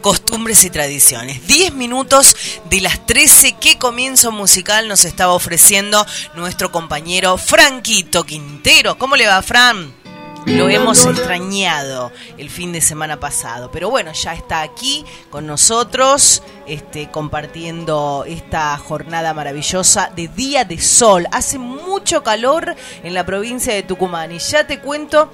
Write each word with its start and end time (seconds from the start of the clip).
costumbres 0.00 0.64
y 0.64 0.70
tradiciones. 0.70 1.46
10 1.46 1.74
minutos 1.74 2.36
de 2.68 2.80
las 2.80 3.06
13, 3.06 3.56
¿qué 3.60 3.78
comienzo 3.78 4.32
musical 4.32 4.88
nos 4.88 5.04
estaba 5.04 5.32
ofreciendo 5.32 6.04
nuestro 6.34 6.72
compañero 6.72 7.36
Franquito 7.36 8.24
Quintero? 8.24 8.98
¿Cómo 8.98 9.16
le 9.16 9.26
va, 9.26 9.40
Fran? 9.42 10.00
Lo 10.46 10.70
hemos 10.70 11.04
extrañado 11.04 12.10
el 12.38 12.48
fin 12.48 12.72
de 12.72 12.80
semana 12.80 13.20
pasado, 13.20 13.70
pero 13.70 13.90
bueno, 13.90 14.12
ya 14.12 14.32
está 14.32 14.62
aquí 14.62 15.04
con 15.28 15.46
nosotros, 15.46 16.42
este, 16.66 17.10
compartiendo 17.10 18.24
esta 18.26 18.76
jornada 18.78 19.34
maravillosa 19.34 20.10
de 20.16 20.28
día 20.28 20.64
de 20.64 20.80
sol. 20.80 21.26
Hace 21.30 21.58
mucho 21.58 22.22
calor 22.22 22.74
en 23.02 23.12
la 23.12 23.26
provincia 23.26 23.74
de 23.74 23.82
Tucumán 23.82 24.32
y 24.32 24.38
ya 24.38 24.66
te 24.66 24.80
cuento 24.80 25.30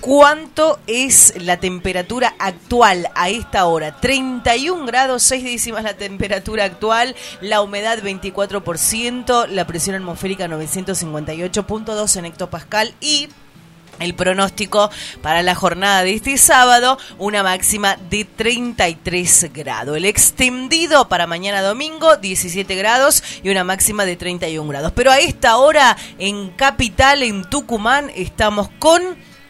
¿Cuánto 0.00 0.78
es 0.86 1.34
la 1.42 1.56
temperatura 1.58 2.34
actual 2.38 3.10
a 3.16 3.30
esta 3.30 3.66
hora? 3.66 4.00
31 4.00 4.86
grados, 4.86 5.24
6 5.24 5.42
décimas 5.42 5.82
la 5.82 5.94
temperatura 5.94 6.64
actual, 6.64 7.16
la 7.40 7.62
humedad 7.62 7.98
24%, 7.98 9.48
la 9.48 9.66
presión 9.66 9.96
atmosférica 9.96 10.46
958.2 10.46 12.16
en 12.16 12.24
hectopascal 12.26 12.94
y 13.00 13.28
el 13.98 14.14
pronóstico 14.14 14.88
para 15.20 15.42
la 15.42 15.56
jornada 15.56 16.04
de 16.04 16.14
este 16.14 16.38
sábado, 16.38 16.96
una 17.18 17.42
máxima 17.42 17.96
de 18.08 18.24
33 18.24 19.52
grados. 19.52 19.96
El 19.96 20.04
extendido 20.04 21.08
para 21.08 21.26
mañana 21.26 21.60
domingo, 21.60 22.16
17 22.16 22.72
grados 22.76 23.24
y 23.42 23.50
una 23.50 23.64
máxima 23.64 24.04
de 24.04 24.14
31 24.14 24.68
grados. 24.68 24.92
Pero 24.94 25.10
a 25.10 25.18
esta 25.18 25.56
hora 25.56 25.96
en 26.18 26.50
Capital, 26.50 27.24
en 27.24 27.44
Tucumán, 27.50 28.12
estamos 28.14 28.68
con 28.78 29.02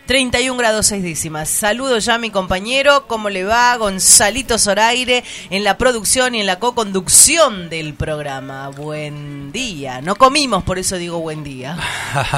31 0.08 0.56
grados 0.56 0.86
6 0.86 1.02
décimas. 1.02 1.50
Saludo 1.50 1.98
ya 1.98 2.14
a 2.14 2.18
mi 2.18 2.30
compañero, 2.30 3.04
¿cómo 3.06 3.28
le 3.28 3.44
va? 3.44 3.76
Gonzalito 3.76 4.58
Zoraire 4.58 5.22
en 5.50 5.64
la 5.64 5.76
producción 5.76 6.34
y 6.34 6.40
en 6.40 6.46
la 6.46 6.58
co-conducción 6.58 7.68
del 7.68 7.92
programa. 7.92 8.70
Buen 8.70 9.52
día. 9.52 10.00
No 10.00 10.16
comimos, 10.16 10.64
por 10.64 10.78
eso 10.78 10.96
digo 10.96 11.20
buen 11.20 11.44
día. 11.44 11.76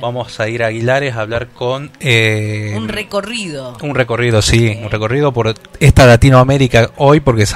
Vamos 0.00 0.38
a 0.40 0.48
ir 0.48 0.62
a 0.62 0.68
Aguilares 0.68 1.14
a 1.14 1.20
hablar 1.20 1.48
con... 1.48 1.90
Eh, 2.00 2.74
un 2.76 2.88
recorrido. 2.88 3.76
Un 3.82 3.94
recorrido, 3.94 4.42
sí, 4.42 4.78
un 4.82 4.90
recorrido 4.90 5.32
por 5.32 5.54
esta 5.80 6.06
Latinoamérica 6.06 6.90
hoy, 6.96 7.20
porque 7.20 7.46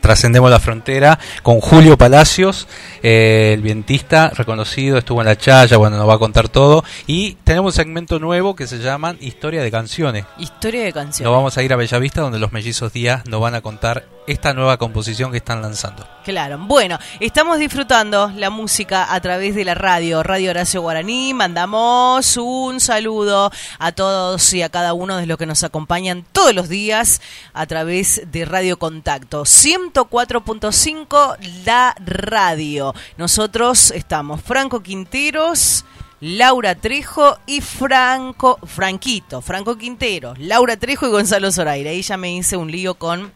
trascendemos 0.00 0.50
la 0.50 0.60
frontera 0.60 1.18
con 1.42 1.60
Julio 1.60 1.98
Palacios, 1.98 2.68
eh, 3.02 3.52
el 3.54 3.62
vientista 3.62 4.30
reconocido, 4.30 4.98
estuvo 4.98 5.20
en 5.20 5.26
la 5.26 5.36
Chaya, 5.36 5.76
bueno, 5.76 5.96
nos 5.96 6.08
va 6.08 6.14
a 6.14 6.18
contar 6.18 6.48
todo. 6.48 6.84
Y 7.06 7.34
tenemos 7.44 7.74
un 7.74 7.76
segmento 7.76 8.18
nuevo 8.18 8.56
que 8.56 8.66
se 8.66 8.78
llama 8.78 9.16
Historia 9.20 9.62
de 9.62 9.70
Canciones. 9.70 10.24
Historia 10.38 10.82
de 10.82 10.92
Canciones. 10.92 11.24
Nos 11.24 11.32
vamos 11.32 11.56
a 11.58 11.62
ir 11.62 11.72
a 11.72 11.76
Bellavista, 11.76 12.20
donde 12.20 12.38
los 12.38 12.52
mellizos 12.52 12.92
Díaz 12.92 13.24
nos 13.26 13.40
van 13.40 13.54
a 13.54 13.60
contar 13.60 14.04
esta 14.28 14.52
nueva 14.52 14.76
composición 14.76 15.30
que 15.30 15.38
están 15.38 15.62
lanzando. 15.62 16.06
Claro, 16.22 16.58
bueno, 16.58 16.98
estamos 17.18 17.58
disfrutando 17.58 18.30
la 18.36 18.50
música 18.50 19.14
a 19.14 19.20
través 19.20 19.54
de 19.54 19.64
la 19.64 19.74
radio, 19.74 20.22
Radio 20.22 20.50
Horacio 20.50 20.82
Guaraní. 20.82 21.32
Mandamos 21.32 22.36
un 22.36 22.78
saludo 22.80 23.50
a 23.78 23.92
todos 23.92 24.52
y 24.52 24.60
a 24.60 24.68
cada 24.68 24.92
uno 24.92 25.16
de 25.16 25.24
los 25.24 25.38
que 25.38 25.46
nos 25.46 25.64
acompañan 25.64 26.26
todos 26.32 26.54
los 26.54 26.68
días 26.68 27.22
a 27.54 27.64
través 27.66 28.22
de 28.30 28.44
Radio 28.44 28.78
Contacto. 28.78 29.46
104.5 29.92 31.36
La 31.64 31.94
Radio. 32.04 32.94
Nosotros 33.16 33.90
estamos 33.90 34.42
Franco 34.42 34.82
Quinteros. 34.82 35.84
Laura 36.20 36.74
Trejo 36.74 37.38
y 37.46 37.60
Franco, 37.60 38.58
Franquito, 38.66 39.40
Franco 39.40 39.78
Quintero, 39.78 40.34
Laura 40.36 40.76
Trejo 40.76 41.06
y 41.06 41.10
Gonzalo 41.10 41.52
Zoraire. 41.52 41.90
Ahí 41.90 42.02
ya 42.02 42.16
me 42.16 42.34
hice 42.34 42.56
un 42.56 42.72
lío 42.72 42.96
con 42.96 43.32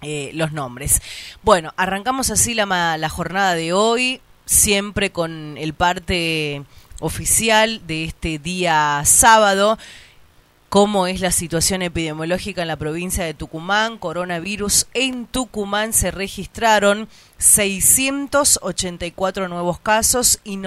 eh, 0.00 0.30
los 0.32 0.52
nombres. 0.52 1.02
Bueno, 1.42 1.74
arrancamos 1.76 2.30
así 2.30 2.54
la, 2.54 2.96
la 2.96 3.08
jornada 3.08 3.56
de 3.56 3.72
hoy, 3.72 4.20
siempre 4.46 5.10
con 5.10 5.56
el 5.58 5.74
parte 5.74 6.62
oficial 7.00 7.84
de 7.84 8.04
este 8.04 8.38
día 8.38 9.02
sábado 9.04 9.76
cómo 10.74 11.06
es 11.06 11.20
la 11.20 11.30
situación 11.30 11.82
epidemiológica 11.82 12.62
en 12.62 12.66
la 12.66 12.74
provincia 12.74 13.24
de 13.24 13.32
Tucumán. 13.32 13.96
Coronavirus 13.96 14.88
en 14.92 15.26
Tucumán 15.26 15.92
se 15.92 16.10
registraron 16.10 17.08
684 17.38 19.46
nuevos 19.46 19.78
casos 19.78 20.40
y, 20.42 20.58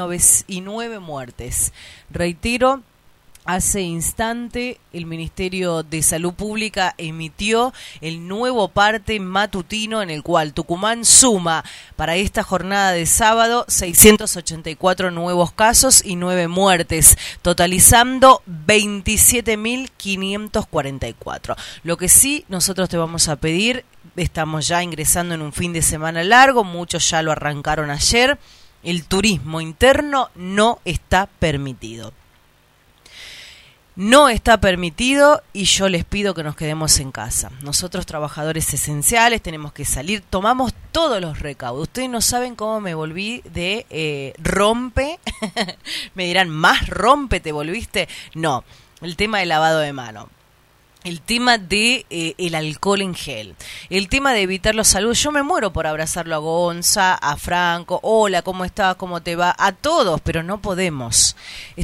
y 0.47 0.62
9 0.62 1.00
muertes. 1.00 1.73
Reitero, 2.09 2.84
Hace 3.47 3.81
instante 3.81 4.80
el 4.91 5.06
Ministerio 5.06 5.81
de 5.81 6.02
Salud 6.02 6.34
Pública 6.34 6.94
emitió 6.97 7.74
el 8.02 8.28
nuevo 8.28 8.68
parte 8.68 9.22
matutino 9.22 10.02
en 10.02 10.09
el 10.09 10.22
cual 10.22 10.52
Tucumán 10.52 11.06
suma 11.06 11.63
para 11.96 12.18
esta 12.18 12.44
jornada 12.44 12.91
de 12.91 13.06
sábado 13.06 13.63
684 13.69 15.12
nuevos 15.12 15.53
casos 15.53 16.03
y 16.03 16.18
9 16.18 16.50
muertes, 16.50 17.18
totalizando 17.41 18.41
27.544. 18.68 21.56
Lo 21.84 21.96
que 21.96 22.09
sí 22.09 22.44
nosotros 22.50 22.90
te 22.90 22.97
vamos 22.97 23.29
a 23.29 23.38
pedir, 23.38 23.85
estamos 24.18 24.68
ya 24.68 24.84
ingresando 24.84 25.35
en 25.35 25.41
un 25.41 25.53
fin 25.53 25.72
de 25.72 25.84
semana 25.84 26.22
largo, 26.25 26.66
muchos 26.66 27.09
ya 27.09 27.22
lo 27.22 27.31
arrancaron 27.31 27.91
ayer, 27.91 28.38
el 28.84 29.06
turismo 29.06 29.62
interno 29.62 30.31
no 30.35 30.79
está 30.84 31.29
permitido 31.40 32.12
no 33.97 34.30
está 34.30 34.62
permitido 34.62 35.41
y 35.53 35.66
yo 35.66 35.90
les 35.90 36.06
pido 36.06 36.35
que 36.35 36.44
nos 36.44 36.56
quedemos 36.56 37.00
en 37.00 37.12
casa. 37.12 37.52
Nosotros 37.63 38.06
trabajadores 38.06 38.72
esenciales 38.72 39.41
tenemos 39.41 39.74
que 39.74 39.85
salir, 39.85 40.22
tomamos 40.22 40.74
todos 40.91 41.19
los 41.19 41.40
recaudos. 41.40 41.88
Ustedes 41.88 42.09
no 42.09 42.22
saben 42.22 42.56
cómo 42.56 42.80
me 42.80 42.94
volví 42.94 43.41
de 43.52 43.88
eh, 43.90 44.34
rompe, 44.38 45.19
me 46.16 46.25
dirán, 46.25 46.50
¿más 46.50 46.88
rompe 46.88 47.40
te 47.40 47.52
volviste? 47.52 48.08
No, 48.35 48.63
el 49.02 49.16
tema 49.16 49.40
del 49.40 49.50
lavado 49.50 49.80
de 49.80 49.94
mano 49.94 50.29
el 51.03 51.22
tema 51.22 51.58
de 51.58 52.06
eh, 52.09 52.34
el 52.38 52.56
alcohol 52.56 53.02
en 53.02 53.16
gel, 53.16 53.56
el 53.90 54.09
tema 54.09 54.34
de 54.34 54.41
evitar 54.41 54.75
los 54.75 54.88
saludos. 54.88 55.22
Yo 55.22 55.31
me 55.31 55.44
muero 55.44 55.72
por 55.72 55.88
abrazarlo 55.88 56.35
a 56.35 56.40
Gonza, 56.40 57.16
a 57.16 57.38
Franco, 57.38 58.00
hola, 58.03 58.41
¿cómo 58.41 58.66
estás? 58.66 58.96
¿Cómo 58.96 59.22
te 59.22 59.35
va? 59.35 59.56
A 59.58 59.72
todos, 59.72 60.19
pero 60.22 60.44
no 60.44 60.62
podemos. 60.62 61.35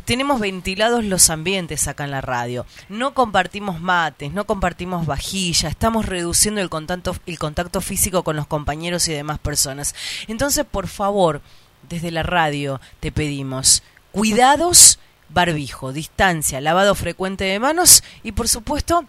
tenemos 0.06 0.40
ventilados 0.40 1.04
los 1.04 1.30
ambientes 1.30 1.88
acá 1.88 2.04
en 2.04 2.12
la 2.12 2.22
radio. 2.22 2.66
No 2.90 3.14
compartimos 3.14 3.80
mates, 3.80 4.32
no 4.32 4.46
compartimos 4.46 5.06
vajilla, 5.06 5.70
estamos 5.70 6.06
reduciendo 6.06 6.62
el 6.62 6.70
contacto, 6.70 7.16
el 7.26 7.40
contacto 7.40 7.82
físico 7.82 8.24
con 8.24 8.36
los 8.36 8.48
compañeros 8.48 9.08
y 9.08 9.14
demás 9.14 9.40
personas. 9.40 9.96
Entonces, 10.28 10.66
por 10.66 10.88
favor, 10.88 11.42
desde 11.90 12.12
la 12.12 12.24
radio 12.24 12.82
te 13.00 13.12
pedimos 13.12 13.84
cuidados 14.12 15.00
barbijo, 15.34 15.92
distancia, 15.92 16.62
lavado 16.62 16.96
frecuente 16.96 17.44
de 17.44 17.60
manos 17.60 18.04
y 18.24 18.34
por 18.34 18.48
supuesto 18.48 19.06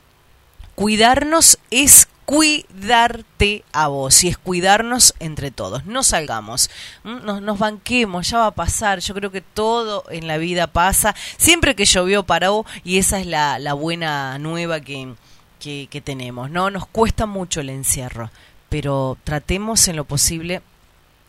cuidarnos 0.74 1.58
es 1.70 2.08
cuidarte 2.24 3.64
a 3.72 3.88
vos 3.88 4.24
y 4.24 4.28
es 4.28 4.38
cuidarnos 4.38 5.14
entre 5.18 5.50
todos. 5.50 5.84
No 5.84 6.02
salgamos, 6.02 6.70
nos, 7.04 7.42
nos, 7.42 7.58
banquemos, 7.58 8.30
ya 8.30 8.38
va 8.38 8.46
a 8.46 8.54
pasar. 8.54 9.00
Yo 9.00 9.14
creo 9.14 9.30
que 9.30 9.40
todo 9.42 10.04
en 10.10 10.26
la 10.26 10.38
vida 10.38 10.66
pasa. 10.66 11.14
Siempre 11.36 11.74
que 11.74 11.84
llovió 11.84 12.24
paró 12.24 12.64
y 12.82 12.98
esa 12.98 13.20
es 13.20 13.26
la, 13.26 13.58
la 13.58 13.74
buena 13.74 14.38
nueva 14.38 14.80
que, 14.80 15.14
que, 15.60 15.88
que 15.90 16.00
tenemos. 16.00 16.50
No 16.50 16.70
nos 16.70 16.86
cuesta 16.86 17.26
mucho 17.26 17.60
el 17.60 17.70
encierro, 17.70 18.30
pero 18.68 19.18
tratemos 19.24 19.86
en 19.88 19.96
lo 19.96 20.04
posible 20.04 20.62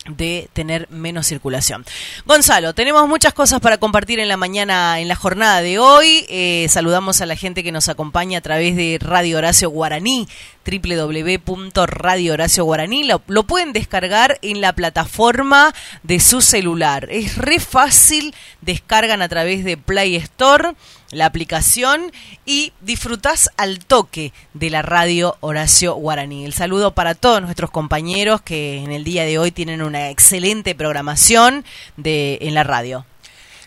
de 0.08 0.50
tener 0.54 0.88
menos 0.90 1.28
circulación. 1.28 1.86
Gonzalo, 2.26 2.74
tenemos 2.74 3.08
muchas 3.08 3.34
cosas 3.34 3.60
para 3.60 3.78
compartir 3.78 4.20
en 4.20 4.28
la 4.28 4.38
mañana, 4.38 5.00
en 5.00 5.08
la 5.08 5.16
jornada 5.16 5.62
de 5.62 5.80
hoy. 5.80 6.26
Eh, 6.30 6.68
saludamos 6.70 7.22
a 7.22 7.26
la 7.26 7.36
gente 7.36 7.64
que 7.64 7.72
nos 7.72 7.90
acompaña 7.90 8.40
a 8.40 8.42
través 8.42 8.76
de 8.76 8.98
Radio 9.02 9.38
Horacio 9.38 9.70
Guaraní, 9.70 10.28
www.radiohoracioguaraní. 10.66 13.04
Lo, 13.04 13.22
lo 13.28 13.44
pueden 13.44 13.74
descargar 13.74 14.40
en 14.42 14.62
la 14.62 14.74
plataforma 14.74 15.74
de 16.04 16.20
su 16.20 16.42
celular. 16.42 17.08
Es 17.12 17.38
re 17.38 17.60
fácil, 17.60 18.34
descargan 18.62 19.22
a 19.22 19.30
través 19.30 19.64
de 19.64 19.78
Play 19.78 20.16
Store 20.16 20.74
la 21.12 21.26
aplicación 21.26 22.12
y 22.46 22.74
disfrutás 22.82 23.50
al 23.58 23.80
toque 23.80 24.34
de 24.54 24.70
la 24.70 24.82
radio 24.82 25.38
Horacio 25.40 25.96
Guaraní. 25.96 26.46
El 26.46 26.54
saludo 26.54 26.94
para 26.94 27.16
todos 27.16 27.42
nuestros 27.42 27.72
compañeros 27.72 28.42
que 28.42 28.78
en 28.78 28.92
el 28.92 29.04
día 29.04 29.24
de 29.24 29.40
hoy 29.40 29.52
tienen 29.52 29.82
una 29.82 30.10
excelente 30.10 30.76
programación 30.76 31.64
de, 31.96 32.40
en 32.42 32.54
la 32.54 32.64
radio. 32.64 33.06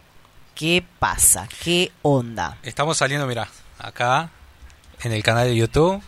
qué 0.56 0.84
pasa, 1.00 1.48
qué 1.64 1.92
onda. 2.02 2.58
Estamos 2.64 2.98
saliendo, 2.98 3.28
mira, 3.28 3.50
acá 3.78 4.30
en 5.04 5.12
el 5.12 5.22
canal 5.22 5.48
de 5.48 5.56
YouTube 5.56 6.02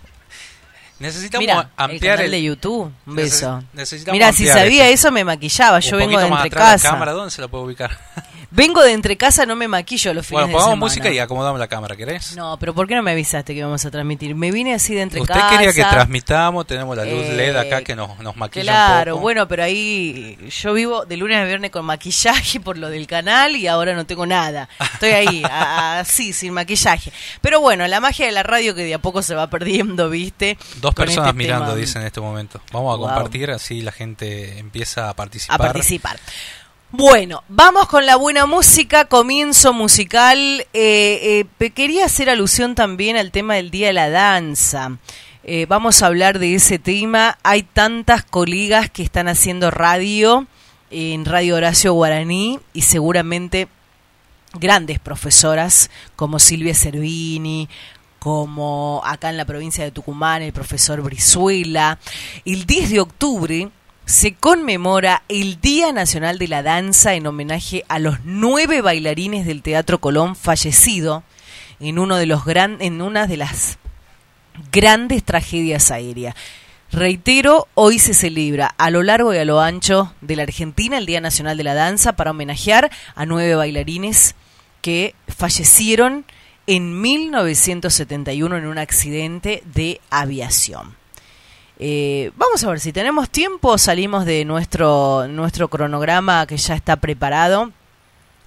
Necesitamos 0.99 1.65
ampliar 1.75 2.21
el 2.21 2.31
de 2.31 2.43
YouTube. 2.43 2.91
Un 3.05 3.15
beso. 3.15 3.63
Mira, 4.11 4.31
si 4.33 4.47
sabía 4.47 4.89
eso 4.89 5.11
me 5.11 5.23
maquillaba. 5.23 5.79
Yo 5.79 5.97
vengo 5.97 6.19
de 6.19 6.27
entre 6.27 6.49
casa. 6.49 6.91
Cámara, 6.91 7.13
¿dónde 7.13 7.31
se 7.31 7.41
la 7.41 7.47
puedo 7.47 7.63
ubicar? 7.63 7.97
Vengo 8.51 8.81
de 8.81 8.93
entre 8.93 9.15
casa, 9.15 9.45
no 9.45 9.55
me 9.55 9.67
maquillo 9.67 10.11
los 10.11 10.25
fines 10.25 10.45
bueno, 10.45 10.57
pongamos 10.57 10.79
música 10.79 11.11
y 11.11 11.19
acomodamos 11.19 11.59
la 11.59 11.67
cámara, 11.67 11.95
¿querés? 11.95 12.35
No, 12.35 12.57
pero 12.57 12.73
¿por 12.73 12.87
qué 12.87 12.95
no 12.95 13.03
me 13.03 13.11
avisaste 13.11 13.53
que 13.53 13.59
íbamos 13.59 13.85
a 13.85 13.91
transmitir? 13.91 14.33
Me 14.33 14.51
vine 14.51 14.73
así 14.73 14.95
de 14.95 15.01
entre 15.01 15.21
casa. 15.21 15.39
Usted 15.39 15.57
quería 15.57 15.71
que 15.71 15.83
transmitamos, 15.87 16.65
tenemos 16.65 16.97
la 16.97 17.05
luz 17.05 17.27
LED 17.27 17.55
acá 17.55 17.79
eh, 17.79 17.83
que 17.83 17.95
nos, 17.95 18.17
nos 18.19 18.35
maquilla 18.35 18.63
Claro, 18.63 19.13
un 19.13 19.17
poco. 19.17 19.21
bueno, 19.21 19.47
pero 19.47 19.63
ahí 19.63 20.35
yo 20.49 20.73
vivo 20.73 21.05
de 21.05 21.17
lunes 21.17 21.37
a 21.37 21.43
viernes 21.45 21.69
con 21.69 21.85
maquillaje 21.85 22.59
por 22.59 22.79
lo 22.79 22.89
del 22.89 23.05
canal 23.05 23.55
y 23.55 23.67
ahora 23.67 23.93
no 23.93 24.07
tengo 24.07 24.25
nada. 24.25 24.67
Estoy 24.93 25.11
ahí, 25.11 25.43
así, 25.51 26.33
sin 26.33 26.51
maquillaje. 26.51 27.13
Pero 27.41 27.61
bueno, 27.61 27.85
la 27.87 27.99
magia 27.99 28.25
de 28.25 28.31
la 28.31 28.41
radio 28.41 28.73
que 28.73 28.83
de 28.83 28.95
a 28.95 28.99
poco 28.99 29.21
se 29.21 29.35
va 29.35 29.47
perdiendo, 29.51 30.09
¿viste? 30.09 30.57
Dos 30.81 30.88
personas 30.93 31.29
este 31.29 31.37
mirando, 31.37 31.75
dice 31.75 31.99
en 31.99 32.05
este 32.05 32.21
momento. 32.21 32.61
Vamos 32.71 32.95
a 32.95 32.99
compartir, 32.99 33.51
así 33.51 33.81
la 33.81 33.91
gente 33.91 34.59
empieza 34.59 35.09
a 35.09 35.15
participar. 35.15 35.61
A 35.61 35.63
participar. 35.63 36.19
Bueno, 36.91 37.43
vamos 37.49 37.87
con 37.87 38.07
la 38.07 38.15
buena 38.15 38.47
música, 38.47 39.05
comienzo 39.05 39.73
musical. 39.73 40.65
Eh, 40.73 41.45
eh, 41.59 41.69
quería 41.69 42.05
hacer 42.05 42.31
alusión 42.31 42.73
también 42.73 43.15
al 43.15 43.31
tema 43.31 43.55
del 43.55 43.69
Día 43.69 43.87
de 43.87 43.93
la 43.93 44.09
Danza. 44.09 44.97
Eh, 45.43 45.67
vamos 45.69 46.01
a 46.01 46.07
hablar 46.07 46.39
de 46.39 46.55
ese 46.55 46.79
tema. 46.79 47.37
Hay 47.43 47.61
tantas 47.61 48.23
colegas 48.23 48.89
que 48.89 49.03
están 49.03 49.27
haciendo 49.27 49.69
radio 49.69 50.47
en 50.89 51.25
Radio 51.25 51.57
Horacio 51.57 51.93
Guaraní 51.93 52.59
y 52.73 52.81
seguramente 52.81 53.67
grandes 54.53 54.97
profesoras 54.99 55.91
como 56.15 56.39
Silvia 56.39 56.73
Cervini, 56.73 57.69
como 58.19 59.01
acá 59.05 59.29
en 59.29 59.37
la 59.37 59.45
provincia 59.45 59.83
de 59.83 59.91
Tucumán 59.91 60.41
el 60.41 60.53
profesor 60.53 61.01
Brizuela. 61.01 61.97
El 62.45 62.65
10 62.65 62.89
de 62.91 62.99
octubre 62.99 63.69
se 64.05 64.33
conmemora 64.33 65.23
el 65.29 65.61
Día 65.61 65.91
Nacional 65.91 66.37
de 66.37 66.47
la 66.47 66.63
Danza 66.63 67.13
en 67.13 67.27
homenaje 67.27 67.85
a 67.87 67.99
los 67.99 68.17
nueve 68.23 68.81
bailarines 68.81 69.45
del 69.45 69.61
Teatro 69.61 69.99
Colón 69.99 70.35
fallecido 70.35 71.23
en 71.79 71.99
uno 71.99 72.17
de 72.17 72.25
los 72.25 72.43
gran, 72.43 72.77
en 72.81 73.01
una 73.01 73.27
de 73.27 73.37
las 73.37 73.77
grandes 74.71 75.23
tragedias 75.23 75.91
aéreas. 75.91 76.35
Reitero, 76.91 77.67
hoy 77.75 77.99
se 77.99 78.15
celebra 78.15 78.73
a 78.77 78.89
lo 78.89 79.03
largo 79.03 79.33
y 79.33 79.37
a 79.37 79.45
lo 79.45 79.61
ancho 79.61 80.11
de 80.21 80.35
la 80.35 80.43
Argentina 80.43 80.97
el 80.97 81.05
Día 81.05 81.21
Nacional 81.21 81.55
de 81.55 81.63
la 81.63 81.75
Danza 81.75 82.13
para 82.13 82.31
homenajear 82.31 82.89
a 83.13 83.25
nueve 83.27 83.53
bailarines 83.53 84.33
que 84.81 85.13
fallecieron 85.27 86.25
en 86.69 87.01
1971 87.01 88.57
en 88.57 88.67
un 88.67 88.77
accidente 88.77 89.63
de 89.73 89.99
aviación. 90.11 90.95
Eh, 91.79 92.29
vamos 92.37 92.63
a 92.63 92.69
ver 92.69 92.79
si 92.79 92.93
tenemos 92.93 93.27
tiempo, 93.27 93.79
salimos 93.79 94.23
de 94.25 94.45
nuestro, 94.45 95.27
nuestro 95.27 95.67
cronograma 95.67 96.45
que 96.45 96.57
ya 96.57 96.75
está 96.75 96.97
preparado 96.97 97.71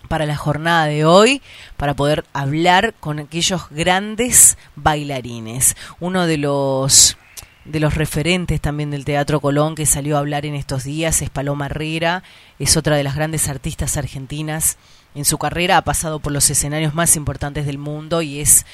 para 0.07 0.25
la 0.25 0.37
jornada 0.37 0.87
de 0.87 1.05
hoy, 1.05 1.43
para 1.77 1.95
poder 1.95 2.25
hablar 2.33 2.95
con 3.01 3.19
aquellos 3.19 3.69
grandes 3.71 4.57
bailarines. 4.77 5.77
Uno 5.99 6.29
de 6.29 6.39
los 6.39 7.17
de 7.65 7.81
los 7.81 7.95
referentes 7.95 8.61
también 8.61 8.91
del 8.93 9.05
Teatro 9.05 9.41
Colón 9.41 9.75
que 9.75 9.87
salió 9.87 10.17
a 10.17 10.21
hablar 10.21 10.47
en 10.47 10.55
estos 10.55 10.85
días 10.85 11.23
es 11.23 11.31
Paloma 11.31 11.67
Herrera, 11.67 12.23
es 12.61 12.77
otra 12.77 12.95
de 12.97 13.03
las 13.03 13.17
grandes 13.17 13.49
artistas 13.49 13.97
argentinas. 13.97 14.79
En 15.15 15.25
su 15.25 15.37
carrera 15.39 15.77
ha 15.77 15.83
pasado 15.83 16.21
por 16.21 16.33
los 16.33 16.49
escenarios 16.49 16.95
más 16.95 17.17
importantes 17.17 17.67
del 17.67 17.79
mundo 17.79 18.23
y 18.23 18.41
es 18.41 18.65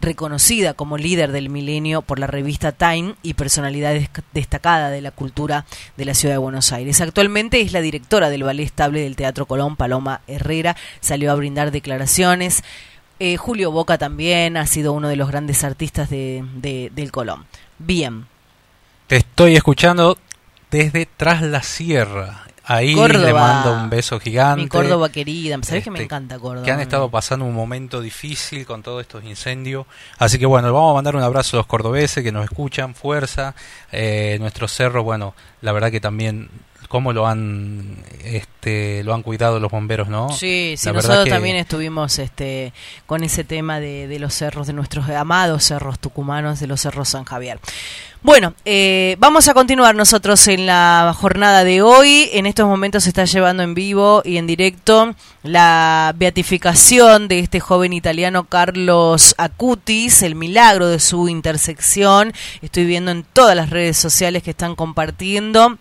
reconocida 0.00 0.74
como 0.74 0.98
líder 0.98 1.32
del 1.32 1.50
milenio 1.50 2.02
por 2.02 2.18
la 2.18 2.26
revista 2.26 2.72
Time 2.72 3.14
y 3.22 3.34
personalidad 3.34 3.94
destacada 4.32 4.90
de 4.90 5.00
la 5.00 5.10
cultura 5.10 5.64
de 5.96 6.04
la 6.04 6.14
ciudad 6.14 6.34
de 6.34 6.38
Buenos 6.38 6.72
Aires. 6.72 7.00
Actualmente 7.00 7.60
es 7.60 7.72
la 7.72 7.80
directora 7.80 8.28
del 8.28 8.42
Ballet 8.42 8.64
Estable 8.66 9.00
del 9.00 9.16
Teatro 9.16 9.46
Colón, 9.46 9.76
Paloma 9.76 10.20
Herrera, 10.26 10.76
salió 11.00 11.32
a 11.32 11.36
brindar 11.36 11.70
declaraciones. 11.70 12.62
Eh, 13.18 13.36
Julio 13.36 13.70
Boca 13.70 13.96
también 13.96 14.56
ha 14.56 14.66
sido 14.66 14.92
uno 14.92 15.08
de 15.08 15.16
los 15.16 15.28
grandes 15.28 15.64
artistas 15.64 16.10
de, 16.10 16.44
del 16.92 17.12
Colón. 17.12 17.46
Bien. 17.78 18.26
Te 19.06 19.16
estoy 19.16 19.54
escuchando 19.56 20.18
desde 20.70 21.06
Tras 21.06 21.42
la 21.42 21.62
Sierra. 21.62 22.43
Ahí 22.66 22.94
le 22.94 23.32
mando 23.34 23.74
un 23.74 23.90
beso 23.90 24.18
gigante. 24.18 24.62
Mi 24.62 24.68
Córdoba 24.68 25.10
querida, 25.10 25.58
sabes 25.62 25.84
que 25.84 25.90
me 25.90 25.98
este, 25.98 26.04
encanta 26.04 26.38
Córdoba. 26.38 26.64
Que 26.64 26.72
han 26.72 26.80
estado 26.80 27.10
pasando 27.10 27.44
un 27.44 27.54
momento 27.54 28.00
difícil 28.00 28.64
con 28.64 28.82
todos 28.82 29.02
estos 29.02 29.22
incendios. 29.24 29.86
Así 30.18 30.38
que 30.38 30.46
bueno, 30.46 30.72
vamos 30.72 30.92
a 30.92 30.94
mandar 30.94 31.14
un 31.14 31.22
abrazo 31.22 31.56
a 31.56 31.58
los 31.58 31.66
cordobeses 31.66 32.24
que 32.24 32.32
nos 32.32 32.44
escuchan, 32.44 32.94
fuerza. 32.94 33.54
Eh, 33.92 34.38
nuestro 34.40 34.66
cerro, 34.66 35.04
bueno, 35.04 35.34
la 35.60 35.72
verdad 35.72 35.90
que 35.90 36.00
también 36.00 36.48
cómo 36.94 37.12
lo 37.12 37.26
han 37.26 37.96
este 38.22 39.02
lo 39.02 39.14
han 39.14 39.24
cuidado 39.24 39.58
los 39.58 39.68
bomberos, 39.68 40.06
¿no? 40.06 40.30
Sí, 40.30 40.76
sí, 40.78 40.92
nosotros 40.92 41.28
también 41.28 41.56
estuvimos 41.56 42.20
este 42.20 42.72
con 43.04 43.24
ese 43.24 43.42
tema 43.42 43.80
de, 43.80 44.06
de, 44.06 44.20
los 44.20 44.32
cerros 44.32 44.68
de 44.68 44.74
nuestros 44.74 45.08
amados 45.08 45.64
cerros 45.64 45.98
tucumanos, 45.98 46.60
de 46.60 46.68
los 46.68 46.80
cerros 46.80 47.08
San 47.08 47.24
Javier. 47.24 47.58
Bueno, 48.22 48.54
eh, 48.64 49.16
vamos 49.18 49.48
a 49.48 49.54
continuar 49.54 49.96
nosotros 49.96 50.46
en 50.46 50.66
la 50.66 51.12
jornada 51.18 51.64
de 51.64 51.82
hoy. 51.82 52.30
En 52.32 52.46
estos 52.46 52.66
momentos 52.68 53.02
se 53.02 53.10
está 53.10 53.24
llevando 53.24 53.64
en 53.64 53.74
vivo 53.74 54.22
y 54.24 54.36
en 54.36 54.46
directo 54.46 55.16
la 55.42 56.14
beatificación 56.16 57.26
de 57.26 57.40
este 57.40 57.58
joven 57.58 57.92
italiano 57.92 58.44
Carlos 58.44 59.34
Acutis, 59.36 60.22
el 60.22 60.36
milagro 60.36 60.86
de 60.86 61.00
su 61.00 61.28
intersección. 61.28 62.32
Estoy 62.62 62.86
viendo 62.86 63.10
en 63.10 63.24
todas 63.24 63.56
las 63.56 63.70
redes 63.70 63.96
sociales 63.96 64.44
que 64.44 64.50
están 64.50 64.76
compartiendo 64.76 65.76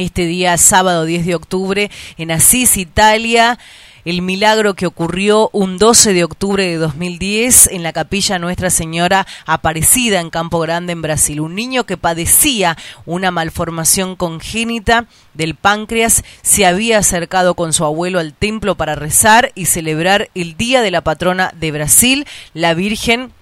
este 0.00 0.26
día 0.26 0.56
sábado 0.56 1.04
10 1.04 1.26
de 1.26 1.34
octubre 1.34 1.90
en 2.16 2.30
Asís, 2.30 2.76
Italia 2.76 3.58
el 4.04 4.22
milagro 4.22 4.72
que 4.72 4.86
ocurrió 4.86 5.50
un 5.52 5.76
12 5.76 6.14
de 6.14 6.24
octubre 6.24 6.66
de 6.66 6.76
2010 6.76 7.68
en 7.72 7.82
la 7.82 7.92
capilla 7.92 8.38
Nuestra 8.38 8.70
Señora 8.70 9.26
Aparecida 9.44 10.20
en 10.20 10.30
Campo 10.30 10.60
Grande, 10.60 10.94
en 10.94 11.02
Brasil. 11.02 11.40
Un 11.40 11.54
niño 11.54 11.84
que 11.84 11.98
padecía 11.98 12.78
una 13.04 13.30
malformación 13.30 14.16
congénita 14.16 15.04
del 15.34 15.56
páncreas 15.56 16.24
se 16.40 16.64
había 16.64 16.96
acercado 16.98 17.54
con 17.54 17.74
su 17.74 17.84
abuelo 17.84 18.18
al 18.18 18.32
templo 18.32 18.76
para 18.76 18.94
rezar 18.94 19.52
y 19.54 19.66
celebrar 19.66 20.30
el 20.34 20.56
Día 20.56 20.80
de 20.80 20.90
la 20.90 21.02
Patrona 21.02 21.52
de 21.54 21.70
Brasil, 21.70 22.26
la 22.54 22.72
Virgen 22.72 23.32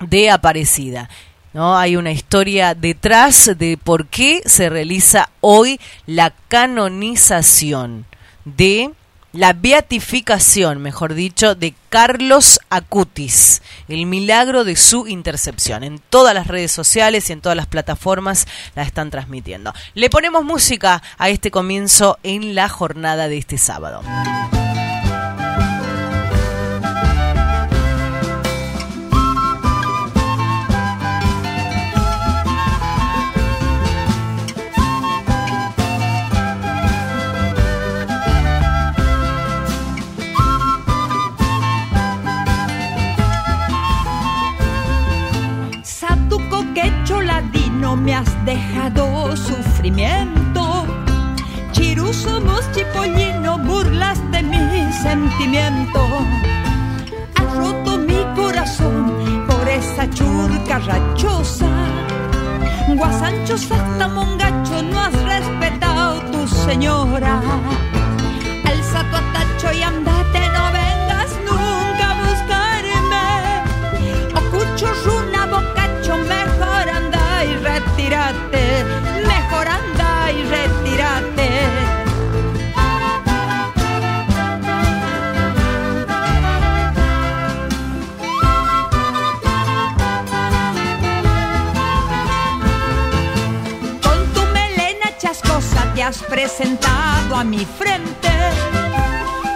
de 0.00 0.30
Aparecida. 0.30 1.10
¿No? 1.52 1.76
Hay 1.76 1.96
una 1.96 2.12
historia 2.12 2.74
detrás 2.74 3.50
de 3.56 3.78
por 3.82 4.06
qué 4.06 4.42
se 4.46 4.68
realiza 4.68 5.30
hoy 5.40 5.80
la 6.06 6.32
canonización 6.48 8.06
de 8.44 8.90
la 9.32 9.54
beatificación, 9.54 10.82
mejor 10.82 11.14
dicho, 11.14 11.54
de 11.54 11.74
Carlos 11.88 12.60
Acutis, 12.68 13.62
el 13.88 14.06
milagro 14.06 14.64
de 14.64 14.76
su 14.76 15.06
intercepción. 15.08 15.84
En 15.84 15.98
todas 15.98 16.34
las 16.34 16.46
redes 16.46 16.70
sociales 16.70 17.30
y 17.30 17.32
en 17.32 17.40
todas 17.40 17.56
las 17.56 17.66
plataformas 17.66 18.46
la 18.74 18.82
están 18.82 19.10
transmitiendo. 19.10 19.72
Le 19.94 20.10
ponemos 20.10 20.44
música 20.44 21.02
a 21.16 21.30
este 21.30 21.50
comienzo 21.50 22.18
en 22.22 22.54
la 22.54 22.68
jornada 22.68 23.28
de 23.28 23.38
este 23.38 23.56
sábado. 23.56 24.02
Dejado 48.54 49.34
sufrimiento. 49.36 50.62
Chiru 51.72 52.12
somos 52.12 52.62
chipollino, 52.74 53.58
burlas 53.58 54.18
de 54.30 54.42
mi 54.42 54.92
sentimiento. 55.06 56.00
Has 57.36 57.50
roto 57.56 57.90
mi 58.08 58.20
corazón 58.36 58.98
por 59.48 59.64
esa 59.68 60.04
churca 60.10 60.78
rachosa. 60.90 61.70
Guasancho, 62.98 63.54
hasta 63.54 64.08
mongacho, 64.08 64.82
no 64.90 65.00
has 65.00 65.16
respetado 65.34 66.20
tu 66.32 66.40
señora. 66.66 67.40
Alza 68.70 69.00
tu 69.10 69.16
atacho 69.22 69.68
y 69.78 69.82
andate, 69.82 70.11
mejor 79.26 79.68
anda 79.68 80.30
y 80.32 80.42
retírate. 80.44 81.50
Con 94.02 94.32
tu 94.34 94.42
melena 94.52 95.16
chascosa 95.18 95.92
te 95.94 96.02
has 96.02 96.22
presentado 96.22 97.36
a 97.36 97.44
mi 97.44 97.64
frente, 97.64 98.30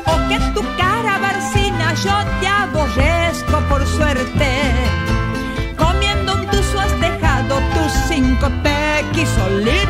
o 0.07 0.29
que 0.29 0.39
tu 0.55 0.63
cara 0.77 1.19
barcina 1.19 1.95
yo 1.95 2.17
te 2.41 2.49
aborrezco 2.49 3.61
por 3.69 3.87
suerte 3.87 4.57
tus 7.61 7.93
cinco 8.09 8.49
tequis 9.17 9.29
solitos. 9.31 9.86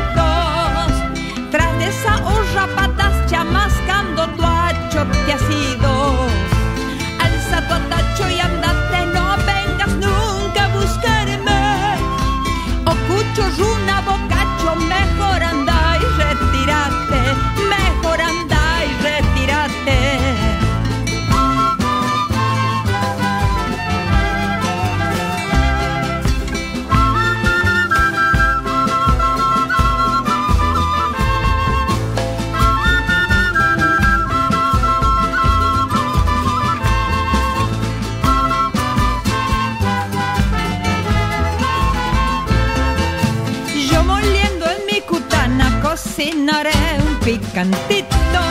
Cocinaré 46.17 46.71
un 47.07 47.15
picantito 47.19 48.41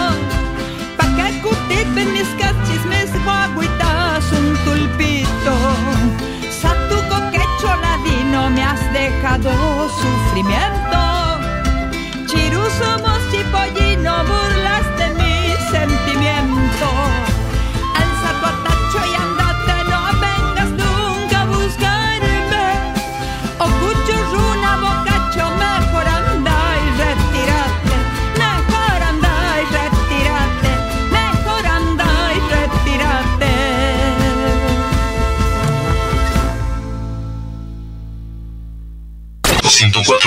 Pa' 0.96 1.08
que 1.16 1.40
cutipen 1.42 2.12
mis 2.12 2.28
cachis, 2.38 2.85
mis 2.87 3.11
guaguitas, 3.25 4.25
un 4.32 4.56
tulpito. 4.64 5.54
Satuco 6.61 7.16
que 7.32 7.42
choladino 7.61 8.50
me 8.50 8.62
has 8.62 8.80
dejado 8.92 9.50
sufrimiento 9.88 10.86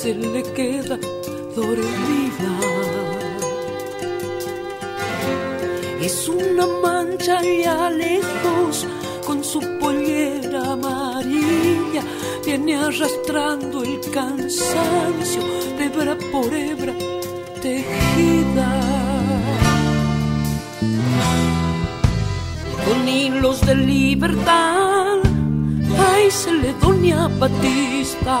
se 0.00 0.14
le 0.14 0.42
queda 0.54 0.96
dormida. 1.56 2.52
Es 6.00 6.28
una 6.28 6.66
mancha 6.84 7.38
allá 7.38 7.90
lejos 7.90 8.86
con 9.26 9.42
su 9.42 9.60
pollera 9.80 10.72
amarilla, 10.72 12.02
viene 12.46 12.76
arrastrando 12.76 13.82
el 13.82 14.00
cansancio, 14.12 15.42
hebra 15.80 16.16
por 16.30 16.54
hebra 16.54 16.94
tejida. 17.60 18.70
Con 22.86 23.08
hilos 23.08 23.60
de 23.66 23.74
libertad 23.74 25.18
Ay, 25.98 26.28
Doña 26.80 27.28
Batista. 27.40 28.40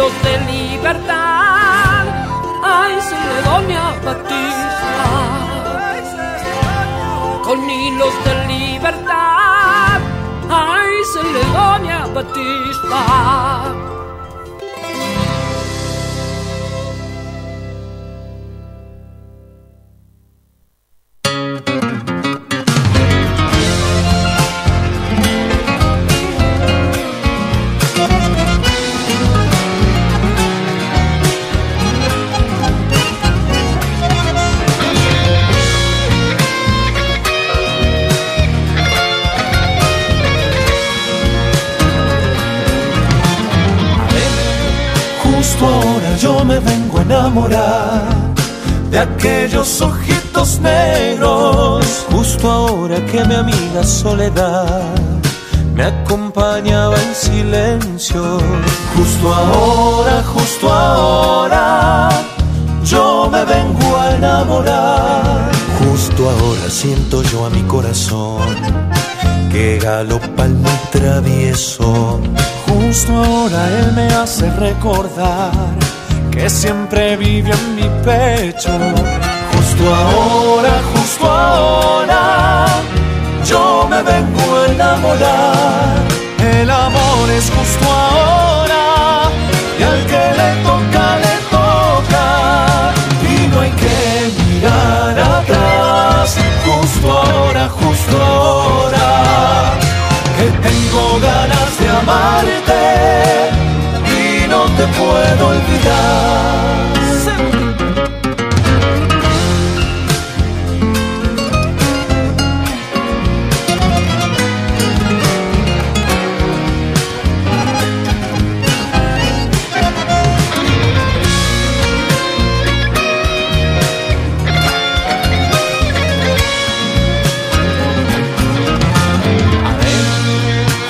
Hilos 0.00 0.12
de 0.22 0.38
libertad. 0.52 2.06
Ay, 2.62 2.94
Cedonia 3.02 3.94
Batista, 4.04 5.08
con 7.44 7.70
hilos 7.70 8.14
de 8.24 8.46
libertad. 8.46 10.00
Ay, 10.48 10.92
Cedonia 11.12 12.06
Batista. 12.14 13.79
De 48.90 48.98
aquellos 48.98 49.80
ojitos 49.80 50.60
negros. 50.60 52.06
Justo 52.12 52.48
ahora 52.48 53.04
que 53.06 53.24
mi 53.24 53.34
amiga 53.34 53.82
Soledad 53.82 54.84
me 55.74 55.84
acompañaba 55.84 56.94
en 57.02 57.14
silencio. 57.14 58.38
Justo 58.96 59.34
ahora, 59.34 60.22
justo 60.22 60.72
ahora, 60.72 62.08
yo 62.84 63.28
me 63.30 63.44
vengo 63.44 63.96
a 63.96 64.14
enamorar. 64.14 65.50
Justo 65.80 66.30
ahora 66.30 66.70
siento 66.70 67.22
yo 67.24 67.46
a 67.46 67.50
mi 67.50 67.62
corazón 67.62 68.54
que 69.50 69.78
galopa 69.82 70.44
el 70.44 70.54
muy 70.54 70.78
travieso. 70.92 72.20
Justo 72.68 73.12
ahora 73.16 73.68
él 73.80 73.92
me 73.94 74.06
hace 74.14 74.48
recordar 74.50 75.89
que 76.30 76.48
siempre 76.48 77.16
vive 77.16 77.50
en 77.52 77.74
mi 77.74 77.88
pecho. 78.04 78.70
Justo 79.52 79.84
ahora, 79.94 80.72
justo 80.94 81.26
ahora, 81.30 82.66
yo 83.44 83.86
me 83.90 84.02
vengo 84.02 84.56
a 84.56 84.66
enamorar. 84.72 85.96
El 86.38 86.70
amor 86.70 87.30
es 87.38 87.50
justo 87.56 87.86
ahora 87.92 89.28
y 89.78 89.82
al 89.82 90.06
que 90.06 90.24
le 90.40 90.50
toca 90.68 90.99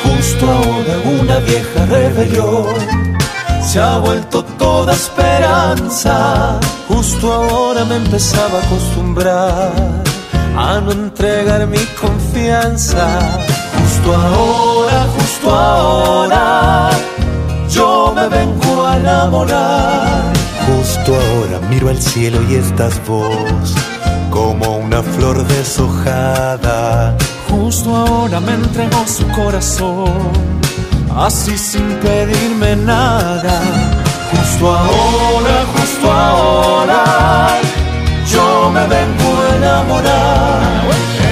Justo 0.03 0.51
ahora 0.51 0.99
una 1.05 1.39
vieja 1.41 1.87
rebellona 1.87 3.19
se 3.63 3.79
ha 3.79 3.99
vuelto 3.99 4.50
toda 4.71 4.93
esperanza. 4.93 6.15
Justo 6.89 7.33
ahora 7.33 7.85
me 7.85 7.97
empezaba 7.97 8.57
a 8.59 8.63
acostumbrar 8.67 9.73
a 10.57 10.81
no 10.81 10.93
entregar 10.93 11.67
mi 11.67 11.85
confianza. 12.05 13.05
Justo 13.77 14.09
ahora, 14.15 14.99
justo 15.17 15.47
ahora, 15.51 16.91
yo 17.77 18.13
me 18.17 18.27
vengo 18.29 18.87
a 18.87 18.97
enamorar. 18.97 20.33
Justo 20.67 21.09
ahora 21.25 21.59
miro 21.71 21.89
al 21.89 22.01
cielo 22.01 22.39
y 22.49 22.55
estás 22.55 22.95
vos 23.09 23.67
como 24.31 24.67
una 24.87 25.03
flor 25.03 25.37
deshojada. 25.55 27.17
Justo 27.49 27.89
ahora 27.97 28.39
me 28.47 28.53
entregó 28.55 29.03
su 29.19 29.27
corazón, 29.41 30.31
así 31.27 31.59
sin 31.59 31.89
pedirme 32.05 32.77
nada. 32.77 33.57
Justo 34.33 34.77
ahora, 34.77 35.65
justo 35.75 36.13
ahora, 36.13 37.05
yo 38.33 38.71
me 38.71 38.87
vengo 38.87 39.29
a 39.43 39.57
enamorar. 39.57 40.61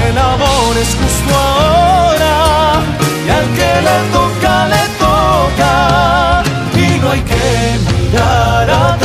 El 0.08 0.18
amor 0.18 0.76
es 0.80 0.88
justo 1.00 1.34
ahora, 1.34 2.82
y 3.26 3.30
al 3.30 3.46
que 3.56 3.70
le 3.86 3.98
toca, 4.12 4.66
le 4.74 4.84
toca, 5.04 5.72
y 6.74 6.98
no 7.00 7.10
hay 7.10 7.20
que 7.20 7.78
mirar 7.86 8.70
atrás. 8.70 8.97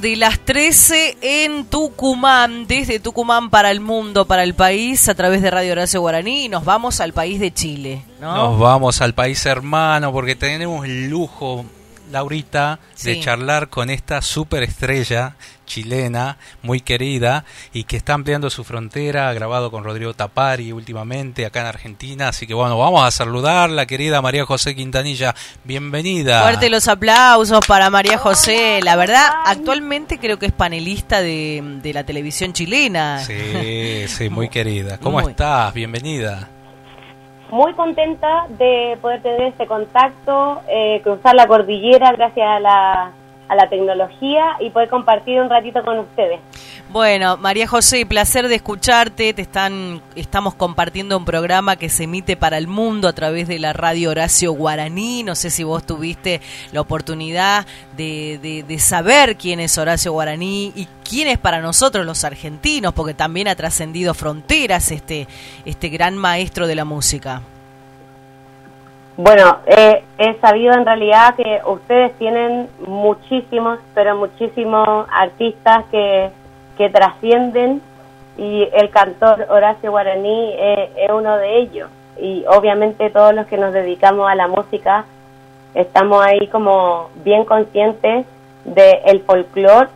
De 0.00 0.16
las 0.16 0.38
13 0.40 1.18
en 1.20 1.66
Tucumán, 1.66 2.66
desde 2.66 3.00
Tucumán 3.00 3.50
para 3.50 3.70
el 3.70 3.80
mundo, 3.80 4.24
para 4.26 4.44
el 4.44 4.54
país, 4.54 5.08
a 5.08 5.14
través 5.14 5.42
de 5.42 5.50
Radio 5.50 5.72
Horacio 5.72 6.00
Guaraní, 6.00 6.46
y 6.46 6.48
nos 6.48 6.64
vamos 6.64 7.00
al 7.00 7.12
país 7.12 7.38
de 7.38 7.52
Chile, 7.52 8.02
¿no? 8.20 8.34
Nos 8.34 8.58
vamos 8.58 9.02
al 9.02 9.14
país 9.14 9.44
hermano 9.44 10.12
porque 10.12 10.36
tenemos 10.36 10.86
el 10.86 11.08
lujo, 11.08 11.66
Laurita, 12.10 12.80
de 13.02 13.20
charlar 13.20 13.68
con 13.68 13.90
esta 13.90 14.22
superestrella 14.22 15.36
chilena, 15.70 16.36
muy 16.62 16.80
querida, 16.80 17.44
y 17.72 17.84
que 17.84 17.96
está 17.96 18.14
ampliando 18.14 18.50
su 18.50 18.64
frontera, 18.64 19.28
ha 19.28 19.32
grabado 19.32 19.70
con 19.70 19.84
Rodrigo 19.84 20.14
Tapari 20.14 20.72
últimamente 20.72 21.46
acá 21.46 21.60
en 21.60 21.66
Argentina, 21.66 22.28
así 22.28 22.48
que 22.48 22.54
bueno, 22.54 22.76
vamos 22.76 23.04
a 23.04 23.10
saludarla, 23.12 23.86
querida 23.86 24.20
María 24.20 24.44
José 24.44 24.74
Quintanilla, 24.74 25.32
bienvenida. 25.62 26.42
Fuerte 26.42 26.68
los 26.70 26.88
aplausos 26.88 27.64
para 27.68 27.88
María 27.88 28.18
José. 28.18 28.80
La 28.82 28.96
verdad, 28.96 29.28
actualmente 29.46 30.18
creo 30.18 30.40
que 30.40 30.46
es 30.46 30.52
panelista 30.52 31.20
de, 31.22 31.62
de 31.80 31.92
la 31.92 32.02
televisión 32.02 32.52
chilena. 32.52 33.20
Sí, 33.20 34.08
sí, 34.08 34.28
muy 34.28 34.48
querida. 34.48 34.98
¿Cómo 34.98 35.20
Muy. 35.20 35.30
estás? 35.30 35.72
Bienvenida. 35.72 36.48
muy 37.50 37.72
contenta 37.74 38.46
de 38.58 38.98
poder 39.00 39.22
tener 39.22 39.42
este 39.42 39.66
contacto, 39.66 40.62
eh, 40.68 41.00
cruzar 41.02 41.34
la 41.34 41.46
cordillera 41.46 42.12
gracias 42.12 42.46
a 42.46 42.60
la, 42.60 43.12
a 43.50 43.56
la 43.56 43.68
tecnología 43.68 44.56
y 44.60 44.70
poder 44.70 44.88
compartir 44.88 45.40
un 45.40 45.50
ratito 45.50 45.82
con 45.84 45.98
ustedes. 45.98 46.38
Bueno, 46.88 47.36
María 47.36 47.66
José, 47.66 48.06
placer 48.06 48.48
de 48.48 48.54
escucharte. 48.56 49.34
Te 49.34 49.42
están, 49.42 50.00
estamos 50.14 50.54
compartiendo 50.54 51.16
un 51.16 51.24
programa 51.24 51.76
que 51.76 51.88
se 51.88 52.04
emite 52.04 52.36
para 52.36 52.58
el 52.58 52.66
mundo 52.68 53.08
a 53.08 53.12
través 53.12 53.46
de 53.48 53.58
la 53.58 53.72
radio 53.72 54.10
Horacio 54.10 54.52
Guaraní. 54.52 55.22
No 55.22 55.34
sé 55.34 55.50
si 55.50 55.62
vos 55.64 55.84
tuviste 55.84 56.40
la 56.72 56.80
oportunidad 56.80 57.66
de, 57.96 58.38
de- 58.42 58.62
de 58.62 58.78
saber 58.78 59.36
quién 59.36 59.60
es 59.60 59.76
Horacio 59.78 60.12
Guaraní 60.12 60.72
y 60.74 60.88
quién 61.08 61.28
es 61.28 61.38
para 61.38 61.60
nosotros 61.60 62.06
los 62.06 62.24
argentinos, 62.24 62.92
porque 62.94 63.14
también 63.14 63.48
ha 63.48 63.54
trascendido 63.56 64.14
fronteras 64.14 64.90
este, 64.90 65.26
este 65.64 65.88
gran 65.90 66.16
maestro 66.16 66.66
de 66.66 66.74
la 66.76 66.84
música. 66.84 67.42
Bueno, 69.22 69.58
eh, 69.66 70.02
he 70.16 70.40
sabido 70.40 70.72
en 70.72 70.86
realidad 70.86 71.34
que 71.34 71.60
ustedes 71.66 72.16
tienen 72.16 72.70
muchísimos, 72.86 73.78
pero 73.94 74.16
muchísimos 74.16 75.06
artistas 75.12 75.84
que, 75.90 76.30
que 76.78 76.88
trascienden 76.88 77.82
y 78.38 78.66
el 78.72 78.88
cantor 78.88 79.46
Horacio 79.50 79.90
Guaraní 79.90 80.54
eh, 80.56 80.90
es 80.96 81.10
uno 81.10 81.36
de 81.36 81.58
ellos. 81.58 81.90
Y 82.18 82.46
obviamente 82.48 83.10
todos 83.10 83.34
los 83.34 83.46
que 83.46 83.58
nos 83.58 83.74
dedicamos 83.74 84.26
a 84.26 84.34
la 84.34 84.48
música 84.48 85.04
estamos 85.74 86.24
ahí 86.24 86.46
como 86.46 87.10
bien 87.16 87.44
conscientes 87.44 88.24
del 88.64 89.20
folclore 89.26 89.90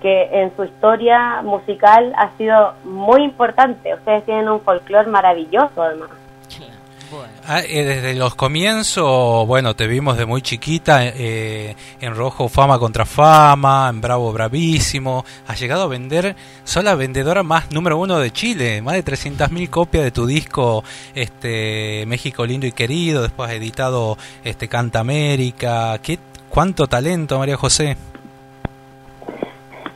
que 0.00 0.40
en 0.40 0.56
su 0.56 0.64
historia 0.64 1.42
musical 1.42 2.14
ha 2.16 2.30
sido 2.38 2.72
muy 2.82 3.24
importante. 3.24 3.92
Ustedes 3.92 4.24
tienen 4.24 4.48
un 4.48 4.62
folclore 4.62 5.10
maravilloso 5.10 5.82
además. 5.82 6.27
Ah, 7.46 7.60
eh, 7.60 7.84
desde 7.84 8.14
los 8.14 8.34
comienzos, 8.34 9.46
bueno, 9.46 9.74
te 9.74 9.86
vimos 9.86 10.18
de 10.18 10.26
muy 10.26 10.42
chiquita 10.42 11.06
eh, 11.06 11.74
en 12.00 12.14
Rojo 12.14 12.48
Fama 12.48 12.78
contra 12.78 13.06
Fama, 13.06 13.88
en 13.88 14.00
Bravo 14.00 14.32
Bravísimo. 14.32 15.24
Has 15.46 15.58
llegado 15.58 15.84
a 15.84 15.86
vender, 15.86 16.36
sos 16.64 16.84
la 16.84 16.94
vendedora 16.94 17.42
más 17.42 17.70
número 17.72 17.98
uno 17.98 18.18
de 18.18 18.30
Chile, 18.30 18.82
más 18.82 18.94
de 18.94 19.04
300.000 19.04 19.70
copias 19.70 20.04
de 20.04 20.10
tu 20.10 20.26
disco 20.26 20.84
este 21.14 22.04
México 22.06 22.44
Lindo 22.44 22.66
y 22.66 22.72
Querido. 22.72 23.22
Después 23.22 23.48
has 23.48 23.56
editado 23.56 24.18
este 24.44 24.68
Canta 24.68 25.00
América. 25.00 25.98
¿Qué, 26.02 26.18
¿Cuánto 26.50 26.86
talento, 26.86 27.38
María 27.38 27.56
José? 27.56 27.96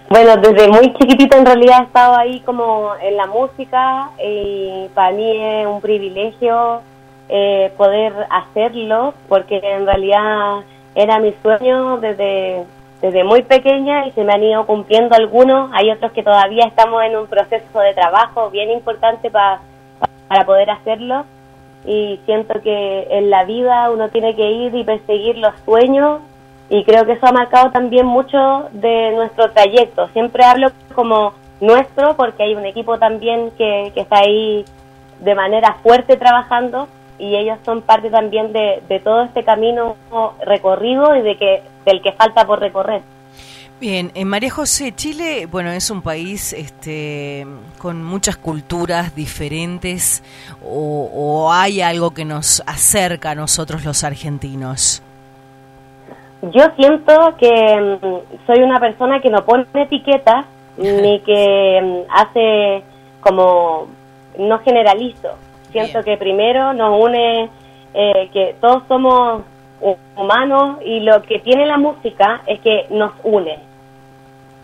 Bueno, 0.08 0.36
desde 0.36 0.68
muy 0.68 0.92
chiquitita 0.94 1.38
en 1.38 1.46
realidad 1.46 1.80
he 1.80 1.84
estado 1.84 2.16
ahí 2.16 2.40
como 2.40 2.92
en 3.00 3.16
la 3.16 3.26
música 3.26 4.10
y 4.22 4.88
para 4.94 5.10
mí 5.12 5.38
es 5.38 5.66
un 5.66 5.80
privilegio 5.80 6.82
eh, 7.28 7.72
poder 7.76 8.12
hacerlo 8.30 9.14
porque 9.28 9.60
en 9.62 9.86
realidad 9.86 10.60
era 10.94 11.18
mi 11.18 11.32
sueño 11.42 11.98
desde, 11.98 12.64
desde 13.00 13.24
muy 13.24 13.42
pequeña 13.42 14.06
y 14.06 14.12
se 14.12 14.24
me 14.24 14.32
han 14.32 14.42
ido 14.42 14.66
cumpliendo 14.66 15.14
algunos. 15.14 15.70
Hay 15.72 15.90
otros 15.90 16.12
que 16.12 16.22
todavía 16.22 16.64
estamos 16.66 17.02
en 17.04 17.16
un 17.16 17.26
proceso 17.26 17.78
de 17.80 17.94
trabajo 17.94 18.50
bien 18.50 18.70
importante 18.70 19.30
pa- 19.30 19.60
para 20.28 20.44
poder 20.44 20.70
hacerlo 20.70 21.24
y 21.84 22.20
siento 22.26 22.60
que 22.62 23.06
en 23.10 23.30
la 23.30 23.44
vida 23.44 23.90
uno 23.90 24.08
tiene 24.10 24.36
que 24.36 24.50
ir 24.50 24.74
y 24.74 24.84
perseguir 24.84 25.38
los 25.38 25.54
sueños 25.64 26.20
y 26.68 26.84
creo 26.84 27.04
que 27.04 27.12
eso 27.12 27.26
ha 27.26 27.32
marcado 27.32 27.70
también 27.70 28.06
mucho 28.06 28.68
de 28.72 29.12
nuestro 29.14 29.50
trayecto. 29.50 30.08
Siempre 30.08 30.44
hablo 30.44 30.68
como 30.94 31.34
nuestro 31.60 32.14
porque 32.16 32.44
hay 32.44 32.54
un 32.54 32.64
equipo 32.66 32.98
también 32.98 33.50
que, 33.58 33.90
que 33.94 34.00
está 34.00 34.18
ahí 34.20 34.64
de 35.20 35.34
manera 35.34 35.76
fuerte 35.82 36.16
trabajando 36.16 36.88
y 37.22 37.36
ellos 37.36 37.56
son 37.64 37.82
parte 37.82 38.10
también 38.10 38.52
de, 38.52 38.82
de 38.88 38.98
todo 38.98 39.22
este 39.22 39.44
camino 39.44 39.94
recorrido 40.44 41.14
y 41.14 41.22
de 41.22 41.36
que 41.38 41.62
del 41.84 42.02
que 42.02 42.10
falta 42.12 42.44
por 42.44 42.58
recorrer. 42.58 43.02
Bien, 43.80 44.10
en 44.14 44.26
María 44.26 44.50
José, 44.50 44.92
Chile, 44.92 45.46
bueno, 45.46 45.70
es 45.70 45.88
un 45.90 46.02
país 46.02 46.52
este, 46.52 47.46
con 47.78 48.02
muchas 48.02 48.36
culturas 48.36 49.14
diferentes 49.14 50.24
o, 50.64 51.10
o 51.14 51.52
hay 51.52 51.80
algo 51.80 52.10
que 52.10 52.24
nos 52.24 52.60
acerca 52.66 53.30
a 53.30 53.34
nosotros 53.36 53.84
los 53.84 54.02
argentinos. 54.02 55.00
Yo 56.42 56.64
siento 56.76 57.36
que 57.38 57.98
mm, 58.02 58.46
soy 58.48 58.64
una 58.64 58.80
persona 58.80 59.20
que 59.20 59.30
no 59.30 59.44
pone 59.44 59.64
etiquetas 59.74 60.44
ni 60.76 61.20
que 61.20 61.80
mm, 61.80 62.10
hace 62.12 62.82
como 63.20 63.86
no 64.38 64.58
generalizo. 64.58 65.36
Siento 65.72 66.02
que 66.02 66.16
primero 66.16 66.72
nos 66.72 67.02
une 67.02 67.50
eh, 67.94 68.30
que 68.32 68.56
todos 68.60 68.82
somos 68.88 69.42
humanos 70.16 70.78
y 70.84 71.00
lo 71.00 71.22
que 71.22 71.40
tiene 71.40 71.66
la 71.66 71.76
música 71.76 72.42
es 72.46 72.60
que 72.60 72.86
nos 72.90 73.12
une. 73.24 73.58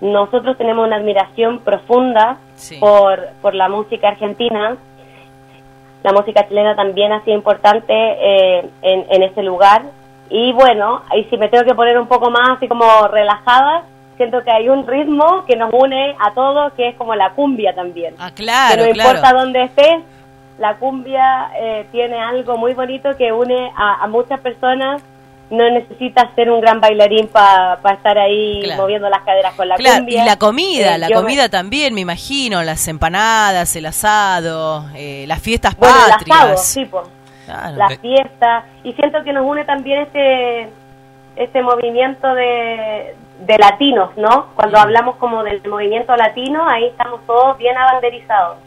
Nosotros 0.00 0.56
tenemos 0.56 0.86
una 0.86 0.96
admiración 0.96 1.58
profunda 1.60 2.38
por, 2.78 3.30
por 3.42 3.54
la 3.54 3.68
música 3.68 4.08
argentina. 4.08 4.76
La 6.04 6.12
música 6.12 6.46
chilena 6.46 6.76
también 6.76 7.12
ha 7.12 7.24
sido 7.24 7.36
importante 7.36 7.92
eh, 7.92 8.70
en, 8.82 9.06
en 9.10 9.22
ese 9.24 9.42
lugar 9.42 9.82
y 10.30 10.52
bueno, 10.52 11.02
ahí 11.10 11.24
si 11.30 11.36
me 11.36 11.48
tengo 11.48 11.64
que 11.64 11.74
poner 11.74 11.98
un 11.98 12.06
poco 12.06 12.30
más 12.30 12.56
así 12.56 12.68
como 12.68 12.84
relajada, 13.08 13.84
siento 14.16 14.42
que 14.42 14.50
hay 14.50 14.68
un 14.68 14.86
ritmo 14.86 15.44
que 15.46 15.56
nos 15.56 15.72
une 15.72 16.14
a 16.18 16.34
todos, 16.34 16.72
que 16.74 16.88
es 16.88 16.96
como 16.96 17.14
la 17.14 17.30
cumbia 17.30 17.74
también. 17.74 18.14
Ah, 18.18 18.30
claro, 18.34 18.84
que 18.84 18.92
no 18.92 18.96
importa 18.96 19.32
dónde 19.32 19.62
estés, 19.64 20.02
la 20.58 20.76
cumbia 20.76 21.50
eh, 21.56 21.86
tiene 21.92 22.18
algo 22.18 22.56
muy 22.56 22.74
bonito 22.74 23.16
que 23.16 23.32
une 23.32 23.70
a, 23.76 24.06
muchas 24.08 24.40
personas. 24.40 25.02
No 25.50 25.70
necesitas 25.70 26.26
ser 26.34 26.50
un 26.50 26.60
gran 26.60 26.78
bailarín 26.78 27.26
para 27.28 27.78
estar 27.94 28.18
ahí 28.18 28.70
moviendo 28.76 29.08
las 29.08 29.22
caderas 29.22 29.54
con 29.54 29.66
la 29.66 29.76
cumbia. 29.76 30.22
Y 30.22 30.26
la 30.26 30.36
comida, 30.36 30.96
eh, 30.96 30.98
la 30.98 31.10
comida 31.10 31.48
también, 31.48 31.94
me 31.94 32.02
imagino, 32.02 32.62
las 32.62 32.86
empanadas, 32.86 33.74
el 33.74 33.86
asado, 33.86 34.84
eh, 34.94 35.24
las 35.26 35.40
fiestas 35.40 35.74
patrias. 35.74 36.22
El 36.26 36.32
asado, 36.32 36.56
sí, 36.58 36.84
pues 36.84 37.08
la 37.48 37.88
fiesta, 37.88 38.66
y 38.84 38.92
siento 38.92 39.24
que 39.24 39.32
nos 39.32 39.46
une 39.46 39.64
también 39.64 40.02
este, 40.02 40.68
este 41.36 41.62
movimiento 41.62 42.34
de, 42.34 43.16
de 43.38 43.56
latinos, 43.56 44.10
¿no? 44.16 44.48
Cuando 44.54 44.78
hablamos 44.78 45.16
como 45.16 45.42
del 45.44 45.62
movimiento 45.68 46.14
latino, 46.16 46.68
ahí 46.68 46.86
estamos 46.86 47.20
todos 47.26 47.56
bien 47.56 47.76
abanderizados. 47.76 48.58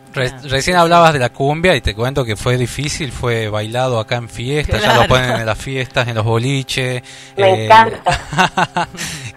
recién 0.50 0.78
hablabas 0.78 1.14
de 1.14 1.20
la 1.20 1.30
cumbia 1.30 1.76
y 1.76 1.82
te 1.82 1.94
cuento 1.94 2.24
que 2.24 2.36
fue 2.36 2.58
difícil, 2.58 3.12
fue 3.12 3.50
bailado 3.50 4.00
acá 4.00 4.16
en 4.16 4.30
fiestas, 4.30 4.82
ya 4.82 4.96
lo 4.96 5.08
ponen 5.08 5.32
en 5.32 5.46
las 5.46 5.58
fiestas, 5.58 6.08
en 6.08 6.16
los 6.16 6.24
boliches. 6.24 7.04
Me 7.38 7.50
eh, 7.50 7.66
encanta. 7.66 8.02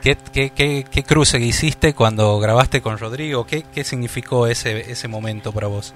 ¿Qué, 0.02 0.16
qué, 0.32 0.50
qué, 0.50 0.84
qué 0.88 1.02
cruce 1.02 1.38
que 1.38 1.44
hiciste 1.44 1.94
cuando 1.94 2.38
grabaste 2.38 2.80
con 2.80 2.98
Rodrigo? 2.98 3.44
¿Qué, 3.44 3.64
qué 3.74 3.82
significó 3.82 4.46
ese, 4.46 4.90
ese 4.90 5.08
momento 5.08 5.52
para 5.52 5.66
vos? 5.66 5.94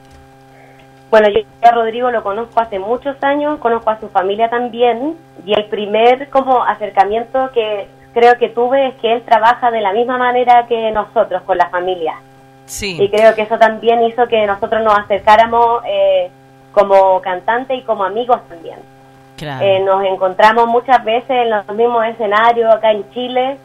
Bueno, 1.10 1.28
yo 1.30 1.40
a 1.62 1.70
Rodrigo 1.72 2.10
lo 2.10 2.22
conozco 2.22 2.60
hace 2.60 2.78
muchos 2.78 3.16
años, 3.22 3.58
conozco 3.60 3.88
a 3.88 4.00
su 4.00 4.08
familia 4.08 4.50
también, 4.50 5.16
y 5.46 5.54
el 5.54 5.64
primer 5.66 6.28
como 6.28 6.62
acercamiento 6.64 7.50
que 7.54 7.88
creo 8.18 8.36
que 8.38 8.48
tuve 8.48 8.88
es 8.88 8.94
que 8.96 9.12
él 9.12 9.22
trabaja 9.22 9.70
de 9.70 9.80
la 9.80 9.92
misma 9.92 10.18
manera 10.18 10.66
que 10.66 10.90
nosotros 10.90 11.42
con 11.42 11.56
la 11.56 11.68
familia. 11.68 12.14
Sí. 12.66 12.96
Y 13.00 13.08
creo 13.08 13.34
que 13.34 13.42
eso 13.42 13.58
también 13.58 14.02
hizo 14.02 14.26
que 14.26 14.46
nosotros 14.46 14.82
nos 14.82 14.98
acercáramos 14.98 15.82
eh, 15.86 16.30
como 16.72 17.20
cantante 17.20 17.74
y 17.74 17.82
como 17.82 18.04
amigos 18.04 18.40
también. 18.48 18.78
Claro. 19.36 19.64
Eh, 19.64 19.80
nos 19.80 20.04
encontramos 20.04 20.66
muchas 20.66 21.02
veces 21.04 21.30
en 21.30 21.50
los 21.50 21.68
mismos 21.68 22.04
escenarios 22.06 22.74
acá 22.74 22.90
en 22.90 23.08
Chile 23.10 23.56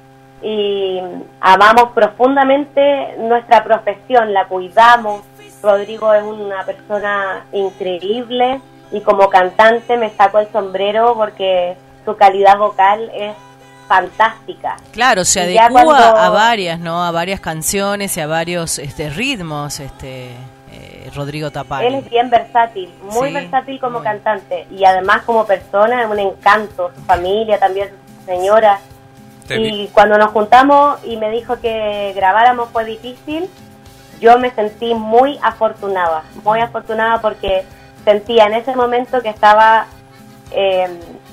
y 0.43 1.01
amamos 1.41 1.89
profundamente 1.95 3.15
nuestra 3.17 3.63
profesión, 3.63 4.33
la 4.33 4.45
cuidamos, 4.45 5.23
Rodrigo 5.63 6.13
es 6.13 6.23
una 6.23 6.63
persona 6.63 7.45
increíble 7.53 8.61
y 8.91 9.01
como 9.01 9.29
cantante 9.29 9.97
me 9.97 10.09
saco 10.11 10.39
el 10.39 10.47
sombrero 10.51 11.15
porque 11.15 11.75
su 12.05 12.15
calidad 12.17 12.57
vocal 12.57 13.09
es 13.15 13.33
fantástica. 13.93 14.77
Claro, 14.91 15.23
se 15.23 15.41
adecua 15.41 16.25
a 16.25 16.29
varias, 16.29 16.79
¿no? 16.79 17.03
A 17.03 17.11
varias 17.11 17.39
canciones 17.39 18.17
y 18.17 18.21
a 18.21 18.27
varios 18.27 18.79
este, 18.79 19.09
ritmos, 19.09 19.79
este 19.79 20.31
eh, 20.71 21.11
Rodrigo 21.15 21.51
Tapari. 21.51 21.87
Él 21.87 21.95
es 21.95 22.09
bien 22.09 22.29
versátil, 22.29 22.91
muy 23.03 23.31
versátil 23.31 23.79
como 23.79 24.01
cantante 24.01 24.65
y 24.71 24.83
además 24.83 25.21
como 25.23 25.45
persona 25.45 26.01
es 26.01 26.09
un 26.09 26.19
encanto, 26.19 26.91
su 26.95 27.01
familia 27.01 27.59
también, 27.59 27.89
su 27.89 28.25
señora. 28.25 28.79
y 29.49 29.87
cuando 29.89 30.17
nos 30.17 30.31
juntamos 30.31 30.99
y 31.03 31.17
me 31.17 31.29
dijo 31.29 31.59
que 31.59 32.13
grabáramos 32.15 32.69
fue 32.71 32.85
difícil, 32.85 33.47
yo 34.19 34.39
me 34.39 34.49
sentí 34.51 34.95
muy 34.95 35.37
afortunada, 35.43 36.23
muy 36.43 36.61
afortunada 36.61 37.21
porque 37.21 37.63
sentía 38.05 38.45
en 38.45 38.53
ese 38.53 38.75
momento 38.75 39.21
que 39.21 39.29
estaba 39.29 39.85
eh, 40.51 40.87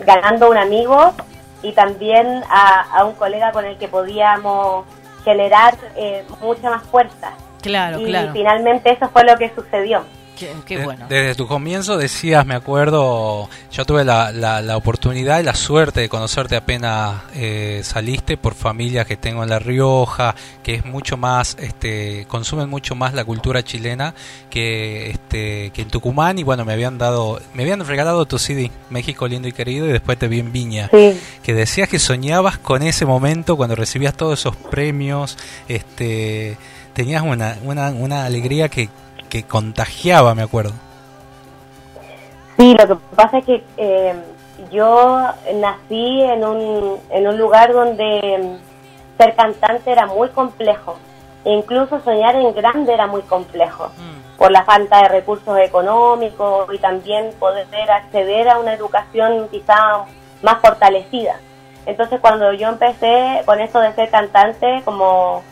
ganando 0.05 0.51
un 0.51 0.59
amigo 0.59 1.15
y 1.63 1.73
también 1.73 2.43
a, 2.49 3.05
un 3.05 3.15
colega 3.15 3.53
con 3.53 3.65
el 3.65 3.77
que 3.77 3.89
podíamos 3.89 4.87
generar 5.25 5.77
eh, 5.97 6.25
mucha 6.41 6.71
más 6.71 6.83
fuerza. 6.85 7.33
Claro, 7.61 8.01
y 8.01 8.15
finalmente 8.33 8.91
eso 8.91 9.09
fue 9.11 9.25
lo 9.25 9.37
que 9.37 9.53
sucedió. 9.55 10.05
Desde 11.09 11.35
tu 11.35 11.47
comienzo 11.47 11.97
decías, 11.97 12.47
me 12.47 12.55
acuerdo, 12.55 13.49
yo 13.73 13.85
tuve 13.85 14.05
la, 14.05 14.33
la, 14.33 14.77
oportunidad 14.77 15.41
y 15.41 15.43
la 15.43 15.55
suerte 15.55 16.01
de 16.01 16.09
conocerte 16.09 16.57
apenas 16.57 17.23
eh, 17.35 17.81
saliste 17.85 18.37
por 18.37 18.55
familias 18.55 19.07
que 19.07 19.17
tengo 19.17 19.43
en 19.43 19.51
La 19.51 19.59
Rioja, 19.59 20.35
que 20.63 20.75
es 20.75 20.85
mucho 20.85 21.17
más, 21.17 21.57
este, 21.61 22.27
consumen 22.29 22.69
mucho 22.69 22.95
más 22.95 23.15
la 23.15 23.25
cultura 23.25 23.63
chilena 23.63 24.15
que, 24.49 25.11
este, 25.11 25.71
que 25.71 25.83
en 25.83 25.89
Tucumán. 25.89 26.39
Y 26.39 26.43
bueno, 26.43 26.65
me 26.65 26.73
habían 26.73 26.99
dado, 26.99 27.41
me 27.55 27.63
habían 27.63 27.87
regalado 27.87 28.27
tu 28.27 28.39
CD, 28.39 28.71
México 28.89 29.29
lindo 29.29 29.49
y 29.49 29.53
querido 29.53 29.87
y 29.87 29.93
después 29.93 30.19
te 30.19 30.29
vi 30.29 30.41
en 30.41 30.53
Viña, 30.53 30.89
que 30.89 31.55
decías 31.55 31.89
que 31.89 31.99
soñabas 31.99 32.59
con 32.59 32.83
ese 32.83 33.05
momento 33.05 33.57
cuando 33.57 33.77
recibías 33.77 34.15
todos 34.15 34.41
esos 34.41 34.57
premios, 34.57 35.37
este, 35.69 36.57
tenías 36.93 37.23
una, 37.23 37.59
una, 37.63 37.91
una 37.91 38.25
alegría 38.25 38.69
que 38.69 38.89
que 39.31 39.45
contagiaba, 39.45 40.35
me 40.35 40.43
acuerdo. 40.43 40.73
Sí, 42.59 42.77
lo 42.79 42.87
que 42.87 42.95
pasa 43.17 43.39
es 43.39 43.45
que 43.47 43.65
eh, 43.79 44.15
yo 44.71 45.23
nací 45.55 46.21
en 46.21 46.45
un, 46.45 46.99
en 47.09 47.27
un 47.27 47.39
lugar 47.39 47.73
donde 47.73 48.59
ser 49.17 49.35
cantante 49.35 49.91
era 49.91 50.05
muy 50.05 50.29
complejo. 50.29 50.97
E 51.45 51.53
incluso 51.53 52.01
soñar 52.01 52.37
en 52.37 52.55
grande 52.55 52.93
era 52.93 53.07
muy 53.07 53.23
complejo. 53.23 53.87
Mm. 53.97 54.37
Por 54.37 54.51
la 54.51 54.65
falta 54.65 55.03
de 55.03 55.09
recursos 55.09 55.59
económicos 55.59 56.69
y 56.75 56.79
también 56.79 57.31
poder 57.39 57.91
acceder 57.91 58.49
a 58.49 58.59
una 58.59 58.75
educación 58.75 59.49
quizá 59.51 60.05
más 60.43 60.59
fortalecida. 60.61 61.41
Entonces 61.87 62.21
cuando 62.21 62.53
yo 62.53 62.69
empecé 62.69 63.43
con 63.47 63.61
esto 63.61 63.81
de 63.81 63.95
ser 63.95 64.11
cantante, 64.11 64.83
como, 64.85 65.43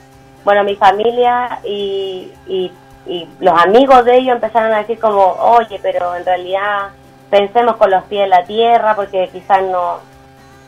bueno, 0.44 0.64
mi 0.64 0.76
familia 0.76 1.60
y, 1.64 2.32
y 2.46 2.70
y 3.08 3.26
los 3.40 3.58
amigos 3.58 4.04
de 4.04 4.18
ellos 4.18 4.34
empezaron 4.34 4.72
a 4.72 4.78
decir 4.78 4.98
como, 5.00 5.24
oye, 5.24 5.80
pero 5.82 6.14
en 6.14 6.24
realidad 6.26 6.90
pensemos 7.30 7.76
con 7.76 7.90
los 7.90 8.04
pies 8.04 8.24
en 8.24 8.30
la 8.30 8.44
tierra 8.44 8.94
porque 8.94 9.30
quizás 9.32 9.62
no, 9.62 9.98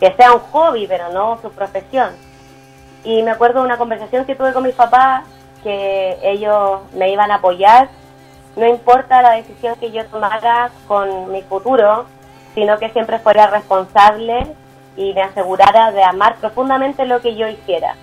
que 0.00 0.12
sea 0.12 0.32
un 0.32 0.40
hobby, 0.40 0.86
pero 0.86 1.10
no 1.10 1.38
su 1.42 1.50
profesión. 1.50 2.10
Y 3.04 3.22
me 3.22 3.30
acuerdo 3.30 3.60
de 3.60 3.66
una 3.66 3.76
conversación 3.76 4.24
que 4.24 4.34
tuve 4.34 4.54
con 4.54 4.62
mis 4.62 4.74
papás, 4.74 5.24
que 5.62 6.18
ellos 6.22 6.80
me 6.94 7.10
iban 7.10 7.30
a 7.30 7.36
apoyar, 7.36 7.88
no 8.56 8.66
importa 8.66 9.22
la 9.22 9.32
decisión 9.32 9.76
que 9.76 9.90
yo 9.90 10.06
tomara 10.06 10.70
con 10.88 11.30
mi 11.30 11.42
futuro, 11.42 12.06
sino 12.54 12.78
que 12.78 12.90
siempre 12.90 13.18
fuera 13.18 13.46
responsable 13.48 14.46
y 14.96 15.12
me 15.12 15.22
asegurara 15.22 15.92
de 15.92 16.02
amar 16.02 16.36
profundamente 16.36 17.04
lo 17.04 17.20
que 17.20 17.36
yo 17.36 17.46
hiciera 17.48 17.94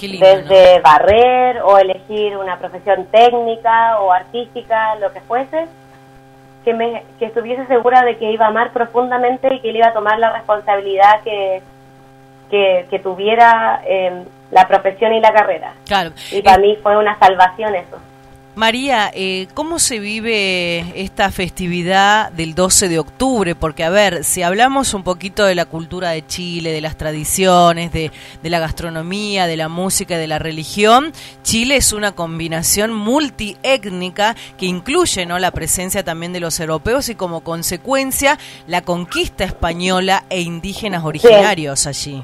desde 0.00 0.80
barrer 0.80 1.62
o 1.62 1.78
elegir 1.78 2.36
una 2.36 2.58
profesión 2.58 3.06
técnica 3.06 4.00
o 4.00 4.12
artística, 4.12 4.96
lo 4.96 5.12
que 5.12 5.20
fuese, 5.20 5.66
que, 6.64 6.74
me, 6.74 7.04
que 7.18 7.26
estuviese 7.26 7.66
segura 7.66 8.02
de 8.02 8.16
que 8.16 8.32
iba 8.32 8.46
a 8.46 8.48
amar 8.48 8.72
profundamente 8.72 9.54
y 9.54 9.60
que 9.60 9.70
él 9.70 9.76
iba 9.76 9.88
a 9.88 9.92
tomar 9.92 10.18
la 10.18 10.32
responsabilidad 10.32 11.22
que, 11.22 11.62
que, 12.50 12.98
tuviera 13.02 13.82
eh, 13.86 14.24
la 14.50 14.66
profesión 14.66 15.12
y 15.14 15.20
la 15.20 15.32
carrera. 15.32 15.74
Claro. 15.86 16.10
Y 16.32 16.42
para 16.42 16.58
mí 16.58 16.76
fue 16.82 16.96
una 16.96 17.18
salvación 17.18 17.74
eso. 17.74 17.98
María, 18.56 19.10
eh, 19.12 19.48
¿cómo 19.52 19.78
se 19.78 19.98
vive 19.98 21.02
esta 21.02 21.30
festividad 21.30 22.32
del 22.32 22.54
12 22.54 22.88
de 22.88 22.98
octubre? 22.98 23.54
Porque, 23.54 23.84
a 23.84 23.90
ver, 23.90 24.24
si 24.24 24.42
hablamos 24.42 24.94
un 24.94 25.02
poquito 25.02 25.44
de 25.44 25.54
la 25.54 25.66
cultura 25.66 26.12
de 26.12 26.26
Chile, 26.26 26.72
de 26.72 26.80
las 26.80 26.96
tradiciones, 26.96 27.92
de, 27.92 28.10
la 28.42 28.58
gastronomía, 28.58 29.46
de 29.46 29.58
la 29.58 29.68
música 29.68 30.16
de 30.16 30.26
la 30.26 30.38
religión, 30.38 31.12
Chile 31.42 31.76
es 31.76 31.92
una 31.92 32.12
combinación 32.12 32.94
multiétnica 32.94 34.34
que 34.56 34.64
incluye 34.64 35.26
¿no? 35.26 35.38
la 35.38 35.50
presencia 35.50 36.02
también 36.02 36.32
de 36.32 36.40
los 36.40 36.58
europeos 36.58 37.10
y 37.10 37.14
como 37.14 37.42
consecuencia 37.42 38.38
la 38.66 38.80
conquista 38.80 39.44
española 39.44 40.24
e 40.30 40.40
indígenas 40.40 41.04
originarios 41.04 41.86
allí. 41.86 42.22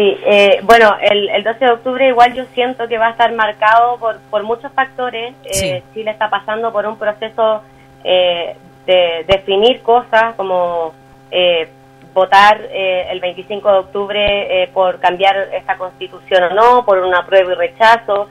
Sí, 0.00 0.16
eh, 0.24 0.60
bueno, 0.62 0.96
el, 0.98 1.28
el, 1.28 1.44
12 1.44 1.62
de 1.62 1.72
octubre 1.72 2.08
igual 2.08 2.32
yo 2.32 2.46
siento 2.54 2.88
que 2.88 2.96
va 2.96 3.08
a 3.08 3.10
estar 3.10 3.34
marcado 3.34 3.98
por, 3.98 4.18
por 4.30 4.42
muchos 4.44 4.72
factores. 4.72 5.34
Eh, 5.44 5.82
Chile 5.92 6.10
está 6.10 6.30
pasando 6.30 6.72
por 6.72 6.86
un 6.86 6.96
proceso 6.96 7.60
eh, 8.02 8.56
de 8.86 9.26
definir 9.28 9.82
cosas 9.82 10.34
como 10.36 10.94
eh, 11.30 11.68
votar 12.14 12.62
el 12.72 13.20
25 13.20 13.70
de 13.70 13.78
octubre 13.78 14.70
por 14.72 15.00
cambiar 15.00 15.50
esta 15.52 15.76
constitución 15.76 16.44
o 16.44 16.54
no, 16.54 16.84
por 16.86 16.96
una 17.00 17.26
prueba 17.26 17.52
y 17.52 17.56
rechazo. 17.56 18.30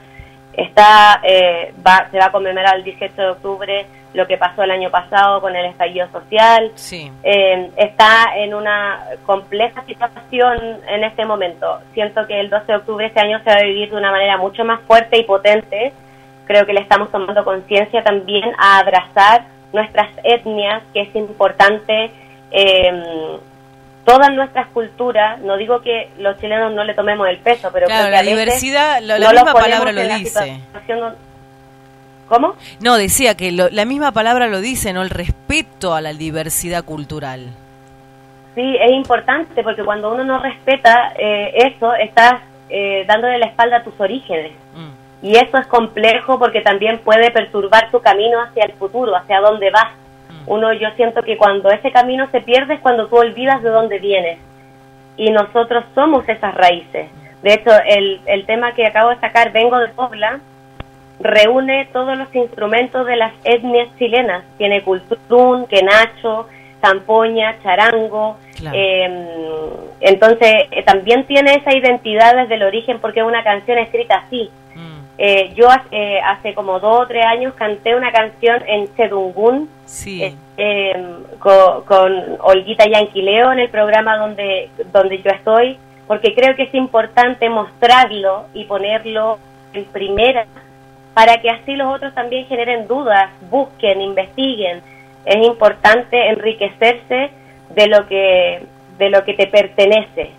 Está, 0.52 1.22
va, 1.86 2.08
se 2.10 2.18
va 2.18 2.26
a 2.26 2.32
conmemorar 2.32 2.76
el 2.76 2.84
18 2.84 3.14
de 3.16 3.28
octubre 3.30 3.86
lo 4.12 4.26
que 4.26 4.36
pasó 4.36 4.62
el 4.62 4.70
año 4.70 4.90
pasado 4.90 5.40
con 5.40 5.54
el 5.54 5.66
estallido 5.66 6.08
social. 6.10 6.72
Eh, 7.22 7.70
está 7.76 8.36
en 8.36 8.54
una 8.54 9.04
compleja 9.24 9.84
situación 9.84 10.58
en 10.88 11.04
este 11.04 11.24
momento. 11.24 11.78
Siento 11.94 12.26
que 12.26 12.40
el 12.40 12.50
12 12.50 12.66
de 12.66 12.76
octubre 12.76 13.06
este 13.06 13.20
año 13.20 13.38
se 13.44 13.50
va 13.50 13.56
a 13.56 13.62
vivir 13.62 13.90
de 13.90 13.96
una 13.96 14.10
manera 14.10 14.36
mucho 14.36 14.64
más 14.64 14.80
fuerte 14.82 15.18
y 15.18 15.24
potente. 15.24 15.92
Creo 16.46 16.66
que 16.66 16.72
le 16.72 16.80
estamos 16.80 17.10
tomando 17.12 17.44
conciencia 17.44 18.02
también 18.02 18.50
a 18.58 18.80
abrazar 18.80 19.44
nuestras 19.72 20.08
etnias, 20.24 20.82
que 20.92 21.02
es 21.02 21.14
importante. 21.14 22.10
Eh, 22.50 23.38
todas 24.10 24.34
nuestras 24.34 24.66
culturas, 24.68 25.40
no 25.40 25.56
digo 25.56 25.80
que 25.82 26.10
los 26.18 26.36
chilenos 26.40 26.72
no 26.72 26.82
le 26.82 26.94
tomemos 26.94 27.28
el 27.28 27.38
peso, 27.38 27.70
pero 27.72 27.86
claro, 27.86 28.10
la 28.10 28.22
diversidad, 28.22 29.00
la, 29.00 29.18
misma 29.18 29.52
palabra 29.52 29.92
lo 29.92 30.02
dice. 30.02 30.60
¿Cómo? 32.28 32.54
No, 32.80 32.96
decía 32.96 33.36
que 33.36 33.52
la 33.52 33.84
misma 33.84 34.12
palabra 34.12 34.48
lo 34.48 34.60
dice, 34.60 34.92
¿no? 34.92 35.02
El 35.02 35.10
respeto 35.10 35.94
a 35.94 36.00
la 36.00 36.12
diversidad 36.12 36.84
cultural. 36.84 37.48
Sí, 38.54 38.76
es 38.80 38.90
importante 38.92 39.62
porque 39.62 39.84
cuando 39.84 40.12
uno 40.12 40.24
no 40.24 40.38
respeta 40.40 41.12
eh, 41.16 41.52
eso, 41.54 41.94
estás 41.94 42.40
eh, 42.68 43.04
dándole 43.06 43.38
la 43.38 43.46
espalda 43.46 43.78
a 43.78 43.84
tus 43.84 43.98
orígenes. 43.98 44.52
Mm. 44.74 45.26
Y 45.26 45.36
eso 45.36 45.58
es 45.58 45.66
complejo 45.66 46.38
porque 46.38 46.60
también 46.62 46.98
puede 46.98 47.30
perturbar 47.30 47.90
tu 47.90 48.00
camino 48.00 48.40
hacia 48.42 48.64
el 48.64 48.72
futuro, 48.72 49.14
hacia 49.16 49.40
dónde 49.40 49.70
vas. 49.70 49.92
Uno, 50.50 50.72
yo 50.72 50.88
siento 50.96 51.22
que 51.22 51.36
cuando 51.36 51.70
ese 51.70 51.92
camino 51.92 52.28
se 52.32 52.40
pierde 52.40 52.74
es 52.74 52.80
cuando 52.80 53.06
tú 53.06 53.18
olvidas 53.18 53.62
de 53.62 53.70
dónde 53.70 54.00
vienes. 54.00 54.36
Y 55.16 55.30
nosotros 55.30 55.84
somos 55.94 56.28
esas 56.28 56.52
raíces. 56.56 57.08
De 57.40 57.54
hecho, 57.54 57.70
el, 57.86 58.20
el 58.26 58.46
tema 58.46 58.72
que 58.72 58.84
acabo 58.84 59.10
de 59.10 59.20
sacar, 59.20 59.52
Vengo 59.52 59.78
de 59.78 59.86
Pobla, 59.90 60.40
reúne 61.20 61.88
todos 61.92 62.18
los 62.18 62.34
instrumentos 62.34 63.06
de 63.06 63.14
las 63.14 63.32
etnias 63.44 63.88
chilenas. 63.96 64.42
Tiene 64.58 64.82
culturún, 64.82 65.68
quenacho, 65.68 66.48
zampoña, 66.80 67.56
charango. 67.62 68.36
Em, 68.72 69.12
entonces, 70.00 70.52
eh, 70.72 70.82
también 70.82 71.26
tiene 71.28 71.54
esa 71.54 71.76
identidad 71.76 72.34
desde 72.34 72.56
el 72.56 72.64
origen 72.64 72.98
porque 72.98 73.20
es 73.20 73.26
una 73.26 73.44
canción 73.44 73.78
escrita 73.78 74.24
así. 74.26 74.50
Mm. 74.74 74.99
Eh, 75.22 75.52
yo 75.54 75.68
eh, 75.90 76.18
hace 76.24 76.54
como 76.54 76.80
dos 76.80 77.02
o 77.02 77.06
tres 77.06 77.26
años 77.26 77.52
canté 77.52 77.94
una 77.94 78.10
canción 78.10 78.62
en 78.66 78.88
Chedungún 78.96 79.68
em, 80.56 81.24
con, 81.38 81.82
con, 81.84 82.38
Olguita 82.40 82.86
Yanquileo 82.88 83.52
en 83.52 83.58
el 83.58 83.68
programa 83.68 84.16
donde, 84.16 84.70
donde 84.90 85.20
yo 85.20 85.30
estoy, 85.30 85.76
porque 86.06 86.34
creo 86.34 86.56
que 86.56 86.62
es 86.62 86.74
importante 86.74 87.50
mostrarlo 87.50 88.46
y 88.54 88.64
ponerlo 88.64 89.38
en 89.74 89.84
primera 89.84 90.46
para 91.12 91.36
que 91.42 91.50
así 91.50 91.76
los 91.76 91.94
otros 91.94 92.14
también 92.14 92.46
generen 92.46 92.88
dudas, 92.88 93.28
busquen, 93.50 94.00
investiguen. 94.00 94.80
Es 95.26 95.46
importante 95.46 96.30
enriquecerse 96.30 97.30
de 97.74 97.86
lo 97.88 98.06
que 98.06 98.62
de 98.96 99.10
lo 99.10 99.22
que 99.24 99.34
te 99.34 99.48
pertenece. 99.48 100.30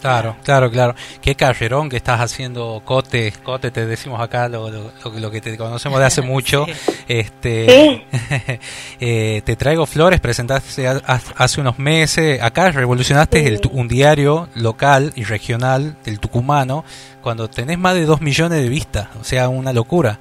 Claro, 0.00 0.36
claro, 0.42 0.70
claro. 0.70 0.94
Qué 1.20 1.34
carrerón 1.34 1.90
que 1.90 1.96
estás 1.96 2.20
haciendo, 2.20 2.80
Cote, 2.84 3.32
Cote, 3.42 3.70
te 3.70 3.86
decimos 3.86 4.20
acá 4.20 4.48
lo, 4.48 4.70
lo, 4.70 5.30
que 5.30 5.40
te 5.40 5.56
conocemos 5.58 5.98
de 5.98 6.06
hace 6.06 6.22
mucho. 6.34 6.66
Este, 7.06 8.06
eh, 9.00 9.42
te 9.44 9.56
traigo 9.56 9.86
flores, 9.86 10.20
presentaste 10.20 10.88
hace 10.88 11.60
unos 11.60 11.78
meses. 11.78 12.42
Acá 12.42 12.70
revolucionaste 12.70 13.46
el, 13.46 13.60
un 13.72 13.88
diario 13.88 14.48
local 14.54 15.12
y 15.16 15.24
regional 15.24 15.96
del 16.04 16.18
tucumano 16.18 16.84
cuando 17.20 17.48
tenés 17.48 17.78
más 17.78 17.94
de 17.94 18.06
dos 18.06 18.20
millones 18.22 18.62
de 18.62 18.68
vistas, 18.68 19.08
o 19.20 19.24
sea, 19.24 19.48
una 19.48 19.72
locura. 19.72 20.18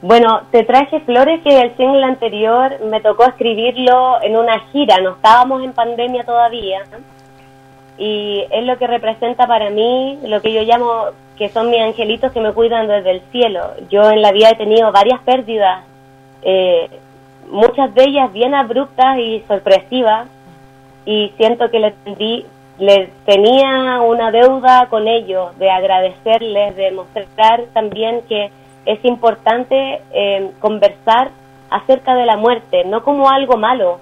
Bueno, 0.00 0.40
te 0.50 0.64
traje 0.64 0.98
flores 1.00 1.40
que 1.44 1.60
el 1.60 1.76
single 1.76 2.04
anterior 2.04 2.80
me 2.90 3.00
tocó 3.00 3.24
escribirlo 3.24 4.20
en 4.22 4.36
una 4.36 4.58
gira, 4.72 4.98
no 5.00 5.10
estábamos 5.12 5.62
en 5.62 5.72
pandemia 5.72 6.24
todavía, 6.24 6.80
y 7.98 8.44
es 8.50 8.64
lo 8.64 8.78
que 8.78 8.86
representa 8.86 9.46
para 9.46 9.70
mí 9.70 10.18
lo 10.24 10.40
que 10.40 10.52
yo 10.52 10.62
llamo 10.62 11.06
que 11.36 11.48
son 11.48 11.70
mis 11.70 11.80
angelitos 11.80 12.32
que 12.32 12.40
me 12.40 12.52
cuidan 12.52 12.88
desde 12.88 13.10
el 13.10 13.20
cielo. 13.32 13.60
Yo 13.90 14.10
en 14.10 14.22
la 14.22 14.32
vida 14.32 14.50
he 14.50 14.56
tenido 14.56 14.92
varias 14.92 15.20
pérdidas, 15.22 15.84
eh, 16.42 16.88
muchas 17.50 17.94
de 17.94 18.04
ellas 18.04 18.32
bien 18.32 18.54
abruptas 18.54 19.18
y 19.18 19.42
sorpresivas, 19.48 20.28
y 21.04 21.32
siento 21.36 21.70
que 21.70 21.80
le 21.80 21.90
tendí 22.04 22.46
les 22.78 23.10
tenía 23.24 24.00
una 24.00 24.30
deuda 24.30 24.86
con 24.88 25.06
ellos 25.06 25.56
de 25.58 25.70
agradecerles, 25.70 26.74
de 26.74 26.90
mostrar 26.90 27.64
también 27.72 28.22
que 28.28 28.50
es 28.86 29.04
importante 29.04 30.00
eh, 30.12 30.50
conversar 30.58 31.30
acerca 31.70 32.14
de 32.14 32.26
la 32.26 32.36
muerte, 32.36 32.84
no 32.84 33.04
como 33.04 33.30
algo 33.30 33.56
malo, 33.56 34.00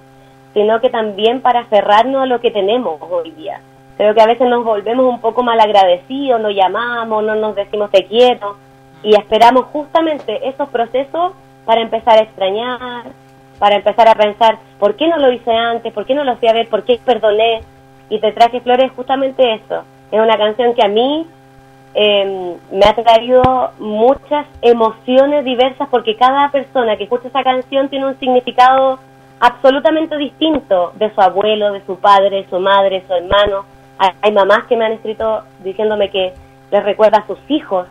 sino 0.53 0.81
que 0.81 0.89
también 0.89 1.41
para 1.41 1.61
aferrarnos 1.61 2.23
a 2.23 2.25
lo 2.25 2.41
que 2.41 2.51
tenemos 2.51 2.99
hoy 3.01 3.31
día. 3.31 3.61
Creo 4.01 4.15
que 4.15 4.21
a 4.21 4.25
veces 4.25 4.49
nos 4.49 4.65
volvemos 4.65 5.05
un 5.05 5.21
poco 5.21 5.43
mal 5.43 5.59
agradecidos, 5.59 6.41
nos 6.41 6.55
llamamos, 6.55 7.23
no 7.23 7.35
nos 7.35 7.53
decimos 7.53 7.91
te 7.91 8.07
quiero 8.07 8.55
y 9.03 9.13
esperamos 9.13 9.65
justamente 9.65 10.47
esos 10.49 10.69
procesos 10.69 11.33
para 11.65 11.81
empezar 11.81 12.17
a 12.17 12.23
extrañar, 12.23 13.03
para 13.59 13.75
empezar 13.75 14.07
a 14.07 14.15
pensar, 14.15 14.57
¿por 14.79 14.95
qué 14.95 15.07
no 15.07 15.17
lo 15.17 15.31
hice 15.31 15.51
antes? 15.51 15.93
¿Por 15.93 16.07
qué 16.07 16.15
no 16.15 16.23
lo 16.23 16.35
fui 16.37 16.47
a 16.47 16.53
ver? 16.53 16.67
¿Por 16.67 16.83
qué 16.83 16.99
perdoné? 17.05 17.61
y 18.09 18.19
te 18.19 18.31
traje 18.31 18.59
flores 18.59 18.91
justamente 18.95 19.53
eso. 19.53 19.83
Es 20.11 20.19
una 20.19 20.35
canción 20.35 20.73
que 20.73 20.83
a 20.83 20.87
mí 20.87 21.27
em, 21.93 22.55
me 22.71 22.85
ha 22.85 22.95
traído 22.95 23.71
muchas 23.77 24.47
emociones 24.63 25.45
diversas 25.45 25.87
porque 25.91 26.15
cada 26.17 26.49
persona 26.49 26.97
que 26.97 27.03
escucha 27.03 27.27
esa 27.27 27.43
canción 27.43 27.87
tiene 27.87 28.07
un 28.07 28.17
significado 28.19 28.97
absolutamente 29.39 30.17
distinto 30.17 30.91
de 30.95 31.13
su 31.13 31.21
abuelo, 31.21 31.71
de 31.71 31.85
su 31.85 31.97
padre, 31.97 32.41
de 32.41 32.49
su 32.49 32.59
madre, 32.59 33.03
su 33.07 33.13
hermano. 33.13 33.63
Hay 33.97 34.31
mamás 34.31 34.65
que 34.67 34.75
me 34.75 34.85
han 34.85 34.93
escrito 34.93 35.43
diciéndome 35.63 36.09
que 36.09 36.33
les 36.71 36.83
recuerda 36.83 37.19
a 37.19 37.27
sus 37.27 37.37
hijos 37.49 37.87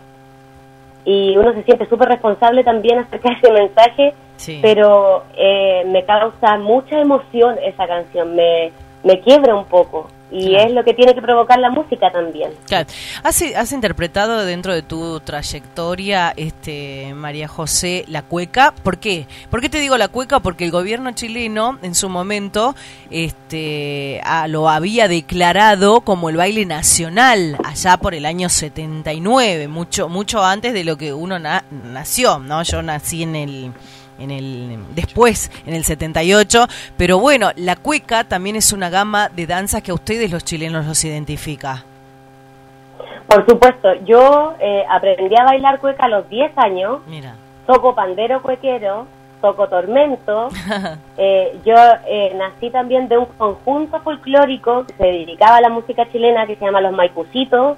y 1.04 1.36
uno 1.36 1.52
se 1.52 1.62
siente 1.62 1.88
súper 1.88 2.08
responsable 2.08 2.64
también 2.64 2.98
acerca 3.00 3.30
de 3.30 3.36
ese 3.36 3.52
mensaje, 3.52 4.14
pero 4.62 5.24
eh, 5.36 5.84
me 5.86 6.04
causa 6.04 6.56
mucha 6.58 7.00
emoción 7.00 7.56
esa 7.62 7.86
canción, 7.86 8.34
me, 8.34 8.72
me 9.04 9.20
quiebra 9.20 9.54
un 9.54 9.66
poco. 9.66 10.08
Y 10.30 10.54
es 10.54 10.72
lo 10.72 10.84
que 10.84 10.94
tiene 10.94 11.14
que 11.14 11.22
provocar 11.22 11.58
la 11.58 11.70
música 11.70 12.10
también. 12.10 12.52
Claro. 12.66 12.86
¿Has, 13.22 13.42
¿Has, 13.56 13.72
interpretado 13.72 14.44
dentro 14.44 14.72
de 14.72 14.82
tu 14.82 15.20
trayectoria, 15.20 16.32
este 16.36 17.12
María 17.14 17.48
José, 17.48 18.04
la 18.08 18.22
cueca? 18.22 18.72
¿Por 18.82 18.98
qué? 18.98 19.26
¿Por 19.50 19.60
qué 19.60 19.68
te 19.68 19.80
digo 19.80 19.98
la 19.98 20.08
cueca? 20.08 20.40
Porque 20.40 20.64
el 20.64 20.70
gobierno 20.70 21.12
chileno 21.12 21.78
en 21.82 21.94
su 21.94 22.08
momento 22.08 22.74
este, 23.10 24.20
lo 24.48 24.68
había 24.68 25.08
declarado 25.08 26.02
como 26.02 26.30
el 26.30 26.36
baile 26.36 26.64
nacional 26.64 27.56
allá 27.64 27.96
por 27.96 28.14
el 28.14 28.26
año 28.26 28.48
79, 28.48 29.68
mucho, 29.68 30.08
mucho 30.08 30.44
antes 30.44 30.72
de 30.72 30.84
lo 30.84 30.96
que 30.96 31.12
uno 31.12 31.38
nació, 31.38 32.38
¿no? 32.38 32.62
Yo 32.62 32.82
nací 32.82 33.22
en 33.22 33.36
el 33.36 33.72
en 34.20 34.30
el 34.30 34.78
después, 34.94 35.50
en 35.66 35.74
el 35.74 35.84
78. 35.84 36.66
Pero 36.96 37.18
bueno, 37.18 37.50
la 37.56 37.76
cueca 37.76 38.24
también 38.24 38.56
es 38.56 38.72
una 38.72 38.90
gama 38.90 39.28
de 39.28 39.46
danzas 39.46 39.82
que 39.82 39.90
a 39.90 39.94
ustedes 39.94 40.30
los 40.30 40.44
chilenos 40.44 40.86
los 40.86 41.04
identifica. 41.04 41.84
Por 43.26 43.46
supuesto, 43.46 43.94
yo 44.04 44.54
eh, 44.60 44.84
aprendí 44.88 45.36
a 45.36 45.44
bailar 45.44 45.78
cueca 45.78 46.06
a 46.06 46.08
los 46.08 46.28
10 46.28 46.56
años. 46.58 46.98
Mira. 47.06 47.34
Toco 47.66 47.94
pandero 47.94 48.42
cuequero, 48.42 49.06
toco 49.40 49.68
tormento. 49.68 50.48
Eh, 51.22 51.60
yo 51.66 51.74
eh, 52.06 52.32
nací 52.34 52.70
también 52.70 53.06
de 53.06 53.18
un 53.18 53.26
conjunto 53.26 54.00
folclórico 54.00 54.86
que 54.86 54.94
se 54.94 55.04
dedicaba 55.04 55.58
a 55.58 55.60
la 55.60 55.68
música 55.68 56.10
chilena 56.10 56.46
que 56.46 56.56
se 56.56 56.64
llama 56.64 56.80
Los 56.80 56.94
Maicucitos. 56.94 57.76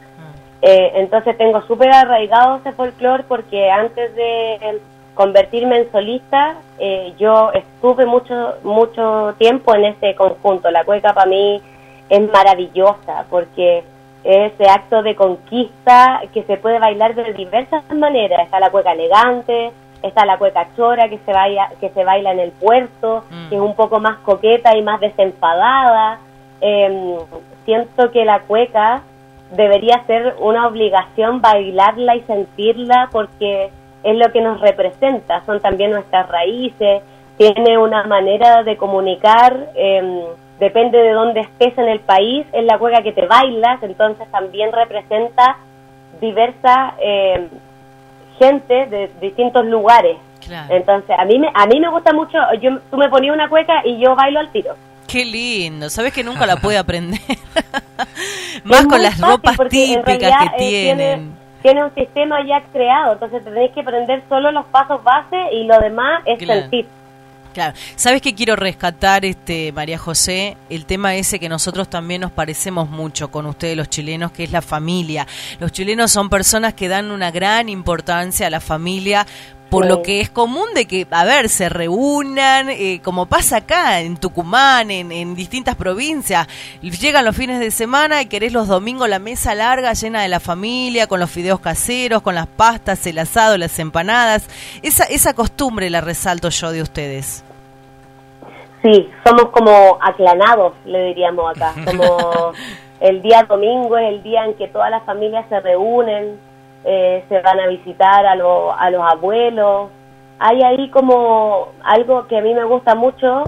Eh, 0.60 0.92
entonces 0.94 1.36
tengo 1.36 1.60
súper 1.62 1.90
arraigado 1.90 2.58
ese 2.58 2.70
folclore 2.70 3.24
porque 3.24 3.68
antes 3.68 4.14
de 4.14 4.80
convertirme 5.14 5.78
en 5.78 5.92
solista, 5.92 6.56
eh, 6.78 7.12
yo 7.18 7.52
estuve 7.52 8.06
mucho, 8.06 8.54
mucho 8.62 9.34
tiempo 9.38 9.74
en 9.74 9.86
ese 9.86 10.14
conjunto. 10.14 10.70
La 10.70 10.84
cueca 10.84 11.12
para 11.12 11.28
mí 11.28 11.60
es 12.08 12.32
maravillosa 12.32 13.26
porque 13.30 13.84
es 14.24 14.52
ese 14.52 14.70
acto 14.70 15.02
de 15.02 15.14
conquista 15.14 16.22
que 16.32 16.42
se 16.44 16.56
puede 16.56 16.78
bailar 16.78 17.14
de 17.14 17.32
diversas 17.32 17.82
maneras. 17.92 18.40
Está 18.44 18.60
la 18.60 18.70
cueca 18.70 18.92
elegante, 18.92 19.72
está 20.02 20.24
la 20.24 20.38
cueca 20.38 20.68
chora 20.76 21.08
que 21.08 21.18
se 21.18 21.32
baila, 21.32 21.70
que 21.80 21.90
se 21.90 22.04
baila 22.04 22.32
en 22.32 22.40
el 22.40 22.50
puerto, 22.52 23.24
mm. 23.30 23.48
que 23.48 23.56
es 23.56 23.60
un 23.60 23.74
poco 23.74 24.00
más 24.00 24.18
coqueta 24.18 24.76
y 24.76 24.82
más 24.82 25.00
desenfadada. 25.00 26.20
Em, 26.60 27.16
siento 27.64 28.10
que 28.12 28.24
la 28.24 28.40
cueca 28.40 29.02
debería 29.50 30.04
ser 30.06 30.36
una 30.38 30.66
obligación 30.66 31.40
bailarla 31.40 32.16
y 32.16 32.22
sentirla 32.22 33.08
porque 33.12 33.70
es 34.02 34.16
lo 34.16 34.32
que 34.32 34.40
nos 34.40 34.60
representa, 34.60 35.44
son 35.46 35.60
también 35.60 35.90
nuestras 35.90 36.28
raíces, 36.28 37.02
tiene 37.36 37.78
una 37.78 38.04
manera 38.04 38.62
de 38.62 38.76
comunicar, 38.76 39.70
eh, 39.74 40.24
depende 40.58 40.98
de 40.98 41.12
dónde 41.12 41.40
estés 41.40 41.76
en 41.78 41.88
el 41.88 42.00
país, 42.00 42.46
es 42.52 42.64
la 42.64 42.78
cueca 42.78 43.02
que 43.02 43.12
te 43.12 43.26
bailas, 43.26 43.82
entonces 43.82 44.30
también 44.30 44.72
representa 44.72 45.56
diversa 46.20 46.94
eh, 47.00 47.48
gente 48.38 48.86
de 48.86 49.10
distintos 49.20 49.64
lugares. 49.66 50.18
Entonces, 50.68 51.16
a 51.16 51.24
mí 51.24 51.38
me, 51.38 51.48
a 51.54 51.66
mí 51.66 51.78
me 51.78 51.88
gusta 51.88 52.12
mucho, 52.12 52.36
yo, 52.60 52.78
tú 52.90 52.96
me 52.96 53.08
ponías 53.08 53.34
una 53.34 53.48
cueca 53.48 53.82
y 53.84 53.98
yo 53.98 54.16
bailo 54.16 54.40
al 54.40 54.50
tiro. 54.50 54.74
Qué 55.06 55.24
lindo, 55.24 55.88
sabes 55.88 56.12
que 56.12 56.24
nunca 56.24 56.46
la 56.46 56.56
pude 56.56 56.78
aprender. 56.78 57.20
Más 58.64 58.86
con 58.86 59.02
las 59.02 59.20
ropas 59.20 59.56
típicas 59.68 60.18
que 60.18 60.46
eh, 60.46 60.52
tienen. 60.56 61.41
Tiene, 61.62 61.84
un 61.84 61.94
sistema 61.94 62.44
ya 62.46 62.62
creado, 62.72 63.14
entonces 63.14 63.44
tenéis 63.44 63.72
que 63.72 63.80
aprender 63.80 64.22
solo 64.28 64.50
los 64.52 64.66
pasos 64.66 65.02
base 65.04 65.36
y 65.52 65.64
lo 65.64 65.78
demás 65.78 66.22
es 66.26 66.38
sentir. 66.44 66.86
Claro, 67.52 67.74
sabes 67.96 68.22
que 68.22 68.34
quiero 68.34 68.56
rescatar, 68.56 69.26
este 69.26 69.72
María 69.72 69.98
José, 69.98 70.56
el 70.70 70.86
tema 70.86 71.14
ese 71.16 71.38
que 71.38 71.50
nosotros 71.50 71.88
también 71.88 72.22
nos 72.22 72.32
parecemos 72.32 72.88
mucho 72.88 73.30
con 73.30 73.44
ustedes 73.44 73.76
los 73.76 73.90
chilenos, 73.90 74.32
que 74.32 74.44
es 74.44 74.52
la 74.52 74.62
familia. 74.62 75.26
Los 75.60 75.70
chilenos 75.70 76.10
son 76.10 76.30
personas 76.30 76.72
que 76.72 76.88
dan 76.88 77.10
una 77.10 77.30
gran 77.30 77.68
importancia 77.68 78.46
a 78.46 78.50
la 78.50 78.60
familia 78.60 79.26
por 79.72 79.86
lo 79.86 80.02
que 80.02 80.20
es 80.20 80.28
común 80.28 80.66
de 80.74 80.86
que, 80.86 81.06
a 81.10 81.24
ver, 81.24 81.48
se 81.48 81.70
reúnan, 81.70 82.68
eh, 82.68 83.00
como 83.02 83.24
pasa 83.24 83.56
acá 83.56 84.00
en 84.00 84.18
Tucumán, 84.18 84.90
en, 84.90 85.34
distintas 85.34 85.76
provincias, 85.76 86.46
llegan 86.82 87.24
los 87.24 87.34
fines 87.34 87.58
de 87.58 87.70
semana 87.70 88.20
y 88.20 88.26
querés 88.26 88.52
los 88.52 88.68
domingos 88.68 89.08
la 89.08 89.18
mesa 89.18 89.54
larga 89.54 89.94
llena 89.94 90.20
de 90.20 90.28
la 90.28 90.40
familia, 90.40 91.06
con 91.06 91.20
los 91.20 91.30
fideos 91.30 91.58
caseros, 91.60 92.20
con 92.20 92.34
las 92.34 92.46
pastas, 92.48 93.06
el 93.06 93.18
asado, 93.18 93.56
las 93.56 93.78
empanadas. 93.78 94.46
Esa, 94.82 95.04
esa 95.04 95.32
costumbre 95.32 95.88
la 95.88 96.02
resalto 96.02 96.50
yo 96.50 96.70
de 96.70 96.82
ustedes. 96.82 97.42
Sí, 98.82 99.08
somos 99.24 99.46
como 99.52 99.96
aclanados, 100.02 100.74
le 100.84 101.06
diríamos 101.06 101.50
acá, 101.56 101.72
como 101.86 102.52
el 103.00 103.22
día 103.22 103.46
domingo 103.48 103.96
es 103.96 104.08
el 104.10 104.22
día 104.22 104.44
en 104.44 104.52
que 104.54 104.68
todas 104.68 104.90
las 104.90 105.02
familias 105.04 105.46
se 105.48 105.58
reúnen, 105.60 106.38
eh, 106.84 107.24
se 107.28 107.40
van 107.40 107.60
a 107.60 107.66
visitar 107.68 108.26
a, 108.26 108.32
a 108.32 108.90
los 108.90 109.12
abuelos. 109.12 109.90
Hay 110.38 110.60
ahí 110.62 110.90
como 110.90 111.68
algo 111.84 112.26
que 112.26 112.38
a 112.38 112.40
mí 112.40 112.52
me 112.54 112.64
gusta 112.64 112.94
mucho, 112.94 113.44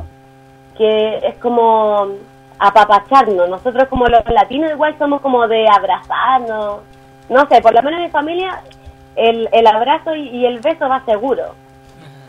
que 0.76 1.18
es 1.18 1.36
como 1.38 2.08
apapacharnos. 2.58 3.48
Nosotros 3.48 3.88
como 3.88 4.06
los 4.06 4.24
latinos 4.26 4.70
igual 4.70 4.96
somos 4.98 5.20
como 5.20 5.46
de 5.48 5.66
abrazarnos. 5.68 6.80
No 7.28 7.48
sé, 7.48 7.60
por 7.60 7.74
lo 7.74 7.82
menos 7.82 7.98
en 7.98 8.06
mi 8.06 8.10
familia 8.10 8.62
el, 9.16 9.48
el 9.52 9.66
abrazo 9.66 10.14
y, 10.14 10.44
el 10.44 10.60
beso 10.60 10.88
va 10.88 11.04
seguro. 11.04 11.54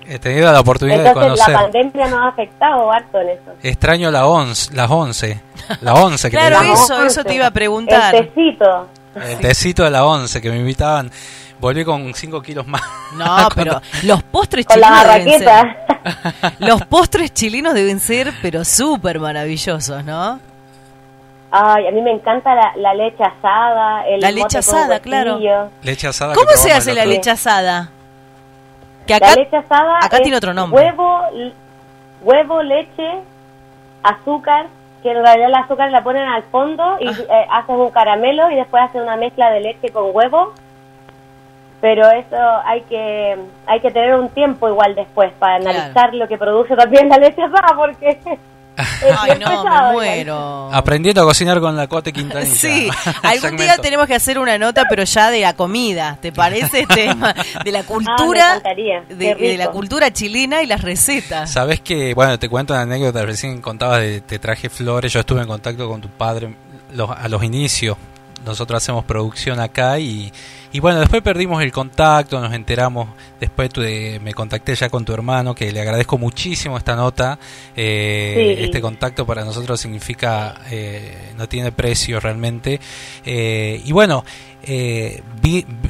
He 0.07 0.19
tenido 0.19 0.51
la 0.51 0.59
oportunidad 0.59 1.03
de 1.03 1.13
conocer. 1.13 1.53
la 1.53 1.61
pandemia 1.61 2.07
nos 2.07 2.19
ha 2.19 2.27
afectado 2.27 2.91
harto 2.91 3.19
en 3.21 3.29
eso. 3.29 3.51
Extraño 3.63 4.11
la 4.11 4.27
once, 4.27 4.73
las 4.73 4.89
once. 4.89 5.41
La 5.81 5.95
once 5.95 6.29
que 6.29 6.37
Claro, 6.37 6.61
eso, 6.61 7.03
eso 7.03 7.23
te 7.23 7.33
iba 7.33 7.47
a 7.47 7.51
preguntar. 7.51 8.13
El 8.13 8.27
tecito. 8.29 8.87
El 9.15 9.39
tecito 9.39 9.83
de 9.83 9.91
la 9.91 10.05
once 10.05 10.41
que 10.41 10.49
me 10.49 10.57
invitaban. 10.57 11.09
Volví 11.59 11.85
con 11.85 12.13
5 12.13 12.41
kilos 12.41 12.67
más. 12.67 12.81
No, 13.13 13.47
pero 13.55 13.81
los 14.03 14.23
postres 14.23 14.65
chilenos. 14.65 15.03
Deben 15.03 15.39
ser, 15.39 15.77
los 16.59 16.85
postres 16.85 17.33
chilenos 17.33 17.73
deben 17.73 17.99
ser, 17.99 18.33
pero 18.41 18.65
súper 18.65 19.19
maravillosos, 19.19 20.03
¿no? 20.03 20.39
Ay, 21.51 21.87
a 21.87 21.91
mí 21.91 22.01
me 22.01 22.11
encanta 22.11 22.53
la, 22.75 22.93
leche 22.93 23.23
asada. 23.23 24.05
El 24.07 24.19
la 24.19 24.31
leche 24.31 24.57
asada, 24.57 24.99
claro. 24.99 25.39
Leche 25.81 26.07
asada. 26.07 26.35
¿Cómo 26.35 26.51
se 26.55 26.73
hace 26.73 26.93
la 26.93 27.05
leche 27.05 27.31
asada? 27.31 27.91
Que 29.07 29.13
acá, 29.13 29.29
la 29.29 29.35
leche 29.35 29.55
asada 29.55 29.99
acá 30.01 30.19
tiene 30.19 30.35
otro 30.35 30.53
nombre. 30.53 30.83
Huevo, 30.83 31.21
huevo, 32.21 32.61
leche, 32.61 33.21
azúcar, 34.03 34.67
que 35.05 35.11
en 35.11 35.23
realidad 35.23 35.49
el 35.49 35.53
azúcar 35.53 35.91
la 35.91 36.03
ponen 36.03 36.23
al 36.27 36.41
fondo 36.45 36.97
y 36.99 37.07
ah. 37.07 37.13
eh, 37.29 37.45
hacen 37.51 37.75
un 37.75 37.91
caramelo 37.91 38.49
y 38.49 38.55
después 38.55 38.81
hacen 38.81 39.03
una 39.03 39.15
mezcla 39.15 39.51
de 39.51 39.59
leche 39.59 39.89
con 39.89 40.05
huevo. 40.11 40.53
Pero 41.79 42.09
eso 42.09 42.35
hay 42.65 42.81
que 42.81 43.37
hay 43.67 43.79
que 43.81 43.91
tener 43.91 44.15
un 44.15 44.29
tiempo 44.29 44.67
igual 44.67 44.95
después 44.95 45.31
para 45.37 45.57
analizar 45.57 46.15
lo 46.15 46.27
que 46.27 46.39
produce 46.39 46.75
también 46.75 47.07
la 47.07 47.17
leche 47.17 47.43
porque 47.75 48.17
Ay, 48.77 49.39
no, 49.39 49.63
me 49.63 49.91
muero. 49.93 50.69
Aprendiendo 50.73 51.21
a 51.21 51.25
cocinar 51.25 51.59
con 51.59 51.75
la 51.75 51.87
Cote 51.87 52.11
Quintanilla. 52.11 52.55
Sí, 52.55 52.89
algún 53.23 53.57
día 53.57 53.77
tenemos 53.77 54.07
que 54.07 54.15
hacer 54.15 54.39
una 54.39 54.57
nota, 54.57 54.85
pero 54.89 55.03
ya 55.03 55.31
de 55.31 55.41
la 55.41 55.53
comida, 55.53 56.17
¿te 56.21 56.31
parece? 56.31 56.85
tema 56.95 57.33
de 57.63 57.71
la 57.71 57.83
cultura, 57.83 58.61
ah, 58.63 58.73
de, 59.09 59.55
la 59.57 59.71
cultura 59.71 60.11
chilena 60.11 60.61
y 60.61 60.65
las 60.65 60.81
recetas. 60.81 61.51
Sabes 61.51 61.81
que, 61.81 62.13
bueno, 62.13 62.37
te 62.39 62.49
cuento 62.49 62.73
una 62.73 62.83
anécdota, 62.83 63.25
recién 63.25 63.61
contabas 63.61 64.01
de 64.01 64.21
te 64.21 64.39
traje 64.39 64.69
flores, 64.69 65.11
yo 65.13 65.19
estuve 65.19 65.41
en 65.41 65.47
contacto 65.47 65.87
con 65.87 66.01
tu 66.01 66.09
padre 66.09 66.55
a 67.17 67.27
los 67.27 67.43
inicios. 67.43 67.97
Nosotros 68.45 68.81
hacemos 68.81 69.03
producción 69.05 69.59
acá 69.59 69.99
y 69.99 70.31
y 70.75 70.81
bueno, 70.81 70.99
después 70.99 71.21
perdimos 71.21 71.63
el 71.63 71.71
contacto, 71.71 72.41
nos 72.41 72.53
enteramos, 72.53 73.07
después 73.39 73.69
me 74.21 74.33
contacté 74.33 74.75
ya 74.75 74.89
con 74.89 75.05
tu 75.05 75.13
hermano, 75.13 75.55
que 75.55 75.71
le 75.71 75.79
agradezco 75.79 76.17
muchísimo 76.17 76.77
esta 76.77 76.97
nota. 76.97 77.39
Eh, 77.77 78.57
este 78.59 78.81
contacto 78.81 79.25
para 79.25 79.45
nosotros 79.45 79.79
significa, 79.79 80.63
eh, 80.69 81.31
no 81.37 81.47
tiene 81.47 81.71
precio 81.71 82.19
realmente. 82.19 82.81
Eh, 83.25 83.81
y 83.85 83.91
bueno, 83.93 84.25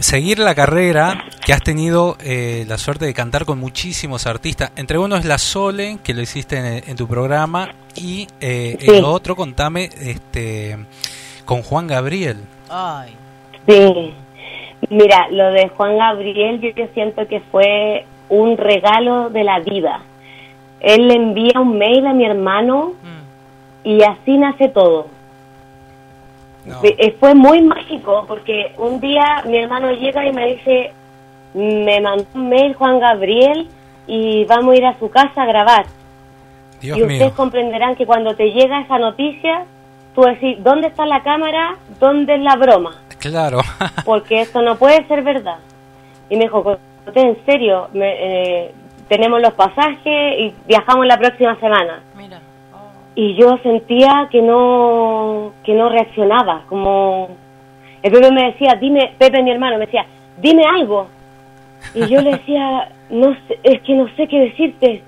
seguir 0.01 0.37
la 0.37 0.53
carrera 0.53 1.29
que 1.43 1.53
has 1.53 1.63
tenido 1.63 2.15
la 2.23 2.77
suerte 2.77 3.05
de 3.05 3.13
cantar 3.15 3.45
con 3.45 3.57
muchísimos 3.57 4.27
artistas. 4.27 4.69
Entre 4.75 4.99
uno 4.99 5.15
es 5.15 5.25
La 5.25 5.39
Sole, 5.39 5.97
que 6.03 6.13
lo 6.13 6.21
hiciste 6.21 6.83
en, 6.87 6.95
tu 6.95 7.07
programa, 7.07 7.73
y 7.95 8.27
el 8.39 9.03
otro, 9.03 9.35
contame, 9.35 9.89
este, 9.99 10.77
con 11.45 11.61
Juan 11.61 11.87
Gabriel. 11.87 12.37
Ay. 12.69 13.15
Sí. 13.67 14.13
Mira, 14.89 15.27
lo 15.31 15.51
de 15.51 15.69
Juan 15.69 15.97
Gabriel 15.97 16.59
yo, 16.61 16.87
siento 16.93 17.27
que 17.27 17.39
fue 17.51 18.05
un 18.29 18.57
regalo 18.57 19.29
de 19.29 19.43
la 19.43 19.59
vida. 19.59 20.01
Él 20.79 21.07
le 21.07 21.15
envía 21.15 21.59
un 21.59 21.77
mail 21.77 22.05
a 22.05 22.13
mi 22.13 22.25
hermano 22.25 22.93
mm. 23.01 23.87
y 23.87 24.03
así 24.03 24.37
nace 24.37 24.67
todo. 24.69 25.07
Eh, 26.83 27.15
fue 27.19 27.35
muy 27.35 27.61
mágico 27.61 28.25
porque 28.27 28.73
un 28.77 28.99
día 28.99 29.43
mi 29.45 29.57
hermano 29.57 29.91
llega 29.91 30.25
y 30.27 30.33
me 30.33 30.55
dice, 30.55 30.93
me 31.53 32.01
mandó 32.01 32.25
un 32.33 32.49
mail 32.49 32.73
Juan 32.73 32.99
Gabriel 32.99 33.67
y 34.07 34.45
vamos 34.45 34.73
a 34.73 34.77
ir 34.77 34.85
a 34.85 34.97
su 34.97 35.09
casa 35.09 35.43
a 35.43 35.45
grabar. 35.45 35.85
y 36.81 36.91
ustedes 36.91 37.33
comprenderán 37.33 37.95
que 37.95 38.05
cuando 38.05 38.35
te 38.35 38.51
llega 38.51 38.81
esa 38.81 38.97
noticia, 38.97 39.65
tú 40.15 40.21
decís, 40.21 40.57
¿dónde 40.63 40.87
está 40.87 41.05
la 41.05 41.21
cámara? 41.21 41.75
¿Dónde 41.99 42.35
es 42.35 42.41
la 42.41 42.55
broma? 42.55 42.91
Claro. 43.19 43.59
porque 44.05 44.41
esto 44.41 44.61
no 44.61 44.77
puede 44.77 45.05
ser 45.07 45.21
verdad. 45.21 45.59
Y 46.29 46.37
me 46.37 46.45
dijo, 46.45 46.77
en 47.13 47.37
serio, 47.45 47.89
eh, 47.93 48.73
tenemos 49.07 49.41
los 49.41 49.53
pasajes 49.53 50.39
y 50.39 50.53
viajamos 50.67 51.05
la 51.05 51.17
próxima 51.17 51.59
semana. 51.59 52.01
Mira. 52.17 52.39
Oh. 52.73 52.91
Y 53.13 53.35
yo 53.35 53.57
sentía 53.61 54.29
que 54.31 54.41
no, 54.41 55.53
que 55.63 55.73
no 55.73 55.89
reaccionaba, 55.89 56.63
como... 56.69 57.29
El 58.01 58.11
Pepe 58.11 58.31
me 58.31 58.51
decía, 58.51 58.75
dime, 58.79 59.13
Pepe 59.17 59.41
mi 59.41 59.51
hermano, 59.51 59.77
me 59.77 59.87
decía, 59.87 60.05
dime 60.37 60.63
algo. 60.63 61.07
Y 61.93 62.07
yo 62.07 62.21
le 62.21 62.31
decía, 62.31 62.89
no 63.09 63.35
sé, 63.47 63.59
es 63.63 63.81
que 63.81 63.95
no 63.95 64.07
sé 64.15 64.27
qué 64.27 64.39
decirte. 64.39 65.03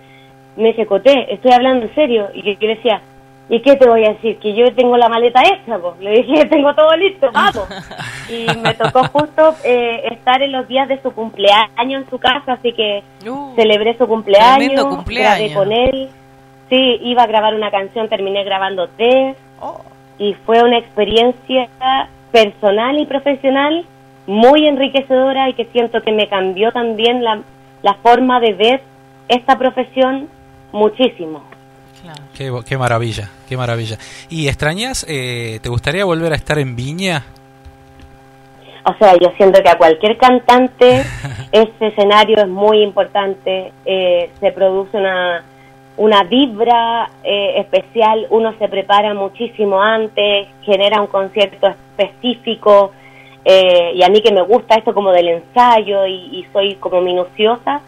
Me 0.56 0.74
secoté, 0.74 1.32
estoy 1.32 1.52
hablando 1.52 1.86
en 1.86 1.96
serio. 1.96 2.30
Y 2.34 2.42
yo 2.42 2.56
le 2.60 2.76
decía, 2.76 3.02
¿Y 3.50 3.62
qué 3.62 3.78
te 3.78 3.88
voy 3.88 4.04
a 4.04 4.10
decir? 4.10 4.38
Que 4.40 4.54
yo 4.54 4.74
tengo 4.76 4.98
la 4.98 5.08
maleta 5.08 5.42
hecha, 5.42 5.78
pues. 5.80 6.00
Le 6.00 6.22
dije, 6.22 6.46
tengo 6.50 6.74
todo 6.76 6.92
listo, 6.98 7.30
vamos. 7.32 7.68
y 8.30 8.46
me 8.60 8.74
tocó 8.74 9.04
justo 9.06 9.56
eh, 9.64 10.10
estar 10.12 10.42
en 10.42 10.52
los 10.52 10.68
días 10.68 10.88
de 10.90 11.02
su 11.02 11.12
cumpleaños 11.14 12.04
en 12.04 12.10
su 12.10 12.20
casa, 12.20 12.54
así 12.54 12.74
que 12.74 13.04
uh, 13.28 13.56
celebré 13.56 13.98
su 13.98 14.08
cumpleaños, 14.08 14.84
cumpleaños, 14.84 15.38
grabé 15.40 15.54
con 15.54 15.72
él. 15.72 16.10
Sí, 16.70 17.00
iba 17.04 17.24
a 17.24 17.28
grabar 17.28 17.56
una 17.56 17.72
canción, 17.72 18.10
terminé 18.10 18.44
grabando 18.44 18.90
tres. 18.98 19.38
Oh. 19.62 19.82
Y 20.20 20.34
fue 20.46 20.62
una 20.62 20.78
experiencia 20.78 21.70
personal 22.32 23.00
y 23.00 23.06
profesional 23.06 23.86
muy 24.26 24.68
enriquecedora 24.68 25.48
y 25.50 25.54
que 25.54 25.66
siento 25.72 26.02
que 26.02 26.12
me 26.12 26.28
cambió 26.28 26.74
también 26.74 27.24
la, 27.24 27.40
la 27.82 27.94
forma 27.96 28.42
de 28.42 28.54
ver 28.54 28.82
esta 29.30 29.58
profesión 29.58 30.28
muchísimo. 30.74 31.44
Qué, 32.36 32.78
maravilla, 32.78 33.30
qué 33.48 33.58
maravilla. 33.58 33.98
¿Y 34.30 34.48
extrañas, 34.48 35.06
eh, 35.10 35.60
te 35.62 35.70
gustaría 35.70 36.06
volver 36.06 36.34
a 36.34 36.36
estar 36.36 36.60
en 36.60 36.76
Viña? 36.76 37.24
O 38.86 38.94
sea, 38.98 39.14
yo 39.20 39.32
siento 39.38 39.62
que 39.62 39.70
a 39.70 39.78
cualquier 39.78 40.18
cantante 40.18 41.04
ese 41.52 41.88
escenario 41.88 42.38
es 42.38 42.48
muy 42.48 42.82
importante, 42.82 43.74
eh, 43.86 44.30
se 44.40 44.52
produce 44.52 44.98
una, 44.98 45.44
una 45.98 46.24
vibra 46.24 47.10
eh, 47.24 47.60
especial, 47.60 48.28
uno 48.30 48.54
se 48.60 48.68
prepara 48.68 49.14
muchísimo 49.14 49.82
antes, 49.82 50.48
genera 50.62 51.02
un 51.02 51.08
concierto 51.08 51.68
específico, 51.68 52.92
y 53.50 54.04
a 54.04 54.10
mí 54.10 54.22
que 54.22 54.34
me 54.34 54.42
gusta 54.42 54.76
esto 54.76 54.94
como 54.94 55.14
del 55.14 55.30
ensayo 55.30 56.06
y 56.06 56.46
soy 56.52 56.76
como 56.76 57.00
minuciosa, 57.00 57.80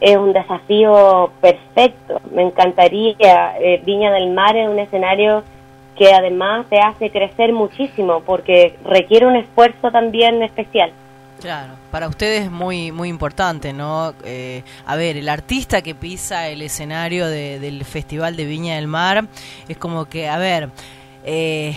es 0.00 0.16
un 0.16 0.32
desafío 0.32 1.30
perfecto. 1.40 2.20
Me 2.32 2.42
encantaría. 2.42 3.56
Eh, 3.60 3.82
Viña 3.84 4.12
del 4.12 4.30
Mar 4.30 4.56
es 4.56 4.68
un 4.68 4.78
escenario 4.78 5.42
que 5.96 6.12
además 6.12 6.66
te 6.68 6.78
hace 6.78 7.10
crecer 7.10 7.52
muchísimo 7.52 8.20
porque 8.20 8.78
requiere 8.84 9.26
un 9.26 9.36
esfuerzo 9.36 9.90
también 9.90 10.42
especial. 10.42 10.92
Claro, 11.40 11.74
para 11.90 12.08
ustedes 12.08 12.44
es 12.44 12.50
muy 12.50 12.92
muy 12.92 13.08
importante, 13.08 13.72
¿no? 13.72 14.14
Eh, 14.24 14.62
a 14.86 14.96
ver, 14.96 15.16
el 15.16 15.28
artista 15.28 15.82
que 15.82 15.94
pisa 15.94 16.48
el 16.48 16.62
escenario 16.62 17.26
del 17.26 17.84
Festival 17.84 18.36
de 18.36 18.46
Viña 18.46 18.76
del 18.76 18.86
Mar 18.86 19.26
es 19.68 19.76
como 19.76 20.06
que, 20.06 20.28
a 20.28 20.38
ver, 20.38 20.70
eh, 21.24 21.74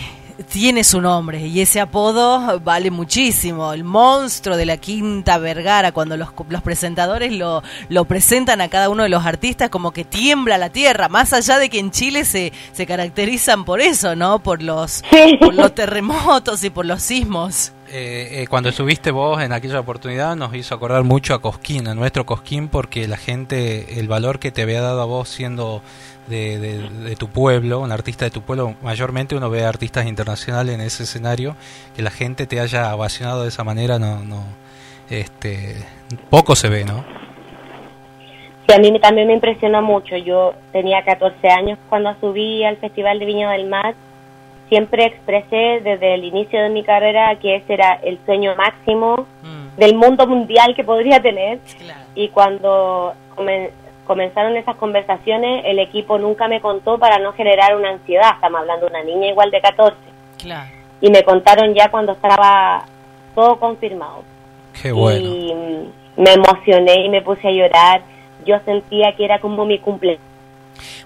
tiene 0.48 0.84
su 0.84 1.00
nombre 1.00 1.46
y 1.46 1.60
ese 1.60 1.80
apodo 1.80 2.60
vale 2.60 2.90
muchísimo. 2.90 3.72
El 3.72 3.84
monstruo 3.84 4.56
de 4.56 4.66
la 4.66 4.76
Quinta 4.76 5.38
Vergara, 5.38 5.92
cuando 5.92 6.16
los, 6.16 6.30
los 6.48 6.62
presentadores 6.62 7.32
lo, 7.32 7.62
lo, 7.88 8.04
presentan 8.04 8.60
a 8.60 8.68
cada 8.68 8.88
uno 8.88 9.02
de 9.02 9.08
los 9.08 9.26
artistas, 9.26 9.70
como 9.70 9.92
que 9.92 10.04
tiembla 10.04 10.58
la 10.58 10.70
tierra, 10.70 11.08
más 11.08 11.32
allá 11.32 11.58
de 11.58 11.68
que 11.68 11.78
en 11.78 11.90
Chile 11.90 12.24
se, 12.24 12.52
se 12.72 12.86
caracterizan 12.86 13.64
por 13.64 13.80
eso, 13.80 14.16
¿no? 14.16 14.40
Por 14.40 14.62
los, 14.62 15.02
por 15.40 15.54
los 15.54 15.74
terremotos 15.74 16.64
y 16.64 16.70
por 16.70 16.86
los 16.86 17.02
sismos. 17.02 17.72
Eh, 17.92 18.42
eh, 18.42 18.46
cuando 18.48 18.68
estuviste 18.68 19.10
vos 19.10 19.42
en 19.42 19.52
aquella 19.52 19.80
oportunidad 19.80 20.36
nos 20.36 20.54
hizo 20.54 20.76
acordar 20.76 21.02
mucho 21.02 21.34
a 21.34 21.42
Cosquín, 21.42 21.88
a 21.88 21.94
nuestro 21.94 22.24
Cosquín, 22.24 22.68
porque 22.68 23.08
la 23.08 23.16
gente, 23.16 23.98
el 23.98 24.06
valor 24.06 24.38
que 24.38 24.52
te 24.52 24.62
había 24.62 24.80
dado 24.80 25.02
a 25.02 25.06
vos 25.06 25.28
siendo 25.28 25.82
de, 26.28 27.16
tu 27.18 27.26
pueblo, 27.28 27.80
un 27.80 27.90
artista 27.90 28.24
de 28.24 28.30
tu 28.30 28.42
pueblo, 28.42 28.76
mayormente 28.80 29.34
uno 29.34 29.50
ve 29.50 29.64
artistas 29.64 30.06
internacionales 30.06 30.76
en 30.76 30.82
ese 30.82 31.02
escenario, 31.02 31.56
que 31.96 32.02
la 32.02 32.12
gente 32.12 32.46
te 32.46 32.60
haya 32.60 32.94
ovacionado 32.94 33.42
de 33.42 33.48
esa 33.48 33.64
manera, 33.64 33.98
no, 33.98 34.22
no, 34.24 34.44
este, 35.10 35.74
poco 36.28 36.54
se 36.54 36.68
ve, 36.68 36.84
¿no? 36.84 37.04
Sí, 38.68 38.72
a 38.72 38.78
mí 38.78 38.96
también 39.00 39.26
me 39.26 39.34
impresionó 39.34 39.82
mucho. 39.82 40.16
Yo 40.16 40.54
tenía 40.70 41.02
14 41.02 41.48
años 41.48 41.76
cuando 41.88 42.14
subí 42.20 42.62
al 42.62 42.76
Festival 42.76 43.18
de 43.18 43.26
Viña 43.26 43.50
del 43.50 43.68
Mar. 43.68 43.96
Siempre 44.70 45.04
expresé 45.04 45.80
desde 45.82 46.14
el 46.14 46.24
inicio 46.24 46.62
de 46.62 46.70
mi 46.70 46.84
carrera 46.84 47.36
que 47.40 47.56
ese 47.56 47.74
era 47.74 47.98
el 48.04 48.20
sueño 48.24 48.54
máximo 48.54 49.26
mm. 49.42 49.76
del 49.76 49.96
mundo 49.96 50.28
mundial 50.28 50.76
que 50.76 50.84
podría 50.84 51.20
tener. 51.20 51.58
Y 52.14 52.28
cuando 52.28 53.14
comenzaron 54.06 54.56
esas 54.56 54.76
conversaciones, 54.76 55.64
el 55.66 55.80
equipo 55.80 56.18
nunca 56.18 56.46
me 56.46 56.60
contó 56.60 56.98
para 56.98 57.18
no 57.18 57.32
generar 57.32 57.74
una 57.74 57.90
ansiedad. 57.90 58.34
Estamos 58.36 58.60
hablando 58.60 58.86
de 58.86 58.92
una 58.92 59.02
niña 59.02 59.28
igual 59.28 59.50
de 59.50 59.60
14. 59.60 59.96
Claro. 60.38 60.70
Y 61.00 61.10
me 61.10 61.24
contaron 61.24 61.74
ya 61.74 61.90
cuando 61.90 62.12
estaba 62.12 62.84
todo 63.34 63.58
confirmado. 63.58 64.22
Qué 64.80 64.92
bueno. 64.92 65.18
Y 65.20 65.52
me 66.16 66.32
emocioné 66.32 67.06
y 67.06 67.08
me 67.08 67.22
puse 67.22 67.48
a 67.48 67.50
llorar. 67.50 68.02
Yo 68.46 68.60
sentía 68.64 69.16
que 69.16 69.24
era 69.24 69.40
como 69.40 69.64
mi 69.64 69.80
cumpleaños 69.80 70.29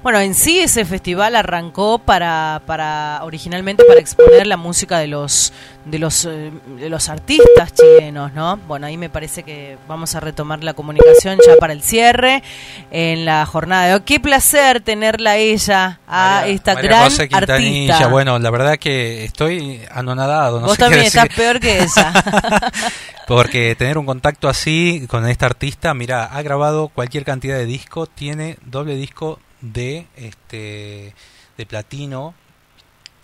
bueno, 0.02 0.20
en 0.20 0.34
sí 0.34 0.58
ese 0.58 0.84
festival 0.84 1.36
arrancó 1.36 1.98
para, 1.98 2.62
para 2.66 3.20
originalmente 3.22 3.84
para 3.84 4.00
exponer 4.00 4.46
la 4.46 4.56
música 4.56 4.98
de 4.98 5.08
los 5.08 5.52
de 5.84 5.98
los 5.98 6.24
eh, 6.24 6.50
de 6.78 6.88
los 6.88 7.08
artistas 7.08 7.74
chilenos, 7.74 8.32
¿no? 8.32 8.56
Bueno, 8.66 8.86
ahí 8.86 8.96
me 8.96 9.10
parece 9.10 9.42
que 9.42 9.76
vamos 9.86 10.14
a 10.14 10.20
retomar 10.20 10.64
la 10.64 10.74
comunicación 10.74 11.38
ya 11.46 11.56
para 11.58 11.72
el 11.72 11.82
cierre 11.82 12.42
en 12.90 13.24
la 13.24 13.44
jornada 13.46 13.98
de. 13.98 14.04
Qué 14.04 14.20
placer 14.20 14.80
tenerla 14.80 15.36
ella 15.36 16.00
a 16.06 16.46
esta 16.46 16.74
gran 16.74 17.10
artista. 17.32 18.08
Bueno, 18.08 18.38
la 18.38 18.50
verdad 18.50 18.78
que 18.78 19.24
estoy 19.24 19.80
anonadado. 19.90 20.60
Vos 20.60 20.78
también 20.78 21.04
estás 21.04 21.28
peor 21.28 21.60
que 21.60 21.82
ella. 21.82 22.12
Porque 23.26 23.74
tener 23.74 23.96
un 23.96 24.04
contacto 24.04 24.48
así 24.48 25.06
con 25.08 25.26
esta 25.26 25.46
artista, 25.46 25.94
mira, 25.94 26.24
ha 26.24 26.42
grabado 26.42 26.88
cualquier 26.88 27.24
cantidad 27.24 27.56
de 27.56 27.64
disco, 27.64 28.06
tiene 28.06 28.58
doble 28.66 28.96
disco 28.96 29.38
de, 29.72 30.06
este, 30.16 31.14
de 31.56 31.66
platino. 31.66 32.34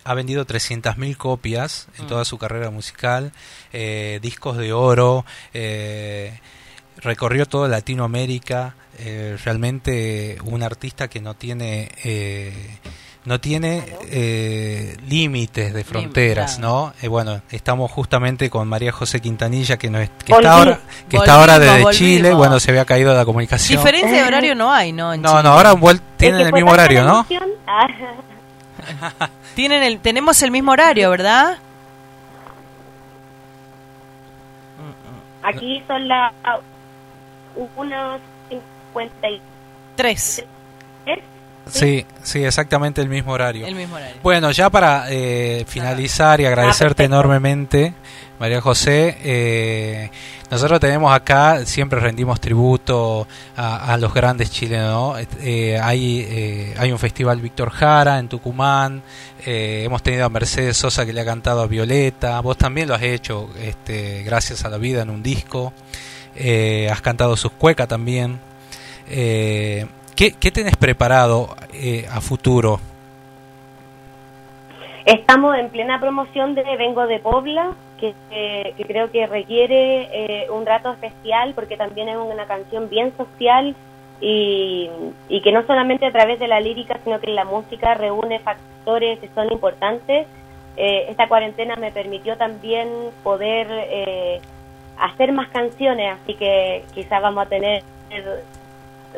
Ha 0.03 0.13
vendido 0.15 0.45
300.000 0.45 1.15
copias 1.15 1.87
en 1.99 2.07
toda 2.07 2.23
mm. 2.23 2.25
su 2.25 2.37
carrera 2.37 2.71
musical, 2.71 3.31
eh, 3.71 4.19
discos 4.21 4.57
de 4.57 4.73
oro, 4.73 5.25
eh, 5.53 6.39
recorrió 6.97 7.45
toda 7.45 7.67
Latinoamérica, 7.67 8.75
eh, 8.97 9.37
realmente 9.43 10.37
un 10.43 10.63
artista 10.63 11.07
que 11.07 11.21
no 11.21 11.35
tiene 11.35 11.91
no 13.23 13.39
tiene 13.39 13.83
eh, 14.09 14.97
límites 15.07 15.73
de 15.73 15.83
fronteras, 15.83 16.59
¿no? 16.59 16.93
Eh, 17.01 17.07
bueno, 17.07 17.41
estamos 17.51 17.91
justamente 17.91 18.49
con 18.49 18.67
María 18.67 18.91
José 18.91 19.21
Quintanilla, 19.21 19.77
que, 19.77 19.91
no 19.91 19.99
es, 19.99 20.09
que 20.25 20.33
está 20.33 20.53
ahora, 20.53 20.79
que 21.07 21.17
está 21.17 21.35
ahora 21.35 21.59
desde 21.59 21.91
Chile, 21.91 22.33
bueno, 22.33 22.59
se 22.59 22.71
había 22.71 22.85
caído 22.85 23.13
la 23.13 23.25
comunicación. 23.25 23.79
Diferencia 23.79 24.21
de 24.21 24.27
horario 24.27 24.55
no 24.55 24.71
hay, 24.71 24.91
¿no? 24.91 25.15
no, 25.15 25.43
no, 25.43 25.49
ahora 25.49 25.75
tienen 26.17 26.41
el 26.41 26.53
mismo 26.53 26.71
horario, 26.71 27.03
¿no? 27.03 27.27
tienen 29.55 29.83
el, 29.83 29.99
tenemos 29.99 30.41
el 30.41 30.49
mismo 30.51 30.71
horario, 30.71 31.11
¿verdad? 31.11 31.57
Aquí 35.43 35.83
son 35.87 36.07
las 36.07 36.31
1.53. 37.55 40.45
Sí, 41.71 42.05
sí, 42.21 42.43
exactamente 42.43 43.01
el 43.01 43.09
mismo 43.09 43.31
horario. 43.31 43.65
Bueno, 44.21 44.51
ya 44.51 44.69
para 44.69 45.05
eh, 45.09 45.65
finalizar 45.67 46.41
y 46.41 46.45
agradecerte 46.45 47.05
enormemente, 47.05 47.93
María 48.39 48.59
José, 48.59 49.17
eh, 49.23 50.11
nosotros 50.49 50.79
tenemos 50.79 51.13
acá, 51.13 51.65
siempre 51.65 51.99
rendimos 51.99 52.41
tributo 52.41 53.25
a, 53.55 53.97
los 53.97 54.13
grandes 54.13 54.51
chilenos. 54.51 55.17
Eh, 55.41 55.79
hay, 55.81 56.73
hay 56.77 56.91
un 56.91 56.99
festival 56.99 57.39
Víctor 57.39 57.69
Jara 57.69 58.19
en 58.19 58.27
Tucumán, 58.27 59.01
hemos 59.45 60.03
tenido 60.03 60.25
a 60.25 60.29
Mercedes 60.29 60.75
Sosa 60.75 61.05
que 61.05 61.13
le 61.13 61.21
ha 61.21 61.25
cantado 61.25 61.61
a 61.61 61.67
Violeta, 61.67 62.39
vos 62.41 62.57
también 62.57 62.89
lo 62.89 62.95
has 62.95 63.03
hecho 63.03 63.49
este, 63.59 64.23
gracias 64.23 64.65
a 64.65 64.69
la 64.69 64.77
vida 64.77 65.03
en 65.03 65.09
un 65.09 65.23
disco, 65.23 65.71
has 66.91 67.01
cantado 67.01 67.37
sus 67.37 67.53
cuecas 67.53 67.87
también. 67.87 68.51
Eh, 69.13 69.85
¿Qué, 70.21 70.51
tenés 70.51 70.77
preparado 70.77 71.55
eh, 71.73 72.05
a 72.11 72.21
futuro? 72.21 72.79
Estamos 75.03 75.57
en 75.57 75.69
plena 75.69 75.99
promoción 75.99 76.53
de 76.53 76.61
Vengo 76.77 77.07
de 77.07 77.17
Pobla, 77.17 77.73
que, 77.99 78.13
creo 78.85 79.09
que 79.09 79.25
requiere 79.25 80.43
eh, 80.43 80.47
un 80.51 80.67
rato 80.67 80.91
especial 80.91 81.53
porque 81.55 81.75
también 81.75 82.07
es 82.07 82.17
una 82.17 82.45
canción 82.45 82.87
bien 82.87 83.11
social 83.17 83.75
y, 84.19 84.91
que 85.43 85.51
no 85.51 85.65
solamente 85.65 86.05
a 86.05 86.11
través 86.11 86.39
de 86.39 86.47
la 86.47 86.59
lírica, 86.59 86.99
sino 87.03 87.19
que 87.19 87.31
la 87.31 87.45
música 87.45 87.95
reúne 87.95 88.37
factores 88.41 89.17
que 89.17 89.29
son 89.33 89.51
importantes. 89.51 90.27
Eh, 90.77 91.07
esta 91.09 91.27
cuarentena 91.27 91.77
me 91.77 91.91
permitió 91.91 92.37
también 92.37 92.89
poder 93.23 93.67
hacer 94.99 95.31
más 95.31 95.49
canciones, 95.49 96.15
así 96.21 96.35
que 96.35 96.83
quizás 96.93 97.23
vamos 97.23 97.47
a 97.47 97.49
tener 97.49 97.81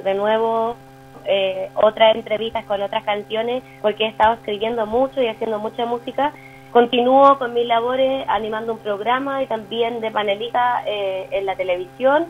de 0.02 0.14
nuevo 0.14 0.78
eh, 1.26 1.70
otras 1.76 2.16
entrevistas 2.16 2.66
con 2.66 2.82
otras 2.82 3.04
canciones 3.04 3.64
porque 3.82 4.06
he 4.06 4.08
estado 4.08 4.34
escribiendo 4.34 4.86
mucho 4.86 5.22
y 5.22 5.28
haciendo 5.28 5.60
mucha 5.60 5.86
música. 5.86 6.34
Continúo 6.72 7.38
con 7.38 7.54
mis 7.54 7.68
labores 7.68 8.26
animando 8.28 8.74
un 8.74 8.80
programa 8.80 9.44
y 9.44 9.48
también 9.48 10.02
de 10.02 10.12
panelista 10.12 10.84
eh, 10.88 11.28
en 11.32 11.46
la 11.46 11.56
televisión 11.56 12.26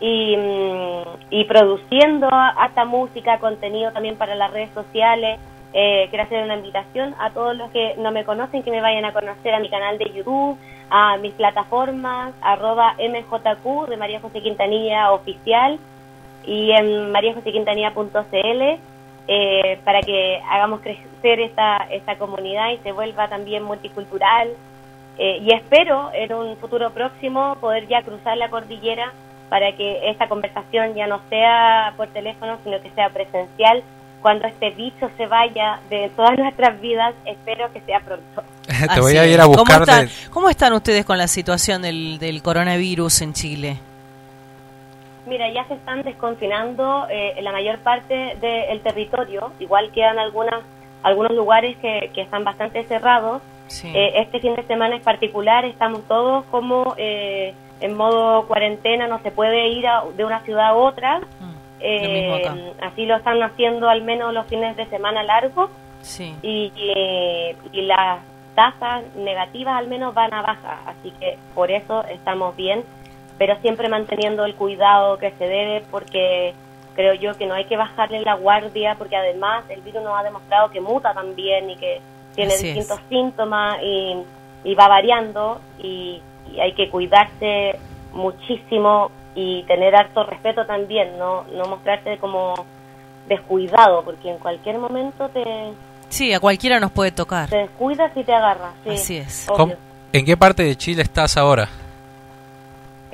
y, 0.00 0.36
mm, 0.36 1.46
produciendo 1.46 2.28
hasta 2.30 2.84
música, 2.84 3.38
contenido 3.38 3.92
también 3.92 4.16
para 4.16 4.34
las 4.34 4.52
redes 4.52 4.70
sociales. 4.74 5.38
Eh, 5.72 6.06
quiero 6.10 6.24
hacer 6.24 6.44
una 6.44 6.56
invitación 6.56 7.14
a 7.18 7.30
todos 7.30 7.56
los 7.56 7.70
que 7.70 7.94
no 7.98 8.10
me 8.12 8.24
conocen 8.24 8.62
que 8.62 8.70
me 8.70 8.80
vayan 8.80 9.04
a 9.04 9.12
conocer 9.12 9.54
a 9.54 9.60
mi 9.60 9.68
canal 9.68 9.98
de 9.98 10.12
YouTube, 10.12 10.58
a 10.90 11.16
mis 11.18 11.32
plataformas, 11.34 12.32
arroba 12.42 12.94
mjq 12.98 13.88
de 13.88 13.96
María 13.96 14.20
José 14.20 14.40
Quintanilla 14.40 15.12
Oficial 15.12 15.78
y 16.46 16.70
en 16.72 17.12
mariajosequintanilla.cl 17.12 18.62
eh, 19.26 19.78
para 19.84 20.00
que 20.02 20.40
hagamos 20.50 20.80
crecer 20.80 21.40
esta, 21.40 21.78
esta 21.90 22.16
comunidad 22.16 22.70
y 22.72 22.78
se 22.78 22.92
vuelva 22.92 23.28
también 23.28 23.62
multicultural 23.62 24.50
eh, 25.18 25.38
y 25.42 25.54
espero 25.54 26.10
en 26.12 26.32
un 26.32 26.56
futuro 26.56 26.90
próximo 26.90 27.56
poder 27.60 27.86
ya 27.86 28.02
cruzar 28.02 28.36
la 28.36 28.50
cordillera 28.50 29.12
para 29.48 29.72
que 29.76 30.10
esta 30.10 30.28
conversación 30.28 30.94
ya 30.94 31.06
no 31.06 31.20
sea 31.28 31.94
por 31.96 32.08
teléfono, 32.08 32.58
sino 32.64 32.80
que 32.82 32.90
sea 32.90 33.10
presencial. 33.10 33.82
Cuando 34.20 34.48
este 34.48 34.70
bicho 34.70 35.10
se 35.16 35.26
vaya 35.26 35.80
de 35.90 36.10
todas 36.16 36.36
nuestras 36.38 36.80
vidas, 36.80 37.14
espero 37.26 37.72
que 37.72 37.80
sea 37.82 38.00
pronto. 38.00 38.42
Te 38.94 39.00
voy 39.00 39.16
a 39.16 39.26
ir 39.26 39.40
a 39.40 39.44
buscar. 39.44 40.08
¿Cómo 40.30 40.48
están, 40.48 40.72
ustedes 40.72 41.04
con 41.04 41.18
la 41.18 41.28
situación 41.28 41.82
del, 41.82 42.18
del 42.18 42.42
coronavirus 42.42 43.22
en 43.22 43.32
Chile? 43.34 43.76
Mira, 45.26 45.50
ya 45.50 45.64
se 45.64 45.74
están 45.74 46.02
desconfinando 46.02 47.06
eh, 47.10 47.40
la 47.42 47.52
mayor 47.52 47.78
parte 47.78 48.36
del 48.40 48.80
territorio, 48.80 49.52
igual 49.58 49.90
quedan 49.92 50.18
algunas, 50.18 50.62
algunos 51.02 51.32
lugares 51.32 51.76
que, 51.78 52.10
que 52.14 52.22
están 52.22 52.44
bastante 52.44 52.84
cerrados. 52.84 53.42
Eh, 53.82 54.12
este 54.16 54.40
fin 54.40 54.54
de 54.54 54.62
semana 54.64 54.96
en 54.96 55.02
particular 55.02 55.64
estamos 55.64 56.06
todos 56.06 56.44
como 56.46 56.94
eh, 56.96 57.54
en 57.80 57.96
modo 57.96 58.46
cuarentena, 58.46 59.08
no 59.08 59.20
se 59.20 59.30
puede 59.30 59.68
ir 59.68 59.86
de 60.16 60.24
una 60.24 60.40
ciudad 60.40 60.68
a 60.68 60.74
otra. 60.74 61.20
Mm, 61.20 61.54
eh, 61.80 62.72
así 62.82 63.06
lo 63.06 63.16
están 63.16 63.42
haciendo 63.42 63.88
al 63.88 64.02
menos 64.02 64.32
los 64.32 64.46
fines 64.46 64.76
de 64.76 64.86
semana 64.86 65.22
largos. 65.22 65.70
Y, 66.42 66.70
y, 67.72 67.80
las 67.82 68.20
tasas 68.54 69.02
negativas 69.16 69.76
al 69.78 69.88
menos 69.88 70.14
van 70.14 70.32
a 70.34 70.42
baja, 70.42 70.80
así 70.86 71.10
que 71.18 71.38
por 71.54 71.70
eso 71.70 72.04
estamos 72.04 72.54
bien, 72.56 72.84
pero 73.38 73.56
siempre 73.60 73.88
manteniendo 73.88 74.44
el 74.44 74.54
cuidado 74.54 75.18
que 75.18 75.32
se 75.32 75.46
debe 75.46 75.82
porque 75.90 76.54
creo 76.94 77.14
yo 77.14 77.34
que 77.36 77.46
no 77.46 77.54
hay 77.54 77.64
que 77.64 77.76
bajarle 77.76 78.20
la 78.20 78.34
guardia 78.34 78.94
porque 78.96 79.16
además 79.16 79.64
el 79.68 79.80
virus 79.80 80.02
nos 80.02 80.18
ha 80.18 80.22
demostrado 80.22 80.70
que 80.70 80.80
muta 80.80 81.12
también 81.12 81.70
y 81.70 81.76
que 81.76 82.00
tiene 82.34 82.56
distintos 82.56 83.00
síntomas 83.08 83.78
y, 83.82 84.16
y, 84.64 84.74
va 84.74 84.88
variando 84.88 85.60
y, 85.78 86.20
hay 86.60 86.72
que 86.74 86.88
cuidarse 86.88 87.78
muchísimo 88.12 89.10
y 89.34 89.64
tener 89.64 89.96
harto 89.96 90.24
respeto 90.24 90.64
también, 90.66 91.18
no, 91.18 91.44
no 91.52 91.64
mostrarse 91.64 92.18
como 92.18 92.54
descuidado, 93.28 94.04
porque 94.04 94.30
en 94.30 94.38
cualquier 94.38 94.78
momento 94.78 95.28
te... 95.30 95.42
Sí, 96.10 96.32
a 96.32 96.38
cualquiera 96.38 96.78
nos 96.78 96.92
puede 96.92 97.10
tocar. 97.10 97.48
Te 97.48 97.56
descuidas 97.56 98.16
y 98.16 98.22
te 98.22 98.32
agarras. 98.32 98.72
Sí, 98.84 98.90
Así 98.90 99.16
es. 99.16 99.46
¿En 100.12 100.24
qué 100.24 100.36
parte 100.36 100.62
de 100.62 100.76
Chile 100.76 101.02
estás 101.02 101.36
ahora? 101.36 101.68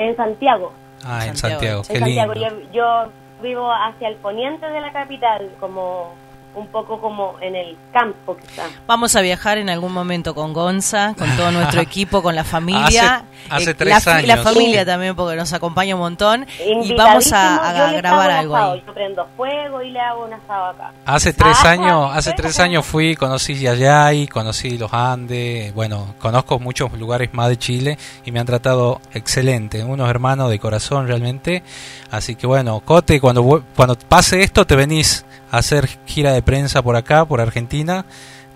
En 0.01 0.17
Santiago. 0.17 0.73
Ah, 1.05 1.27
en 1.27 1.37
Santiago, 1.37 1.83
qué 1.87 1.99
Santiago. 1.99 2.33
Yo, 2.33 2.49
yo 2.73 3.13
vivo 3.43 3.71
hacia 3.71 4.09
el 4.09 4.17
poniente 4.17 4.65
de 4.67 4.81
la 4.81 4.93
capital, 4.93 5.51
como 5.61 6.15
un 6.55 6.67
poco 6.69 7.01
como 7.01 7.37
en 7.41 7.55
el 7.55 7.77
campo 7.93 8.37
quizá. 8.37 8.65
Vamos 8.87 9.15
a 9.17 9.21
viajar 9.21 9.59
en 9.59 9.71
algún 9.71 9.93
momento 9.93 10.35
con 10.35 10.53
Gonza, 10.53 11.15
con 11.17 11.31
todo 11.37 11.53
nuestro 11.53 11.81
equipo, 11.91 12.23
con 12.23 12.35
la 12.35 12.45
familia. 12.45 13.25
Hace, 13.49 13.71
eh, 13.71 13.75
tres 13.75 14.07
la, 14.07 14.15
años. 14.15 14.29
La 14.29 14.37
familia 14.39 14.85
también, 14.85 15.15
porque 15.15 15.37
nos 15.37 15.53
acompaña 15.53 15.95
un 15.95 16.01
montón. 16.01 16.47
Y 16.59 16.95
vamos 16.95 17.33
a, 17.33 17.93
grabar 17.93 18.31
algo 18.31 18.57
ahí. 18.57 18.83
Yo 18.87 18.95
prendo 18.95 19.27
fuego 19.37 19.83
y 19.83 19.91
le 19.91 20.01
hago 20.01 20.25
un 20.25 20.33
asado 20.33 20.67
acá. 20.67 20.93
Hace 21.05 21.33
tres 21.33 21.65
años, 21.65 22.11
hace 22.15 22.33
tres 22.33 22.59
años 22.59 22.85
fui, 22.85 23.15
conocí 23.15 23.55
Yayay, 23.55 24.27
conocí 24.27 24.77
los 24.77 24.93
Andes, 24.93 25.73
bueno, 25.75 26.15
conozco 26.19 26.59
muchos 26.59 26.93
lugares 26.93 27.33
más 27.33 27.49
de 27.49 27.59
Chile 27.59 27.99
y 28.25 28.33
me 28.33 28.41
han 28.41 28.47
tratado 28.47 29.01
excelente, 29.13 29.85
unos 29.85 30.09
hermanos 30.09 30.51
de 30.51 30.59
corazón 30.59 31.07
realmente. 31.07 31.63
Así 32.11 32.35
que 32.35 32.47
bueno, 32.47 32.81
Cote, 32.81 33.21
cuando, 33.21 33.65
cuando 33.77 33.97
pase 33.97 34.43
esto 34.43 34.67
te 34.67 34.77
venís 34.77 35.25
hacer 35.51 35.89
gira 36.07 36.33
de 36.33 36.43
prensa 36.43 36.83
por 36.83 36.97
acá, 36.97 37.25
por 37.25 37.41
Argentina, 37.41 38.05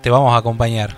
te 0.01 0.09
vamos 0.09 0.33
a 0.33 0.37
acompañar. 0.37 0.91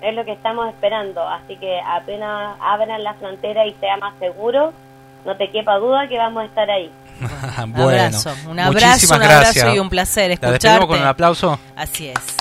Es 0.00 0.14
lo 0.14 0.24
que 0.24 0.32
estamos 0.32 0.68
esperando, 0.68 1.26
así 1.28 1.56
que 1.56 1.80
apenas 1.80 2.56
abran 2.60 3.02
la 3.02 3.14
frontera 3.14 3.66
y 3.66 3.74
sea 3.74 3.96
más 3.98 4.14
seguro, 4.18 4.72
no 5.24 5.36
te 5.36 5.50
quepa 5.50 5.76
duda 5.76 6.08
que 6.08 6.18
vamos 6.18 6.42
a 6.42 6.46
estar 6.46 6.70
ahí. 6.70 6.90
bueno, 7.68 7.84
un 7.84 7.90
abrazo, 7.90 8.34
un 8.48 8.58
abrazo, 8.58 9.14
un 9.14 9.22
abrazo 9.22 9.74
y 9.74 9.78
un 9.78 9.88
placer 9.88 10.32
escucharte. 10.32 10.86
con 10.86 10.98
un 10.98 11.06
aplauso? 11.06 11.58
Así 11.76 12.08
es. 12.08 12.36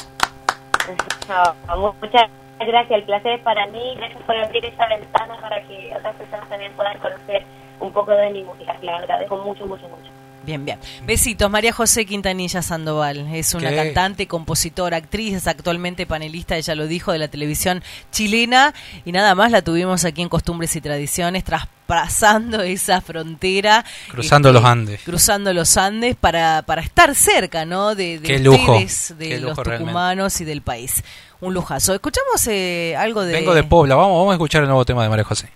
muchas 2.02 2.30
gracias, 2.60 3.00
el 3.00 3.04
placer 3.04 3.34
es 3.34 3.42
para 3.42 3.68
mí, 3.68 3.96
gracias 3.98 4.24
por 4.24 4.36
abrir 4.36 4.66
esa 4.66 4.88
ventana 4.88 5.38
para 5.40 5.62
que 5.64 5.94
otras 5.96 6.16
personas 6.16 6.50
también 6.50 6.72
puedan 6.74 6.98
conocer 6.98 7.44
un 7.80 7.92
poco 7.92 8.12
de 8.12 8.30
mi 8.32 8.44
música, 8.44 8.76
la 8.82 8.98
agradezco 8.98 9.38
mucho, 9.38 9.68
mucho, 9.68 9.88
mucho. 9.88 10.21
Bien, 10.44 10.66
bien. 10.66 10.80
Besitos. 11.06 11.52
María 11.52 11.72
José 11.72 12.06
Quintanilla 12.06 12.62
Sandoval 12.62 13.28
es 13.34 13.54
una 13.54 13.74
cantante, 13.76 14.28
compositora, 14.28 14.98
actriz, 14.98 15.36
es 15.36 15.48
actualmente 15.48 16.08
panelista, 16.08 16.58
ella 16.58 16.74
lo 16.74 16.88
dijo, 16.88 17.12
de 17.12 17.20
la 17.20 17.28
televisión 17.28 17.84
chilena 18.12 18.74
y 19.06 19.12
nada 19.12 19.36
más 19.36 19.52
la 19.52 19.62
tuvimos 19.62 20.04
aquí 20.04 20.22
en 20.22 20.30
Costumbres 20.30 20.76
y 20.76 20.82
Tradiciones, 20.82 21.44
traspasando 21.44 22.62
esa 22.62 23.02
frontera. 23.02 23.86
Cruzando 24.10 24.50
este, 24.50 24.60
los 24.60 24.70
Andes. 24.70 25.02
Cruzando 25.04 25.54
los 25.54 25.78
Andes 25.78 26.16
para, 26.16 26.64
para 26.64 26.82
estar 26.82 27.14
cerca, 27.14 27.66
¿no? 27.66 27.94
De, 27.94 28.20
de 28.20 28.50
ustedes, 28.50 29.14
de 29.20 29.40
los 29.40 29.62
tucumanos 29.62 30.42
y 30.42 30.46
del 30.46 30.62
país. 30.62 31.04
Un 31.40 31.54
lujazo. 31.54 31.94
Escuchamos 31.94 32.48
eh, 32.48 32.96
algo 32.98 33.24
de... 33.24 33.34
Vengo 33.34 33.54
de 33.54 33.64
Pobla, 33.64 33.96
vamos, 33.96 34.18
vamos 34.18 34.32
a 34.32 34.36
escuchar 34.36 34.62
el 34.64 34.68
nuevo 34.68 34.86
tema 34.86 35.04
de 35.04 35.10
María 35.10 35.24
José. 35.24 35.50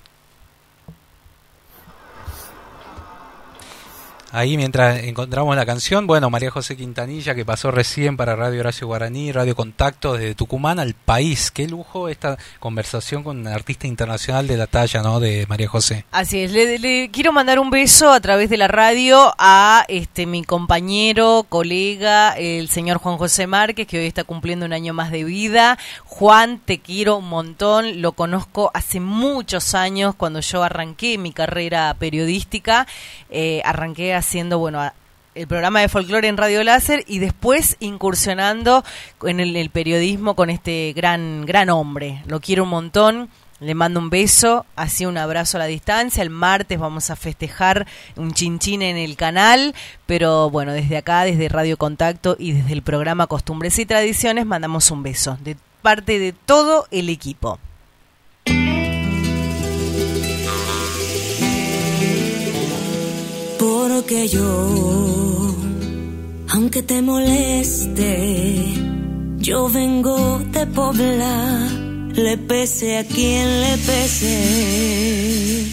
Ahí 4.36 4.58
mientras 4.58 5.02
encontramos 5.06 5.56
la 5.56 5.66
canción, 5.66 6.08
bueno, 6.08 6.30
María 6.30 6.52
José 6.52 6.76
Quintanilla 6.76 7.36
que 7.36 7.46
pasó 7.46 7.72
recién 7.72 8.18
para 8.18 8.36
Radio 8.36 8.60
Horacio 8.60 8.86
Guaraní, 8.86 9.32
Radio 9.32 9.56
Contacto 9.56 10.16
desde 10.16 10.36
Tucumán 10.36 10.78
al 10.78 10.94
país. 10.94 11.52
Qué 11.52 11.70
lujo 11.70 12.10
esta 12.10 12.38
conversación 12.60 13.24
con 13.24 13.38
un 13.38 13.48
artista 13.48 13.88
internacional 13.88 14.46
de 14.46 14.58
la 14.58 14.68
talla, 14.68 15.02
¿no? 15.02 15.22
De 15.22 15.46
María 15.48 15.70
José. 15.70 16.04
Así 16.12 16.42
es, 16.42 16.52
le, 16.52 17.10
quiero 17.12 17.32
mandar 17.32 17.60
un 17.60 17.70
beso 17.70 18.12
a 18.12 18.20
través 18.20 18.50
de 18.50 18.58
la 18.58 18.68
radio 18.68 19.34
a 19.38 19.86
este 19.88 20.26
mi 20.26 20.44
compañero, 20.44 21.46
colega, 21.48 22.34
el 22.34 22.68
señor 22.68 22.98
Juan 22.98 23.16
José 23.16 23.48
Márquez, 23.48 23.88
que 23.88 24.00
hoy 24.00 24.06
está 24.08 24.26
cumpliendo 24.26 24.66
un 24.66 24.74
año 24.74 24.94
más 24.94 25.12
de 25.12 25.24
vida. 25.24 25.78
Juan, 26.04 26.60
te 26.60 26.80
quiero 26.80 27.16
un 27.16 27.30
montón, 27.30 28.02
lo 28.02 28.12
conozco 28.12 28.70
hace 28.74 29.00
muchos 29.00 29.76
años 29.76 30.14
cuando 30.14 30.42
yo 30.42 30.62
arranqué 30.62 31.18
mi 31.18 31.32
carrera 31.32 31.96
periodística, 31.98 32.86
eh, 33.30 33.62
arranqué 33.64 34.14
a 34.14 34.25
haciendo, 34.26 34.58
bueno, 34.58 34.82
el 35.36 35.48
programa 35.48 35.82
de 35.82 35.90
folclore 35.90 36.28
en 36.28 36.38
Radio 36.38 36.64
Láser 36.64 37.04
y 37.08 37.20
después 37.20 37.78
incursionando 37.80 38.84
en 39.24 39.40
el, 39.40 39.70
periodismo 39.70 40.36
con 40.36 40.50
este 40.50 40.94
gran, 40.96 41.46
gran 41.46 41.70
hombre. 41.70 42.24
Lo 42.26 42.40
quiero 42.40 42.64
un 42.64 42.70
montón. 42.70 43.30
Le 43.62 43.74
mando 43.74 44.02
un 44.02 44.10
beso, 44.10 44.66
así 44.76 45.06
un 45.06 45.18
abrazo 45.18 45.58
a 45.58 45.60
la 45.60 45.66
distancia. 45.66 46.22
El 46.22 46.30
martes 46.30 46.78
vamos 46.78 47.10
a 47.10 47.16
festejar 47.16 47.88
un 48.18 48.34
chinchín 48.34 48.82
en 48.82 48.98
el 48.98 49.16
canal, 49.16 49.74
pero 50.06 50.50
bueno, 50.50 50.74
desde 50.74 50.98
acá, 50.98 51.24
desde 51.24 51.48
Radio 51.48 51.78
Contacto 51.78 52.36
y 52.38 52.52
desde 52.52 52.74
el 52.74 52.82
programa 52.82 53.28
Costumbres 53.28 53.80
y 53.80 53.86
Tradiciones, 53.86 54.46
mandamos 54.46 54.92
un 54.92 55.04
beso 55.04 55.38
de 55.42 55.56
parte 55.82 56.20
de 56.20 56.34
todo 56.34 56.86
el 56.92 57.08
equipo. 57.08 57.58
Que 64.04 64.28
yo, 64.28 65.56
aunque 66.50 66.84
te 66.84 67.02
moleste, 67.02 68.74
yo 69.38 69.70
vengo 69.70 70.40
de 70.52 70.68
Pobla, 70.68 71.70
le 72.14 72.38
pese 72.38 72.98
a 72.98 73.06
quien 73.06 73.62
le 73.62 73.78
pese. 73.78 75.66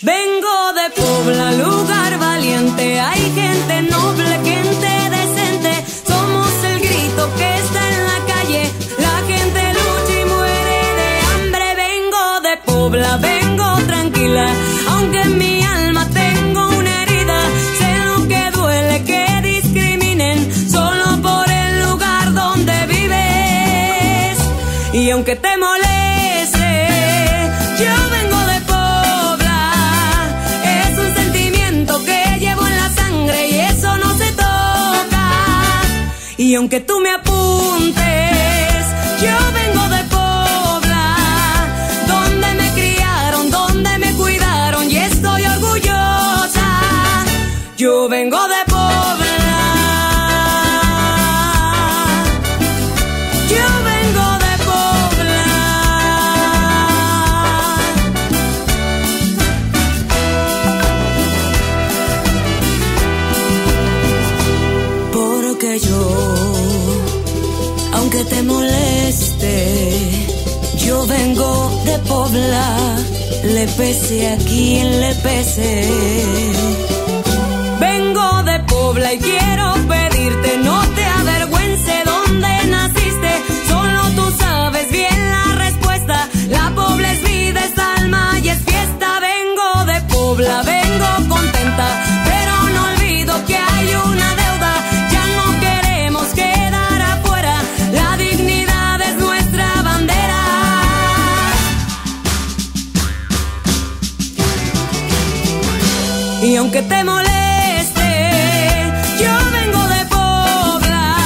Vengo 0.00 0.72
de 0.78 0.90
Pobla, 1.00 1.52
lugar 1.52 2.18
valiente, 2.18 3.00
hay 3.00 3.20
gente 3.34 3.82
noble, 3.82 4.40
gente 4.44 4.90
decente, 5.18 5.84
somos 6.06 6.50
el 6.64 6.78
grito 6.80 7.30
que 7.36 7.56
está 7.58 7.80
en 7.90 8.04
la 8.10 8.18
calle, 8.32 8.62
la 8.98 9.16
gente 9.30 9.60
lucha 9.78 10.14
y 10.20 10.24
muere 10.24 10.78
de 11.00 11.10
hambre. 11.30 11.66
Vengo 11.84 12.40
de 12.46 12.56
Pobla, 12.64 13.16
vengo 13.18 13.68
tranquila, 13.86 14.46
aunque 25.14 25.36
te 25.36 25.56
moleste, 25.56 26.88
yo 27.78 27.94
vengo 28.16 28.40
de 28.52 28.60
Pobla. 28.72 29.72
Es 30.80 30.98
un 30.98 31.14
sentimiento 31.14 32.04
que 32.04 32.38
llevo 32.40 32.66
en 32.66 32.76
la 32.76 32.88
sangre 32.90 33.48
y 33.48 33.60
eso 33.60 33.96
no 33.98 34.18
se 34.18 34.32
toca. 34.32 35.26
Y 36.36 36.56
aunque 36.56 36.80
tú 36.80 36.98
me 36.98 37.10
apuntes, 37.10 38.03
de 72.34 72.40
Pobla, 72.40 72.96
le 73.44 73.66
pese 73.76 74.32
aquí 74.32 74.78
en 74.78 75.00
le 75.00 75.14
pese. 75.16 75.88
Vengo 77.78 78.42
de 78.42 78.58
Pobla 78.60 79.12
y 79.14 79.18
quiero 79.18 79.74
pedirte, 79.88 80.58
no 80.58 80.80
te 80.96 81.04
avergüence 81.04 81.92
donde 82.04 82.66
naciste, 82.66 83.30
solo 83.68 84.00
tú 84.16 84.36
sabes 84.36 84.90
bien 84.90 85.18
la 85.30 85.54
respuesta. 85.64 86.28
La 86.50 86.72
Pobla 86.74 87.12
es 87.12 87.22
vida, 87.22 87.60
es 87.64 87.78
alma 87.78 88.38
y 88.42 88.48
es 88.48 88.58
fiesta. 88.62 89.08
Vengo 89.20 89.84
de 89.92 90.00
Pobla, 90.12 90.62
vengo 90.62 91.28
contenta 91.28 91.54
Y 93.46 94.43
aunque 106.74 106.94
te 106.94 107.04
moleste, 107.04 108.10
yo 109.20 109.32
vengo 109.52 109.82
de 109.94 110.04
Pobla. 110.06 111.16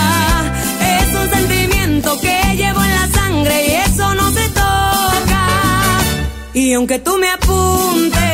Es 1.00 1.14
un 1.14 1.30
sentimiento 1.30 2.20
que 2.20 2.38
llevo 2.54 2.84
en 2.84 2.90
la 2.90 3.08
sangre 3.08 3.66
y 3.66 3.70
eso 3.70 4.14
no 4.14 4.30
se 4.30 4.46
toca. 4.50 5.46
Y 6.52 6.74
aunque 6.74 6.98
tú 6.98 7.16
me 7.18 7.30
apuntes, 7.30 8.27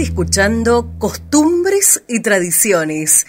escuchando 0.00 0.94
Costumbres 0.98 2.02
y 2.08 2.20
Tradiciones. 2.20 3.26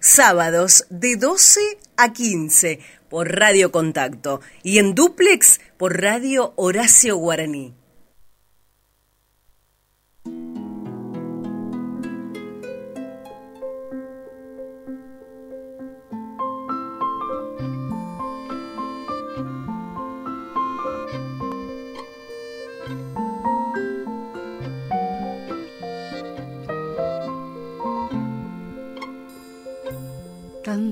Sábados 0.00 0.86
de 0.90 1.16
12 1.16 1.60
a 1.96 2.12
15 2.12 2.80
por 3.08 3.34
Radio 3.36 3.72
Contacto 3.72 4.40
y 4.62 4.78
en 4.78 4.94
duplex 4.94 5.60
por 5.76 6.00
Radio 6.00 6.52
Horacio 6.56 7.16
Guaraní. 7.16 7.77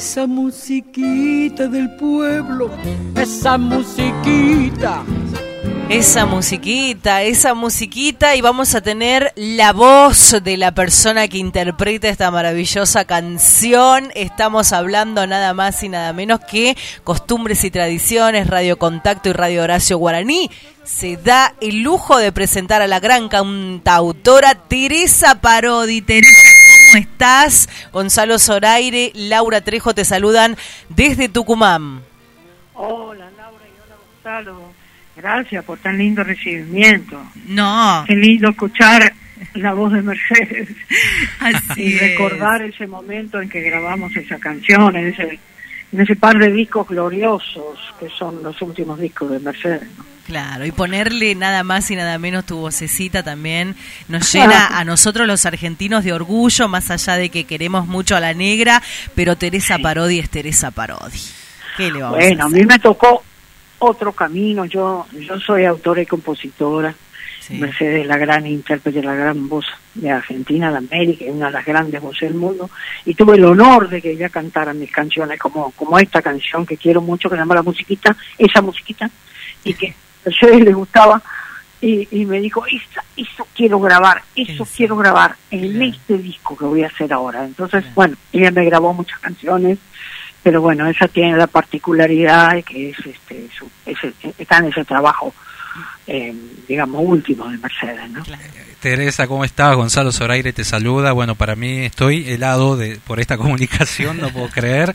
esa 0.00 0.26
musiquita 0.26 1.68
del 1.68 1.90
pueblo, 1.96 2.70
esa 3.14 3.58
musiquita. 3.58 5.04
Esa 5.90 6.24
musiquita, 6.24 7.22
esa 7.22 7.52
musiquita 7.52 8.34
y 8.34 8.40
vamos 8.40 8.74
a 8.74 8.80
tener 8.80 9.30
la 9.36 9.74
voz 9.74 10.36
de 10.42 10.56
la 10.56 10.72
persona 10.72 11.28
que 11.28 11.36
interpreta 11.36 12.08
esta 12.08 12.30
maravillosa 12.30 13.04
canción. 13.04 14.10
Estamos 14.14 14.72
hablando 14.72 15.26
nada 15.26 15.52
más 15.52 15.82
y 15.82 15.90
nada 15.90 16.14
menos 16.14 16.40
que 16.50 16.78
costumbres 17.04 17.62
y 17.64 17.70
tradiciones, 17.70 18.46
Radio 18.46 18.78
Contacto 18.78 19.28
y 19.28 19.32
Radio 19.34 19.64
Horacio 19.64 19.98
Guaraní. 19.98 20.50
Se 20.82 21.18
da 21.18 21.54
el 21.60 21.82
lujo 21.82 22.16
de 22.16 22.32
presentar 22.32 22.80
a 22.80 22.86
la 22.86 23.00
gran 23.00 23.28
cantautora 23.28 24.54
Teresa 24.54 25.42
Parodi. 25.42 26.00
Teresa, 26.00 26.48
¿Cómo 26.90 27.02
estás? 27.02 27.68
Gonzalo 27.92 28.36
Zoraire, 28.40 29.12
Laura 29.14 29.60
Trejo 29.60 29.94
te 29.94 30.04
saludan 30.04 30.56
desde 30.88 31.28
Tucumán. 31.28 32.00
Hola 32.74 33.30
Laura 33.36 33.64
y 33.64 33.80
hola 33.80 33.96
Gonzalo. 34.12 34.72
Gracias 35.14 35.64
por 35.64 35.78
tan 35.78 35.98
lindo 35.98 36.24
recibimiento. 36.24 37.22
No. 37.46 38.02
Qué 38.08 38.16
lindo 38.16 38.50
escuchar 38.50 39.12
la 39.54 39.72
voz 39.72 39.92
de 39.92 40.02
Mercedes. 40.02 40.68
Así 41.38 41.80
y 41.80 41.98
recordar 41.98 42.62
ese 42.62 42.88
momento 42.88 43.40
en 43.40 43.48
que 43.48 43.60
grabamos 43.60 44.16
esa 44.16 44.40
canción, 44.40 44.96
en 44.96 45.06
ese, 45.06 45.38
en 45.92 46.00
ese 46.00 46.16
par 46.16 46.38
de 46.38 46.50
discos 46.50 46.88
gloriosos 46.88 47.78
que 47.98 48.08
son 48.10 48.42
los 48.42 48.60
últimos 48.62 48.98
discos 48.98 49.30
de 49.30 49.40
Mercedes. 49.40 49.88
Claro, 50.26 50.64
y 50.64 50.70
ponerle 50.70 51.34
nada 51.34 51.64
más 51.64 51.90
y 51.90 51.96
nada 51.96 52.16
menos 52.18 52.46
tu 52.46 52.58
vocecita 52.58 53.24
también 53.24 53.74
nos 54.06 54.32
llena 54.32 54.78
a 54.78 54.84
nosotros 54.84 55.26
los 55.26 55.44
argentinos 55.44 56.04
de 56.04 56.12
orgullo, 56.12 56.68
más 56.68 56.90
allá 56.92 57.16
de 57.16 57.30
que 57.30 57.44
queremos 57.44 57.88
mucho 57.88 58.14
a 58.14 58.20
la 58.20 58.32
negra, 58.32 58.80
pero 59.16 59.36
Teresa 59.36 59.78
Parodi 59.78 60.20
es 60.20 60.30
Teresa 60.30 60.70
Parodi. 60.70 61.18
¿Qué 61.76 61.90
le 61.90 62.02
vamos 62.02 62.18
bueno, 62.18 62.44
a, 62.44 62.48
mí 62.48 62.64
me 62.64 62.78
tocó 62.78 63.24
otro 63.80 64.12
camino, 64.12 64.66
yo 64.66 65.06
yo 65.12 65.40
soy 65.40 65.64
autora 65.64 66.02
y 66.02 66.06
compositora, 66.06 66.94
Mercedes 67.48 68.06
la 68.06 68.16
gran 68.16 68.46
intérprete, 68.46 69.02
la 69.02 69.14
gran 69.14 69.48
voz 69.48 69.66
de 69.94 70.10
Argentina, 70.10 70.70
de 70.70 70.78
América, 70.78 71.24
una 71.28 71.46
de 71.46 71.52
las 71.52 71.64
grandes 71.64 72.00
voces 72.00 72.28
del 72.28 72.38
mundo, 72.38 72.70
y 73.04 73.14
tuve 73.14 73.36
el 73.36 73.44
honor 73.44 73.88
de 73.88 74.00
que 74.00 74.12
ella 74.12 74.28
cantara 74.28 74.72
mis 74.74 74.90
canciones 74.90 75.38
como, 75.38 75.70
como 75.72 75.98
esta 75.98 76.22
canción 76.22 76.66
que 76.66 76.76
quiero 76.76 77.00
mucho, 77.00 77.28
que 77.28 77.36
se 77.36 77.40
llama 77.40 77.54
La 77.54 77.62
Musiquita, 77.62 78.16
esa 78.38 78.60
musiquita, 78.60 79.10
y 79.64 79.74
que 79.74 79.94
Mercedes 80.24 80.60
le 80.60 80.72
gustaba 80.72 81.22
y, 81.80 82.06
y 82.10 82.26
me 82.26 82.40
dijo, 82.40 82.64
eso, 82.66 83.00
eso 83.16 83.46
quiero 83.54 83.80
grabar, 83.80 84.22
eso 84.36 84.66
quiero 84.76 84.96
grabar 84.96 85.34
en 85.50 85.82
este 85.82 86.18
disco 86.18 86.56
que 86.56 86.66
voy 86.66 86.82
a 86.82 86.88
hacer 86.88 87.12
ahora. 87.12 87.44
Entonces, 87.44 87.84
bueno, 87.94 88.16
ella 88.32 88.50
me 88.50 88.64
grabó 88.66 88.92
muchas 88.92 89.18
canciones, 89.18 89.78
pero 90.42 90.60
bueno, 90.60 90.86
esa 90.86 91.08
tiene 91.08 91.36
la 91.36 91.46
particularidad 91.46 92.52
de 92.52 92.62
que 92.62 92.90
es 92.90 92.98
este, 92.98 93.48
su, 93.56 93.70
está 94.38 94.58
en 94.58 94.66
ese 94.66 94.84
trabajo, 94.84 95.34
eh, 96.06 96.34
digamos, 96.68 97.02
último 97.04 97.48
de 97.48 97.58
Mercedes, 97.58 98.10
¿no? 98.10 98.22
Teresa, 98.80 99.26
¿cómo 99.26 99.44
estás? 99.44 99.76
Gonzalo 99.76 100.10
Zoraire 100.10 100.52
te 100.52 100.64
saluda. 100.64 101.12
Bueno, 101.12 101.34
para 101.34 101.54
mí 101.54 101.80
estoy 101.80 102.28
helado 102.30 102.76
de, 102.76 102.98
por 103.06 103.20
esta 103.20 103.36
comunicación, 103.38 104.18
no 104.18 104.30
puedo 104.30 104.48
creer. 104.48 104.94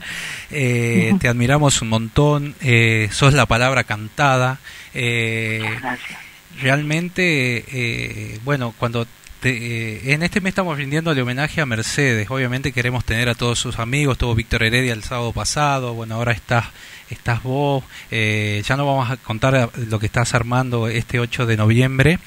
Eh, 0.50 1.14
te 1.20 1.28
admiramos 1.28 1.80
un 1.82 1.88
montón, 1.90 2.54
eh, 2.60 3.08
sos 3.12 3.32
la 3.32 3.46
palabra 3.46 3.84
cantada. 3.84 4.58
Eh, 4.92 5.62
realmente, 6.60 7.64
eh, 7.68 8.40
bueno, 8.44 8.74
cuando 8.76 9.06
eh, 9.44 10.00
en 10.06 10.22
este 10.22 10.40
mes 10.40 10.50
estamos 10.50 10.76
rindiéndole 10.76 11.22
homenaje 11.22 11.60
a 11.60 11.66
Mercedes. 11.66 12.28
Obviamente 12.30 12.72
queremos 12.72 13.04
tener 13.04 13.28
a 13.28 13.34
todos 13.34 13.58
sus 13.58 13.78
amigos. 13.78 14.14
Estuvo 14.14 14.34
Víctor 14.34 14.64
Heredia 14.64 14.92
el 14.92 15.04
sábado 15.04 15.32
pasado. 15.32 15.94
Bueno, 15.94 16.16
ahora 16.16 16.32
estás, 16.32 16.66
estás 17.10 17.42
vos. 17.42 17.84
ya 18.10 18.76
no 18.76 18.86
vamos 18.86 19.10
a 19.10 19.16
contar 19.16 19.70
lo 19.88 19.98
que 19.98 20.06
estás 20.06 20.34
armando 20.34 20.88
este 20.88 21.20
8 21.20 21.46
de 21.46 21.56
noviembre. 21.56 22.18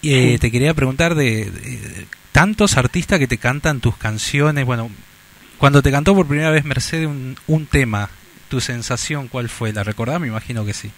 Y 0.00 0.38
te 0.38 0.50
quería 0.50 0.74
preguntar 0.74 1.14
de, 1.14 2.06
tantos 2.32 2.76
artistas 2.76 3.18
que 3.18 3.26
te 3.26 3.38
cantan 3.38 3.80
tus 3.80 3.96
canciones. 3.96 4.66
Bueno, 4.66 4.90
cuando 5.58 5.82
te 5.82 5.90
cantó 5.90 6.14
por 6.14 6.26
primera 6.26 6.50
vez 6.50 6.64
Mercedes 6.64 7.06
un, 7.06 7.36
un 7.46 7.66
tema, 7.66 8.10
¿tu 8.48 8.60
sensación 8.60 9.28
cuál 9.28 9.48
fue? 9.48 9.72
¿La 9.72 9.84
recordás? 9.84 10.20
Me 10.20 10.28
imagino 10.28 10.64
que 10.64 10.72
sí. 10.72 10.90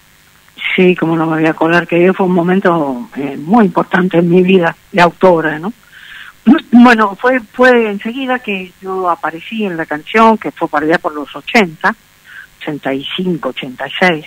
Sí, 0.75 0.95
como 0.95 1.17
no 1.17 1.27
me 1.27 1.37
voy 1.37 1.47
a 1.47 1.51
acordar 1.51 1.87
que 1.87 2.13
fue 2.13 2.27
un 2.27 2.33
momento 2.33 3.09
eh, 3.17 3.37
muy 3.39 3.67
importante 3.67 4.19
en 4.19 4.29
mi 4.29 4.43
vida 4.43 4.77
de 4.93 5.03
autora, 5.03 5.59
¿no? 5.59 5.73
bueno, 6.73 7.17
fue 7.17 7.41
fue 7.41 7.91
enseguida 7.91 8.39
que 8.39 8.73
yo 8.81 9.09
aparecí 9.11 9.65
en 9.65 9.77
la 9.77 9.87
canción, 9.87 10.39
que 10.39 10.51
fue 10.53 10.69
para 10.69 10.87
allá 10.87 10.99
por 10.99 11.15
los 11.15 11.35
80, 11.35 11.95
85, 12.67 13.49
86. 13.49 14.27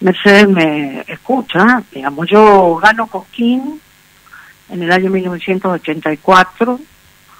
Mercedes 0.00 0.48
me 0.48 1.04
escucha, 1.06 1.82
digamos, 1.90 2.28
yo 2.28 2.76
gano 2.76 3.06
Cosquín 3.06 3.80
en 4.68 4.82
el 4.82 4.92
año 4.92 5.10
1984 5.10 6.80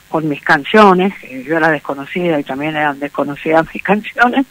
con 0.09 0.29
mis 0.29 0.41
canciones, 0.41 1.13
yo 1.45 1.57
era 1.57 1.71
desconocida 1.71 2.39
y 2.39 2.45
también 2.45 2.77
eran 2.77 2.99
desconocidas 2.99 3.67
mis 3.75 3.83
canciones, 3.83 4.47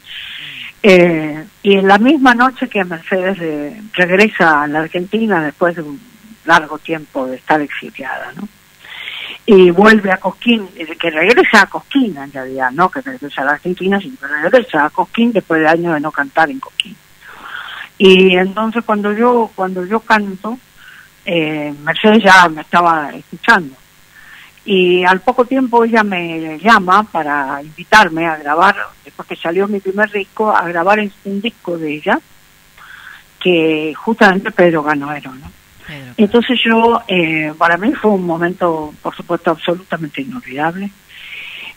eh, 0.83 1.45
y 1.63 1.77
en 1.77 1.87
la 1.87 1.97
misma 1.97 2.35
noche 2.35 2.67
que 2.67 2.83
Mercedes 2.83 3.37
eh, 3.41 3.81
regresa 3.93 4.63
a 4.63 4.67
la 4.67 4.81
Argentina 4.81 5.43
después 5.43 5.75
de 5.75 5.81
un 5.81 5.99
largo 6.45 6.77
tiempo 6.77 7.25
de 7.25 7.37
estar 7.37 7.59
exiliada, 7.59 8.33
¿no? 8.35 8.47
Y 9.47 9.69
vuelve 9.69 10.11
a 10.11 10.17
Cosquín, 10.17 10.67
que 10.99 11.09
regresa 11.11 11.61
a 11.61 11.65
Cosquín 11.67 12.17
en 12.17 12.31
realidad, 12.31 12.71
no 12.71 12.89
que 12.89 13.01
regresa 13.01 13.43
a 13.43 13.45
la 13.45 13.51
Argentina, 13.51 13.99
sino 13.99 14.17
que 14.17 14.27
regresa 14.27 14.85
a 14.85 14.89
Cosquín 14.89 15.31
después 15.31 15.61
de 15.61 15.67
años 15.67 15.93
de 15.93 15.99
no 15.99 16.11
cantar 16.11 16.49
en 16.49 16.59
Cosquín. 16.59 16.95
Y 17.97 18.35
entonces 18.35 18.83
cuando 18.83 19.13
yo 19.13 19.51
cuando 19.55 19.85
yo 19.85 19.99
canto, 19.99 20.57
eh, 21.25 21.73
Mercedes 21.83 22.23
ya 22.23 22.49
me 22.49 22.61
estaba 22.61 23.11
escuchando. 23.11 23.75
Y 24.65 25.03
al 25.03 25.21
poco 25.21 25.45
tiempo 25.45 25.83
ella 25.83 26.03
me 26.03 26.57
llama 26.57 27.03
para 27.03 27.61
invitarme 27.61 28.25
a 28.25 28.37
grabar, 28.37 28.75
después 29.03 29.27
que 29.27 29.35
salió 29.35 29.67
mi 29.67 29.79
primer 29.79 30.11
disco, 30.11 30.49
a 30.49 30.67
grabar 30.67 30.99
un 31.25 31.41
disco 31.41 31.77
de 31.77 31.93
ella, 31.93 32.19
que 33.39 33.93
justamente 33.95 34.49
Pedro 34.49 34.81
Ganoero, 34.81 35.35
¿no? 35.35 35.51
Entonces 36.17 36.59
yo, 36.63 37.01
eh, 37.07 37.53
para 37.57 37.77
mí 37.77 37.93
fue 37.93 38.11
un 38.11 38.25
momento, 38.25 38.93
por 39.01 39.15
supuesto, 39.15 39.51
absolutamente 39.51 40.21
inolvidable, 40.21 40.89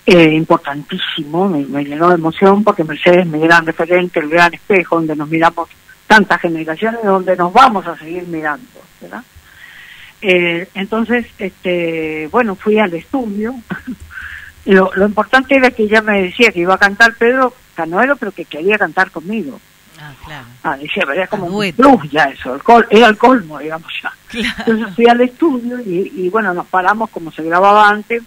eh, 0.06 0.32
importantísimo, 0.34 1.48
me, 1.48 1.84
llenó 1.84 2.08
de 2.08 2.14
emoción 2.14 2.64
porque 2.64 2.84
Mercedes 2.84 3.26
me 3.26 3.38
gran 3.38 3.66
referente, 3.66 4.20
el 4.20 4.30
gran 4.30 4.54
espejo 4.54 4.96
donde 4.96 5.14
nos 5.14 5.28
miramos 5.28 5.68
tantas 6.06 6.40
generaciones, 6.40 7.02
donde 7.04 7.36
nos 7.36 7.52
vamos 7.52 7.86
a 7.86 7.98
seguir 7.98 8.26
mirando, 8.26 8.80
¿verdad? 9.00 9.22
Eh, 10.22 10.68
entonces, 10.74 11.26
este, 11.38 12.28
bueno, 12.32 12.56
fui 12.56 12.78
al 12.78 12.94
estudio. 12.94 13.54
lo, 14.64 14.90
lo 14.94 15.06
importante 15.06 15.56
era 15.56 15.70
que 15.70 15.82
ella 15.82 16.00
me 16.00 16.22
decía 16.22 16.50
que 16.50 16.60
iba 16.60 16.74
a 16.74 16.78
cantar 16.78 17.14
Pedro 17.14 17.52
Canoero, 17.74 18.16
pero 18.16 18.32
que 18.32 18.46
quería 18.46 18.78
cantar 18.78 19.10
conmigo. 19.10 19.60
Ah, 20.00 20.12
claro. 20.24 20.46
Ah, 20.62 20.76
decía, 20.76 21.02
pero 21.06 21.14
era 21.14 21.26
como 21.26 21.46
un 21.46 21.72
plus 21.72 22.10
ya 22.10 22.24
eso, 22.24 22.54
el 22.54 22.62
col 22.62 22.86
era 22.88 23.08
el 23.08 23.18
colmo, 23.18 23.58
digamos 23.58 23.92
ya. 24.02 24.12
Entonces 24.58 24.94
fui 24.94 25.06
al 25.08 25.20
estudio 25.20 25.80
y, 25.80 26.12
y, 26.14 26.28
bueno, 26.28 26.54
nos 26.54 26.66
paramos 26.66 27.10
como 27.10 27.32
se 27.32 27.42
grababa 27.42 27.88
antes, 27.88 28.22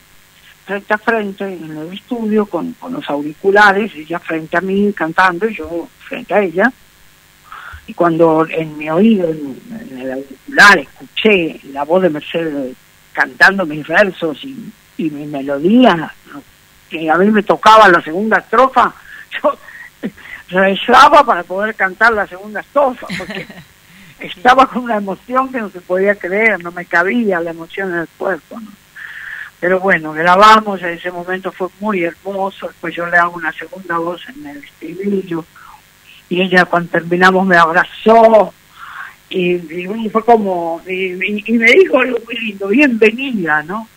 frente 0.65 0.93
a 0.93 0.97
frente 0.97 1.43
en 1.45 1.77
el 1.77 1.93
estudio 1.93 2.45
con, 2.45 2.73
con 2.73 2.93
los 2.93 3.09
auriculares, 3.09 3.93
ella 3.95 4.19
frente 4.19 4.57
a 4.57 4.61
mí 4.61 4.91
cantando 4.93 5.47
y 5.47 5.55
yo 5.55 5.87
frente 6.07 6.33
a 6.33 6.41
ella 6.41 6.71
y 7.87 7.93
cuando 7.93 8.47
en 8.49 8.77
mi 8.77 8.89
oído, 8.89 9.29
en, 9.29 9.97
el 9.99 10.11
auricular, 10.11 10.77
escuché 10.77 11.59
la 11.73 11.83
voz 11.83 12.03
de 12.03 12.09
Mercedes 12.09 12.75
cantando 13.11 13.65
mis 13.65 13.85
versos 13.85 14.43
y, 14.43 14.71
mi 14.97 15.25
melodía, 15.25 16.13
que 16.89 17.09
a 17.09 17.17
mí 17.17 17.31
me 17.31 17.41
tocaba 17.41 17.89
la 17.89 18.01
segunda 18.01 18.37
estrofa, 18.37 18.93
yo 19.43 19.57
rezaba 20.51 21.23
para 21.23 21.43
poder 21.43 21.75
cantar 21.75 22.13
la 22.13 22.27
segunda 22.27 22.59
estrofa, 22.59 23.07
porque 23.17 23.47
estaba 24.19 24.67
con 24.67 24.83
una 24.83 24.97
emoción 24.97 25.51
que 25.51 25.59
no 25.59 25.69
se 25.69 25.81
podía 25.81 26.15
creer, 26.15 26.63
no 26.63 26.71
me 26.71 26.85
cabía 26.85 27.39
la 27.39 27.51
emoción 27.51 27.91
en 27.91 27.99
el 27.99 28.07
cuerpo. 28.17 28.59
Pero 29.59 29.79
bueno, 29.79 30.11
grabamos, 30.11 30.81
en 30.81 30.89
ese 30.89 31.11
momento 31.11 31.51
fue 31.51 31.67
muy 31.79 32.03
hermoso, 32.03 32.67
después 32.67 32.95
yo 32.95 33.05
le 33.05 33.17
hago 33.17 33.35
una 33.35 33.51
segunda 33.51 33.97
voz 33.97 34.21
en 34.29 34.45
el 34.47 34.57
estribillo 34.57 35.45
y 36.29 36.41
ella 36.41 36.65
cuando 36.65 36.89
terminamos 36.89 37.45
me 37.45 37.57
abrazó 37.57 38.53
y, 39.29 39.57
fue 40.09 40.25
como, 40.25 40.81
y, 40.87 41.13
me 41.53 41.71
dijo 41.71 41.99
algo 41.99 42.17
muy 42.25 42.35
lindo, 42.37 42.67
bienvenida, 42.67 43.63
¿no? 43.63 43.87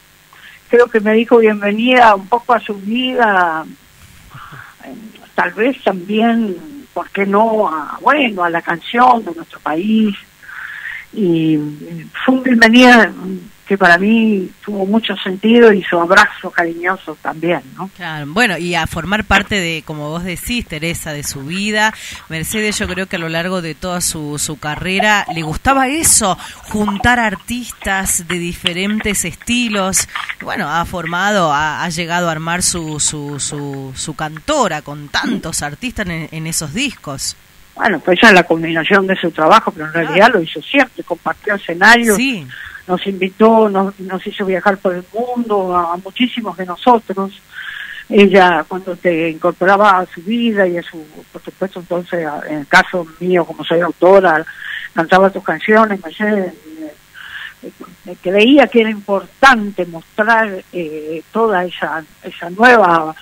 Creo 0.69 0.87
que 0.87 1.01
me 1.01 1.13
dijo 1.15 1.39
bienvenida 1.39 2.15
un 2.15 2.29
poco 2.29 2.55
a 2.55 2.61
su 2.61 2.75
vida, 2.75 3.65
tal 5.35 5.53
vez 5.53 5.83
también, 5.83 6.57
¿por 6.93 7.09
qué 7.11 7.27
no? 7.27 7.69
A, 7.69 7.99
bueno, 8.01 8.45
a 8.45 8.51
la 8.51 8.63
canción 8.63 9.25
de 9.25 9.35
nuestro 9.35 9.61
país. 9.61 10.15
Y 11.13 11.57
fue 12.25 12.35
un 12.35 12.43
bienvenida 12.43 13.13
que 13.67 13.79
para 13.79 13.97
mí 13.97 14.51
tuvo 14.65 14.85
mucho 14.85 15.17
sentido 15.17 15.73
y 15.73 15.83
su 15.83 15.99
abrazo 15.99 16.51
cariñoso 16.51 17.17
también, 17.23 17.63
¿no? 17.77 17.89
Claro, 17.97 18.27
bueno, 18.29 18.59
y 18.59 18.75
a 18.75 18.87
formar 18.87 19.25
parte 19.25 19.55
de, 19.59 19.83
como 19.87 20.11
vos 20.11 20.25
decís, 20.25 20.67
Teresa, 20.67 21.13
de 21.13 21.23
su 21.23 21.45
vida. 21.45 21.95
Mercedes, 22.29 22.79
yo 22.79 22.87
creo 22.87 23.07
que 23.07 23.17
a 23.17 23.19
lo 23.19 23.31
largo 23.31 23.63
de 23.63 23.75
toda 23.75 24.03
su, 24.03 24.39
su 24.39 24.59
carrera 24.59 25.27
le 25.35 25.43
gustaba 25.43 25.89
eso, 25.89 26.37
juntar 26.65 27.19
artistas 27.19 28.29
de 28.29 28.39
diferentes 28.39 29.25
estilos. 29.25 30.09
Bueno, 30.43 30.69
ha 30.69 30.85
formado, 30.85 31.51
ha, 31.53 31.89
llegado 31.89 32.29
a 32.29 32.33
armar 32.33 32.63
su, 32.63 33.01
su, 33.01 33.41
su, 33.41 33.93
su 33.95 34.15
cantora 34.15 34.83
con 34.83 35.09
tantos 35.09 35.63
artistas 35.63 36.07
en, 36.07 36.47
esos 36.47 36.75
discos. 36.75 37.37
Bueno, 37.75 37.99
pues 38.01 38.19
esa 38.19 38.29
es 38.29 38.35
la 38.35 38.43
combinación 38.43 39.07
de 39.07 39.17
su 39.17 39.31
trabajo, 39.31 39.73
pero 39.73 39.87
en 39.87 39.93
realidad 39.93 40.31
lo 40.33 40.43
hizo 40.43 40.61
siempre, 40.61 41.03
compartió 41.03 41.55
escenario. 41.55 42.15
Sí 42.15 42.47
nos 42.87 43.07
invitó, 43.07 43.69
nos, 43.69 43.99
nos 44.01 44.27
hizo 44.27 44.45
viajar 44.45 44.79
por 44.79 44.95
el 44.95 45.05
mundo, 45.13 45.77
a, 45.77 45.97
muchísimos 45.97 46.57
de 46.57 46.67
nosotros. 46.67 47.33
Ella 48.09 48.65
cuando 48.69 48.95
te 48.97 49.31
incorporaba 49.31 49.99
a 49.99 50.07
su 50.07 50.21
vida 50.23 50.67
y 50.67 50.77
a 50.77 50.83
su, 50.83 51.03
por 51.33 51.43
supuesto 51.43 51.81
entonces, 51.81 52.29
en 52.49 52.59
el 52.59 52.67
caso 52.67 53.07
mío 53.19 53.45
como 53.47 53.65
soy 53.65 53.81
autora, 53.81 54.45
cantaba 54.93 55.31
tus 55.31 55.43
canciones, 55.43 56.01
me, 56.21 56.53
me 58.05 58.17
creía 58.17 58.67
que 58.67 58.83
era 58.83 58.91
importante 58.91 59.87
mostrar 59.87 60.63
eh, 60.73 61.23
toda 61.33 61.65
esa, 61.65 62.05
esa 62.23 62.51
nueva 62.51 63.15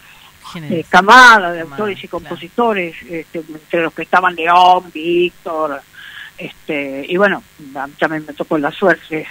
eh, 0.57 0.85
camada 0.89 1.53
de 1.53 1.61
autores 1.61 2.03
y 2.03 2.09
compositores, 2.09 2.97
este, 3.09 3.39
entre 3.39 3.83
los 3.83 3.95
que 3.95 4.03
estaban 4.03 4.35
León, 4.35 4.85
Víctor, 4.93 5.81
este 6.45 7.05
y 7.09 7.17
bueno 7.17 7.43
también 7.99 8.25
me 8.27 8.33
tocó 8.33 8.59
la 8.59 8.71
suerte 8.71 9.27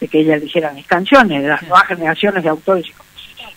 de, 0.00 0.08
que 0.08 0.20
ella 0.20 0.38
dijera 0.38 0.72
mis 0.72 0.86
canciones 0.86 1.42
de 1.42 1.48
las 1.48 1.62
nuevas 1.62 1.86
generaciones 1.86 2.42
de 2.42 2.48
autores 2.48 2.86
y 2.88 2.92
compositores 2.92 3.56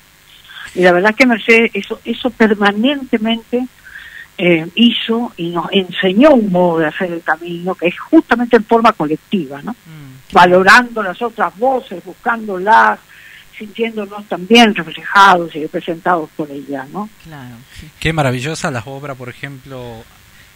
y 0.76 0.82
la 0.82 0.92
verdad 0.92 1.16
que 1.16 1.26
Mercedes 1.26 1.72
eso 1.74 2.00
eso 2.06 2.30
permanentemente 2.30 3.66
eh, 4.38 4.68
hizo 4.76 5.32
y 5.38 5.50
nos 5.50 5.68
enseñó 5.72 6.32
un 6.32 6.52
modo 6.52 6.80
de 6.80 6.88
hacer 6.88 7.12
el 7.12 7.22
camino 7.22 7.74
que 7.76 7.88
es 7.88 8.00
justamente 8.00 8.58
en 8.58 8.66
forma 8.66 8.94
colectiva 8.94 9.62
no 9.62 9.72
mm, 9.72 10.34
valorando 10.34 11.02
las 11.02 11.22
otras 11.22 11.58
voces 11.58 12.04
buscándolas 12.04 13.00
sintiéndonos 13.58 14.26
también 14.28 14.76
reflejados 14.76 15.56
y 15.56 15.62
representados 15.62 16.30
por 16.36 16.52
ella, 16.52 16.86
¿no? 16.92 17.10
Claro. 17.24 17.56
Qué 18.00 18.14
maravillosa 18.14 18.72
las 18.72 18.86
obras, 18.86 19.16
por 19.18 19.30
ejemplo, 19.30 20.04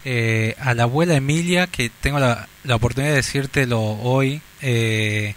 eh, 0.04 0.54
a 0.58 0.74
la 0.74 0.84
abuela 0.84 1.14
Emilia, 1.14 1.66
que 1.66 1.90
tengo 2.00 2.18
la, 2.18 2.48
la 2.64 2.76
oportunidad 2.76 3.12
de 3.12 3.16
decírtelo 3.16 3.80
hoy, 3.80 4.40
eh, 4.62 5.34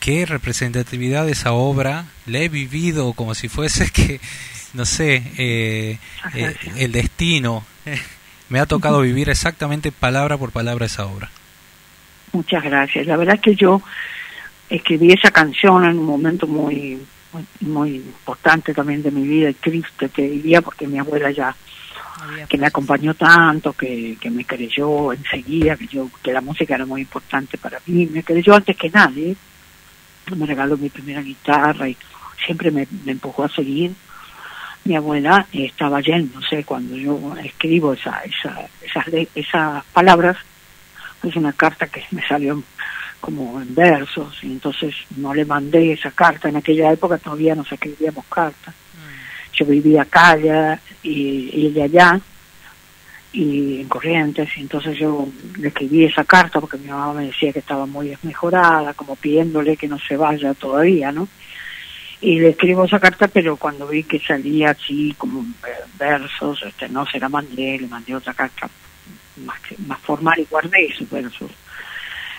qué 0.00 0.26
representatividad 0.26 1.26
de 1.26 1.32
esa 1.32 1.52
obra, 1.52 2.06
la 2.26 2.38
he 2.38 2.48
vivido 2.48 3.12
como 3.12 3.34
si 3.34 3.48
fuese 3.48 3.90
que, 3.90 4.20
no 4.74 4.84
sé, 4.84 5.22
eh, 5.38 5.98
eh, 6.34 6.54
el 6.76 6.92
destino. 6.92 7.64
Me 8.48 8.58
ha 8.58 8.66
tocado 8.66 9.00
vivir 9.02 9.30
exactamente 9.30 9.92
palabra 9.92 10.36
por 10.36 10.50
palabra 10.50 10.86
esa 10.86 11.06
obra. 11.06 11.30
Muchas 12.32 12.64
gracias. 12.64 13.06
La 13.06 13.16
verdad 13.16 13.36
es 13.36 13.40
que 13.42 13.54
yo 13.54 13.82
escribí 14.68 15.12
esa 15.12 15.30
canción 15.30 15.84
en 15.84 15.98
un 15.98 16.06
momento 16.06 16.46
muy, 16.46 16.98
muy, 17.32 17.46
muy 17.60 17.96
importante 17.96 18.74
también 18.74 19.02
de 19.02 19.10
mi 19.10 19.26
vida 19.26 19.50
y 19.50 19.54
triste, 19.54 20.08
te 20.08 20.22
diría, 20.22 20.62
porque 20.62 20.86
mi 20.86 20.98
abuela 20.98 21.30
ya 21.30 21.54
que 22.48 22.58
me 22.58 22.66
acompañó 22.66 23.14
tanto, 23.14 23.72
que, 23.72 24.16
que 24.20 24.30
me 24.30 24.44
creyó 24.44 25.12
enseguida, 25.12 25.76
que 25.76 25.86
yo 25.86 26.08
que 26.22 26.32
la 26.32 26.40
música 26.40 26.74
era 26.74 26.86
muy 26.86 27.02
importante 27.02 27.58
para 27.58 27.80
mí, 27.86 28.06
me 28.06 28.22
creyó 28.22 28.54
antes 28.54 28.76
que 28.76 28.90
nadie, 28.90 29.36
me 30.36 30.46
regaló 30.46 30.76
mi 30.76 30.88
primera 30.88 31.20
guitarra 31.22 31.88
y 31.88 31.96
siempre 32.44 32.70
me, 32.70 32.86
empujó 33.06 33.44
a 33.44 33.48
seguir. 33.48 33.92
Mi 34.84 34.96
abuela 34.96 35.46
estaba 35.52 36.00
sé 36.00 36.64
cuando 36.64 36.96
yo 36.96 37.36
escribo 37.42 37.92
esa, 37.92 38.22
esa, 38.24 38.68
esas, 38.80 39.06
esas 39.34 39.84
palabras, 39.92 40.36
es 41.22 41.36
una 41.36 41.52
carta 41.52 41.86
que 41.86 42.04
me 42.10 42.26
salió 42.26 42.62
como 43.20 43.62
en 43.62 43.72
versos, 43.76 44.42
y 44.42 44.46
entonces 44.46 44.96
no 45.16 45.32
le 45.32 45.44
mandé 45.44 45.92
esa 45.92 46.10
carta. 46.10 46.48
En 46.48 46.56
aquella 46.56 46.92
época 46.92 47.18
todavía 47.18 47.54
nos 47.54 47.70
escribíamos 47.70 48.24
cartas 48.26 48.74
yo 49.52 49.66
vivía 49.66 50.02
acá 50.02 50.36
y, 51.02 51.66
ella 51.66 51.84
allá 51.84 52.20
y 53.32 53.80
en 53.80 53.88
Corrientes 53.88 54.48
y 54.56 54.60
entonces 54.60 54.98
yo 54.98 55.26
le 55.58 55.68
escribí 55.68 56.04
esa 56.04 56.24
carta 56.24 56.60
porque 56.60 56.76
mi 56.76 56.88
mamá 56.88 57.14
me 57.14 57.26
decía 57.26 57.52
que 57.52 57.60
estaba 57.60 57.86
muy 57.86 58.08
desmejorada 58.08 58.92
como 58.94 59.16
pidiéndole 59.16 59.76
que 59.76 59.88
no 59.88 59.98
se 59.98 60.16
vaya 60.16 60.52
todavía 60.54 61.12
no 61.12 61.28
y 62.22 62.38
le 62.38 62.50
escribo 62.50 62.84
esa 62.84 63.00
carta, 63.00 63.26
pero 63.26 63.56
cuando 63.56 63.88
vi 63.88 64.04
que 64.04 64.20
salía 64.20 64.70
así 64.70 65.12
como 65.18 65.44
versos, 65.98 66.62
este, 66.62 66.88
no 66.88 67.04
se 67.04 67.18
la 67.18 67.28
mandé, 67.28 67.78
le 67.80 67.88
mandé 67.88 68.14
otra 68.14 68.32
carta 68.32 68.70
más, 69.44 69.58
más 69.88 69.98
formal 69.98 70.38
y 70.38 70.46
guardé 70.48 70.86
esos 70.86 71.10
versos 71.10 71.50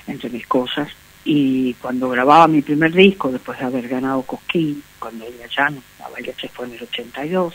entre 0.08 0.30
mis 0.30 0.48
cosas. 0.48 0.88
Y 1.26 1.74
cuando 1.76 2.10
grababa 2.10 2.48
mi 2.48 2.62
primer 2.62 2.92
disco, 2.92 3.32
después 3.32 3.58
de 3.58 3.66
haber 3.66 3.88
ganado 3.88 4.24
Cosquín, 4.24 4.84
cuando 5.00 5.26
ella 5.26 5.48
ya 5.56 5.70
no, 5.70 5.82
baile 6.12 6.36
se 6.40 6.50
fue 6.50 6.68
en 6.68 6.74
el 6.74 6.84
82, 6.84 7.54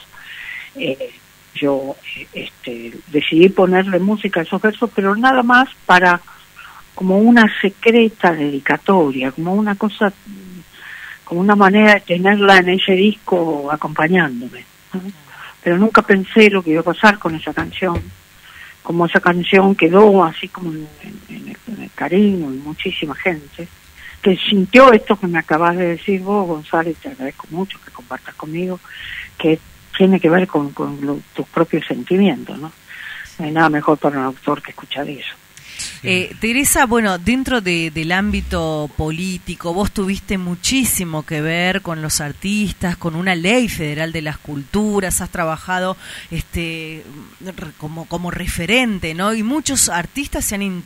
eh, 0.77 1.13
yo 1.55 1.97
este, 2.33 2.93
decidí 3.09 3.49
ponerle 3.49 3.99
música 3.99 4.41
a 4.41 4.43
esos 4.45 4.61
versos, 4.61 4.91
pero 4.95 5.15
nada 5.17 5.43
más 5.43 5.69
para 5.87 6.21
como 6.95 7.19
una 7.19 7.47
secreta 7.61 8.33
dedicatoria, 8.33 9.33
como 9.33 9.55
una 9.55 9.75
cosa 9.77 10.13
como 11.25 11.43
una 11.43 11.55
manera 11.55 11.95
de 11.95 12.01
tenerla 12.01 12.57
en 12.57 12.71
ese 12.71 12.93
disco 12.93 13.71
acompañándome. 13.71 14.65
Pero 15.63 15.77
nunca 15.77 16.01
pensé 16.01 16.49
lo 16.49 16.63
que 16.63 16.71
iba 16.71 16.81
a 16.81 16.85
pasar 16.85 17.19
con 17.19 17.35
esa 17.35 17.53
canción, 17.53 18.01
como 18.83 19.07
esa 19.07 19.21
canción 19.21 19.75
quedó 19.75 20.25
así 20.25 20.49
como 20.49 20.73
en, 20.73 20.89
el, 21.29 21.91
cariño 21.95 22.51
de 22.51 22.59
muchísima 22.59 23.15
gente, 23.15 23.67
que 24.23 24.37
sintió 24.37 24.93
esto 24.93 25.19
que 25.19 25.27
me 25.27 25.39
acabas 25.39 25.77
de 25.77 25.89
decir 25.89 26.21
vos, 26.23 26.47
González, 26.47 26.97
te 26.99 27.09
agradezco 27.09 27.47
mucho 27.51 27.79
que 27.85 27.91
compartas 27.91 28.35
conmigo, 28.35 28.79
que 29.37 29.59
tiene 29.97 30.21
que 30.21 30.31
ver 30.31 30.47
con, 30.47 30.73
tus 31.35 31.47
propios 31.49 31.85
sentimientos. 31.87 32.59
No 32.59 32.73
hay 33.39 33.51
nada 33.51 33.69
mejor 33.69 33.99
para 33.99 34.19
un 34.19 34.25
autor 34.25 34.63
que 34.63 34.71
escuchar 34.71 35.09
eso. 35.09 35.35
Eh, 36.03 36.35
Teresa, 36.41 36.87
bueno, 36.87 37.19
dentro 37.19 37.61
del 37.61 38.13
ámbito 38.13 38.91
político, 38.97 39.75
vos 39.75 39.91
tuviste 39.91 40.39
muchísimo 40.39 41.25
que 41.25 41.41
ver 41.41 41.83
con 41.83 42.03
los 42.03 42.21
artistas, 42.21 42.97
con 42.97 43.17
una 43.17 43.35
ley 43.35 43.69
federal 43.69 44.13
de 44.13 44.23
las 44.23 44.39
culturas, 44.39 45.21
has 45.21 45.31
trabajado 45.31 45.97
este, 46.31 47.05
como, 47.79 48.07
como 48.07 48.31
referente, 48.31 49.15
¿no? 49.15 49.35
Y 49.35 49.43
muchos 49.43 49.89
artistas 49.89 50.45
se 50.45 50.55
han 50.55 50.85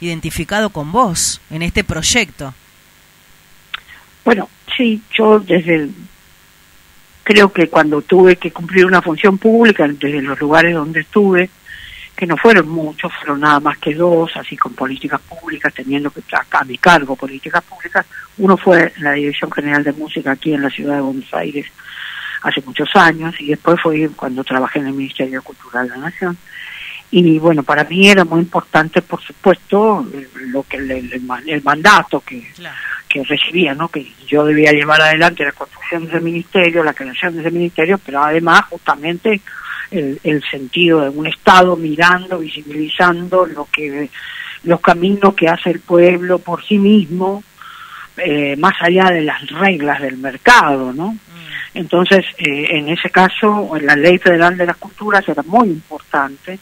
identificado 0.00 0.70
con 0.70 0.92
vos 0.92 1.40
en 1.50 1.62
este 1.62 1.84
proyecto. 1.84 2.54
Bueno, 4.24 4.48
sí, 4.76 5.00
yo 5.16 5.40
desde 5.40 5.74
el, 5.74 5.94
creo 7.28 7.52
que 7.52 7.68
cuando 7.68 8.00
tuve 8.00 8.36
que 8.36 8.50
cumplir 8.50 8.86
una 8.86 9.02
función 9.02 9.36
pública, 9.36 9.86
desde 9.86 10.22
los 10.22 10.40
lugares 10.40 10.74
donde 10.74 11.00
estuve, 11.00 11.50
que 12.18 12.26
no 12.26 12.36
fueron 12.36 12.68
muchos, 12.68 13.12
fueron 13.14 13.38
nada 13.42 13.60
más 13.60 13.78
que 13.78 13.94
dos, 13.94 14.36
así 14.36 14.56
con 14.56 14.74
políticas 14.74 15.20
públicas, 15.20 15.72
teniendo 15.72 16.10
que 16.10 16.20
a 16.50 16.64
mi 16.64 16.76
cargo 16.76 17.14
políticas 17.14 17.62
públicas. 17.62 18.04
Uno 18.38 18.56
fue 18.56 18.92
la 18.98 19.12
Dirección 19.12 19.52
General 19.52 19.84
de 19.84 19.92
Música 19.92 20.32
aquí 20.32 20.52
en 20.52 20.62
la 20.62 20.70
ciudad 20.70 20.96
de 20.96 21.02
Buenos 21.02 21.32
Aires 21.32 21.66
hace 22.42 22.60
muchos 22.62 22.88
años 22.96 23.36
y 23.38 23.46
después 23.50 23.80
fue 23.80 24.10
cuando 24.16 24.42
trabajé 24.42 24.80
en 24.80 24.88
el 24.88 24.94
Ministerio 24.94 25.40
Cultural 25.42 25.88
de 25.88 25.96
la 25.96 26.10
Nación. 26.10 26.36
Y 27.12 27.38
bueno, 27.38 27.62
para 27.62 27.84
mí 27.84 28.10
era 28.10 28.24
muy 28.24 28.40
importante, 28.40 29.00
por 29.00 29.22
supuesto, 29.22 30.04
lo 30.48 30.64
que 30.64 30.78
el, 30.78 30.90
el, 30.90 31.62
mandato 31.62 32.20
que, 32.20 32.50
que 33.08 33.22
recibía, 33.22 33.74
¿no? 33.74 33.88
Que 33.88 34.12
yo 34.26 34.44
debía 34.44 34.72
llevar 34.72 35.00
adelante 35.02 35.44
la 35.44 35.52
construcción 35.52 36.02
de 36.02 36.08
ese 36.08 36.20
ministerio, 36.20 36.82
la 36.82 36.94
creación 36.94 37.34
de 37.34 37.42
ese 37.42 37.50
ministerio, 37.52 37.96
pero 38.04 38.24
además 38.24 38.62
justamente 38.70 39.40
el, 39.90 40.42
sentido 40.50 41.00
de 41.00 41.08
un 41.08 41.26
Estado 41.26 41.76
mirando, 41.76 42.38
visibilizando 42.38 43.46
lo 43.46 43.66
que 43.70 44.10
los 44.64 44.80
caminos 44.80 45.34
que 45.34 45.48
hace 45.48 45.70
el 45.70 45.80
pueblo 45.80 46.38
por 46.40 46.64
sí 46.64 46.78
mismo, 46.78 47.42
eh, 48.16 48.56
más 48.56 48.74
allá 48.80 49.10
de 49.10 49.22
las 49.22 49.48
reglas 49.48 50.00
del 50.02 50.18
mercado, 50.18 50.92
¿no? 50.92 51.12
Mm. 51.12 51.18
Entonces, 51.74 52.24
eh, 52.38 52.66
en 52.70 52.88
ese 52.88 53.10
caso, 53.10 53.70
la 53.80 53.94
Ley 53.94 54.18
Federal 54.18 54.56
de 54.56 54.66
las 54.66 54.76
Culturas 54.76 55.28
era 55.28 55.42
muy 55.44 55.68
importante, 55.68 56.58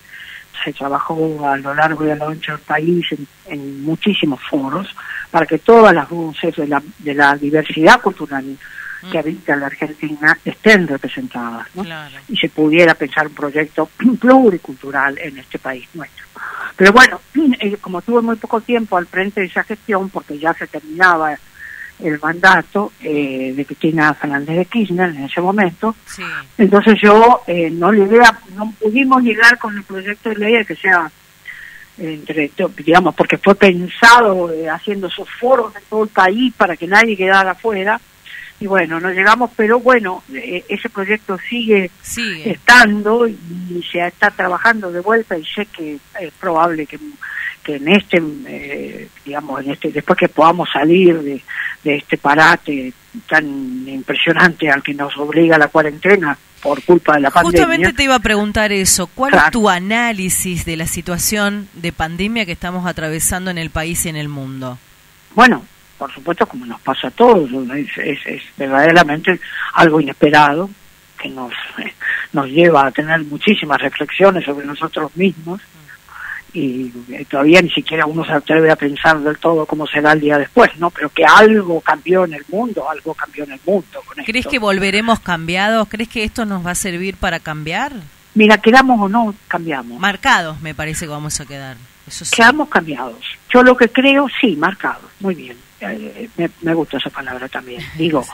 se 0.62 0.72
trabajó 0.72 1.48
a 1.48 1.56
lo 1.56 1.74
largo 1.74 2.06
y 2.06 2.10
a 2.10 2.16
lo 2.16 2.28
ancho 2.28 2.52
del 2.52 2.60
país 2.60 3.06
en, 3.46 3.82
muchísimos 3.82 4.40
foros 4.42 4.88
para 5.30 5.46
que 5.46 5.58
todas 5.58 5.94
las 5.94 6.08
voces 6.08 6.56
de 6.56 6.66
la, 6.66 6.82
de 6.98 7.14
la 7.14 7.36
diversidad 7.36 8.00
cultural 8.00 8.56
que 9.10 9.18
habita 9.18 9.56
la 9.56 9.66
Argentina 9.66 10.38
estén 10.44 10.88
representadas 10.88 11.66
¿no? 11.74 11.84
y 12.28 12.36
se 12.36 12.48
pudiera 12.48 12.94
pensar 12.94 13.28
un 13.28 13.34
proyecto 13.34 13.88
pluricultural 14.20 15.18
en 15.18 15.38
este 15.38 15.58
país 15.58 15.88
nuestro. 15.94 16.26
Pero 16.76 16.92
bueno, 16.92 17.20
eh, 17.60 17.76
como 17.80 18.02
tuve 18.02 18.22
muy 18.22 18.36
poco 18.36 18.60
tiempo 18.60 18.96
al 18.96 19.06
frente 19.06 19.40
de 19.40 19.46
esa 19.46 19.64
gestión, 19.64 20.10
porque 20.10 20.38
ya 20.38 20.52
se 20.54 20.66
terminaba 20.66 21.36
el 21.98 22.20
mandato 22.20 22.92
eh, 23.00 23.54
de 23.56 23.64
Cristina 23.64 24.12
Fernández 24.12 24.56
de 24.56 24.64
Kirchner 24.66 25.08
en 25.10 25.24
ese 25.24 25.40
momento, 25.40 25.96
entonces 26.58 26.98
yo 27.00 27.42
eh, 27.46 27.70
no 27.70 27.90
le 27.90 28.06
no 28.54 28.74
pudimos 28.78 29.22
llegar 29.22 29.56
con 29.58 29.74
el 29.74 29.82
proyecto 29.82 30.28
de 30.28 30.36
ley 30.36 30.64
que 30.66 30.76
sea 30.76 31.10
entre 31.96 32.50
digamos 32.76 33.14
porque 33.14 33.38
fue 33.38 33.54
pensado 33.54 34.50
haciendo 34.70 35.06
esos 35.06 35.26
foros 35.40 35.74
en 35.74 35.82
todo 35.88 36.02
el 36.02 36.10
país 36.10 36.52
para 36.54 36.76
que 36.76 36.86
nadie 36.86 37.16
quedara 37.16 37.52
afuera 37.52 37.98
y 38.58 38.66
bueno, 38.66 39.00
no 39.00 39.10
llegamos, 39.10 39.50
pero 39.54 39.80
bueno, 39.80 40.22
eh, 40.32 40.64
ese 40.68 40.88
proyecto 40.88 41.38
sigue, 41.38 41.90
estando 42.44 43.28
y 43.28 43.36
se 43.90 44.06
está 44.06 44.30
trabajando 44.30 44.90
de 44.90 45.00
vuelta 45.00 45.36
y 45.36 45.44
sé 45.44 45.66
que 45.66 45.98
es 46.20 46.32
probable 46.40 46.86
que, 46.86 46.98
que 47.62 47.76
en 47.76 47.88
este, 47.88 48.22
eh, 48.46 49.08
digamos, 49.24 49.62
en 49.62 49.72
este, 49.72 49.92
después 49.92 50.18
que 50.18 50.28
podamos 50.28 50.70
salir 50.72 51.20
de, 51.20 51.42
de 51.84 51.96
este 51.96 52.16
parate 52.16 52.94
tan 53.28 53.86
impresionante 53.86 54.70
al 54.70 54.82
que 54.82 54.94
nos 54.94 55.16
obliga 55.18 55.58
la 55.58 55.68
cuarentena 55.68 56.38
por 56.62 56.82
culpa 56.82 57.14
de 57.14 57.20
la 57.20 57.30
pandemia. 57.30 57.60
Justamente 57.60 57.92
te 57.92 58.04
iba 58.04 58.14
a 58.14 58.20
preguntar 58.20 58.72
eso, 58.72 59.06
¿cuál 59.06 59.34
es 59.34 59.50
tu 59.50 59.68
análisis 59.68 60.64
de 60.64 60.76
la 60.76 60.86
situación 60.86 61.68
de 61.74 61.92
pandemia 61.92 62.46
que 62.46 62.52
estamos 62.52 62.86
atravesando 62.86 63.50
en 63.50 63.58
el 63.58 63.68
país 63.68 64.06
y 64.06 64.08
en 64.08 64.16
el 64.16 64.28
mundo? 64.28 64.78
Bueno, 65.34 65.64
por 65.98 66.12
supuesto, 66.12 66.46
como 66.46 66.66
nos 66.66 66.80
pasa 66.80 67.08
a 67.08 67.10
todos, 67.10 67.50
es, 67.70 68.26
es, 68.26 68.42
verdaderamente 68.56 69.40
algo 69.74 70.00
inesperado 70.00 70.68
que 71.18 71.28
nos, 71.28 71.52
nos 72.32 72.46
lleva 72.46 72.86
a 72.86 72.90
tener 72.90 73.24
muchísimas 73.24 73.80
reflexiones 73.80 74.44
sobre 74.44 74.66
nosotros 74.66 75.14
mismos 75.16 75.60
y 76.56 76.90
eh, 77.10 77.26
todavía 77.28 77.60
ni 77.60 77.70
siquiera 77.70 78.06
uno 78.06 78.24
se 78.24 78.32
atreve 78.32 78.70
a 78.70 78.76
pensar 78.76 79.20
del 79.20 79.36
todo 79.38 79.66
cómo 79.66 79.86
será 79.86 80.12
el 80.12 80.20
día 80.20 80.38
después, 80.38 80.70
¿no? 80.78 80.90
Pero 80.90 81.10
que 81.10 81.24
algo 81.24 81.80
cambió 81.82 82.24
en 82.24 82.32
el 82.32 82.44
mundo, 82.48 82.88
algo 82.88 83.12
cambió 83.12 83.44
en 83.44 83.52
el 83.52 83.60
mundo. 83.66 84.02
¿Crees 84.24 84.46
que 84.46 84.58
volveremos 84.58 85.20
cambiados? 85.20 85.86
¿Crees 85.88 86.08
que 86.08 86.24
esto 86.24 86.46
nos 86.46 86.64
va 86.64 86.70
a 86.70 86.74
servir 86.74 87.16
para 87.16 87.40
cambiar? 87.40 87.92
Mira, 88.34 88.58
quedamos 88.58 89.00
o 89.00 89.08
no, 89.08 89.34
cambiamos. 89.48 90.00
Marcados, 90.00 90.60
me 90.62 90.74
parece 90.74 91.04
que 91.04 91.10
vamos 91.10 91.40
a 91.40 91.46
quedar. 91.46 91.76
Eso 92.06 92.24
Quedamos 92.34 92.68
cambiados. 92.68 93.18
Yo 93.52 93.62
lo 93.62 93.76
que 93.76 93.88
creo, 93.88 94.26
sí, 94.40 94.56
marcados. 94.56 95.10
Muy 95.20 95.34
bien. 95.34 95.56
Eh, 95.80 96.28
me, 96.62 96.74
gusta 96.74 96.96
esa 96.96 97.10
palabra 97.10 97.48
también. 97.48 97.82
Digo, 97.96 98.24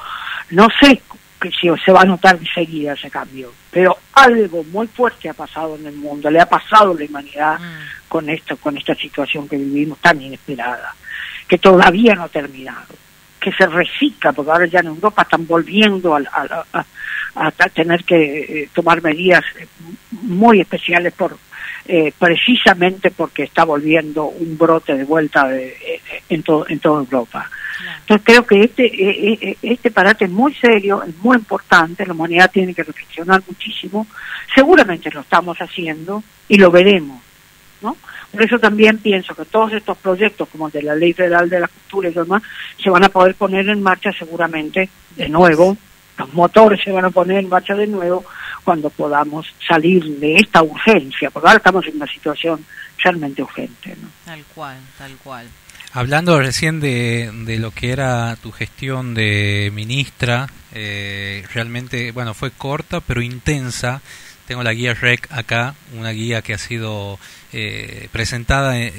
no 0.51 0.69
sé 0.81 1.03
que 1.41 1.51
si 1.51 1.69
se 1.85 1.93
va 1.93 2.03
a 2.03 2.05
notar 2.05 2.37
enseguida 2.37 2.93
ese 2.93 3.11
cambio, 3.11 3.53
pero 3.71 3.97
algo 4.13 4.63
muy 4.65 4.87
fuerte 4.87 5.29
ha 5.29 5.35
pasado 5.35 5.77
en 5.77 5.87
el 5.87 5.97
mundo, 5.97 6.31
le 6.31 6.41
ha 6.41 6.49
pasado 6.49 6.93
a 6.93 6.95
la 6.95 7.05
humanidad 7.05 7.59
mm. 7.59 8.09
con 8.09 8.29
esto, 8.29 8.57
con 8.57 8.77
esta 8.77 8.95
situación 8.95 9.49
que 9.49 9.57
vivimos 9.57 9.99
tan 9.99 10.23
inesperada, 10.23 10.95
que 11.49 11.59
todavía 11.59 12.15
no 12.15 12.25
ha 12.25 12.29
terminado, 12.29 12.95
que 13.41 13.53
se 13.53 13.67
recicla, 13.67 14.33
porque 14.33 14.53
ahora 14.53 14.67
ya 14.67 14.81
en 14.81 14.87
Europa 14.87 15.23
están 15.23 15.45
volviendo 15.45 16.15
a, 16.15 16.23
a 17.35 17.51
tener 17.51 18.05
que 18.05 18.63
eh, 18.63 18.69
tomar 18.73 19.03
medidas 19.03 19.43
eh, 19.59 19.67
muy 20.11 20.61
especiales 20.61 21.13
por 21.15 21.37
eh, 21.87 22.13
precisamente 22.19 23.11
porque 23.11 23.45
está 23.45 23.65
volviendo 23.65 24.27
un 24.27 24.57
brote 24.57 24.95
de 24.95 25.05
vuelta 25.05 25.49
de, 25.49 26.01
en, 26.29 26.43
todo, 26.43 26.67
en 26.69 26.79
toda 26.79 27.01
Europa. 27.01 27.51
Entonces 28.01 28.25
creo 28.25 28.47
que 28.47 28.61
este, 28.61 28.87
eh, 28.87 29.39
eh, 29.41 29.57
este 29.63 29.91
parate 29.91 30.27
es 30.27 30.31
muy 30.31 30.55
serio, 30.55 31.03
es 31.03 31.17
muy 31.19 31.37
importante, 31.37 32.07
la 32.07 32.13
humanidad 32.13 32.51
tiene 32.51 32.75
que 32.75 32.85
reflexionar 32.85 33.43
muchísimo, 33.47 34.07
seguramente 34.55 35.11
lo 35.11 35.21
estamos 35.21 35.59
haciendo 35.59 36.23
y 36.49 36.59
lo 36.59 36.71
veremos, 36.71 37.21
¿no? 37.81 37.97
Por 38.31 38.43
eso 38.43 38.59
también 38.59 38.99
pienso 38.99 39.35
que 39.35 39.45
todos 39.45 39.73
estos 39.73 39.99
proyectos, 39.99 40.49
como 40.49 40.67
el 40.67 40.73
de 40.73 40.83
la 40.83 40.95
Ley 40.95 41.13
Federal 41.13 41.51
de 41.51 41.61
la 41.61 41.69
Cultura 41.69 42.09
y 42.09 42.13
demás, 42.13 42.43
se 42.83 42.89
van 42.89 43.05
a 43.05 43.09
poder 43.09 43.35
poner 43.35 43.69
en 43.69 43.83
marcha 43.83 44.11
seguramente 44.13 44.89
de 45.17 45.29
nuevo, 45.29 45.77
los 46.19 46.33
motores 46.35 46.81
se 46.83 46.93
van 46.93 47.05
a 47.05 47.11
poner 47.11 47.39
en 47.39 47.49
marcha 47.49 47.75
de 47.75 47.87
nuevo 47.87 48.25
cuando 48.65 48.91
podamos 48.91 49.47
salir 49.67 50.05
de 50.19 50.37
esta 50.37 50.63
urgencia, 50.63 51.31
porque 51.31 51.49
ahora 51.49 51.59
estamos 51.59 51.87
en 51.87 51.97
una 51.97 52.07
situación 52.07 52.65
realmente 52.99 53.43
urgente. 53.43 53.97
¿no? 54.01 54.09
Tal 54.25 54.45
cual, 54.55 54.79
tal 54.99 55.17
cual. 55.17 55.47
Hablando 55.93 56.41
recién 56.41 56.81
de, 56.81 57.31
de 57.45 57.59
lo 57.59 57.71
que 57.71 57.91
era 57.91 58.37
tu 58.37 58.51
gestión 58.51 59.13
de 59.13 59.71
ministra, 59.75 60.49
eh, 60.75 61.45
realmente, 61.53 62.13
bueno, 62.13 62.33
fue 62.35 62.51
corta 62.51 63.01
pero 63.01 63.21
intensa. 63.21 64.01
Tengo 64.47 64.63
la 64.63 64.73
guía 64.73 64.95
REC 64.95 65.31
acá, 65.31 65.75
una 65.95 66.11
guía 66.11 66.43
que 66.43 66.55
ha 66.55 66.59
sido 66.59 67.19
eh, 67.53 68.09
presentada 68.11 68.79
eh, 68.79 68.91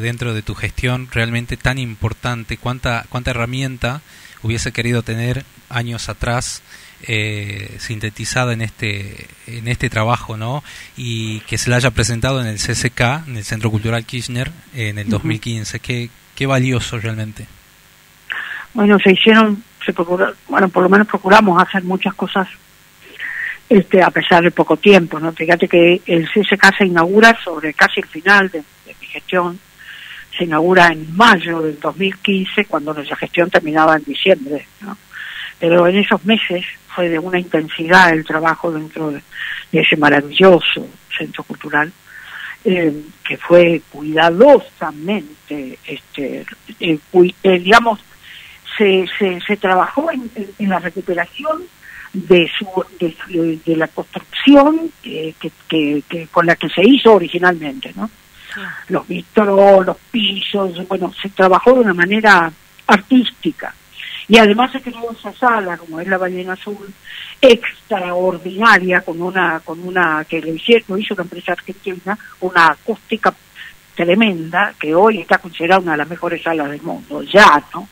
dentro 0.00 0.34
de 0.34 0.42
tu 0.42 0.54
gestión 0.54 1.08
realmente 1.12 1.56
tan 1.56 1.78
importante. 1.78 2.56
¿Cuánta, 2.56 3.04
cuánta 3.08 3.30
herramienta 3.30 4.00
hubiese 4.42 4.72
querido 4.72 5.02
tener 5.02 5.44
años 5.68 6.08
atrás 6.08 6.62
eh, 7.06 7.76
sintetizada 7.78 8.52
en 8.52 8.60
este 8.60 9.28
en 9.46 9.68
este 9.68 9.88
trabajo 9.88 10.36
no 10.36 10.64
y 10.96 11.40
que 11.40 11.56
se 11.56 11.70
la 11.70 11.76
haya 11.76 11.92
presentado 11.92 12.40
en 12.40 12.48
el 12.48 12.56
CCK 12.56 13.28
en 13.28 13.36
el 13.36 13.44
Centro 13.44 13.70
Cultural 13.70 14.04
Kirchner 14.04 14.50
en 14.74 14.98
el 14.98 15.08
2015 15.08 15.78
qué, 15.78 16.10
qué 16.34 16.46
valioso 16.46 16.98
realmente. 16.98 17.46
Bueno 18.74 18.98
se 18.98 19.12
hicieron 19.12 19.62
se 19.86 19.92
bueno 20.48 20.68
por 20.70 20.82
lo 20.82 20.88
menos 20.88 21.06
procuramos 21.06 21.62
hacer 21.62 21.84
muchas 21.84 22.14
cosas 22.14 22.48
este 23.68 24.02
a 24.02 24.10
pesar 24.10 24.42
de 24.42 24.50
poco 24.50 24.76
tiempo 24.76 25.20
no 25.20 25.32
fíjate 25.32 25.68
que 25.68 26.02
el 26.04 26.28
CCK 26.28 26.78
se 26.78 26.86
inaugura 26.86 27.38
sobre 27.44 27.74
casi 27.74 28.00
el 28.00 28.06
final 28.06 28.50
de, 28.50 28.64
mi 29.00 29.06
gestión. 29.06 29.60
Se 30.36 30.44
inaugura 30.44 30.88
en 30.88 31.16
mayo 31.16 31.62
del 31.62 31.78
2015 31.78 32.64
cuando 32.66 32.92
nuestra 32.92 33.16
gestión 33.16 33.50
terminaba 33.50 33.96
en 33.96 34.04
diciembre 34.04 34.66
¿no? 34.80 34.96
pero 35.58 35.86
en 35.86 35.96
esos 35.96 36.24
meses 36.24 36.64
fue 36.98 37.08
de 37.08 37.20
una 37.20 37.38
intensidad 37.38 38.12
el 38.12 38.24
trabajo 38.24 38.72
dentro 38.72 39.12
de, 39.12 39.22
ese 39.70 39.96
maravilloso 39.96 40.88
centro 41.16 41.44
cultural, 41.44 41.92
eh, 42.64 42.92
que 43.22 43.36
fue 43.36 43.82
cuidadosamente, 43.88 45.78
este, 45.86 46.44
eh, 46.80 46.98
eh, 47.44 47.58
digamos, 47.60 48.00
se, 48.76 49.06
se, 49.46 49.56
trabajó 49.58 50.10
en, 50.10 50.68
la 50.68 50.80
recuperación 50.80 51.62
de, 52.12 52.50
su, 52.58 52.66
de, 52.98 53.76
la 53.76 53.86
construcción 53.86 54.90
que, 55.00 55.36
que, 55.68 56.28
con 56.32 56.46
la 56.46 56.56
que 56.56 56.68
se 56.68 56.82
hizo 56.82 57.14
originalmente, 57.14 57.92
¿no? 57.94 58.10
Los 58.88 59.06
vitros, 59.06 59.86
los 59.86 59.98
pisos, 60.10 60.88
bueno, 60.88 61.12
se 61.22 61.28
trabajó 61.28 61.74
de 61.74 61.80
una 61.80 61.94
manera 61.94 62.50
artística 62.88 63.72
y 64.28 64.36
además 64.36 64.70
se 64.72 64.82
creó 64.82 65.10
esa 65.10 65.32
sala, 65.32 65.78
como 65.78 66.00
es 66.00 66.06
la 66.06 66.18
Ballena 66.18 66.52
Azul, 66.52 66.92
extraordinaria, 67.40 69.00
con 69.00 69.22
una, 69.22 69.60
con 69.60 69.80
una, 69.80 70.24
que 70.28 70.40
lo, 70.40 70.54
hicieron, 70.54 71.00
hizo 71.00 71.14
una 71.14 71.22
empresa 71.22 71.52
argentina, 71.52 72.18
una 72.40 72.66
acústica 72.66 73.34
tremenda, 73.94 74.74
que 74.78 74.94
hoy 74.94 75.20
está 75.20 75.38
considerada 75.38 75.80
una 75.80 75.92
de 75.92 75.98
las 75.98 76.08
mejores 76.08 76.42
salas 76.42 76.70
del 76.70 76.82
mundo, 76.82 77.22
ya, 77.22 77.62
¿no? 77.74 77.88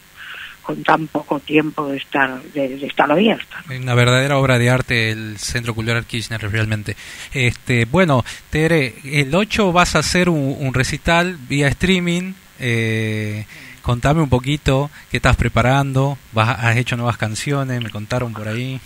con 0.62 0.82
tan 0.82 1.07
poco 1.07 1.39
tiempo 1.39 1.87
de 1.87 1.99
estar 1.99 2.43
de, 2.43 2.84
estar 2.84 3.11
abierta. 3.11 3.62
Una 3.70 3.95
verdadera 3.95 4.37
obra 4.37 4.59
de 4.59 4.68
arte 4.68 5.12
el 5.12 5.39
Centro 5.39 5.74
Cultural 5.74 6.05
Kirchner 6.05 6.41
realmente. 6.51 6.97
Este, 7.32 7.84
bueno, 7.84 8.24
Tere, 8.51 8.97
el 9.05 9.32
8 9.32 9.70
vas 9.70 9.95
a 9.95 10.01
hacer 10.01 10.28
un, 10.28 10.57
un 10.59 10.74
recital 10.74 11.39
vía 11.49 11.68
streaming 11.68 12.32
eh, 12.59 13.47
Contame 13.87 14.20
un 14.20 14.28
poquito 14.28 14.91
qué 15.12 15.18
estás 15.18 15.37
preparando, 15.37 16.18
vas, 16.32 16.59
has 16.59 16.76
hecho 16.76 16.97
nuevas 16.97 17.16
canciones, 17.18 17.80
me 17.80 17.89
contaron 17.89 18.32
por 18.32 18.49
ahí. 18.49 18.80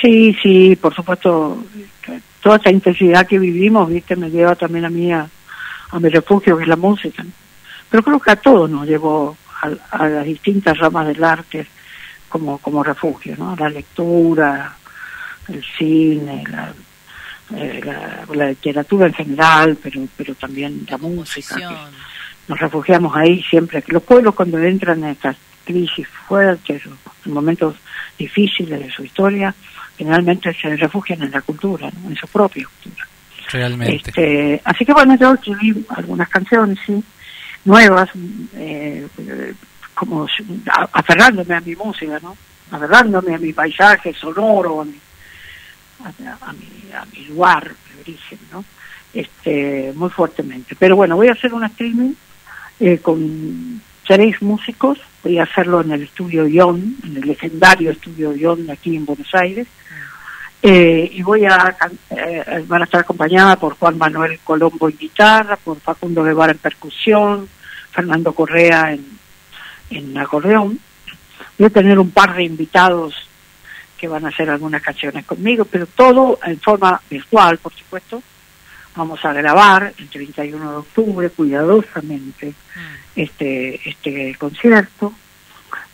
Sí, 0.00 0.34
sí, 0.42 0.76
por 0.76 0.94
supuesto, 0.94 1.62
toda 2.42 2.56
esta 2.56 2.70
intensidad 2.70 3.26
que 3.26 3.38
vivimos, 3.38 3.90
viste, 3.90 4.16
me 4.16 4.30
lleva 4.30 4.54
también 4.54 4.86
a 4.86 4.88
mí 4.88 5.12
a, 5.12 5.28
mi 6.00 6.08
refugio, 6.08 6.56
que 6.56 6.62
es 6.62 6.68
la 6.70 6.76
música. 6.76 7.22
Pero 7.90 8.02
creo 8.02 8.18
que 8.18 8.30
a 8.30 8.36
todos 8.36 8.70
nos 8.70 8.88
llevó 8.88 9.36
a, 9.90 10.08
las 10.08 10.24
distintas 10.24 10.78
ramas 10.78 11.08
del 11.08 11.22
arte 11.22 11.66
como, 12.30 12.56
como 12.56 12.82
refugio, 12.82 13.34
¿no? 13.36 13.54
La 13.56 13.68
lectura, 13.68 14.74
el 15.48 15.62
cine, 15.76 16.44
la, 16.50 16.72
eh, 17.58 17.82
la, 18.32 18.48
literatura 18.48 19.06
en 19.06 19.12
general, 19.12 19.76
pero, 19.82 20.00
pero 20.16 20.34
también 20.34 20.86
la 20.88 20.96
música 20.96 21.90
nos 22.50 22.58
refugiamos 22.58 23.14
ahí 23.14 23.42
siempre. 23.44 23.82
Los 23.86 24.02
pueblos 24.02 24.34
cuando 24.34 24.58
entran 24.58 25.04
en 25.04 25.10
estas 25.10 25.36
crisis 25.64 26.08
fuertes, 26.26 26.82
en 27.24 27.32
momentos 27.32 27.76
difíciles 28.18 28.80
de 28.80 28.90
su 28.90 29.04
historia, 29.04 29.54
generalmente 29.96 30.52
se 30.60 30.76
refugian 30.76 31.22
en 31.22 31.30
la 31.30 31.42
cultura, 31.42 31.88
en 31.88 32.16
su 32.16 32.26
propia 32.26 32.66
cultura. 32.66 33.06
Realmente. 33.52 34.10
Este, 34.10 34.60
así 34.64 34.84
que 34.84 34.92
bueno, 34.92 35.16
yo 35.16 35.34
escribí 35.34 35.86
algunas 35.90 36.28
canciones, 36.28 36.76
sí, 36.84 37.00
nuevas, 37.64 38.10
eh, 38.54 39.06
como 39.94 40.26
aferrándome 40.92 41.54
a 41.54 41.60
mi 41.60 41.76
música, 41.76 42.18
¿no? 42.20 42.36
Aferrándome 42.72 43.36
a 43.36 43.38
mi 43.38 43.52
paisaje 43.52 44.12
sonoro, 44.12 44.80
a 44.80 44.84
mi, 44.84 44.98
a, 46.04 46.52
mi, 46.52 46.92
a 46.92 47.04
mi 47.12 47.26
lugar 47.26 47.68
de 47.68 48.00
origen, 48.00 48.40
¿no? 48.50 48.64
Este, 49.14 49.92
muy 49.94 50.10
fuertemente. 50.10 50.74
Pero 50.76 50.96
bueno, 50.96 51.14
voy 51.14 51.28
a 51.28 51.32
hacer 51.32 51.54
un 51.54 51.62
streaming 51.64 52.14
eh, 52.80 52.98
con 52.98 53.80
tres 54.06 54.40
músicos. 54.42 54.98
Voy 55.22 55.38
a 55.38 55.44
hacerlo 55.44 55.82
en 55.82 55.92
el 55.92 56.02
estudio 56.02 56.46
Ion, 56.46 56.96
en 57.04 57.16
el 57.18 57.28
legendario 57.28 57.90
estudio 57.90 58.34
Ion 58.34 58.70
aquí 58.70 58.96
en 58.96 59.06
Buenos 59.06 59.32
Aires. 59.34 59.68
Eh, 60.62 61.10
y 61.12 61.22
voy 61.22 61.44
a 61.44 61.76
eh, 62.10 62.64
estar 62.82 63.00
acompañada 63.00 63.56
por 63.56 63.76
Juan 63.78 63.96
Manuel 63.96 64.40
Colombo 64.44 64.88
en 64.88 64.98
guitarra, 64.98 65.56
por 65.56 65.78
Facundo 65.80 66.22
Guevara 66.22 66.52
en 66.52 66.58
percusión, 66.58 67.48
Fernando 67.92 68.32
Correa 68.32 68.92
en, 68.92 69.06
en 69.90 70.18
acordeón. 70.18 70.78
Voy 71.58 71.66
a 71.66 71.70
tener 71.70 71.98
un 71.98 72.10
par 72.10 72.34
de 72.34 72.44
invitados 72.44 73.14
que 73.96 74.08
van 74.08 74.24
a 74.24 74.28
hacer 74.28 74.48
algunas 74.48 74.82
canciones 74.82 75.26
conmigo, 75.26 75.66
pero 75.66 75.86
todo 75.86 76.38
en 76.44 76.58
forma 76.58 77.00
virtual, 77.08 77.58
por 77.58 77.74
supuesto, 77.74 78.22
vamos 78.94 79.24
a 79.24 79.32
grabar 79.32 79.92
el 79.96 80.08
31 80.08 80.70
de 80.70 80.76
octubre 80.76 81.30
cuidadosamente 81.30 82.48
mm. 82.48 83.20
este 83.20 83.80
este 83.88 84.34
concierto. 84.36 85.12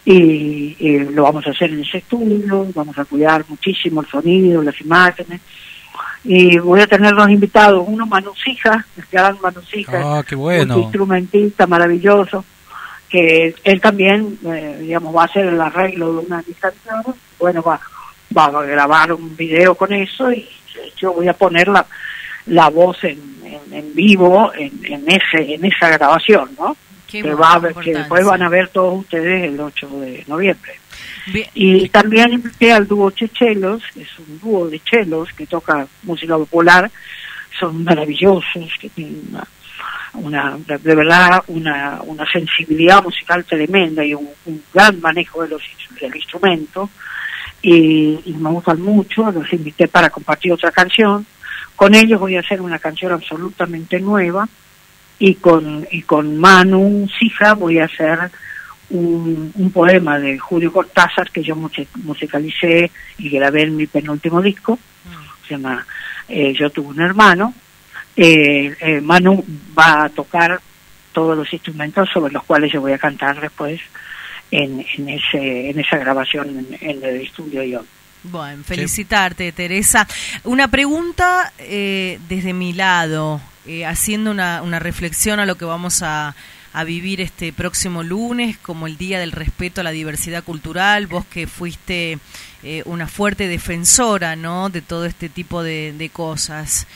Y, 0.08 0.98
lo 1.10 1.24
vamos 1.24 1.44
a 1.48 1.50
hacer 1.50 1.72
en 1.72 1.80
ese 1.80 1.98
estudio, 1.98 2.68
vamos 2.72 2.96
a 2.96 3.04
cuidar 3.04 3.44
muchísimo 3.48 4.02
el 4.02 4.06
sonido, 4.06 4.62
las 4.62 4.80
imágenes. 4.80 5.40
Y 6.22 6.58
voy 6.58 6.80
a 6.80 6.86
tener 6.86 7.12
dos 7.14 7.28
invitados, 7.28 7.84
uno 7.86 8.06
Manusija, 8.06 8.86
el 8.96 9.04
gran 9.10 9.36
Manusija, 9.42 10.00
ah, 10.00 10.24
un 10.36 10.78
instrumentista 10.78 11.66
maravilloso, 11.66 12.44
que 13.08 13.54
él 13.64 13.80
también, 13.80 14.38
eh, 14.44 14.78
digamos, 14.82 15.14
va 15.14 15.22
a 15.22 15.26
hacer 15.26 15.46
el 15.46 15.60
arreglo 15.60 16.12
de 16.12 16.18
una 16.26 16.44
canciones, 16.60 17.16
bueno, 17.38 17.62
va, 17.62 17.80
va 18.36 18.44
a 18.44 18.62
grabar 18.62 19.12
un 19.12 19.36
video 19.36 19.74
con 19.74 19.92
eso 19.92 20.32
y 20.32 20.48
yo 20.96 21.12
voy 21.12 21.26
a 21.28 21.32
ponerla 21.32 21.80
la 21.80 21.86
voz 22.70 23.02
en, 23.04 23.20
en, 23.72 23.94
vivo 23.94 24.52
en, 24.54 24.72
en, 24.84 25.04
ese 25.08 25.54
en 25.54 25.64
esa 25.64 25.90
grabación, 25.90 26.50
¿no? 26.58 26.76
que, 27.06 27.34
va 27.34 27.60
que 27.82 27.94
después 27.94 28.24
van 28.24 28.42
a 28.42 28.48
ver 28.48 28.68
todos 28.68 29.00
ustedes 29.00 29.44
el 29.44 29.60
8 29.60 29.88
de 30.00 30.24
noviembre. 30.26 30.72
Y 31.54 31.88
también 31.88 32.32
invité 32.32 32.72
al 32.72 32.86
dúo 32.86 33.10
Chechelos, 33.10 33.82
que 33.92 34.02
es 34.02 34.18
un 34.18 34.38
dúo 34.40 34.68
de 34.68 34.80
chelos 34.80 35.28
que 35.32 35.46
toca 35.46 35.86
música 36.04 36.36
popular, 36.36 36.90
son 37.58 37.82
maravillosos, 37.82 38.70
que 38.80 38.88
tienen 38.90 39.22
una, 40.14 40.56
de 40.66 40.94
verdad 40.94 41.42
una, 41.48 42.00
una 42.02 42.24
sensibilidad 42.30 43.02
musical 43.02 43.44
tremenda 43.44 44.04
y 44.04 44.14
un, 44.14 44.28
gran 44.72 45.00
manejo 45.00 45.42
de 45.42 45.48
los, 45.48 45.62
del 46.00 46.14
instrumento 46.14 46.88
y, 47.60 48.20
y, 48.24 48.34
me 48.34 48.50
gustan 48.50 48.80
mucho, 48.80 49.30
los 49.30 49.52
invité 49.52 49.88
para 49.88 50.10
compartir 50.10 50.52
otra 50.52 50.70
canción 50.70 51.26
con 51.76 51.94
ellos 51.94 52.18
voy 52.18 52.36
a 52.36 52.40
hacer 52.40 52.60
una 52.60 52.78
canción 52.78 53.12
absolutamente 53.12 54.00
nueva 54.00 54.48
y 55.18 55.36
con, 55.36 55.86
y 55.90 56.02
con 56.02 56.38
Manu 56.38 57.08
Sija 57.18 57.54
voy 57.54 57.78
a 57.78 57.84
hacer 57.84 58.30
un, 58.90 59.52
un 59.54 59.70
poema 59.70 60.18
de 60.18 60.38
Julio 60.38 60.72
Cortázar 60.72 61.30
que 61.30 61.42
yo 61.42 61.56
musicalicé 61.56 62.90
y 63.18 63.30
grabé 63.30 63.62
en 63.62 63.76
mi 63.76 63.86
penúltimo 63.86 64.40
disco, 64.42 64.78
se 65.46 65.54
llama 65.54 65.86
eh, 66.28 66.54
Yo 66.58 66.70
tuve 66.70 66.88
un 66.88 67.00
hermano. 67.00 67.54
Eh, 68.16 68.74
eh, 68.80 69.00
Manu 69.00 69.44
va 69.78 70.04
a 70.04 70.08
tocar 70.08 70.60
todos 71.12 71.36
los 71.36 71.52
instrumentos 71.52 72.08
sobre 72.12 72.32
los 72.32 72.44
cuales 72.44 72.72
yo 72.72 72.80
voy 72.80 72.92
a 72.92 72.98
cantar 72.98 73.40
después 73.40 73.80
en, 74.50 74.84
en, 74.96 75.08
ese, 75.08 75.70
en 75.70 75.78
esa 75.78 75.98
grabación 75.98 76.48
en, 76.48 76.78
en 76.80 77.04
el 77.04 77.20
estudio 77.22 77.62
Ion. 77.62 77.86
Bueno, 78.30 78.64
felicitarte, 78.64 79.52
Teresa. 79.52 80.06
Una 80.44 80.68
pregunta 80.68 81.52
eh, 81.58 82.18
desde 82.28 82.52
mi 82.52 82.72
lado, 82.72 83.40
eh, 83.66 83.86
haciendo 83.86 84.30
una, 84.30 84.62
una, 84.62 84.78
reflexión 84.78 85.40
a 85.40 85.46
lo 85.46 85.56
que 85.56 85.64
vamos 85.64 86.02
a, 86.02 86.34
a, 86.72 86.84
vivir 86.84 87.20
este 87.20 87.52
próximo 87.52 88.02
lunes, 88.02 88.58
como 88.58 88.86
el 88.86 88.96
Día 88.96 89.20
del 89.20 89.32
Respeto 89.32 89.80
a 89.80 89.84
la 89.84 89.90
Diversidad 89.90 90.44
Cultural. 90.44 91.06
Vos 91.06 91.24
que 91.26 91.46
fuiste 91.46 92.18
eh, 92.62 92.82
una 92.84 93.06
fuerte 93.06 93.46
defensora 93.48 94.34
¿no? 94.34 94.70
de 94.70 94.82
todo 94.82 95.04
este 95.04 95.28
tipo 95.28 95.62
de, 95.62 95.94
de, 95.96 96.08
cosas. 96.08 96.86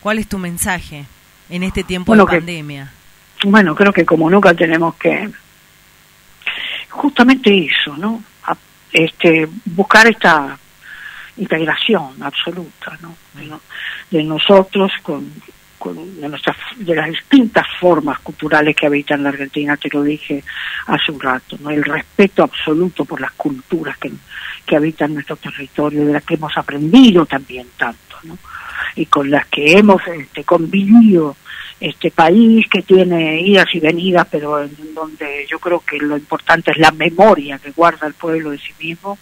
¿Cuál 0.00 0.18
es 0.18 0.28
tu 0.28 0.38
mensaje 0.38 1.06
en 1.48 1.62
este 1.62 1.82
tiempo 1.82 2.14
de 2.14 2.24
pandemia? 2.24 2.92
Bueno, 3.44 3.74
creo 3.74 3.92
que 3.92 4.04
como 4.04 4.28
nunca 4.28 4.52
tenemos 4.52 4.96
que 4.96 5.30
justamente 6.90 7.66
eso, 7.66 7.96
¿no? 7.96 8.22
Este, 8.92 9.48
buscar 9.64 10.06
esta 10.06 10.58
integración 11.36 12.22
absoluta 12.22 12.98
¿no? 13.00 13.16
de, 14.10 14.24
nosotros 14.24 14.92
con, 15.02 15.32
de, 16.20 16.28
nuestras, 16.28 16.56
de 16.76 16.94
las 16.94 17.08
distintas 17.10 17.66
formas 17.80 18.18
culturales 18.20 18.74
que 18.74 18.86
habitan 18.86 19.22
la 19.22 19.28
Argentina, 19.30 19.76
te 19.76 19.88
lo 19.90 20.02
dije 20.02 20.42
hace 20.86 21.12
un 21.12 21.20
rato, 21.20 21.56
el 21.70 21.84
respeto 21.84 22.42
absoluto 22.42 23.04
por 23.04 23.20
las 23.20 23.32
culturas 23.32 23.96
que, 23.98 24.10
que 24.66 24.76
habitan 24.76 25.14
nuestro 25.14 25.36
territorio, 25.36 26.04
de 26.04 26.12
las 26.14 26.24
que 26.24 26.34
hemos 26.34 26.56
aprendido 26.56 27.24
también 27.26 27.68
tanto, 27.76 28.16
¿no? 28.24 28.38
y 28.96 29.06
con 29.06 29.30
las 29.30 29.46
que 29.46 29.78
hemos 29.78 30.02
este, 30.08 30.44
convivido 30.44 31.36
este 31.80 32.10
país 32.10 32.66
que 32.68 32.82
tiene 32.82 33.40
idas 33.40 33.66
y 33.72 33.80
venidas, 33.80 34.26
pero 34.30 34.62
en 34.62 34.94
donde 34.94 35.46
yo 35.48 35.58
creo 35.58 35.80
que 35.80 35.98
lo 35.98 36.16
importante 36.16 36.72
es 36.72 36.78
la 36.78 36.90
memoria 36.90 37.58
que 37.58 37.70
guarda 37.70 38.06
el 38.06 38.14
pueblo 38.14 38.50
de 38.50 38.58
sí 38.58 38.72
mismo 38.80 39.18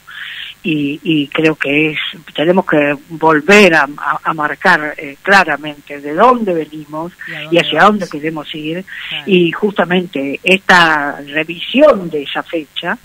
y, 0.69 1.29
creo 1.29 1.55
que 1.55 1.93
es 1.93 1.99
tenemos 2.35 2.67
que 2.67 2.97
volver 3.11 3.75
a, 3.75 3.87
marcar 4.35 4.95
eh, 4.97 5.17
claramente 5.23 6.01
de 6.01 6.13
dónde 6.13 6.53
venimos 6.53 7.13
y, 7.53 7.59
hacia 7.59 7.85
dónde 7.85 8.09
queremos 8.09 8.53
ir. 8.55 8.85
Y 9.27 9.53
justamente 9.53 10.41
esta 10.43 11.21
revisión 11.21 12.11
de 12.11 12.25
esa 12.25 12.43
fecha 12.43 12.99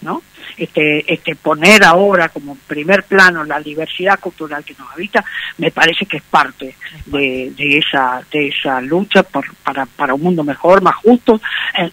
¿no? 0.00 0.22
Este, 0.56 1.12
este 1.12 1.34
poner 1.34 1.82
ahora 1.82 2.28
como 2.28 2.56
primer 2.66 3.02
plano 3.02 3.42
la 3.44 3.60
diversidad 3.60 4.20
cultural 4.20 4.64
que 4.64 4.74
nos 4.78 4.90
habita, 4.92 5.24
me 5.58 5.70
parece 5.72 6.06
que 6.06 6.18
es 6.18 6.22
parte 6.22 6.76
de, 7.06 7.52
de 7.56 7.78
esa 7.78 8.22
de 8.30 8.48
esa 8.48 8.80
lucha 8.80 9.24
por, 9.24 9.52
para, 9.56 9.84
para 9.86 10.14
un 10.14 10.22
mundo 10.22 10.44
mejor, 10.44 10.80
más 10.80 10.96
justo, 10.96 11.40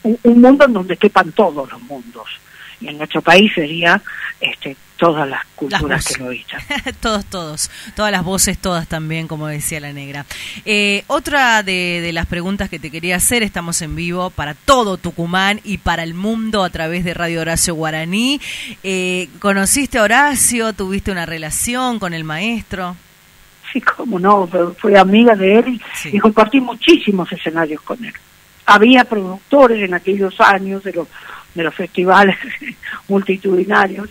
un, 0.04 0.20
un 0.24 0.42
mundo 0.42 0.66
en 0.66 0.74
donde 0.74 0.98
quepan 0.98 1.32
todos 1.32 1.72
los 1.72 1.82
mundos. 1.84 2.28
Y 2.80 2.88
en 2.88 2.98
nuestro 2.98 3.22
país 3.22 3.52
sería 3.54 4.02
este, 4.40 4.76
todas 5.02 5.28
las 5.28 5.44
culturas 5.56 6.06
que 6.06 6.22
lo 6.22 6.28
habitan. 6.28 6.62
todos, 7.02 7.26
todos, 7.26 7.72
todas 7.96 8.12
las 8.12 8.24
voces, 8.24 8.60
todas 8.60 8.88
también, 8.88 9.28
como 9.28 9.48
decía 9.48 9.80
la 9.80 9.94
negra. 9.94 10.28
Eh, 10.64 11.06
otra 11.08 11.64
de, 11.64 12.12
las 12.14 12.28
preguntas 12.28 12.70
que 12.70 12.78
te 12.78 12.92
quería 12.92 13.16
hacer, 13.16 13.42
estamos 13.42 13.82
en 13.82 13.96
vivo 13.96 14.30
para 14.30 14.54
todo 14.54 14.98
Tucumán 14.98 15.60
y 15.64 15.80
para 15.80 16.04
el 16.04 16.14
mundo 16.14 16.64
a 16.64 16.70
través 16.70 17.04
de 17.04 17.16
Radio 17.16 17.42
Horacio 17.42 17.74
Guaraní. 17.74 18.40
Eh, 18.84 19.28
¿Conociste 19.40 19.98
a 19.98 20.04
Horacio? 20.04 20.72
¿Tuviste 20.74 21.12
una 21.12 21.26
relación 21.26 21.98
con 21.98 22.14
el 22.14 22.24
maestro? 22.24 22.96
Sí, 23.74 23.82
cómo 23.82 24.20
no, 24.20 24.48
fui 24.78 24.96
amiga 24.96 25.34
de 25.34 25.58
él 25.58 25.82
y 26.14 26.20
compartí 26.20 26.62
muchísimos 26.62 27.32
escenarios 27.32 27.82
con 27.82 28.06
él. 28.06 28.14
Había 28.68 29.04
productores 29.06 29.84
en 29.84 29.96
aquellos 29.96 30.40
años 30.40 30.84
de 30.84 30.94
los, 30.94 31.08
de 31.56 31.64
los 31.64 31.74
festivales 31.74 32.38
multitudinarios 33.08 34.08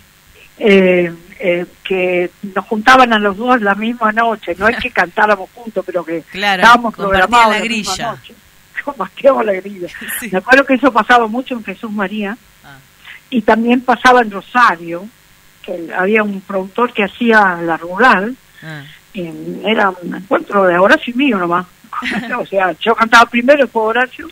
eh, 0.63 1.11
eh, 1.39 1.67
que 1.83 2.31
nos 2.55 2.67
juntaban 2.67 3.15
a 3.15 3.19
los 3.19 3.35
dos 3.35 3.63
la 3.63 3.75
misma 3.75 4.13
noche, 4.13 4.55
no 4.59 4.69
es 4.69 4.77
que 4.77 4.91
cantáramos 4.93 5.49
juntos, 5.55 5.83
pero 5.87 6.05
que 6.05 6.19
estábamos 6.19 6.95
programados 6.95 7.55
la, 7.55 7.61
grilla. 7.61 7.91
misma 7.91 8.11
noche. 8.11 8.35
Compartíamos 8.85 9.47
la 9.47 9.53
grilla. 9.55 9.89
Me 10.31 10.39
acuerdo 10.39 10.67
que 10.67 10.75
eso 10.75 10.93
pasaba 10.93 11.27
mucho 11.29 11.55
en 11.55 11.65
Jesús 11.65 11.91
María 11.91 12.37
ah. 12.63 12.77
y 13.31 13.41
también 13.41 13.81
pasaba 13.81 14.21
en 14.21 14.31
Rosario, 14.31 15.09
que 15.63 15.89
había 15.97 16.23
un 16.23 16.43
productor 16.43 16.93
que 16.93 17.05
hacía 17.05 17.59
la 17.63 17.79
rural, 17.79 18.37
ah. 18.63 18.83
era 19.15 19.89
un 19.89 20.15
encuentro 20.15 20.67
de 20.67 20.77
Horacio 20.77 21.15
y 21.15 21.17
mío 21.17 21.39
nomás. 21.39 21.67
o 22.39 22.45
sea, 22.45 22.73
yo 22.73 22.95
cantaba 22.95 23.25
primero 23.31 23.61
y 23.61 23.63
después 23.63 23.97
Horacio, 23.97 24.29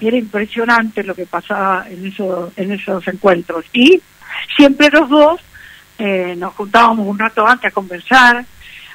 y 0.00 0.06
era 0.06 0.16
impresionante 0.16 1.02
lo 1.02 1.16
que 1.16 1.26
pasaba 1.26 1.84
en, 1.88 2.06
eso, 2.06 2.52
en 2.54 2.70
esos 2.70 3.06
encuentros. 3.08 3.64
Y 3.72 4.00
siempre 4.56 4.88
los 4.90 5.08
dos 5.08 5.40
eh, 5.98 6.34
nos 6.36 6.54
juntábamos 6.54 7.06
un 7.06 7.18
rato 7.18 7.46
antes 7.46 7.70
a 7.70 7.74
conversar, 7.74 8.44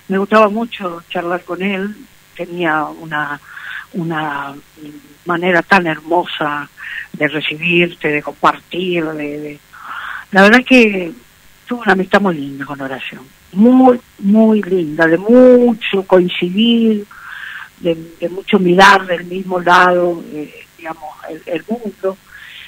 me 0.08 0.18
gustaba 0.18 0.50
mucho 0.50 1.04
charlar 1.10 1.44
con 1.44 1.62
él, 1.62 1.96
tenía 2.36 2.84
una, 2.86 3.40
una 3.94 4.56
manera 5.26 5.62
tan 5.62 5.88
hermosa 5.88 6.70
de 7.12 7.28
recibirte, 7.28 8.08
de 8.08 8.24
compartir, 8.24 9.06
de, 9.06 9.60
la 10.32 10.44
verdad 10.44 10.64
que 10.66 11.12
tuve 11.68 11.82
una 11.82 11.94
amistad 11.94 12.22
muy 12.22 12.36
linda 12.36 12.66
con 12.66 12.82
Horacio, 12.82 13.24
muy, 13.52 14.00
muy 14.20 14.62
linda, 14.62 15.06
de 15.06 15.18
mucho 15.18 16.04
coincidir, 16.08 17.06
de, 17.80 18.30
mucho 18.30 18.60
mirar 18.60 19.06
del 19.06 19.26
mismo 19.26 19.60
lado, 19.60 20.24
eh, 20.32 20.66
digamos, 20.78 21.12
el 21.46 21.64
mundo 21.68 22.18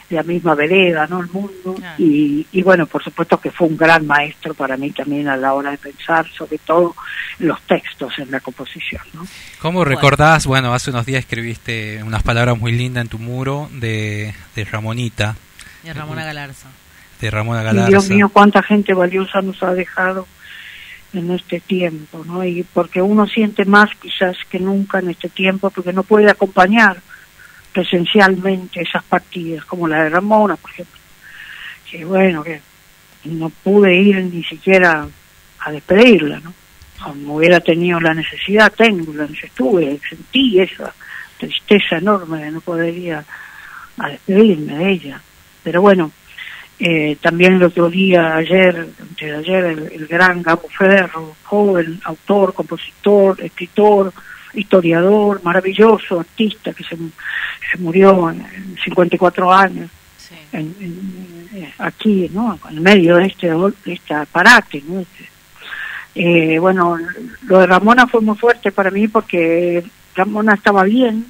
la 0.10 0.23
misma 0.23 0.56
vereda, 0.56 1.07
¿no? 1.07 1.19
El 1.19 1.27
mundo. 1.30 1.76
Y, 1.98 2.45
y, 2.52 2.61
bueno, 2.61 2.86
por 2.86 3.03
supuesto 3.03 3.40
que 3.40 3.52
fue 3.52 3.68
un 3.68 3.77
gran 3.77 4.06
maestro 4.06 4.53
para 4.53 4.77
mí 4.77 4.91
también 4.91 5.27
a 5.27 5.36
la 5.36 5.53
hora 5.53 5.72
de 5.72 5.77
pensar, 5.77 6.27
sobre 6.30 6.57
todo 6.60 6.95
los 7.40 7.61
textos 7.64 8.14
en 8.19 8.32
la 8.32 8.40
composición, 8.40 9.02
¿no? 9.14 9.26
¿Cómo 9.60 9.84
recordás? 9.84 10.45
Bueno, 10.45 10.73
hace 10.73 10.91
unos 10.91 11.06
días 11.06 11.19
escribiste 11.19 12.02
unas 12.03 12.23
palabras 12.23 12.57
muy 12.57 12.72
lindas 12.72 13.03
en 13.03 13.10
tu 13.10 13.19
muro 13.19 13.69
de, 13.73 14.34
de 14.56 14.65
Ramonita. 14.65 15.36
De 15.84 15.94
Ramona 15.94 16.23
Galarza. 16.23 16.69
De 17.19 17.32
Ramona 17.32 17.64
Galarza. 17.64 17.90
Dios 17.90 18.10
mío, 18.10 18.30
cuánta 18.30 18.61
gente 18.61 18.94
valiosa 18.94 19.41
nos 19.41 19.61
ha 19.64 19.73
dejado 19.73 20.27
en 21.14 21.32
este 21.32 21.60
tiempo, 21.60 22.23
¿no? 22.26 22.44
Y 22.44 22.64
porque 22.64 23.02
uno 23.02 23.26
siente 23.27 23.65
más 23.65 23.90
quizás 24.02 24.36
que 24.49 24.60
nunca 24.60 24.99
en 24.99 25.10
este 25.10 25.30
tiempo, 25.30 25.69
porque 25.69 25.94
no 25.94 26.03
puede 26.03 26.30
acompañar 26.30 27.02
presencialmente 27.76 28.81
esas 28.81 29.03
partidas, 29.03 29.65
como 29.65 29.85
la 29.85 30.06
de 30.06 30.10
Ramona, 30.10 30.56
por 30.56 30.72
ejemplo. 30.72 30.97
Que 31.91 32.06
bueno, 32.06 32.41
que 32.41 32.61
no 33.26 33.49
pude 33.49 33.93
ir 33.93 34.15
ni 34.23 34.45
siquiera 34.45 35.06
a 35.60 35.72
despedirla, 35.73 36.39
¿no? 36.39 36.53
Hubiera 37.34 37.60
tenido 37.60 37.99
la 37.99 38.14
necesidad, 38.14 38.72
tengo, 38.72 39.14
la 39.14 39.26
estuve, 39.26 39.99
sentí 40.10 40.61
esa 40.61 40.93
tristeza 41.38 41.97
enorme 41.97 42.45
de 42.45 42.52
no 42.52 42.61
poder 42.61 42.97
ir 42.97 43.14
a, 43.15 43.26
despedirme 44.10 44.77
de 44.77 44.91
ella. 44.91 45.22
Pero 45.61 45.81
bueno, 45.81 46.11
eh, 46.80 47.18
también 47.22 47.56
el 47.56 47.64
otro 47.64 47.89
día, 47.89 48.38
ayer, 48.38 48.88
ayer, 49.22 49.65
el, 49.65 49.91
el 49.91 50.07
gran 50.07 50.41
Gabo 50.41 50.69
Ferro, 50.69 51.35
joven 51.43 51.99
autor, 52.06 52.53
compositor, 52.53 53.41
escritor, 53.41 54.14
historiador, 54.56 55.41
maravilloso, 55.44 56.19
artista, 56.19 56.73
que 56.73 56.84
se, 56.84 56.95
se 56.95 57.77
murió 57.77 58.30
en, 58.30 58.76
54 58.84 59.53
años, 59.53 59.90
en, 60.52 60.76
aquí, 61.77 62.30
¿no? 62.34 62.60
En 62.69 62.82
medio 62.82 63.18
de 63.18 63.27
este, 63.27 63.48
de 63.48 63.94
este 63.94 64.14
aparate, 64.14 64.84
¿no? 64.88 64.99
Este, 65.02 65.30
eh, 66.15 66.60
bueno, 66.60 66.98
lo 67.44 67.60
de 67.60 67.68
Ramona 67.68 68.07
fue 68.07 68.22
muy 68.22 68.38
fuerte 68.38 68.72
para 68.72 68.90
mí 68.90 69.07
porque 69.07 69.84
Ramona 70.15 70.53
estaba 70.53 70.84
bien, 70.84 71.26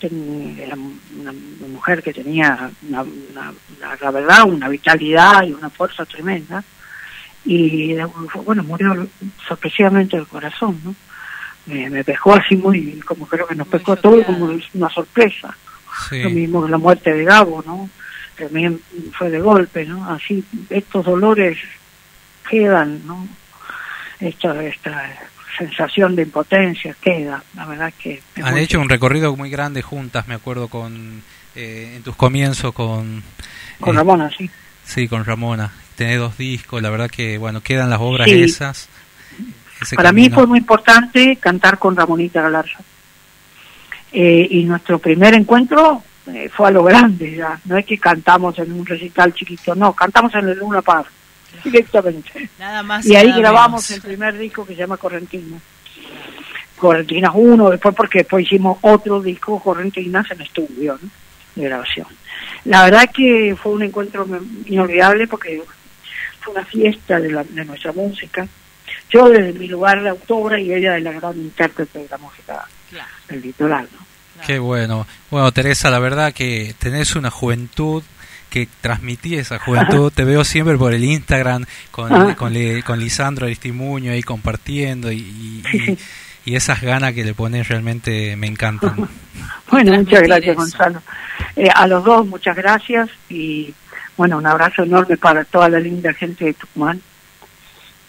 era 0.00 0.76
una, 0.76 1.32
mujer 1.68 2.02
que 2.02 2.12
tenía 2.12 2.70
una, 2.88 3.04
la 4.00 4.10
verdad 4.10 4.44
una 4.44 4.68
vitalidad 4.68 5.42
y 5.42 5.52
una 5.52 5.70
fuerza 5.70 6.04
tremenda 6.04 6.62
y 7.44 7.96
bueno 8.44 8.62
murió 8.62 9.08
sorpresivamente 9.46 10.16
del 10.16 10.26
corazón 10.26 10.80
no 10.84 10.94
me, 11.68 11.90
me 11.90 12.04
pescó 12.04 12.34
así 12.34 12.56
muy, 12.56 13.00
como 13.00 13.26
creo 13.26 13.46
que 13.46 13.54
nos 13.54 13.68
pescó 13.68 13.96
todo 13.96 14.24
como 14.24 14.50
una 14.74 14.88
sorpresa. 14.90 15.56
Lo 16.10 16.30
mismo 16.30 16.64
que 16.64 16.70
la 16.70 16.78
muerte 16.78 17.12
de 17.12 17.24
Gabo, 17.24 17.62
¿no? 17.66 17.90
También 18.38 18.80
fue 19.16 19.30
de 19.30 19.40
golpe, 19.40 19.84
¿no? 19.84 20.08
Así, 20.10 20.44
estos 20.70 21.04
dolores 21.04 21.58
quedan, 22.48 23.04
¿no? 23.06 23.26
Esta, 24.20 24.62
esta 24.64 25.12
sensación 25.58 26.14
de 26.14 26.22
impotencia 26.22 26.94
queda, 27.00 27.42
la 27.54 27.66
verdad 27.66 27.92
que... 28.00 28.22
Han 28.42 28.58
hecho 28.58 28.80
un 28.80 28.88
recorrido 28.88 29.34
muy 29.36 29.50
grande 29.50 29.82
juntas, 29.82 30.28
me 30.28 30.34
acuerdo 30.34 30.68
con, 30.68 31.22
eh, 31.56 31.94
en 31.96 32.02
tus 32.02 32.14
comienzos 32.14 32.72
con... 32.72 33.22
Con 33.80 33.94
eh, 33.94 33.98
Ramona, 33.98 34.30
sí. 34.36 34.48
Sí, 34.84 35.08
con 35.08 35.24
Ramona. 35.24 35.72
Tenés 35.96 36.18
dos 36.18 36.38
discos, 36.38 36.80
la 36.80 36.90
verdad 36.90 37.10
que, 37.10 37.38
bueno, 37.38 37.60
quedan 37.60 37.90
las 37.90 38.00
obras 38.00 38.28
esas. 38.28 38.88
Para 39.94 40.12
mí 40.12 40.28
fue 40.30 40.46
muy 40.46 40.58
importante 40.58 41.36
cantar 41.36 41.78
con 41.78 41.96
Ramonita 41.96 42.42
Galarza. 42.42 42.78
Eh, 44.12 44.48
y 44.50 44.64
nuestro 44.64 44.98
primer 44.98 45.34
encuentro 45.34 46.02
eh, 46.26 46.48
fue 46.48 46.68
a 46.68 46.70
lo 46.70 46.82
grande 46.82 47.36
ya, 47.36 47.60
no 47.66 47.76
es 47.76 47.84
que 47.84 47.98
cantamos 47.98 48.58
en 48.58 48.72
un 48.72 48.86
recital 48.86 49.34
chiquito, 49.34 49.74
no, 49.74 49.92
cantamos 49.92 50.34
en 50.34 50.48
el 50.48 50.58
Luna 50.58 50.80
Park, 50.80 51.10
directamente. 51.64 52.48
Nada 52.58 52.82
más 52.82 53.04
y 53.04 53.16
ahí 53.16 53.32
grabamos 53.32 53.90
el 53.90 54.00
primer 54.00 54.36
disco 54.38 54.64
que 54.64 54.74
se 54.74 54.80
llama 54.80 54.96
Correntina. 54.96 55.58
Correntinas 56.76 57.32
1, 57.34 57.70
después 57.70 57.94
porque 57.94 58.18
después 58.18 58.46
hicimos 58.46 58.78
otro 58.82 59.20
disco, 59.20 59.60
Correntinas, 59.60 60.30
en 60.30 60.40
estudio, 60.40 60.98
de 61.54 61.64
grabación. 61.64 62.06
La 62.64 62.84
verdad 62.84 63.10
que 63.12 63.56
fue 63.60 63.72
un 63.72 63.82
encuentro 63.82 64.26
inolvidable 64.66 65.26
porque 65.26 65.60
fue 66.40 66.54
una 66.54 66.64
fiesta 66.64 67.18
de, 67.18 67.32
la, 67.32 67.42
de 67.42 67.64
nuestra 67.64 67.92
música 67.92 68.46
yo 69.10 69.28
desde 69.28 69.58
mi 69.58 69.68
lugar 69.68 70.02
de 70.02 70.10
autora 70.10 70.60
y 70.60 70.72
ella 70.72 70.92
de 70.92 71.00
la 71.00 71.12
gran 71.12 71.36
intérprete 71.36 72.00
de 72.00 72.08
la 72.08 72.18
música 72.18 72.66
del 73.28 73.42
litoral. 73.42 73.88
¿no? 73.92 74.44
Qué 74.46 74.58
bueno. 74.58 75.06
Bueno, 75.30 75.50
Teresa, 75.52 75.90
la 75.90 75.98
verdad 75.98 76.32
que 76.32 76.74
tenés 76.78 77.16
una 77.16 77.30
juventud 77.30 78.02
que 78.50 78.68
transmití 78.80 79.36
esa 79.36 79.58
juventud. 79.58 80.12
Te 80.14 80.24
veo 80.24 80.44
siempre 80.44 80.76
por 80.76 80.94
el 80.94 81.04
Instagram 81.04 81.64
con, 81.90 82.12
ah. 82.12 82.36
con, 82.36 82.52
Lisandro 82.98 83.46
Aristimuño 83.46 84.12
ahí 84.12 84.22
compartiendo 84.22 85.12
y, 85.12 85.62
y 86.44 86.56
esas 86.56 86.80
ganas 86.80 87.12
que 87.12 87.24
le 87.24 87.34
pones 87.34 87.68
realmente 87.68 88.34
me 88.36 88.46
encantan. 88.46 89.08
bueno, 89.70 89.94
muchas 89.94 90.22
gracias 90.22 90.56
Gonzalo. 90.56 91.02
Eh, 91.56 91.68
a 91.74 91.86
los 91.86 92.04
dos 92.04 92.26
muchas 92.26 92.56
gracias 92.56 93.10
y 93.28 93.74
bueno, 94.16 94.38
un 94.38 94.46
abrazo 94.46 94.82
enorme 94.82 95.16
para 95.18 95.44
toda 95.44 95.68
la 95.68 95.78
linda 95.78 96.12
gente 96.14 96.46
de 96.46 96.54
Tucumán 96.54 97.02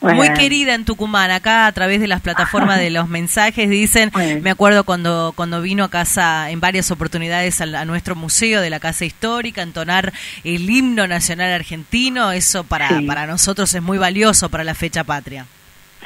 muy 0.01 0.33
querida 0.33 0.73
en 0.73 0.85
Tucumán, 0.85 1.31
acá 1.31 1.67
a 1.67 1.71
través 1.71 1.99
de 1.99 2.07
las 2.07 2.21
plataformas 2.21 2.79
de 2.79 2.89
los 2.89 3.09
mensajes 3.09 3.69
dicen, 3.69 4.11
me 4.41 4.49
acuerdo 4.49 4.83
cuando 4.83 5.33
cuando 5.35 5.61
vino 5.61 5.83
a 5.83 5.89
casa 5.89 6.49
en 6.49 6.59
varias 6.59 6.91
oportunidades 6.91 7.61
a, 7.61 7.85
nuestro 7.85 8.15
museo 8.15 8.61
de 8.61 8.69
la 8.69 8.79
Casa 8.79 9.05
Histórica, 9.05 9.61
entonar 9.61 10.13
el 10.43 10.69
himno 10.69 11.07
nacional 11.07 11.51
argentino, 11.51 12.31
eso 12.31 12.63
para, 12.63 13.01
para 13.05 13.27
nosotros 13.27 13.73
es 13.73 13.81
muy 13.81 13.97
valioso 13.97 14.49
para 14.49 14.63
la 14.63 14.75
fecha 14.75 15.03
patria. 15.03 15.45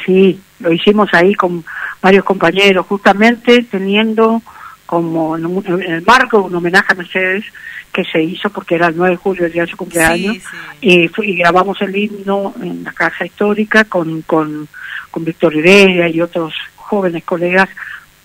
Sí, 0.06 0.40
lo 0.60 0.72
hicimos 0.72 1.10
ahí 1.14 1.34
con 1.36 1.64
varios 2.02 2.24
compañeros, 2.24 2.86
justamente 2.88 3.64
teniendo 3.64 4.42
como 4.86 5.38
en 5.38 5.82
el 5.82 6.02
marco 6.04 6.40
de 6.40 6.44
un 6.48 6.56
homenaje 6.56 6.92
a 6.92 6.96
Mercedes, 6.96 7.46
que 7.94 8.04
se 8.04 8.22
hizo 8.22 8.50
porque 8.50 8.76
era 8.76 8.88
el 8.88 8.98
9 8.98 9.12
de 9.12 9.18
julio, 9.18 9.46
el 9.46 9.52
día 9.52 9.62
de 9.62 9.72
su 9.72 9.78
cumpleaños, 9.78 10.38
Y, 10.82 11.08
grabamos 11.38 11.80
el 11.82 11.96
himno 11.96 12.54
en 12.62 12.84
la 12.84 12.92
casa 12.92 13.26
histórica 13.26 13.86
con, 13.86 14.24
con, 14.24 14.68
con 15.12 15.24
Víctor 15.24 15.56
Heredia 15.56 16.10
y 16.10 16.20
otros 16.20 16.54
jóvenes 16.76 17.24
colegas. 17.24 17.70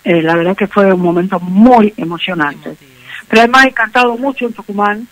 Eh, 0.03 0.23
la 0.23 0.35
verdad 0.35 0.57
que 0.57 0.67
fue 0.67 0.93
un 0.93 1.03
momento 1.03 1.39
muy 1.39 1.93
emocionante. 1.99 2.75
Pero 3.29 3.43
además 3.43 3.67
he 3.67 3.73
cantado 3.73 4.17
mucho 4.17 4.47
en 4.47 4.55
Tucumán, 4.55 5.07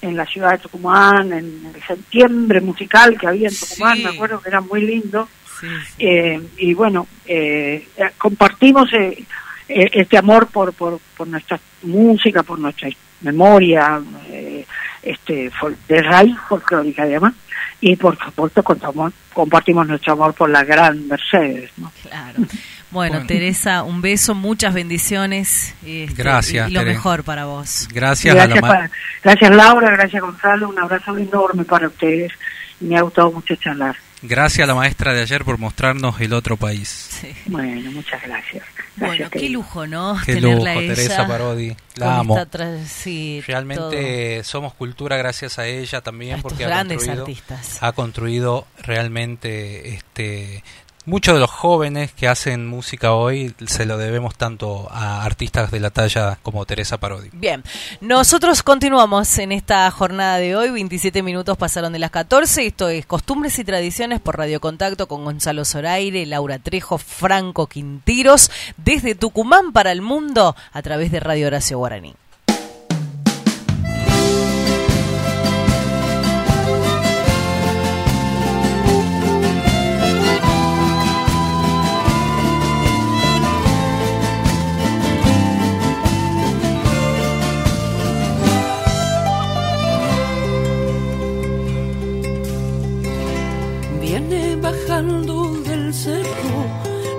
en 0.00 0.16
la 0.16 0.24
ciudad 0.24 0.52
de 0.52 0.58
Tucumán, 0.58 1.30
en 1.34 1.72
el 1.74 1.82
septiembre 1.86 2.62
musical 2.62 3.18
que 3.18 3.26
había 3.26 3.48
en 3.48 3.56
Tucumán, 3.56 4.02
me 4.02 4.08
acuerdo 4.08 4.40
que 4.40 4.48
era 4.48 4.62
muy 4.62 4.86
lindo. 4.86 5.28
Eh, 5.98 6.40
y 6.56 6.72
bueno, 6.72 7.06
eh, 7.26 7.88
compartimos 8.16 8.88
este 9.68 10.16
amor 10.16 10.46
por, 10.46 10.72
por, 10.72 10.98
por 11.14 11.28
nuestra 11.28 11.60
música, 11.82 12.42
por 12.42 12.58
nuestra 12.58 12.88
historia 12.88 13.07
memoria 13.20 14.00
eh, 14.30 14.66
este 15.02 15.50
de 15.88 16.02
raíz 16.02 16.36
folclórica 16.48 17.02
además 17.02 17.34
y 17.80 17.96
por 17.96 18.18
supuesto 18.18 18.62
compartimos 19.32 19.86
nuestro 19.86 20.14
amor 20.14 20.34
por 20.34 20.50
la 20.50 20.64
gran 20.64 21.06
Mercedes 21.08 21.70
claro. 22.02 22.42
Bueno, 22.90 23.26
Teresa 23.26 23.82
un 23.82 24.00
beso 24.00 24.34
muchas 24.34 24.72
bendiciones 24.72 25.74
este, 25.84 26.14
gracias 26.14 26.70
y, 26.70 26.72
lo 26.72 26.84
mejor 26.84 27.22
para 27.22 27.44
vos. 27.44 27.86
Gracias 27.92 28.34
gracias 28.34 29.50
Laura 29.54 29.90
gracias 29.90 30.22
Gonzalo 30.22 30.70
un 30.70 30.78
abrazo 30.78 31.16
enorme 31.18 31.64
para 31.64 31.88
ustedes. 31.88 32.32
Me 32.80 32.96
ha 32.96 33.02
gustado 33.02 33.30
mucho 33.30 33.54
charlar 33.56 33.94
Gracias 34.22 34.64
a 34.64 34.66
la 34.66 34.74
maestra 34.74 35.14
de 35.14 35.22
ayer 35.22 35.44
por 35.44 35.58
mostrarnos 35.58 36.20
el 36.20 36.32
otro 36.32 36.56
país. 36.56 37.22
Bueno, 37.46 37.90
muchas 37.92 38.20
gracias. 38.22 38.64
bueno, 38.96 39.30
qué 39.30 39.48
lujo, 39.48 39.86
¿no? 39.86 40.18
Qué 40.24 40.34
Tenerla 40.34 40.74
lujo, 40.74 40.86
Teresa 40.86 41.26
Parodi. 41.26 41.76
La 41.94 42.18
amo. 42.18 42.36
realmente 43.46 44.42
somos 44.44 44.74
cultura 44.74 45.16
gracias 45.16 45.58
a 45.58 45.66
ella 45.66 46.00
también, 46.00 46.42
porque 46.42 46.64
ha 46.64 46.84
construido, 46.84 47.22
artistas. 47.22 47.82
ha 47.82 47.92
construido 47.92 48.66
realmente 48.82 49.94
este 49.94 50.64
muchos 51.08 51.34
de 51.34 51.40
los 51.40 51.50
jóvenes 51.50 52.12
que 52.12 52.28
hacen 52.28 52.66
música 52.66 53.14
hoy 53.14 53.54
se 53.66 53.86
lo 53.86 53.96
debemos 53.96 54.36
tanto 54.36 54.88
a 54.90 55.24
artistas 55.24 55.70
de 55.70 55.80
la 55.80 55.90
talla 55.90 56.38
como 56.42 56.66
Teresa 56.66 56.98
Parodi. 56.98 57.30
Bien, 57.32 57.64
nosotros 58.02 58.62
continuamos 58.62 59.38
en 59.38 59.52
esta 59.52 59.90
jornada 59.90 60.36
de 60.36 60.54
hoy, 60.54 60.70
27 60.70 61.22
minutos 61.22 61.56
pasaron 61.56 61.94
de 61.94 61.98
las 61.98 62.10
14, 62.10 62.66
esto 62.66 62.90
es 62.90 63.06
Costumbres 63.06 63.58
y 63.58 63.64
Tradiciones 63.64 64.20
por 64.20 64.36
Radio 64.36 64.60
Contacto 64.60 65.08
con 65.08 65.24
Gonzalo 65.24 65.64
Zoraire, 65.64 66.26
Laura 66.26 66.58
Trejo, 66.58 66.98
Franco 66.98 67.66
Quintiros, 67.66 68.50
desde 68.76 69.14
Tucumán 69.14 69.72
para 69.72 69.92
el 69.92 70.02
mundo 70.02 70.54
a 70.72 70.82
través 70.82 71.10
de 71.10 71.20
Radio 71.20 71.46
Horacio 71.46 71.78
Guaraní. 71.78 72.14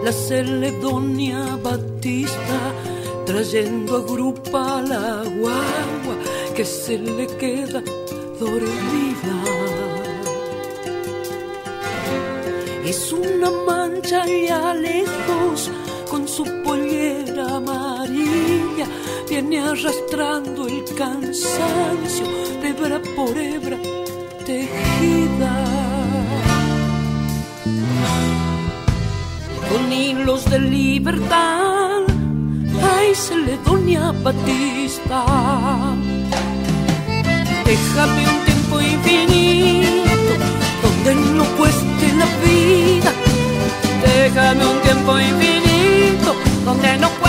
La 0.09 0.13
Celedonia 0.13 1.55
Batista, 1.61 2.59
trayendo 3.27 3.97
a 3.97 4.01
grupa 4.01 4.81
la 4.81 5.23
guagua 5.37 6.15
que 6.55 6.65
se 6.65 6.97
le 6.97 7.27
queda 7.37 7.83
dormida. 8.39 9.35
Es 12.83 13.13
una 13.13 13.51
mancha 13.67 14.23
allá 14.23 14.73
lejos 14.73 15.69
con 16.09 16.27
su 16.27 16.43
pollera 16.63 17.57
amarilla, 17.57 18.87
viene 19.29 19.59
arrastrando 19.59 20.67
el 20.67 20.83
cansancio 20.85 22.25
de 22.61 22.69
hebra 22.69 22.99
por 23.15 23.37
hebra 23.37 23.77
tejida. 24.43 25.68
Con 29.69 29.91
hilos 29.91 30.49
de 30.49 30.59
libertad. 30.59 32.01
Ay, 32.97 33.13
Celedonia 33.13 34.11
Batista, 34.23 35.23
déjame 37.65 38.21
un 38.33 38.45
tiempo 38.45 38.81
infinito 38.81 40.31
donde 40.83 41.15
no 41.37 41.43
cueste 41.57 42.05
la 42.17 42.27
vida. 42.45 43.11
Déjame 44.05 44.65
un 44.65 44.79
tiempo 44.81 45.19
infinito 45.19 46.35
donde 46.65 46.97
no 46.97 47.09
cueste 47.09 47.28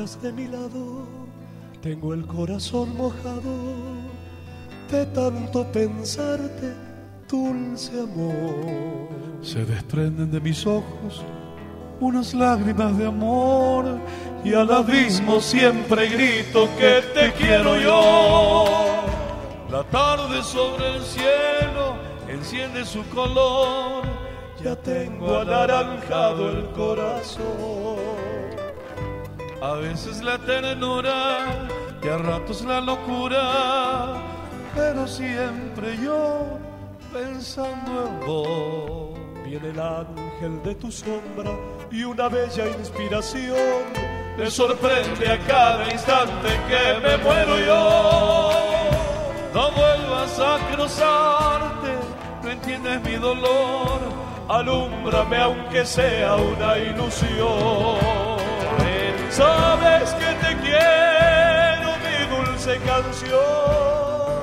de 0.00 0.32
mi 0.32 0.46
lado, 0.46 1.06
tengo 1.82 2.14
el 2.14 2.26
corazón 2.26 2.96
mojado 2.96 3.52
de 4.90 5.04
tanto 5.06 5.70
pensarte, 5.70 6.72
dulce 7.28 8.00
amor. 8.00 9.08
Se 9.42 9.62
desprenden 9.66 10.30
de 10.30 10.40
mis 10.40 10.66
ojos 10.66 11.22
unas 12.00 12.32
lágrimas 12.32 12.96
de 12.96 13.06
amor 13.08 13.84
y 14.42 14.54
al 14.54 14.72
abismo 14.72 15.38
siempre 15.38 16.08
grito 16.08 16.66
que 16.78 17.02
te 17.12 17.32
quiero 17.34 17.78
yo. 17.78 18.64
La 19.70 19.84
tarde 19.84 20.42
sobre 20.42 20.96
el 20.96 21.02
cielo 21.02 21.96
enciende 22.26 22.86
su 22.86 23.04
color, 23.10 24.02
ya 24.64 24.74
tengo 24.76 25.40
anaranjado 25.40 26.52
el 26.52 26.70
corazón. 26.70 28.49
A 29.62 29.74
veces 29.74 30.22
la 30.22 30.38
ternura 30.38 31.68
y 32.02 32.08
a 32.08 32.16
ratos 32.16 32.62
la 32.62 32.80
locura, 32.80 34.14
pero 34.74 35.06
siempre 35.06 35.98
yo 36.02 36.58
pensando 37.12 38.06
en 38.06 38.26
vos. 38.26 39.18
Viene 39.44 39.68
el 39.68 39.80
ángel 39.80 40.62
de 40.62 40.74
tu 40.76 40.90
sombra 40.90 41.50
y 41.90 42.04
una 42.04 42.28
bella 42.28 42.68
inspiración 42.68 43.84
me 44.38 44.50
sorprende 44.50 45.30
a 45.30 45.38
cada 45.40 45.92
instante 45.92 46.48
que 46.68 47.06
me 47.06 47.16
muero 47.18 47.58
yo. 47.58 48.50
No 49.52 49.70
vuelvas 49.72 50.38
a 50.40 50.58
cruzarte, 50.72 51.92
no 52.42 52.50
entiendes 52.50 53.02
mi 53.02 53.16
dolor, 53.16 54.00
alúmbrame 54.48 55.36
aunque 55.36 55.84
sea 55.84 56.36
una 56.36 56.78
ilusión. 56.78 58.29
Sabes 59.30 60.10
que 60.14 60.26
te 60.44 60.56
quiero, 60.60 61.94
mi 62.02 62.36
dulce 62.36 62.78
canción. 62.78 63.38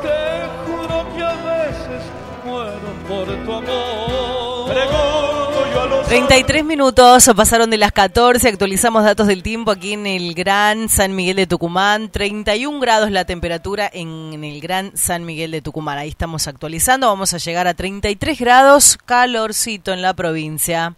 Te 0.01 0.47
juro 0.65 1.05
que 1.14 1.23
a 1.23 1.35
veces 1.35 2.03
muero 2.45 2.93
por 3.05 3.26
tu 3.27 3.53
amor. 3.53 4.72
Pregunto 4.72 5.73
yo 5.73 5.81
a 5.81 5.85
los 5.88 6.07
33 6.07 6.64
minutos 6.64 7.30
pasaron 7.35 7.69
de 7.69 7.77
las 7.77 7.91
14, 7.91 8.47
actualizamos 8.47 9.03
datos 9.03 9.27
del 9.27 9.43
tiempo 9.43 9.72
aquí 9.72 9.91
en 9.91 10.07
el 10.07 10.34
Gran 10.34 10.88
San 10.88 11.15
Miguel 11.15 11.35
de 11.35 11.47
Tucumán, 11.47 12.09
31 12.09 12.80
grados 12.80 13.11
la 13.11 13.26
temperatura 13.26 13.89
en 13.91 14.41
el 14.41 14.61
Gran 14.61 14.95
San 14.95 15.26
Miguel 15.26 15.51
de 15.51 15.61
Tucumán, 15.61 15.97
ahí 15.97 16.09
estamos 16.09 16.47
actualizando, 16.47 17.07
vamos 17.07 17.34
a 17.34 17.39
llegar 17.39 17.68
a 17.68 17.73
33 17.73 18.39
grados, 18.39 18.97
calorcito 19.05 19.91
en 19.91 20.01
la 20.01 20.14
provincia. 20.14 20.95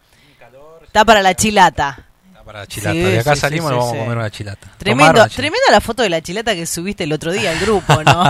Está 0.83 1.05
para 1.05 1.21
la 1.21 1.35
chilata 1.35 2.08
para 2.49 2.65
chilata. 2.65 2.97
de 2.97 3.19
acá 3.19 3.35
salimos 3.35 3.71
y 3.71 3.75
vamos 3.75 3.93
a 3.93 3.97
comer 3.97 4.17
una 4.17 4.31
chilata. 4.31 4.71
Tremendo, 4.79 5.27
tremenda 5.27 5.69
la 5.69 5.79
foto 5.79 6.01
de 6.01 6.09
la 6.09 6.19
chilata 6.19 6.55
que 6.55 6.65
subiste 6.65 7.03
el 7.03 7.13
otro 7.13 7.31
día 7.31 7.51
al 7.51 7.59
grupo, 7.59 8.03
¿no? 8.03 8.23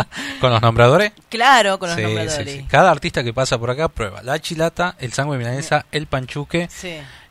¿Con 0.40 0.50
los 0.50 0.62
nombradores? 0.62 1.12
Claro, 1.28 1.78
con 1.78 1.90
los 1.90 1.98
nombradores. 1.98 2.64
Cada 2.68 2.90
artista 2.90 3.22
que 3.22 3.34
pasa 3.34 3.58
por 3.58 3.68
acá 3.70 3.88
prueba 3.88 4.22
la 4.22 4.40
chilata, 4.40 4.96
el 4.98 5.12
sangre 5.12 5.36
milanesa, 5.36 5.84
el 5.92 6.06
panchuque. 6.06 6.70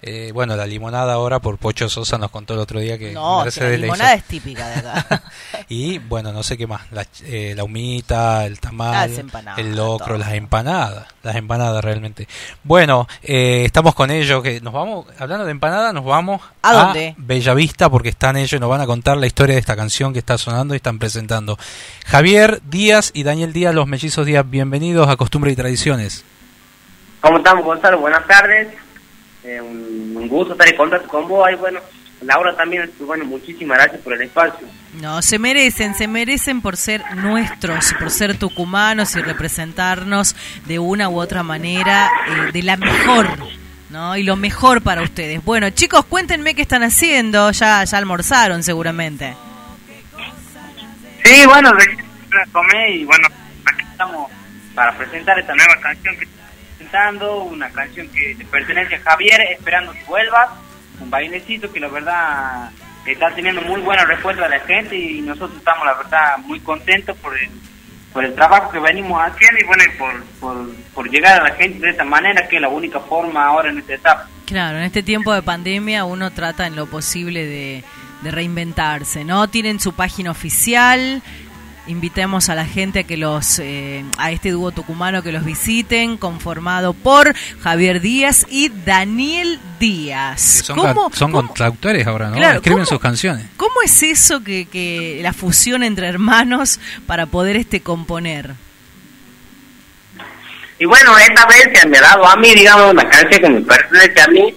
Eh, 0.08 0.30
bueno, 0.32 0.56
la 0.56 0.68
limonada 0.68 1.14
ahora 1.14 1.40
por 1.40 1.58
Pocho 1.58 1.90
Sosa 1.90 2.20
nos 2.20 2.30
contó 2.30 2.54
el 2.54 2.60
otro 2.60 2.80
día 2.80 2.96
que 2.96 3.12
no, 3.12 3.44
la 3.44 3.70
limonada 3.70 4.14
es 4.14 4.24
típica 4.26 4.68
de 4.68 4.76
acá. 4.88 5.24
y 5.68 5.98
bueno, 5.98 6.32
no 6.32 6.44
sé 6.44 6.60
qué 6.60 6.68
más, 6.68 6.84
la, 6.92 7.08
eh, 7.24 7.56
la 7.58 7.64
humita, 7.64 8.46
el 8.46 8.60
tamal, 8.60 9.12
el 9.58 9.76
locro, 9.76 10.16
las 10.20 10.34
empanadas, 10.34 11.08
las 11.24 11.36
empanadas 11.36 11.84
realmente. 11.84 12.28
Bueno, 12.64 13.08
eh, 13.24 13.64
estamos 13.66 13.96
con 13.96 14.12
ellos, 14.12 14.44
que 14.44 14.62
nos 14.62 14.74
vamos, 14.74 15.08
hablando 15.18 15.44
de 15.44 15.50
empanadas, 15.50 15.92
nos 15.92 16.06
vamos 16.06 16.40
a, 16.62 16.74
dónde? 16.74 17.16
Bellavista 17.18 17.90
porque 17.90 18.10
están 18.10 18.38
ellos 18.38 18.54
y 18.54 18.60
nos 18.60 18.70
van 18.70 18.82
a 18.82 18.86
contar 18.86 19.18
la 19.18 19.26
historia 19.26 19.56
de 19.56 19.60
esta 19.60 19.76
canción 19.76 20.14
que 20.14 20.20
está 20.20 20.38
sonando 20.38 20.76
y 20.76 20.78
están 20.78 21.00
presentando. 21.00 21.58
Javier 22.06 22.62
Díaz 22.64 23.10
y 23.16 23.24
Daniel 23.24 23.54
Díaz, 23.54 23.74
los 23.74 23.88
mellizos 23.88 24.24
Díaz, 24.24 24.48
bienvenidos 24.48 25.10
a 25.10 25.16
Costumbre 25.16 25.52
y 25.52 25.56
Tradiciones. 25.56 26.24
¿Cómo 27.22 27.40
estamos, 27.40 27.66
Gonzalo? 27.66 27.98
Buenas 27.98 28.28
tardes. 28.28 28.85
Eh, 29.46 29.62
un, 29.62 30.28
gusto 30.28 30.54
estar 30.54 30.68
en 30.68 30.76
contacto 30.76 31.08
con 31.08 31.28
vos. 31.28 31.48
Y 31.52 31.56
bueno, 31.56 31.80
Laura 32.22 32.56
también, 32.56 32.90
bueno, 33.02 33.26
muchísimas 33.26 33.78
gracias 33.78 34.02
por 34.02 34.14
el 34.14 34.24
espacio. 34.24 34.68
No, 35.00 35.22
se 35.22 35.38
merecen, 35.38 35.94
se 35.94 36.08
merecen 36.08 36.62
por 36.62 36.78
ser 36.78 37.04
nuestros, 37.16 37.94
por 38.00 38.10
ser 38.10 38.38
tucumanos 38.38 39.16
y 39.16 39.22
representarnos 39.22 40.36
de 40.66 40.80
una 40.80 41.10
u 41.10 41.20
otra 41.20 41.44
manera, 41.44 42.10
eh, 42.28 42.52
de 42.54 42.64
la 42.64 42.76
mejor, 42.76 43.28
¿no? 43.92 44.18
Y 44.18 44.24
lo 44.24 44.36
mejor 44.36 44.82
para 44.82 45.04
ustedes. 45.04 45.44
Bueno, 45.44 45.70
chicos, 45.70 46.06
cuéntenme 46.06 46.56
qué 46.56 46.64
están 46.64 46.82
haciendo, 46.82 47.52
ya, 47.52 47.84
ya 47.84 47.98
almorzaron 48.00 48.64
seguramente. 48.64 49.36
Sí, 51.24 51.46
bueno, 51.46 51.72
comé 52.52 52.92
y 52.92 53.06
bueno, 53.06 53.28
aquí 53.66 53.86
estamos 53.92 54.32
para 54.74 54.92
presentar 54.98 55.38
esta 55.40 55.54
nueva 55.56 55.80
canción 55.82 56.16
que 56.18 56.35
una 57.44 57.70
canción 57.70 58.08
que 58.10 58.38
pertenece 58.50 58.96
a 58.96 59.02
Javier, 59.02 59.42
esperando 59.52 59.92
que 59.94 60.04
vuelva, 60.06 60.56
un 61.00 61.10
bailecito 61.10 61.72
que 61.72 61.80
la 61.80 61.88
verdad 61.88 62.72
está 63.06 63.30
teniendo 63.32 63.62
muy 63.62 63.82
buena 63.82 64.04
respuesta 64.06 64.44
de 64.44 64.50
la 64.50 64.60
gente 64.62 64.96
y 64.96 65.22
nosotros 65.22 65.58
estamos 65.58 65.86
la 65.86 65.94
verdad 65.94 66.38
muy 66.40 66.60
contentos 66.60 67.16
por 67.18 67.38
el, 67.38 67.50
por 68.12 68.26
el 68.26 68.34
trabajo 68.34 68.72
que 68.72 68.80
venimos 68.80 69.22
haciendo 69.22 69.60
y 69.60 69.64
bueno, 69.66 69.84
por, 70.40 70.76
por, 70.94 71.10
llegar 71.10 71.42
a 71.42 71.50
la 71.50 71.56
gente 71.56 71.80
de 71.80 71.92
esta 71.92 72.04
manera 72.04 72.48
que 72.48 72.56
es 72.56 72.62
la 72.62 72.70
única 72.70 73.00
forma 73.00 73.46
ahora 73.46 73.70
en 73.70 73.80
esta 73.80 73.94
etapa. 73.94 74.30
Claro, 74.46 74.78
en 74.78 74.84
este 74.84 75.04
tiempo 75.04 75.34
de 75.34 75.42
pandemia 75.42 76.06
uno 76.06 76.32
trata 76.32 76.68
en 76.68 76.76
lo 76.76 76.88
posible 76.88 77.46
de, 77.46 77.84
de 78.22 78.32
reinventarse, 78.32 79.24
¿no? 79.24 79.48
Tienen 79.50 79.80
su 79.80 79.94
página 79.94 80.32
oficial, 80.32 81.22
invitemos 81.88 82.50
a 82.50 82.56
la 82.56 82.66
gente 82.66 83.00
a 83.00 83.04
que 83.04 83.18
los 83.18 83.60
eh, 83.60 84.04
a 84.18 84.32
este 84.32 84.52
dúo 84.52 84.72
tucumano 84.72 85.24
que 85.24 85.32
los 85.32 85.46
visiten 85.46 86.18
conformado 86.18 86.94
por 86.94 87.34
Javier 87.62 88.02
Díaz 88.02 88.46
y 88.50 88.70
Daniel 88.70 89.60
Díaz. 89.80 90.42
Son, 90.66 90.80
son 91.14 91.32
contractores 91.32 92.06
ahora 92.08 92.30
no 92.30 92.52
escriben 92.52 92.86
sus 92.86 93.00
canciones. 93.00 93.46
cómo 93.58 93.82
es 93.84 94.04
eso 94.04 94.44
que, 94.44 94.66
que 94.66 95.20
la 95.22 95.34
fusión 95.34 95.84
entre 95.84 96.08
hermanos 96.08 96.80
para 97.06 97.26
poder 97.26 97.56
este 97.56 97.82
componer 97.82 98.54
y 100.80 100.86
bueno 100.86 101.18
esta 101.18 101.46
vez 101.46 101.70
se 101.74 101.88
me 101.88 101.98
ha 101.98 102.02
dado 102.02 102.26
a 102.28 102.36
mí 102.36 102.54
digamos 102.54 102.92
una 102.92 103.08
canción 103.10 103.42
que 103.42 103.50
me 103.50 103.62
pertenece 103.62 104.22
a 104.22 104.28
mí 104.28 104.54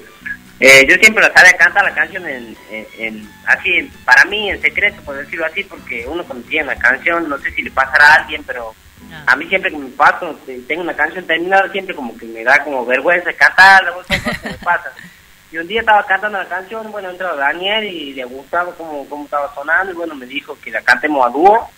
eh, 0.60 0.86
yo 0.88 0.96
siempre 0.96 1.22
la 1.22 1.32
sabía 1.32 1.56
cantar 1.56 1.84
la 1.84 1.94
canción 1.94 2.24
en, 2.26 3.30
así, 3.46 3.90
para 4.04 4.24
mí 4.24 4.50
en 4.50 4.60
secreto, 4.60 5.00
por 5.02 5.16
decirlo 5.16 5.46
así, 5.46 5.62
porque 5.64 6.06
uno 6.06 6.24
cuando 6.24 6.48
tiene 6.48 6.66
la 6.66 6.76
canción, 6.76 7.28
no 7.28 7.38
sé 7.38 7.50
si 7.52 7.62
le 7.62 7.70
pasará 7.70 8.06
a 8.06 8.14
alguien, 8.16 8.42
pero 8.44 8.74
ah. 9.12 9.24
a 9.26 9.36
mí 9.36 9.46
siempre 9.46 9.70
que 9.70 9.78
me 9.78 9.90
paso, 9.90 10.38
tengo 10.66 10.82
una 10.82 10.96
canción 10.96 11.26
terminada, 11.26 11.70
siempre 11.70 11.94
como 11.94 12.16
que 12.16 12.26
me 12.26 12.42
da 12.42 12.62
como 12.64 12.84
vergüenza 12.84 13.32
cantarla, 13.32 13.92
me 14.44 14.54
pasa. 14.64 14.90
Y 15.50 15.58
un 15.58 15.66
día 15.66 15.80
estaba 15.80 16.04
cantando 16.04 16.38
la 16.38 16.48
canción, 16.48 16.90
bueno, 16.90 17.10
entró 17.10 17.34
Daniel 17.36 17.84
y 17.84 18.12
le 18.12 18.24
gustaba 18.24 18.74
cómo, 18.74 19.08
cómo 19.08 19.24
estaba 19.24 19.54
sonando, 19.54 19.92
y 19.92 19.96
bueno, 19.96 20.14
me 20.14 20.26
dijo 20.26 20.58
que 20.60 20.70
la 20.70 20.82
cantemos 20.82 21.26
a 21.26 21.30
dúo. 21.30 21.70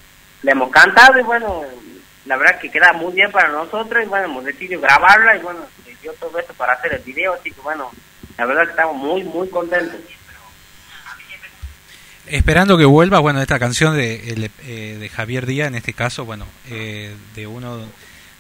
le 0.43 0.52
hemos 0.52 0.70
cantado 0.70 1.20
y 1.20 1.23
bueno, 1.23 1.62
la 2.24 2.36
verdad 2.36 2.59
que 2.59 2.70
queda 2.70 2.93
muy 2.94 3.12
bien 3.12 3.31
para 3.31 3.48
nosotros 3.48 4.02
y 4.02 4.09
bueno, 4.09 4.24
hemos 4.24 4.44
decidido 4.44 4.81
grabarla 4.81 5.36
y 5.36 5.40
bueno, 5.40 5.61
dio 6.01 6.12
todo 6.15 6.39
esto 6.39 6.55
para 6.55 6.74
hacer 6.74 6.94
el 6.94 7.02
video, 7.02 7.35
así 7.35 7.51
que 7.51 7.61
bueno, 7.61 7.90
la 8.39 8.47
verdad 8.47 8.65
que 8.65 8.70
estamos 8.70 8.97
muy, 8.97 9.24
muy 9.24 9.48
contentos. 9.48 10.01
Esperando 12.27 12.78
que 12.78 12.85
vuelva, 12.85 13.19
bueno, 13.19 13.40
esta 13.40 13.59
canción 13.59 13.97
de, 13.97 14.51
eh, 14.65 14.97
de 15.01 15.09
Javier 15.09 15.47
Díaz, 15.47 15.69
en 15.69 15.74
este 15.74 15.94
caso, 15.94 16.24
bueno, 16.24 16.47
eh, 16.70 17.15
de 17.35 17.47
uno 17.47 17.86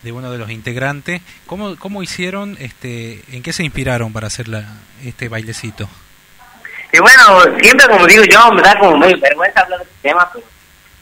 de 0.02 0.12
uno 0.12 0.30
de 0.30 0.38
los 0.38 0.50
integrantes. 0.50 1.20
¿Cómo, 1.46 1.76
cómo 1.76 2.02
hicieron, 2.02 2.56
este, 2.60 3.22
en 3.32 3.42
qué 3.42 3.52
se 3.52 3.64
inspiraron 3.64 4.12
para 4.12 4.28
hacer 4.28 4.48
la, 4.48 4.64
este 5.04 5.28
bailecito? 5.28 5.88
Y 6.92 6.98
bueno, 6.98 7.42
siempre 7.60 7.86
como 7.86 8.06
digo 8.06 8.24
yo, 8.24 8.52
me 8.52 8.62
da 8.62 8.78
como 8.78 8.96
medio 8.96 9.18
vergüenza 9.20 9.60
hablar 9.60 9.80
de 9.80 9.84
este 9.84 10.08
tema, 10.08 10.28
pero 10.32 10.44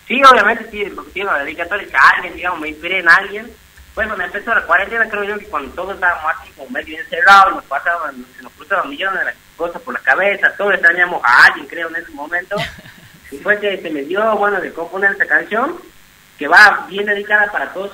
sí, 0.06 0.23
obviamente 0.23 0.69
sí, 0.70 0.85
porque 0.94 1.12
tiene 1.12 1.31
una 1.31 1.39
dedicatoria 1.39 1.86
a 1.94 2.10
alguien, 2.16 2.35
digamos, 2.35 2.60
me 2.60 2.69
inspiré 2.69 2.98
en 2.98 3.09
alguien. 3.09 3.51
Bueno, 3.99 4.15
cuando 4.15 4.33
empezó 4.33 4.55
la 4.55 4.65
cuarentena, 4.65 5.09
creo 5.09 5.25
yo 5.25 5.39
que 5.41 5.47
cuando 5.47 5.75
todos 5.75 5.95
estábamos 5.97 6.33
así 6.33 6.53
como 6.53 6.70
medio 6.70 7.01
encerrados, 7.01 7.57
nos 7.57 7.65
pasaban, 7.65 8.25
se 8.37 8.45
nos 8.45 8.53
cruzaban 8.53 8.89
millones 8.91 9.27
de 9.27 9.33
cosas 9.57 9.83
por 9.83 9.93
la 9.93 9.99
cabeza, 9.99 10.55
todos 10.57 10.75
extrañamos 10.75 11.20
a 11.25 11.47
alguien, 11.47 11.66
creo, 11.66 11.89
en 11.89 11.97
ese 11.97 12.12
momento. 12.12 12.55
Y 13.33 13.39
fue 13.39 13.59
que 13.59 13.77
se 13.79 13.91
me 13.91 14.03
dio, 14.03 14.37
bueno, 14.37 14.61
de 14.61 14.73
componer 14.73 15.11
esta 15.11 15.27
canción 15.27 15.79
que 16.39 16.47
va 16.47 16.87
bien 16.89 17.07
dedicada 17.07 17.51
para 17.51 17.73
todos 17.73 17.91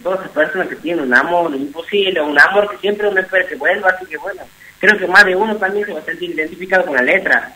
todas 0.00 0.20
las 0.20 0.30
personas 0.30 0.68
que 0.68 0.76
tienen 0.76 1.06
un 1.06 1.14
amor 1.14 1.52
imposible, 1.52 2.20
un 2.20 2.38
amor 2.38 2.70
que 2.70 2.78
siempre 2.78 3.08
uno 3.08 3.20
espera 3.20 3.44
que 3.48 3.56
vuelva, 3.56 3.90
así 3.90 4.06
que 4.06 4.16
bueno, 4.16 4.42
creo 4.78 4.96
que 4.96 5.08
más 5.08 5.24
de 5.24 5.34
uno 5.34 5.56
también 5.56 5.84
se 5.86 5.92
va 5.92 5.98
a 5.98 6.04
sentir 6.04 6.30
identificado 6.30 6.86
con 6.86 6.94
la 6.94 7.02
letra. 7.02 7.52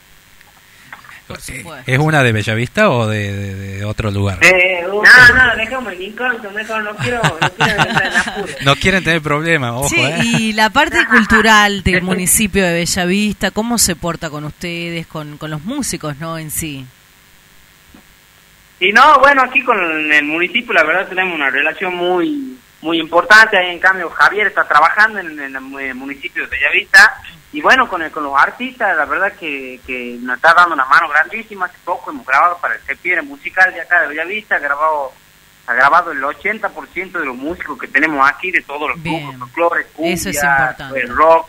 ¿Es 1.87 1.99
una 1.99 2.23
de 2.23 2.33
Bellavista 2.33 2.91
o 2.91 3.07
de, 3.07 3.55
de, 3.55 3.85
otro 3.85 4.11
lugar? 4.11 4.39
Eh, 4.43 4.85
no, 4.87 5.03
no, 5.03 5.57
déjame 5.57 5.95
incógnito, 5.97 6.51
mejor 6.51 6.83
no 6.83 6.97
quiero, 6.97 7.21
no 7.23 7.51
quiero 7.51 7.85
No 8.65 8.77
quieren 8.77 9.05
tener 9.05 9.23
problemas, 9.23 9.73
ojo. 9.73 9.89
Sí, 9.89 10.01
eh. 10.01 10.21
y 10.23 10.53
la 10.53 10.71
parte 10.71 10.99
cultural 11.11 11.83
del 11.83 12.03
municipio 12.03 12.65
de 12.65 12.73
Bellavista, 12.73 13.51
¿cómo 13.51 13.79
se 13.79 13.97
porta 13.97 14.31
con 14.31 14.45
ustedes, 14.45 15.07
con, 15.07 15.39
con 15.39 15.51
los 15.51 15.65
músicos, 15.65 16.17
no, 16.19 16.39
en 16.39 16.51
sí? 16.51 16.87
Y 18.81 18.93
no, 18.93 19.21
bueno, 19.21 19.43
aquí 19.43 19.63
con 19.63 19.79
el 20.13 20.25
municipio 20.25 20.73
la 20.73 20.83
verdad 20.83 21.09
tenemos 21.09 21.35
una 21.35 21.51
relación 21.51 21.95
muy 21.95 22.59
muy 22.83 22.99
importante. 22.99 23.57
Ahí 23.57 23.71
en 23.71 23.79
cambio 23.79 24.11
Javier 24.11 24.49
está 24.49 24.67
trabajando 24.67 25.21
en, 25.21 25.39
el 25.39 25.95
municipio 25.95 26.43
de 26.43 26.49
Bellavista 26.49 27.23
y 27.53 27.61
bueno, 27.61 27.89
con, 27.89 28.03
el, 28.03 28.11
con 28.11 28.23
los 28.24 28.35
artistas 28.41 28.97
la 28.97 29.05
verdad 29.05 29.33
que, 29.35 29.81
que 29.87 30.16
nos 30.20 30.37
está 30.37 30.55
dando 30.55 30.74
una 30.74 30.87
mano 30.87 31.09
grandísima. 31.09 31.66
Hace 31.66 31.79
poco 31.85 32.11
hemos 32.11 32.27
grabado 32.27 32.59
para 32.59 32.74
el 32.74 32.81
Septiembre 32.83 33.23
musical 33.23 33.73
de 33.73 33.81
acá 33.81 34.01
de 34.01 34.09
Bellavista, 34.09 34.57
ha 34.57 34.61
grabado 34.61 35.12
ha 35.66 35.74
grabado 35.74 36.11
el 36.11 36.20
80% 36.20 37.12
de 37.12 37.24
los 37.24 37.37
músicos 37.37 37.79
que 37.79 37.87
tenemos 37.87 38.29
aquí, 38.29 38.51
de 38.51 38.62
todos 38.62 38.91
los 38.91 39.03
grupos, 39.03 39.37
folclore, 39.39 39.87
cumbia, 39.93 40.77
pues, 40.91 41.09
rock, 41.09 41.49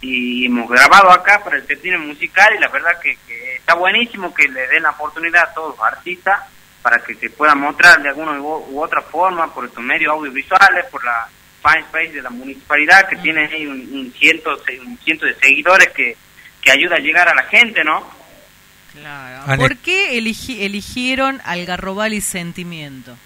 y 0.00 0.46
hemos 0.46 0.68
grabado 0.68 1.10
acá 1.12 1.42
para 1.44 1.56
el 1.56 1.66
septiembre 1.66 2.06
musical 2.06 2.52
y 2.56 2.60
la 2.60 2.68
verdad 2.68 2.98
que, 3.00 3.16
que 3.26 3.56
está 3.56 3.74
buenísimo 3.74 4.34
que 4.34 4.48
le 4.48 4.66
den 4.66 4.82
la 4.82 4.90
oportunidad 4.90 5.44
a 5.44 5.54
todos 5.54 5.76
los 5.76 5.86
artistas 5.86 6.40
para 6.82 6.98
que 6.98 7.14
se 7.14 7.30
pueda 7.30 7.54
mostrar 7.54 8.02
de 8.02 8.08
alguna 8.08 8.32
u, 8.40 8.82
otra 8.82 9.00
forma 9.00 9.54
por 9.54 9.64
estos 9.64 9.82
medios 9.82 10.12
audiovisuales, 10.12 10.86
por 10.86 11.04
la 11.04 11.28
fanpage 11.62 12.12
de 12.12 12.22
la 12.22 12.30
municipalidad 12.30 13.08
que 13.08 13.16
tiene 13.16 13.46
ahí 13.46 13.66
un, 13.66 14.12
ciento, 14.18 14.50
un 14.84 14.98
ciento 14.98 15.26
de 15.26 15.34
seguidores 15.36 15.88
que, 15.90 16.16
que 16.60 16.70
ayuda 16.70 16.96
a 16.96 17.00
llegar 17.00 17.28
a 17.28 17.34
la 17.34 17.44
gente, 17.44 17.84
¿no? 17.84 18.04
Claro. 18.92 19.56
¿Por 19.56 19.76
qué 19.78 20.18
eligieron 20.18 21.40
Algarrobal 21.44 22.12
y 22.12 22.20
Sentimiento? 22.20 23.16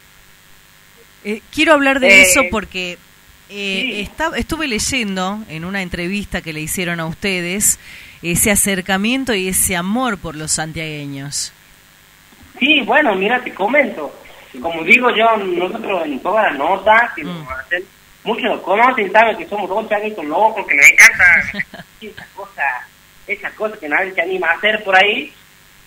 Eh, 1.25 1.41
quiero 1.53 1.73
hablar 1.73 1.99
de 1.99 2.23
eso 2.23 2.43
eh, 2.43 2.49
porque 2.53 2.99
eh, 3.49 4.09
estuve 4.37 4.69
leyendo 4.69 5.41
en 5.49 5.65
una 5.65 5.83
entrevista 5.83 6.41
que 6.41 6.53
le 6.53 6.61
hicieron 6.61 7.01
a 7.01 7.07
ustedes 7.07 7.81
ese 8.23 8.51
acercamiento 8.51 9.35
y 9.35 9.49
ese 9.49 9.77
amor 9.77 10.19
por 10.19 10.37
los 10.37 10.53
santiagueños. 10.53 11.53
Sí, 12.61 12.81
bueno, 12.83 13.15
mira, 13.17 13.43
te 13.43 13.53
comento. 13.53 14.21
Como 14.61 14.85
digo 14.85 15.11
yo, 15.11 15.37
nosotros 15.37 16.07
en 16.07 16.21
todas 16.21 16.51
las 16.51 16.59
notas 16.59 17.13
que 17.15 17.25
nos 17.25 17.45
mm. 17.45 17.49
hacen, 17.49 17.85
muchos 18.27 18.45
nos 18.45 18.61
conocen, 18.61 19.11
saben 19.13 19.37
que 19.37 19.47
somos 19.47 19.69
dos 19.69 19.89
chavitos 19.89 20.25
locos, 20.25 20.67
que 20.67 20.75
nos 20.75 20.91
encanta 20.91 21.85
esa 22.01 22.27
cosa, 22.35 22.87
esa 23.27 23.51
cosa 23.53 23.79
que 23.79 23.89
nadie 23.89 24.13
se 24.13 24.21
anima 24.21 24.49
a 24.49 24.55
hacer 24.55 24.83
por 24.85 24.97
ahí. 24.97 25.33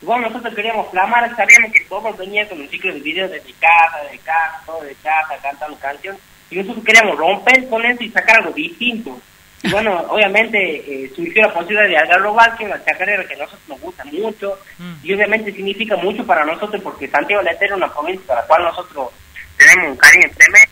Bueno, 0.02 0.30
nosotros 0.30 0.56
queríamos 0.56 0.90
flamar, 0.90 1.30
sabíamos 1.36 1.74
que 1.74 1.82
todos 1.82 2.18
venían 2.18 2.48
con 2.48 2.62
un 2.62 2.70
ciclo 2.70 2.94
de 2.94 3.02
videos 3.02 3.30
de 3.30 3.42
mi 3.42 3.52
casa, 3.54 4.00
de 4.10 4.18
casa, 4.20 4.62
todo 4.66 4.82
de 4.82 4.96
casa, 4.96 5.38
cantando 5.44 5.78
canciones, 5.78 6.22
y 6.50 6.56
nosotros 6.56 6.86
queríamos 6.86 7.18
romper 7.18 7.68
con 7.68 7.86
eso 7.86 8.04
y 8.04 8.10
sacar 8.10 8.38
algo 8.38 8.52
distinto. 8.52 9.20
Y 9.62 9.70
bueno, 9.70 9.98
obviamente 10.10 10.58
eh, 10.58 11.12
surgió 11.14 11.42
la 11.42 11.54
posibilidad 11.54 11.90
de 11.90 11.98
Algarro 11.98 12.38
que 12.58 12.64
es 12.64 12.70
una 12.70 12.86
chacarera 12.86 13.28
que 13.28 13.34
a 13.34 13.40
nosotros 13.40 13.68
nos 13.68 13.82
gusta 13.82 14.06
mucho 14.06 14.58
mm. 14.78 14.94
y 15.04 15.14
obviamente 15.14 15.52
significa 15.52 15.98
mucho 15.98 16.26
para 16.26 16.46
nosotros 16.46 16.82
porque 16.82 17.10
Santiago 17.10 17.44
la 17.44 17.52
es 17.52 17.72
una 17.72 17.92
provincia 17.92 18.26
para 18.26 18.42
la 18.42 18.48
cual 18.48 18.64
nosotros 18.64 19.10
tenemos 19.58 19.92
un 19.92 19.98
cariño 19.98 20.30
tremendo 20.38 20.69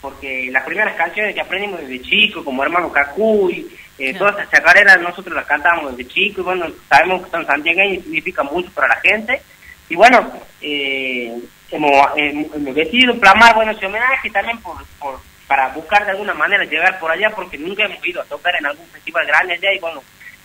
porque 0.00 0.48
las 0.50 0.64
primeras 0.64 0.96
canciones 0.96 1.34
que 1.34 1.40
aprendimos 1.40 1.80
desde 1.80 2.02
chico, 2.02 2.44
como 2.44 2.62
Hermano 2.62 2.90
Cacuy, 2.90 3.68
eh, 3.98 4.14
todas 4.14 4.36
esas 4.36 4.50
chacareras 4.50 5.00
nosotros 5.00 5.34
las 5.34 5.46
cantamos 5.46 5.96
desde 5.96 6.10
chico 6.10 6.40
y 6.40 6.44
bueno, 6.44 6.66
sabemos 6.88 7.24
que 7.24 7.30
son 7.30 7.46
santiagueños 7.46 7.98
y 7.98 8.02
significa 8.02 8.42
mucho 8.42 8.70
para 8.72 8.88
la 8.88 8.96
gente. 8.96 9.42
Y 9.88 9.94
bueno, 9.96 10.32
eh, 10.62 11.38
hemos, 11.70 12.08
hemos 12.16 12.74
decidido 12.74 13.18
plasmar 13.18 13.54
bueno, 13.54 13.72
ese 13.72 13.86
homenaje 13.86 14.30
también 14.30 14.58
por, 14.58 14.76
por 14.98 15.20
para 15.50 15.66
buscar 15.70 16.04
de 16.04 16.12
alguna 16.12 16.32
manera 16.32 16.62
llegar 16.64 17.00
por 17.00 17.10
allá 17.10 17.28
porque 17.34 17.58
nunca 17.58 17.84
hemos 17.84 18.06
ido 18.06 18.22
a 18.22 18.24
tocar 18.24 18.54
en 18.56 18.66
algún 18.66 18.86
festival 18.86 19.26
grande 19.26 19.54
allá 19.54 19.72
y 19.74 19.80
bueno, 19.80 20.00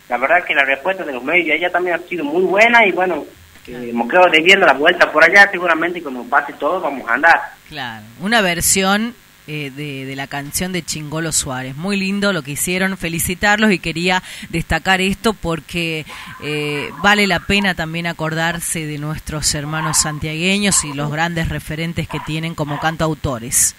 la 0.09 0.17
verdad 0.17 0.43
que 0.43 0.55
la 0.55 0.65
respuesta 0.65 1.03
de 1.03 1.13
los 1.13 1.23
medios 1.23 1.55
allá 1.55 1.69
también 1.69 1.95
ha 1.95 2.07
sido 2.09 2.25
muy 2.25 2.41
buena 2.41 2.83
y 2.87 2.91
bueno, 2.91 3.23
eh, 3.67 3.89
hemos 3.91 4.09
quedado 4.09 4.31
debiendo 4.31 4.65
la 4.65 4.73
vuelta 4.73 5.11
por 5.11 5.23
allá 5.23 5.47
seguramente 5.51 6.01
cuando 6.01 6.23
pase 6.23 6.53
todo 6.53 6.81
vamos 6.81 7.07
a 7.07 7.13
andar. 7.13 7.39
Claro, 7.69 8.03
una 8.19 8.41
versión 8.41 9.15
eh, 9.47 9.71
de, 9.71 10.15
la 10.15 10.27
canción 10.27 10.71
de 10.71 10.83
Chingolo 10.83 11.31
Suárez. 11.31 11.75
Muy 11.75 11.97
lindo 11.97 12.33
lo 12.33 12.41
que 12.41 12.51
hicieron, 12.51 12.97
felicitarlos 12.97 13.71
y 13.71 13.79
quería 13.79 14.23
destacar 14.49 15.01
esto 15.01 15.33
porque 15.33 16.05
eh, 16.41 16.89
vale 17.03 17.27
la 17.27 17.39
pena 17.41 17.75
también 17.75 18.07
acordarse 18.07 18.85
de 18.85 18.97
nuestros 18.97 19.53
hermanos 19.53 19.97
santiagueños 19.97 20.83
y 20.83 20.93
los 20.93 21.11
grandes 21.11 21.49
referentes 21.49 22.07
que 22.07 22.19
tienen 22.21 22.55
como 22.55 22.79
cantautores. 22.79 23.75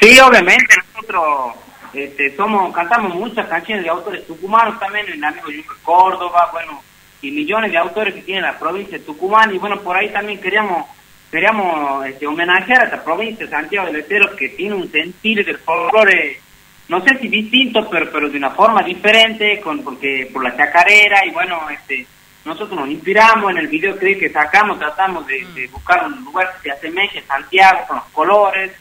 Sí, 0.00 0.18
obviamente, 0.20 0.74
nosotros 0.94 1.54
este, 1.92 2.36
somos 2.36 2.72
cantamos 2.72 3.14
muchas 3.14 3.46
canciones 3.48 3.84
de 3.84 3.90
autores 3.90 4.26
tucumanos 4.26 4.78
también, 4.78 5.06
el 5.08 5.22
amigo 5.22 5.50
Yuca 5.50 5.74
Córdoba, 5.82 6.48
bueno, 6.52 6.82
y 7.20 7.30
millones 7.30 7.72
de 7.72 7.78
autores 7.78 8.14
que 8.14 8.22
tiene 8.22 8.42
la 8.42 8.58
provincia 8.58 8.98
de 8.98 9.04
Tucumán, 9.04 9.54
y 9.54 9.58
bueno, 9.58 9.80
por 9.80 9.96
ahí 9.96 10.10
también 10.10 10.40
queríamos 10.40 10.86
queríamos 11.30 12.06
este, 12.06 12.26
homenajear 12.26 12.82
a 12.82 12.84
esta 12.84 13.04
provincia 13.04 13.44
de 13.44 13.50
Santiago 13.50 13.86
del 13.86 13.96
Estero 13.96 14.34
que 14.36 14.50
tiene 14.50 14.74
un 14.74 14.90
sentir 14.90 15.44
del 15.44 15.58
folclore, 15.58 16.40
no 16.88 17.02
sé 17.02 17.18
si 17.18 17.28
distinto, 17.28 17.88
pero, 17.88 18.10
pero 18.10 18.28
de 18.28 18.38
una 18.38 18.50
forma 18.50 18.82
diferente, 18.82 19.60
con 19.60 19.82
porque 19.82 20.28
por 20.32 20.42
la 20.42 20.56
chacarera, 20.56 21.24
y 21.24 21.30
bueno, 21.30 21.68
este 21.70 22.06
nosotros 22.42 22.78
nos 22.78 22.88
inspiramos 22.88 23.50
en 23.50 23.58
el 23.58 23.68
video 23.68 23.98
que 23.98 24.30
sacamos, 24.32 24.78
tratamos 24.78 25.26
de, 25.26 25.44
de 25.54 25.66
buscar 25.68 26.06
un 26.06 26.24
lugar 26.24 26.54
que 26.54 26.62
se 26.62 26.70
asemeje 26.70 27.18
a 27.18 27.26
Santiago 27.26 27.80
con 27.86 27.96
los 27.96 28.06
colores, 28.06 28.72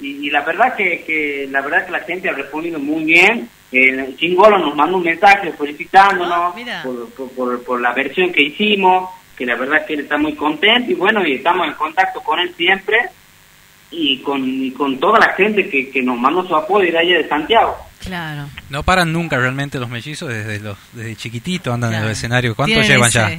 y, 0.00 0.30
la 0.30 0.40
verdad 0.42 0.74
que, 0.74 1.04
que, 1.04 1.46
la 1.50 1.60
verdad 1.60 1.86
que 1.86 1.92
la 1.92 2.00
gente 2.00 2.28
ha 2.28 2.32
respondido 2.32 2.78
muy 2.78 3.04
bien. 3.04 3.48
El 3.70 4.16
Chingolo 4.16 4.58
nos 4.58 4.74
mandó 4.74 4.98
un 4.98 5.04
mensaje 5.04 5.52
felicitándonos 5.52 6.32
ah, 6.32 6.84
por, 7.34 7.62
por, 7.62 7.80
la 7.80 7.92
versión 7.92 8.32
que 8.32 8.42
hicimos, 8.42 9.10
que 9.36 9.46
la 9.46 9.56
verdad 9.56 9.84
que 9.86 9.94
él 9.94 10.00
está 10.00 10.16
muy 10.16 10.34
contento 10.34 10.90
y 10.90 10.94
bueno, 10.94 11.26
y 11.26 11.34
estamos 11.34 11.66
en 11.66 11.74
contacto 11.74 12.20
con 12.20 12.38
él 12.38 12.54
siempre 12.56 12.98
y 13.90 14.18
con, 14.18 14.42
y 14.44 14.70
con 14.72 14.98
toda 14.98 15.18
la 15.18 15.32
gente 15.34 15.68
que, 15.68 15.90
que 15.90 16.02
nos 16.02 16.18
mandó 16.18 16.46
su 16.46 16.54
apoyo 16.54 16.90
de 16.90 16.98
allá 16.98 17.18
de 17.18 17.28
Santiago. 17.28 17.76
Claro. 18.00 18.48
No 18.68 18.82
paran 18.82 19.12
nunca 19.12 19.38
realmente 19.38 19.78
los 19.78 19.88
mellizos 19.88 20.28
desde 20.28 20.60
los 20.60 20.76
desde 20.92 21.16
chiquitito 21.16 21.72
andan 21.72 21.94
en 21.94 22.02
el 22.02 22.10
escenario. 22.10 22.54
¿Cuánto 22.54 22.82
llevan 22.82 23.10
ya? 23.10 23.30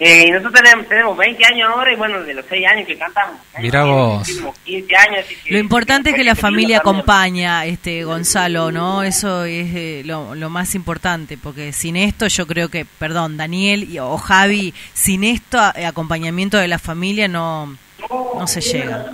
Eh, 0.00 0.28
nosotros 0.32 0.60
tenemos, 0.88 1.16
20 1.16 1.44
años 1.46 1.70
ahora 1.70 1.92
y 1.92 1.96
bueno, 1.96 2.20
de 2.22 2.34
los 2.34 2.44
6 2.48 2.66
años 2.66 2.86
que 2.86 2.98
cantamos. 2.98 3.36
Mira 3.58 3.84
vos. 3.84 4.28
15 4.64 4.96
años, 4.96 5.24
lo 5.48 5.58
importante 5.58 6.10
es 6.10 6.16
que 6.16 6.24
la 6.24 6.34
familia 6.34 6.78
acompaña, 6.78 7.64
este 7.64 8.02
Gonzalo, 8.02 8.72
¿no? 8.72 9.04
Eso 9.04 9.44
es 9.44 9.72
eh, 9.74 10.02
lo, 10.04 10.34
lo, 10.34 10.50
más 10.50 10.74
importante, 10.74 11.38
porque 11.38 11.72
sin 11.72 11.96
esto 11.96 12.26
yo 12.26 12.46
creo 12.46 12.68
que, 12.70 12.84
perdón, 12.84 13.36
Daniel 13.36 13.84
y, 13.84 14.00
o 14.00 14.16
Javi, 14.18 14.74
sin 14.92 15.22
esto, 15.22 15.58
eh, 15.76 15.86
acompañamiento 15.86 16.58
de 16.58 16.66
la 16.66 16.80
familia 16.80 17.28
no, 17.28 17.76
no 18.10 18.46
se 18.48 18.60
llega. 18.60 19.12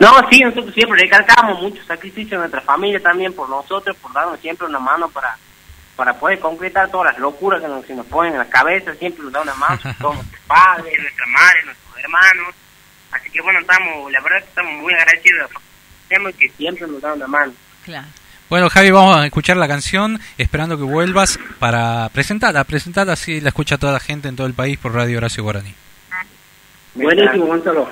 No, 0.00 0.10
sí, 0.30 0.40
nosotros 0.40 0.74
siempre 0.74 1.00
recalcamos 1.00 1.62
mucho 1.62 1.82
sacrificio 1.84 2.36
de 2.36 2.48
nuestra 2.48 2.60
familia 2.60 3.00
también 3.00 3.32
por 3.32 3.48
nosotros, 3.48 3.96
por 3.96 4.12
darnos 4.12 4.38
siempre 4.40 4.66
una 4.66 4.78
mano 4.78 5.08
para 5.08 5.36
para 5.96 6.14
poder 6.14 6.38
concretar 6.40 6.90
todas 6.90 7.12
las 7.12 7.20
locuras 7.20 7.60
que 7.60 7.68
nos, 7.68 7.88
nos 7.88 8.06
ponen 8.06 8.32
en 8.32 8.38
la 8.38 8.48
cabeza, 8.48 8.94
siempre 8.94 9.22
nos 9.22 9.32
da 9.32 9.42
una 9.42 9.54
mano, 9.54 9.80
somos 9.98 10.16
nuestros 10.16 10.42
padres, 10.46 11.00
nuestra 11.00 11.26
madre, 11.26 11.64
nuestros 11.64 11.98
hermanos. 11.98 12.54
Así 13.12 13.30
que 13.30 13.40
bueno, 13.40 13.60
estamos, 13.60 14.10
la 14.10 14.20
verdad 14.20 14.38
que 14.40 14.48
estamos 14.48 14.72
muy 14.82 14.92
agradecidos, 14.94 15.50
que 16.38 16.48
siempre 16.50 16.86
nos 16.86 17.00
da 17.00 17.14
una 17.14 17.26
mano. 17.26 17.52
Claro. 17.84 18.06
Bueno, 18.50 18.68
Javi, 18.68 18.90
vamos 18.90 19.16
a 19.16 19.24
escuchar 19.24 19.56
la 19.56 19.66
canción, 19.66 20.20
esperando 20.36 20.76
que 20.76 20.84
vuelvas 20.84 21.38
para 21.58 22.08
presentarla, 22.10 22.62
presentarla 22.64 23.14
así 23.14 23.40
la 23.40 23.48
escucha 23.48 23.78
toda 23.78 23.92
la 23.92 24.00
gente 24.00 24.28
en 24.28 24.36
todo 24.36 24.46
el 24.46 24.54
país 24.54 24.78
por 24.78 24.94
Radio 24.94 25.18
Horacio 25.18 25.42
Guaraní. 25.42 25.74
Buenísimo, 26.94 27.46
Gonzalo. 27.46 27.88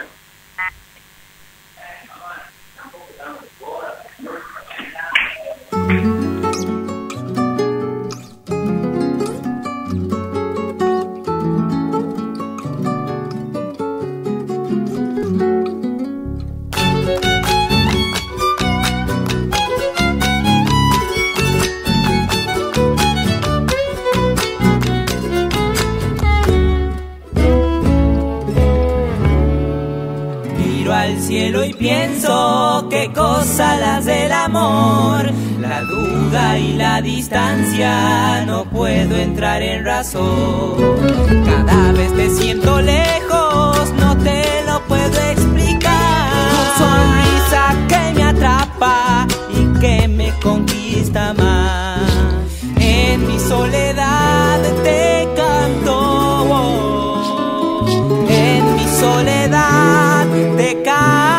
Cielo 31.32 31.64
y 31.64 31.72
pienso 31.72 32.88
qué 32.90 33.10
cosa 33.10 33.76
las 33.78 34.04
del 34.04 34.30
amor. 34.32 35.30
La 35.60 35.80
duda 35.80 36.58
y 36.58 36.74
la 36.74 37.00
distancia 37.00 38.44
no 38.44 38.66
puedo 38.66 39.16
entrar 39.16 39.62
en 39.62 39.82
razón. 39.82 40.76
Cada 41.46 41.92
vez 41.92 42.14
te 42.14 42.28
siento 42.28 42.82
lejos, 42.82 43.90
no 43.94 44.14
te 44.18 44.42
lo 44.66 44.78
puedo 44.86 45.18
explicar. 45.32 46.50
Tu 46.50 46.62
sonrisa 46.82 47.62
que 47.88 48.12
me 48.14 48.24
atrapa 48.24 49.26
y 49.58 49.80
que 49.80 50.08
me 50.08 50.28
conquista 50.42 51.32
más. 51.32 52.02
En 52.78 53.26
mi 53.26 53.38
soledad 53.38 54.60
te 54.84 55.26
canto. 55.34 55.96
En 58.28 58.74
mi 58.76 58.84
soledad 59.00 59.41
te 60.56 60.82
canto. 60.82 61.31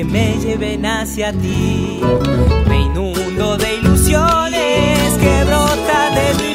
Que 0.00 0.04
me 0.04 0.38
lleven 0.38 0.86
hacia 0.86 1.30
ti. 1.30 2.00
Me 2.68 2.80
inundo 2.80 3.58
de 3.58 3.74
ilusiones 3.74 5.18
que 5.20 5.44
brotan 5.44 6.14
de 6.14 6.42
mi 6.42 6.49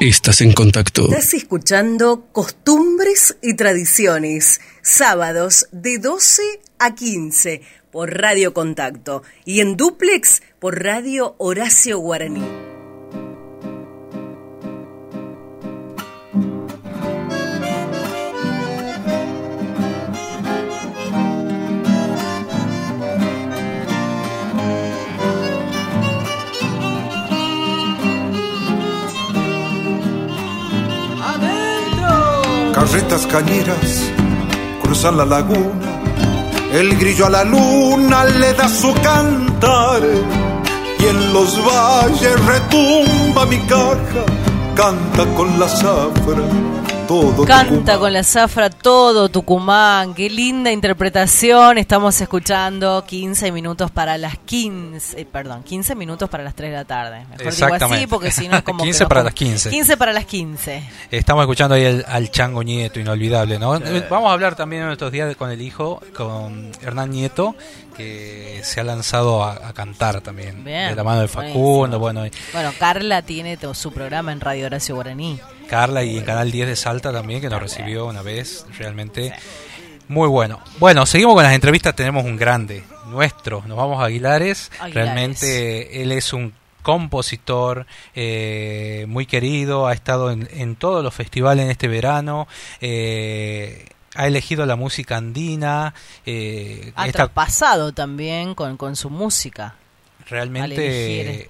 Estás 0.00 0.42
en 0.42 0.52
contacto. 0.52 1.08
Estás 1.08 1.32
escuchando 1.32 2.28
Costumbres 2.32 3.36
y 3.40 3.54
Tradiciones, 3.54 4.60
sábados 4.82 5.66
de 5.72 5.98
12 5.98 6.42
a 6.78 6.94
15 6.94 7.62
por 7.90 8.12
Radio 8.20 8.52
Contacto 8.52 9.22
y 9.46 9.60
en 9.60 9.76
duplex 9.78 10.42
por 10.58 10.82
Radio 10.82 11.36
Horacio 11.38 11.98
Guaraní. 11.98 12.73
Carretas 32.84 33.26
cañeras 33.26 34.12
cruzan 34.82 35.16
la 35.16 35.24
laguna, 35.24 35.88
el 36.70 36.98
grillo 36.98 37.24
a 37.24 37.30
la 37.30 37.42
luna 37.42 38.24
le 38.24 38.52
da 38.52 38.68
su 38.68 38.92
cantar 39.02 40.02
y 40.98 41.04
en 41.06 41.32
los 41.32 41.58
valles 41.64 42.44
retumba 42.44 43.46
mi 43.46 43.58
caja, 43.60 44.24
canta 44.74 45.24
con 45.34 45.58
la 45.58 45.68
zafra 45.68 46.74
Canta 47.46 47.98
con 47.98 48.12
la 48.14 48.24
zafra 48.24 48.70
todo 48.70 49.28
Tucumán. 49.28 50.14
Qué 50.14 50.30
linda 50.30 50.72
interpretación. 50.72 51.76
Estamos 51.76 52.18
escuchando 52.18 53.04
15 53.06 53.52
minutos 53.52 53.90
para 53.90 54.16
las 54.16 54.38
15. 54.38 55.20
Eh, 55.20 55.26
perdón, 55.30 55.62
15 55.64 55.94
minutos 55.94 56.30
para 56.30 56.42
las 56.42 56.54
3 56.54 56.70
de 56.70 56.76
la 56.78 56.84
tarde. 56.86 57.26
Mejor 57.38 57.54
digo 57.54 57.74
así 57.74 58.06
porque 58.06 58.30
si 58.30 58.48
no 58.48 58.56
es 58.56 58.62
como. 58.64 58.82
15 58.82 59.06
para 59.06 59.22
las 59.22 59.34
15. 59.34 59.68
15 59.68 59.96
para 59.98 60.12
las 60.14 60.24
15. 60.24 60.82
Estamos 61.10 61.42
escuchando 61.42 61.74
ahí 61.74 62.02
al 62.06 62.30
Chango 62.30 62.62
Nieto, 62.62 62.98
inolvidable, 62.98 63.58
¿no? 63.58 63.78
Vamos 64.08 64.30
a 64.30 64.32
hablar 64.32 64.56
también 64.56 64.84
en 64.84 64.90
estos 64.90 65.12
días 65.12 65.36
con 65.36 65.50
el 65.50 65.60
hijo, 65.60 66.00
con 66.16 66.72
Hernán 66.80 67.10
Nieto, 67.10 67.54
que 67.94 68.60
se 68.62 68.80
ha 68.80 68.84
lanzado 68.84 69.44
a, 69.44 69.72
cantar 69.72 70.20
también. 70.20 70.64
de 70.64 70.94
la 70.94 71.04
mano 71.04 71.20
de 71.20 71.28
Facundo. 71.28 71.98
Bueno, 71.98 72.24
bueno, 72.52 72.72
Carla 72.78 73.22
tiene 73.22 73.56
todo 73.56 73.74
su 73.74 73.92
programa 73.92 74.32
en 74.32 74.40
Radio 74.40 74.66
Horacio 74.66 74.94
Guaraní. 74.94 75.40
Carla 75.68 76.04
y 76.04 76.18
en 76.18 76.24
Canal 76.24 76.50
10 76.50 76.68
de 76.68 76.76
Salta 76.76 77.12
también, 77.12 77.40
que 77.40 77.48
nos 77.48 77.60
recibió 77.60 78.06
una 78.06 78.22
vez, 78.22 78.66
realmente 78.78 79.32
muy 80.08 80.28
bueno. 80.28 80.60
Bueno, 80.78 81.06
seguimos 81.06 81.34
con 81.34 81.44
las 81.44 81.54
entrevistas, 81.54 81.96
tenemos 81.96 82.24
un 82.24 82.36
grande, 82.36 82.84
nuestro, 83.06 83.62
nos 83.66 83.76
vamos 83.76 84.00
a 84.00 84.06
Aguilares, 84.06 84.70
realmente 84.92 86.02
él 86.02 86.12
es 86.12 86.32
un 86.32 86.52
compositor 86.82 87.86
eh, 88.14 89.06
muy 89.08 89.24
querido, 89.24 89.86
ha 89.86 89.94
estado 89.94 90.30
en, 90.30 90.76
todos 90.76 91.02
los 91.02 91.14
festivales 91.14 91.64
en 91.64 91.70
este 91.70 91.88
verano, 91.88 92.46
eh, 92.80 93.86
ha 94.14 94.26
elegido 94.26 94.66
la 94.66 94.76
música 94.76 95.16
andina. 95.16 95.94
Eh, 96.26 96.92
ha 96.96 97.10
traspasado 97.10 97.92
también 97.92 98.54
con, 98.54 98.76
con 98.76 98.96
su 98.96 99.10
música. 99.10 99.76
Realmente 100.26 101.40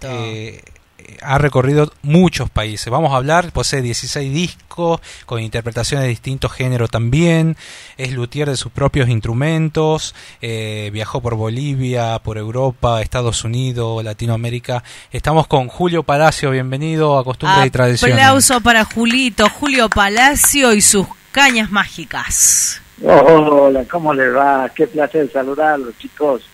ha 1.23 1.39
recorrido 1.39 1.93
muchos 2.03 2.51
países. 2.51 2.91
Vamos 2.91 3.13
a 3.13 3.17
hablar, 3.17 3.53
posee 3.53 3.83
16 3.83 4.33
discos 4.33 5.01
con 5.27 5.41
interpretaciones 5.41 6.05
de 6.05 6.09
distintos 6.09 6.53
géneros 6.53 6.91
también. 6.91 7.57
Es 7.97 8.13
luthier 8.13 8.49
de 8.49 8.57
sus 8.57 8.73
propios 8.73 9.09
instrumentos. 9.09 10.15
Eh, 10.41 10.91
viajó 10.93 11.21
por 11.21 11.35
Bolivia, 11.35 12.19
por 12.23 12.39
Europa, 12.39 13.01
Estados 13.03 13.45
Unidos, 13.45 14.05
Latinoamérica. 14.05 14.83
Estamos 15.13 15.47
con 15.47 15.69
Julio 15.69 16.03
Palacio. 16.03 16.51
Bienvenido 16.51 17.19
a 17.19 17.25
Costumbre 17.25 17.67
y 17.67 17.71
Tradición. 17.71 18.13
Aplauso 18.13 18.61
para 18.61 18.85
Julito, 18.85 19.49
Julio 19.49 19.89
Palacio 19.89 20.73
y 20.73 20.81
sus 20.81 21.07
cañas 21.35 21.69
mágicas. 21.73 22.81
Hola, 23.03 23.85
¿cómo 23.91 24.15
les 24.15 24.35
va? 24.35 24.71
Qué 24.73 24.87
placer 24.87 25.31
saludarlos, 25.33 25.99
chicos. 25.99 26.49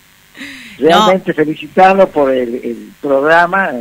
Realmente 0.79 1.35
felicitarlos 1.35 2.09
por 2.09 2.33
el, 2.33 2.91
programa 3.03 3.73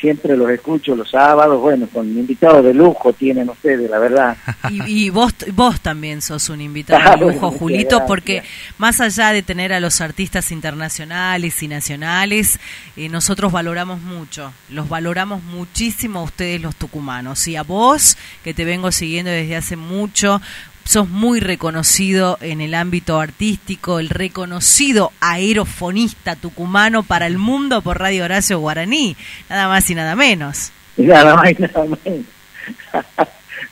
siempre 0.00 0.36
los 0.36 0.50
escucho 0.50 0.94
los 0.94 1.10
sábados, 1.10 1.60
bueno, 1.60 1.88
con 1.92 2.06
invitados 2.06 2.64
de 2.64 2.74
lujo 2.74 3.12
tienen 3.12 3.48
ustedes, 3.48 3.90
la 3.90 3.98
verdad. 3.98 4.36
Y, 4.86 5.10
vos 5.10 5.34
vos 5.52 5.80
también 5.80 6.22
sos 6.22 6.48
un 6.48 6.60
invitado 6.60 7.10
de 7.10 7.32
lujo, 7.32 7.50
Julito, 7.50 8.04
porque 8.06 8.42
más 8.76 9.00
allá 9.00 9.32
de 9.32 9.42
tener 9.42 9.72
a 9.72 9.80
los 9.80 10.00
artistas 10.00 10.52
internacionales 10.52 11.62
y 11.62 11.68
nacionales, 11.68 12.60
eh, 12.96 13.08
nosotros 13.08 13.50
valoramos 13.52 14.00
mucho, 14.00 14.52
los 14.68 14.88
valoramos 14.88 15.42
muchísimo 15.42 16.20
a 16.20 16.22
ustedes 16.22 16.60
los 16.60 16.76
tucumanos, 16.76 17.46
y 17.48 17.56
a 17.56 17.62
vos, 17.62 18.16
que 18.44 18.54
te 18.54 18.64
vengo 18.64 18.92
siguiendo 18.92 19.30
desde 19.30 19.56
hace 19.56 19.76
mucho, 19.76 20.40
sos 20.88 21.06
muy 21.06 21.38
reconocido 21.38 22.38
en 22.40 22.62
el 22.62 22.72
ámbito 22.72 23.20
artístico, 23.20 23.98
el 23.98 24.08
reconocido 24.08 25.12
aerofonista 25.20 26.34
tucumano 26.34 27.02
para 27.02 27.26
el 27.26 27.36
mundo 27.36 27.82
por 27.82 27.98
Radio 27.98 28.24
Horacio 28.24 28.58
Guaraní, 28.58 29.14
nada 29.50 29.68
más 29.68 29.90
y 29.90 29.94
nada 29.94 30.16
menos. 30.16 30.72
Nada 30.96 31.36
más 31.36 31.50
y 31.50 31.62
nada 31.62 31.84
menos. 31.84 32.26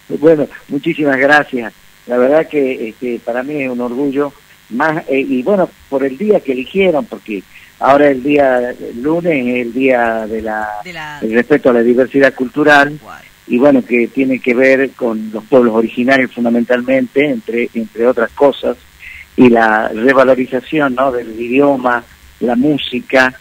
bueno, 0.20 0.46
muchísimas 0.68 1.16
gracias. 1.16 1.72
La 2.06 2.18
verdad 2.18 2.46
que 2.46 2.90
este, 2.90 3.18
para 3.24 3.42
mí 3.42 3.62
es 3.62 3.70
un 3.70 3.80
orgullo 3.80 4.34
más 4.68 5.02
eh, 5.08 5.20
y 5.20 5.42
bueno 5.42 5.70
por 5.88 6.04
el 6.04 6.18
día 6.18 6.40
que 6.40 6.52
eligieron 6.52 7.06
porque 7.06 7.42
ahora 7.80 8.08
el 8.08 8.22
día 8.22 8.74
lunes 8.94 9.46
es 9.46 9.66
el 9.66 9.72
día 9.72 10.26
de 10.26 10.42
la, 10.42 10.68
el 11.22 11.32
respeto 11.32 11.70
a 11.70 11.72
la 11.72 11.82
diversidad 11.82 12.34
cultural 12.34 12.98
y 13.46 13.58
bueno, 13.58 13.84
que 13.84 14.08
tiene 14.08 14.40
que 14.40 14.54
ver 14.54 14.90
con 14.90 15.30
los 15.32 15.44
pueblos 15.44 15.74
originarios 15.74 16.32
fundamentalmente, 16.32 17.28
entre, 17.28 17.70
entre 17.74 18.06
otras 18.06 18.30
cosas, 18.32 18.76
y 19.36 19.48
la 19.48 19.88
revalorización 19.88 20.94
¿no? 20.94 21.12
del 21.12 21.38
idioma, 21.40 22.04
la 22.40 22.56
música, 22.56 23.32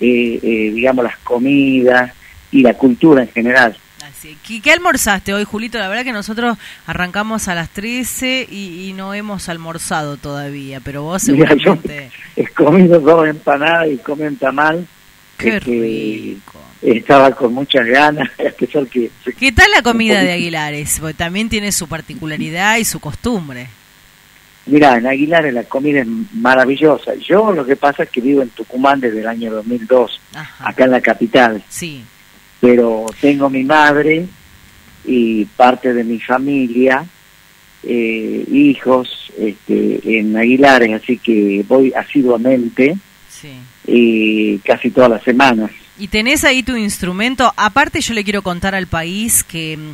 eh, 0.00 0.38
eh, 0.42 0.70
digamos 0.74 1.04
las 1.04 1.18
comidas 1.18 2.12
y 2.50 2.62
la 2.62 2.74
cultura 2.74 3.22
en 3.22 3.28
general. 3.28 3.76
Así. 4.04 4.36
¿Qué, 4.62 4.70
almorzaste 4.70 5.32
hoy, 5.32 5.44
Julito? 5.44 5.78
La 5.78 5.88
verdad 5.88 6.04
que 6.04 6.12
nosotros 6.12 6.58
arrancamos 6.86 7.48
a 7.48 7.54
las 7.54 7.70
13 7.70 8.46
y, 8.50 8.92
no 8.94 9.14
hemos 9.14 9.48
almorzado 9.48 10.16
todavía, 10.18 10.80
pero 10.84 11.02
vos 11.02 11.22
seguramente... 11.22 12.10
he 12.36 12.46
comido 12.48 13.00
dos 13.00 13.26
empanadas 13.26 13.88
y 13.88 13.96
comen 13.96 14.36
tamal. 14.36 14.86
Qué 15.36 15.60
rico 15.60 16.64
estaba 16.84 17.30
con 17.32 17.54
muchas 17.54 17.86
ganas, 17.86 18.28
que... 18.90 19.10
¿Qué 19.38 19.52
tal 19.52 19.70
la 19.70 19.82
comida 19.82 20.22
de 20.22 20.32
Aguilares? 20.32 20.98
Porque 21.00 21.14
también 21.14 21.48
tiene 21.48 21.72
su 21.72 21.88
particularidad 21.88 22.76
y 22.76 22.84
su 22.84 23.00
costumbre. 23.00 23.68
Mira, 24.66 24.96
en 24.96 25.06
Aguilares 25.06 25.52
la 25.52 25.64
comida 25.64 26.00
es 26.00 26.06
maravillosa. 26.32 27.14
Yo 27.16 27.52
lo 27.52 27.66
que 27.66 27.76
pasa 27.76 28.04
es 28.04 28.10
que 28.10 28.20
vivo 28.20 28.42
en 28.42 28.50
Tucumán 28.50 29.00
desde 29.00 29.20
el 29.20 29.28
año 29.28 29.52
2002, 29.52 30.20
acá 30.60 30.84
en 30.84 30.90
la 30.90 31.00
capital. 31.00 31.62
Sí. 31.68 32.02
Pero 32.60 33.06
tengo 33.20 33.50
mi 33.50 33.64
madre 33.64 34.26
y 35.04 35.44
parte 35.44 35.92
de 35.92 36.02
mi 36.02 36.18
familia, 36.18 37.04
eh, 37.82 38.44
hijos 38.50 39.30
este, 39.38 40.18
en 40.18 40.34
Aguilares, 40.34 41.02
así 41.02 41.18
que 41.18 41.62
voy 41.68 41.92
asiduamente 41.94 42.96
y 43.86 44.58
casi 44.58 44.90
todas 44.90 45.10
las 45.10 45.22
semanas. 45.22 45.70
Y 45.98 46.08
tenés 46.08 46.44
ahí 46.44 46.62
tu 46.62 46.76
instrumento. 46.76 47.52
Aparte 47.56 48.00
yo 48.00 48.14
le 48.14 48.24
quiero 48.24 48.42
contar 48.42 48.74
al 48.74 48.86
país 48.86 49.44
que 49.44 49.76
mm, 49.76 49.92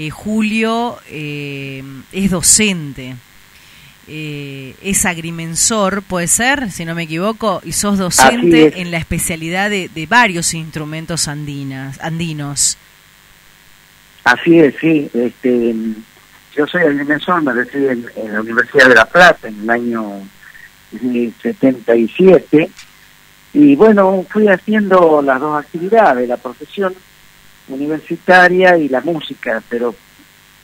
eh, 0.00 0.10
Julio 0.10 0.98
eh, 1.08 1.82
es 2.12 2.30
docente. 2.30 3.16
Eh, 4.08 4.74
es 4.82 5.06
agrimensor, 5.06 6.02
puede 6.02 6.26
ser, 6.26 6.72
si 6.72 6.84
no 6.84 6.94
me 6.94 7.04
equivoco, 7.04 7.62
y 7.64 7.70
sos 7.70 7.98
docente 7.98 8.80
en 8.80 8.90
la 8.90 8.96
especialidad 8.96 9.70
de, 9.70 10.06
varios 10.08 10.54
instrumentos 10.54 11.28
andinas, 11.28 12.00
andinos. 12.00 12.76
Así 14.24 14.58
es, 14.58 14.74
sí. 14.80 15.08
Este, 15.14 15.74
yo 16.56 16.66
soy 16.66 16.82
agrimensor, 16.82 17.42
me 17.42 17.52
recibí 17.52 17.86
en, 17.86 18.04
en, 18.16 18.32
la 18.32 18.40
Universidad 18.40 18.88
de 18.88 18.94
La 18.96 19.06
Plata 19.06 19.46
en 19.46 19.60
el 19.60 19.70
año 19.70 20.28
77 20.90 22.70
y 23.54 23.76
bueno, 23.76 24.24
fui 24.30 24.48
haciendo 24.48 25.20
las 25.20 25.38
dos 25.38 25.62
actividades, 25.62 26.28
la 26.28 26.38
profesión 26.38 26.94
universitaria 27.68 28.78
y 28.78 28.88
la 28.88 29.02
música, 29.02 29.62
pero 29.68 29.94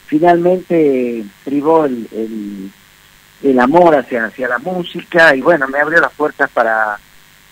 finalmente 0.07 1.23
privó 1.45 1.85
el, 1.85 2.71
el, 3.43 3.61
amor 3.61 3.95
hacia, 3.95 4.25
hacia 4.25 4.49
la 4.49 4.59
música 4.59 5.37
y 5.37 5.43
bueno, 5.43 5.69
me 5.69 5.81
abrió 5.81 6.01
las 6.01 6.13
puertas 6.15 6.51
para 6.51 6.99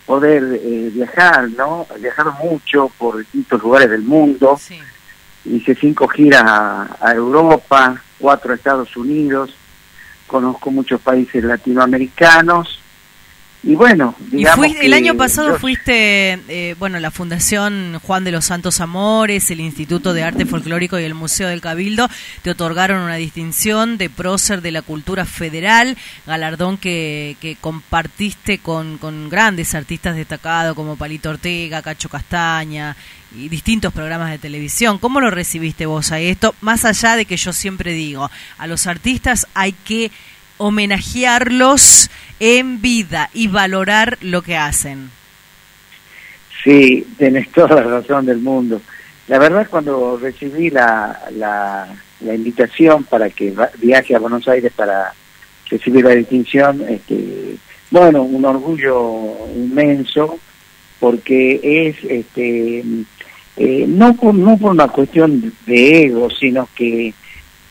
poder 0.06 0.42
eh, 0.62 0.90
viajar, 0.94 1.50
¿no? 1.50 1.86
Viajar 2.00 2.26
mucho 2.42 2.90
por 2.96 3.18
distintos 3.18 3.62
lugares 3.62 3.90
del 3.90 4.02
mundo. 4.02 4.58
Hice 5.44 5.74
cinco 5.74 6.08
giras 6.08 6.44
a, 6.46 6.96
a 7.00 7.12
Europa, 7.12 8.00
cuatro 8.18 8.52
a 8.52 8.56
Estados 8.56 8.96
Unidos, 8.96 9.54
conozco 10.26 10.70
muchos 10.70 11.00
países 11.00 11.44
latinoamericanos 11.44 12.80
y 13.66 13.74
bueno, 13.74 14.14
digamos 14.30 14.68
el 14.80 14.92
año 14.92 15.16
pasado 15.16 15.58
fuiste, 15.58 16.38
eh, 16.48 16.76
bueno, 16.78 17.00
la 17.00 17.10
Fundación 17.10 17.98
Juan 18.00 18.22
de 18.22 18.30
los 18.30 18.44
Santos 18.44 18.80
Amores, 18.80 19.50
el 19.50 19.58
Instituto 19.58 20.14
de 20.14 20.22
Arte 20.22 20.46
Folclórico 20.46 21.00
y 21.00 21.02
el 21.02 21.14
Museo 21.14 21.48
del 21.48 21.60
Cabildo 21.60 22.08
te 22.42 22.50
otorgaron 22.50 23.02
una 23.02 23.16
distinción 23.16 23.98
de 23.98 24.08
prócer 24.08 24.62
de 24.62 24.70
la 24.70 24.82
cultura 24.82 25.24
federal, 25.24 25.96
galardón 26.28 26.78
que, 26.78 27.36
que 27.40 27.56
compartiste 27.56 28.58
con, 28.58 28.98
con 28.98 29.28
grandes 29.28 29.74
artistas 29.74 30.14
destacados 30.14 30.76
como 30.76 30.94
Palito 30.94 31.30
Ortega, 31.30 31.82
Cacho 31.82 32.08
Castaña 32.08 32.96
y 33.36 33.48
distintos 33.48 33.92
programas 33.92 34.30
de 34.30 34.38
televisión. 34.38 34.98
¿Cómo 34.98 35.20
lo 35.20 35.30
recibiste 35.30 35.86
vos 35.86 36.12
a 36.12 36.20
esto? 36.20 36.54
Más 36.60 36.84
allá 36.84 37.16
de 37.16 37.24
que 37.24 37.36
yo 37.36 37.52
siempre 37.52 37.94
digo, 37.94 38.30
a 38.58 38.66
los 38.68 38.86
artistas 38.86 39.48
hay 39.54 39.72
que 39.72 40.12
homenajearlos 40.58 42.10
en 42.40 42.80
vida 42.80 43.30
y 43.32 43.48
valorar 43.48 44.18
lo 44.20 44.42
que 44.42 44.56
hacen. 44.56 45.10
Sí, 46.62 47.06
tenés 47.16 47.50
toda 47.52 47.76
la 47.76 47.82
razón 47.82 48.26
del 48.26 48.38
mundo. 48.38 48.80
La 49.28 49.38
verdad, 49.38 49.66
cuando 49.68 50.18
recibí 50.18 50.70
la, 50.70 51.20
la, 51.32 51.88
invitación 52.34 53.04
para 53.04 53.28
que 53.30 53.54
viaje 53.78 54.14
a 54.14 54.20
Buenos 54.20 54.46
Aires 54.48 54.72
para 54.74 55.12
recibir 55.68 56.04
la 56.04 56.14
distinción, 56.14 56.84
este, 56.88 57.56
bueno, 57.90 58.22
un 58.22 58.44
orgullo 58.44 59.48
inmenso, 59.54 60.38
porque 61.00 61.60
es, 61.62 61.96
este, 62.10 62.84
eh, 63.56 63.84
no, 63.88 64.14
por, 64.14 64.34
no 64.34 64.56
por 64.58 64.72
una 64.72 64.88
cuestión 64.88 65.52
de 65.66 66.04
ego, 66.04 66.30
sino 66.30 66.68
que 66.74 67.12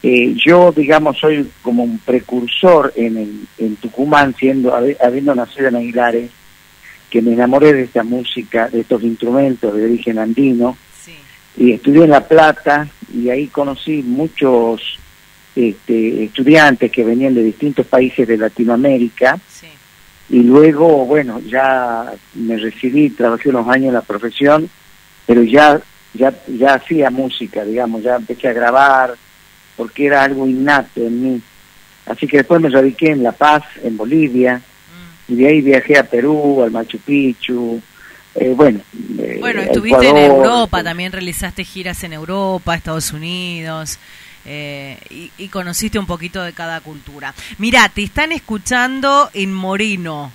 eh, 0.08 0.36
yo, 0.36 0.72
digamos, 0.72 1.18
soy 1.18 1.50
como 1.64 1.84
un 1.84 1.98
precursor 1.98 2.94
en, 2.96 3.48
en 3.58 3.76
Tucumán, 3.78 4.36
siendo 4.38 4.72
habiendo 4.76 5.34
nacido 5.34 5.70
en 5.70 5.78
Aguilares, 5.78 6.30
que 7.10 7.24
me 7.24 7.34
enamoré 7.34 7.74
de 7.74 7.86
esta 7.86 8.04
música, 8.04 8.70
de 8.70 8.82
estos 8.82 9.02
instrumentos 9.02 9.74
de 9.74 9.84
origen 9.84 10.20
andino, 10.20 10.78
y 11.58 11.72
estudié 11.72 12.04
en 12.04 12.12
La 12.12 12.28
Plata, 12.28 12.88
y 13.12 13.32
ahí 13.32 13.48
conocí 13.48 14.04
muchos 14.04 15.00
este, 15.56 16.26
estudiantes 16.26 16.92
que 16.92 17.04
venían 17.04 17.34
de 17.34 17.42
distintos 17.42 17.88
países 17.88 18.28
de 18.28 18.38
Latinoamérica, 18.38 19.40
y 20.30 20.44
luego, 20.44 21.08
bueno, 21.08 21.40
ya 21.40 22.14
me 22.36 22.58
recibí, 22.58 23.10
trabajé 23.10 23.50
unos 23.50 23.68
años 23.70 23.88
en 23.88 23.94
la 23.96 24.02
profesión, 24.02 24.70
pero 25.26 25.42
ya, 25.42 25.82
ya, 26.14 26.32
ya 26.48 26.76
hacía 26.76 27.10
música, 27.10 27.66
digamos, 27.66 28.04
ya 28.04 28.18
empecé 28.18 28.50
a 28.50 28.54
grabar, 28.54 29.16
porque 29.76 30.06
era 30.06 30.24
algo 30.24 30.48
innato 30.48 31.02
en 31.02 31.24
mí. 31.24 31.42
Así 32.06 32.28
que 32.28 32.38
después 32.38 32.62
me 32.62 32.70
radiqué 32.70 33.12
en 33.12 33.24
La 33.24 33.32
Paz, 33.32 33.64
en 33.84 33.98
Bolivia, 33.98 34.58
mm. 34.58 35.34
y 35.34 35.36
de 35.36 35.48
ahí 35.48 35.62
viajé 35.62 35.98
a 35.98 36.04
Perú, 36.04 36.62
al 36.64 36.72
Machu 36.72 37.00
Picchu. 37.00 37.82
Eh, 38.36 38.54
bueno, 38.56 38.82
eh, 39.18 39.38
bueno, 39.40 39.62
estuviste 39.62 40.10
en 40.10 40.18
Europa, 40.18 40.84
también 40.84 41.12
realizaste 41.12 41.64
giras 41.64 42.04
en 42.04 42.14
Europa, 42.14 42.76
Estados 42.76 43.12
Unidos. 43.14 43.98
Eh, 44.48 44.98
y, 45.10 45.32
y, 45.40 45.48
conociste 45.48 45.98
un 45.98 46.06
poquito 46.06 46.44
de 46.44 46.54
cada 46.54 46.80
cultura. 46.82 47.34
Mirá, 47.58 47.90
te 47.90 48.04
están 48.04 48.32
escuchando 48.32 49.32
en 49.34 49.52
Moreno, 49.52 50.32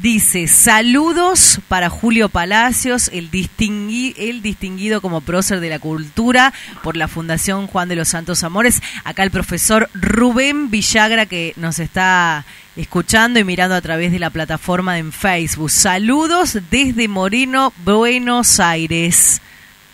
Dice, 0.00 0.46
saludos 0.46 1.60
para 1.68 1.90
Julio 1.90 2.30
Palacios, 2.30 3.08
el, 3.12 3.28
el 3.28 4.42
distinguido 4.42 5.02
como 5.02 5.20
prócer 5.20 5.60
de 5.60 5.68
la 5.68 5.78
cultura 5.78 6.54
por 6.82 6.96
la 6.96 7.08
Fundación 7.08 7.66
Juan 7.66 7.90
de 7.90 7.96
los 7.96 8.08
Santos 8.08 8.42
Amores. 8.42 8.80
Acá 9.04 9.22
el 9.22 9.30
profesor 9.30 9.90
Rubén 9.92 10.70
Villagra 10.70 11.26
que 11.26 11.52
nos 11.56 11.78
está 11.78 12.46
escuchando 12.74 13.38
y 13.38 13.44
mirando 13.44 13.74
a 13.74 13.82
través 13.82 14.12
de 14.12 14.18
la 14.18 14.30
plataforma 14.30 14.98
en 14.98 15.12
Facebook. 15.12 15.70
Saludos 15.70 16.58
desde 16.70 17.06
Moreno, 17.06 17.74
Buenos 17.84 18.60
Aires. 18.60 19.42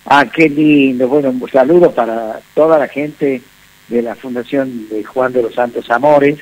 Ah, 0.07 0.25
qué 0.25 0.49
lindo. 0.49 1.09
Bueno, 1.09 1.31
un 1.31 1.51
saludo 1.51 1.91
para 1.93 2.41
toda 2.55 2.79
la 2.79 2.87
gente 2.87 3.43
de 3.89 4.03
la 4.03 4.15
Fundación 4.15 4.89
de 4.89 5.03
Juan 5.03 5.33
de 5.33 5.43
los 5.43 5.55
Santos 5.55 5.91
Amores 5.91 6.39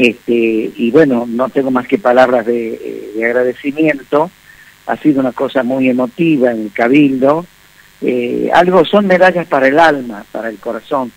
este, 0.00 0.32
y 0.32 0.90
bueno, 0.90 1.26
no 1.28 1.50
tengo 1.50 1.70
más 1.70 1.86
que 1.86 1.98
palabras 1.98 2.46
de, 2.46 3.20
agradecimiento. 3.22 4.30
Ha 4.86 4.96
sido 4.96 5.20
una 5.20 5.32
cosa 5.32 5.62
muy 5.62 5.90
emotiva 5.90 6.50
en 6.52 6.62
el 6.62 6.72
Cabildo. 6.72 7.44
eh, 8.00 8.48
algo, 8.54 8.82
son 8.86 9.06
medallas 9.06 9.46
para 9.46 9.68
el 9.68 9.78
alma, 9.78 10.24
para 10.32 10.48
el 10.48 10.56
corazón. 10.56 11.12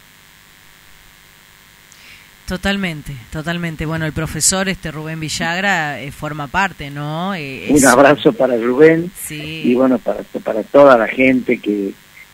Totalmente, 2.45 3.15
totalmente. 3.31 3.85
Bueno, 3.85 4.05
el 4.05 4.11
profesor 4.11 4.67
este 4.67 4.91
Rubén 4.91 5.21
Villagra 5.21 6.01
eh, 6.01 6.11
forma 6.11 6.47
parte, 6.47 6.89
¿no? 6.89 7.33
Eh, 7.35 7.67
Un 7.69 7.85
abrazo 7.85 8.33
para 8.33 8.57
Rubén 8.57 9.09
y 9.29 9.73
bueno, 9.75 9.97
para, 9.97 10.23
para 10.43 10.61
toda 10.63 10.97
la 10.97 11.07
gente 11.07 11.57
que, 11.59 11.93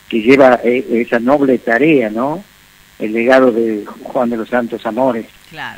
que 0.10 0.22
lleva 0.24 0.56
esa 0.64 1.20
noble 1.20 1.60
tarea, 1.60 2.10
¿no? 2.10 2.44
El 3.00 3.14
legado 3.14 3.52
de 3.52 3.86
Juan 4.04 4.30
de 4.30 4.38
los 4.38 4.50
Santos 4.50 4.86
Amores 4.86 5.26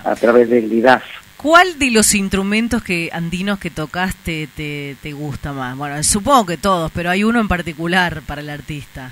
a 0.04 0.16
través 0.16 0.50
del 0.50 0.72
IDAF. 0.72 1.04
¿Cuál 1.38 1.80
de 1.80 1.90
los 1.90 2.14
instrumentos 2.14 2.84
que 2.84 3.10
andinos 3.12 3.58
que 3.58 3.72
tocaste 3.72 4.48
te, 4.56 4.96
te 5.02 5.14
gusta 5.14 5.54
más? 5.54 5.76
Bueno, 5.76 6.02
supongo 6.04 6.46
que 6.46 6.58
todos, 6.58 6.92
pero 6.92 7.10
hay 7.10 7.24
uno 7.24 7.40
en 7.40 7.48
particular 7.48 8.22
para 8.28 8.42
el 8.42 8.50
artista. 8.50 9.12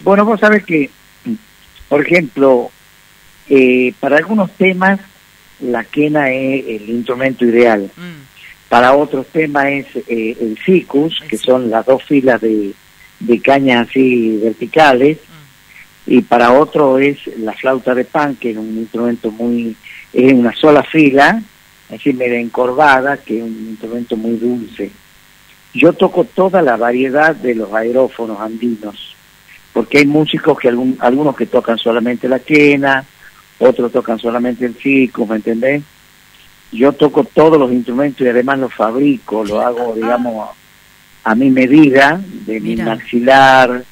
Bueno, 0.00 0.24
vos 0.24 0.40
sabés 0.40 0.64
que, 0.64 0.90
por 1.88 2.00
ejemplo, 2.00 2.70
eh, 3.48 3.92
para 4.00 4.16
algunos 4.16 4.50
temas 4.52 5.00
la 5.60 5.84
quena 5.84 6.30
es 6.30 6.64
el 6.66 6.90
instrumento 6.90 7.44
ideal. 7.44 7.90
Mm. 7.96 8.68
Para 8.68 8.94
otros 8.94 9.26
temas 9.28 9.66
es 9.66 9.86
eh, 10.08 10.36
el 10.40 10.58
ficus, 10.58 11.20
que 11.28 11.38
son 11.38 11.70
las 11.70 11.86
dos 11.86 12.02
filas 12.02 12.40
de, 12.40 12.72
de 13.20 13.40
cañas 13.40 13.88
así 13.88 14.38
verticales. 14.42 15.18
Mm. 15.18 15.33
Y 16.06 16.20
para 16.22 16.52
otro 16.52 16.98
es 16.98 17.18
la 17.38 17.52
flauta 17.52 17.94
de 17.94 18.04
pan, 18.04 18.36
que 18.36 18.50
es 18.50 18.56
un 18.56 18.76
instrumento 18.76 19.30
muy 19.30 19.76
es 20.14 20.32
una 20.32 20.54
sola 20.54 20.82
fila, 20.84 21.42
así 21.92 22.12
media 22.12 22.38
encorvada, 22.38 23.16
que 23.16 23.38
es 23.38 23.42
un 23.42 23.68
instrumento 23.70 24.16
muy 24.16 24.36
dulce. 24.36 24.90
Yo 25.74 25.92
toco 25.92 26.24
toda 26.24 26.62
la 26.62 26.76
variedad 26.76 27.34
de 27.34 27.56
los 27.56 27.72
aerófonos 27.72 28.40
andinos, 28.40 29.16
porque 29.72 29.98
hay 29.98 30.06
músicos 30.06 30.58
que 30.58 30.68
algunos 30.68 31.36
que 31.36 31.46
tocan 31.46 31.78
solamente 31.78 32.28
la 32.28 32.38
quena, 32.38 33.04
otros 33.58 33.90
tocan 33.90 34.18
solamente 34.20 34.64
el 34.66 34.74
circo, 34.76 35.26
¿me 35.26 35.36
entendés? 35.36 35.82
Yo 36.70 36.92
toco 36.92 37.24
todos 37.24 37.58
los 37.58 37.72
instrumentos 37.72 38.20
y 38.20 38.28
además 38.28 38.58
los 38.60 38.72
fabrico, 38.72 39.44
lo 39.44 39.60
hago, 39.60 39.94
digamos, 39.94 40.50
a 41.24 41.34
mi 41.34 41.50
medida, 41.50 42.20
de 42.46 42.60
mi 42.60 42.76
maxilar, 42.76 43.84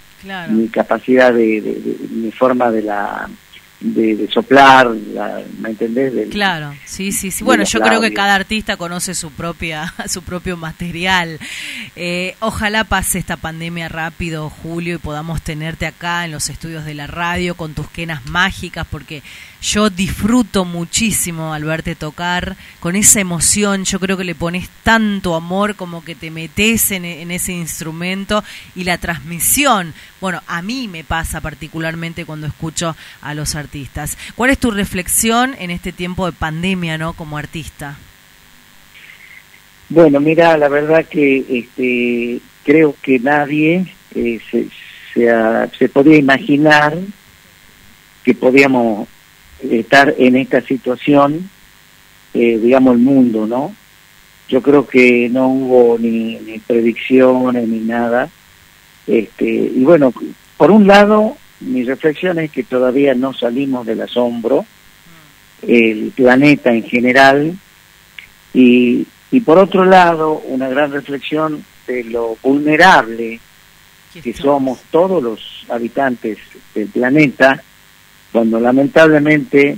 mi 0.51 0.69
capacidad 0.69 1.33
de, 1.33 1.99
mi 2.11 2.31
forma 2.31 2.71
de 2.71 2.83
la 2.83 3.29
de, 3.81 4.29
soplar, 4.33 4.91
¿me 5.59 5.71
entendés? 5.71 6.31
claro, 6.31 6.73
sí, 6.85 7.13
sí, 7.13 7.31
sí. 7.31 7.43
Bueno, 7.43 7.65
yo 7.65 7.81
creo 7.81 8.01
que 8.01 8.13
cada 8.13 8.35
artista 8.35 8.77
conoce 8.77 9.15
su 9.15 9.33
propia, 9.33 9.93
su 10.09 10.23
propio 10.23 10.57
material. 10.57 11.39
Eh, 11.97 12.37
ojalá 12.41 12.85
pase 12.85 13.19
esta 13.19 13.37
pandemia 13.37 13.89
rápido, 13.89 14.51
Julio, 14.51 14.97
y 14.97 14.99
podamos 14.99 15.43
tenerte 15.43 15.87
acá 15.87 16.25
en 16.25 16.33
los 16.33 16.49
estudios 16.49 16.85
de 16.85 16.95
la 16.95 17.07
radio 17.07 17.57
con 17.57 17.75
tus 17.75 17.89
quenas 17.91 18.27
mágicas, 18.27 18.87
porque 18.89 19.23
yo 19.63 19.91
disfruto 19.91 20.65
muchísimo 20.65 21.55
al 21.55 21.65
verte 21.65 21.95
tocar, 21.95 22.57
con 22.81 22.97
esa 22.97 23.21
emoción, 23.21 23.85
yo 23.85 24.01
creo 24.01 24.17
que 24.17 24.25
le 24.25 24.35
pones 24.35 24.69
tanto 24.83 25.37
amor 25.37 25.77
como 25.77 26.05
que 26.05 26.17
te 26.17 26.33
metes 26.33 26.91
en, 26.91 27.05
ese 27.31 27.53
instrumento 27.53 28.43
y 28.75 28.83
la 28.85 28.99
transmisión. 28.99 29.95
Bueno, 30.21 30.43
a 30.49 30.63
mí 30.63 30.89
me 30.89 31.05
pasa 31.05 31.41
particularmente 31.41 32.25
cuando 32.25 32.49
escucho 32.49 32.97
a 33.21 33.35
los 33.35 33.55
artistas. 33.55 34.19
¿Cuál 34.35 34.51
es 34.51 34.59
tu 34.59 34.73
reflexión 34.73 35.55
en 35.59 35.71
este 35.71 35.93
tiempo 35.93 36.27
de 36.27 36.33
pandemia, 36.33 36.99
no, 36.99 37.13
como 37.13 37.39
artista? 37.39 37.97
Bueno, 39.89 40.19
mira, 40.19 40.57
la 40.57 40.69
verdad 40.69 41.07
que 41.07 41.45
este, 41.49 42.41
creo 42.65 42.97
que 43.01 43.21
nadie 43.21 43.87
eh, 44.15 44.41
se, 44.51 44.67
se, 45.15 45.31
se 45.79 45.89
podía 45.89 46.17
imaginar 46.17 46.99
que 48.25 48.35
podíamos 48.35 49.09
estar 49.71 50.15
en 50.19 50.37
esta 50.37 50.61
situación, 50.63 51.51
eh, 52.35 52.59
digamos, 52.59 52.95
el 52.95 53.01
mundo, 53.01 53.47
¿no? 53.47 53.75
Yo 54.49 54.61
creo 54.63 54.87
que 54.87 55.29
no 55.31 55.49
hubo 55.49 55.99
ni, 55.99 56.37
predicciones 56.67 57.67
ni 57.69 57.81
nada. 57.81 58.29
Este, 59.07 59.47
y 59.47 59.83
bueno, 59.85 60.13
por 60.57 60.71
un 60.71 60.87
lado, 60.87 61.37
mi 61.61 61.85
reflexión 61.85 62.39
es 62.39 62.51
que 62.51 62.63
todavía 62.63 63.15
no 63.15 63.33
salimos 63.33 63.87
del 63.87 64.03
asombro, 64.03 64.67
el 65.67 66.13
planeta 66.15 66.73
en 66.73 66.83
general, 66.83 67.57
y, 68.53 69.07
y 69.31 69.41
por 69.41 69.59
otro 69.59 69.85
lado, 69.85 70.43
una 70.47 70.69
gran 70.69 70.93
reflexión 70.93 71.65
de 71.87 72.05
lo 72.05 72.37
vulnerable 72.43 73.41
que 74.21 74.35
somos 74.35 74.81
todos 74.91 75.23
los 75.23 75.67
habitantes 75.71 76.39
del 76.75 76.89
planeta 76.89 77.63
cuando 78.33 78.59
lamentablemente 78.59 79.77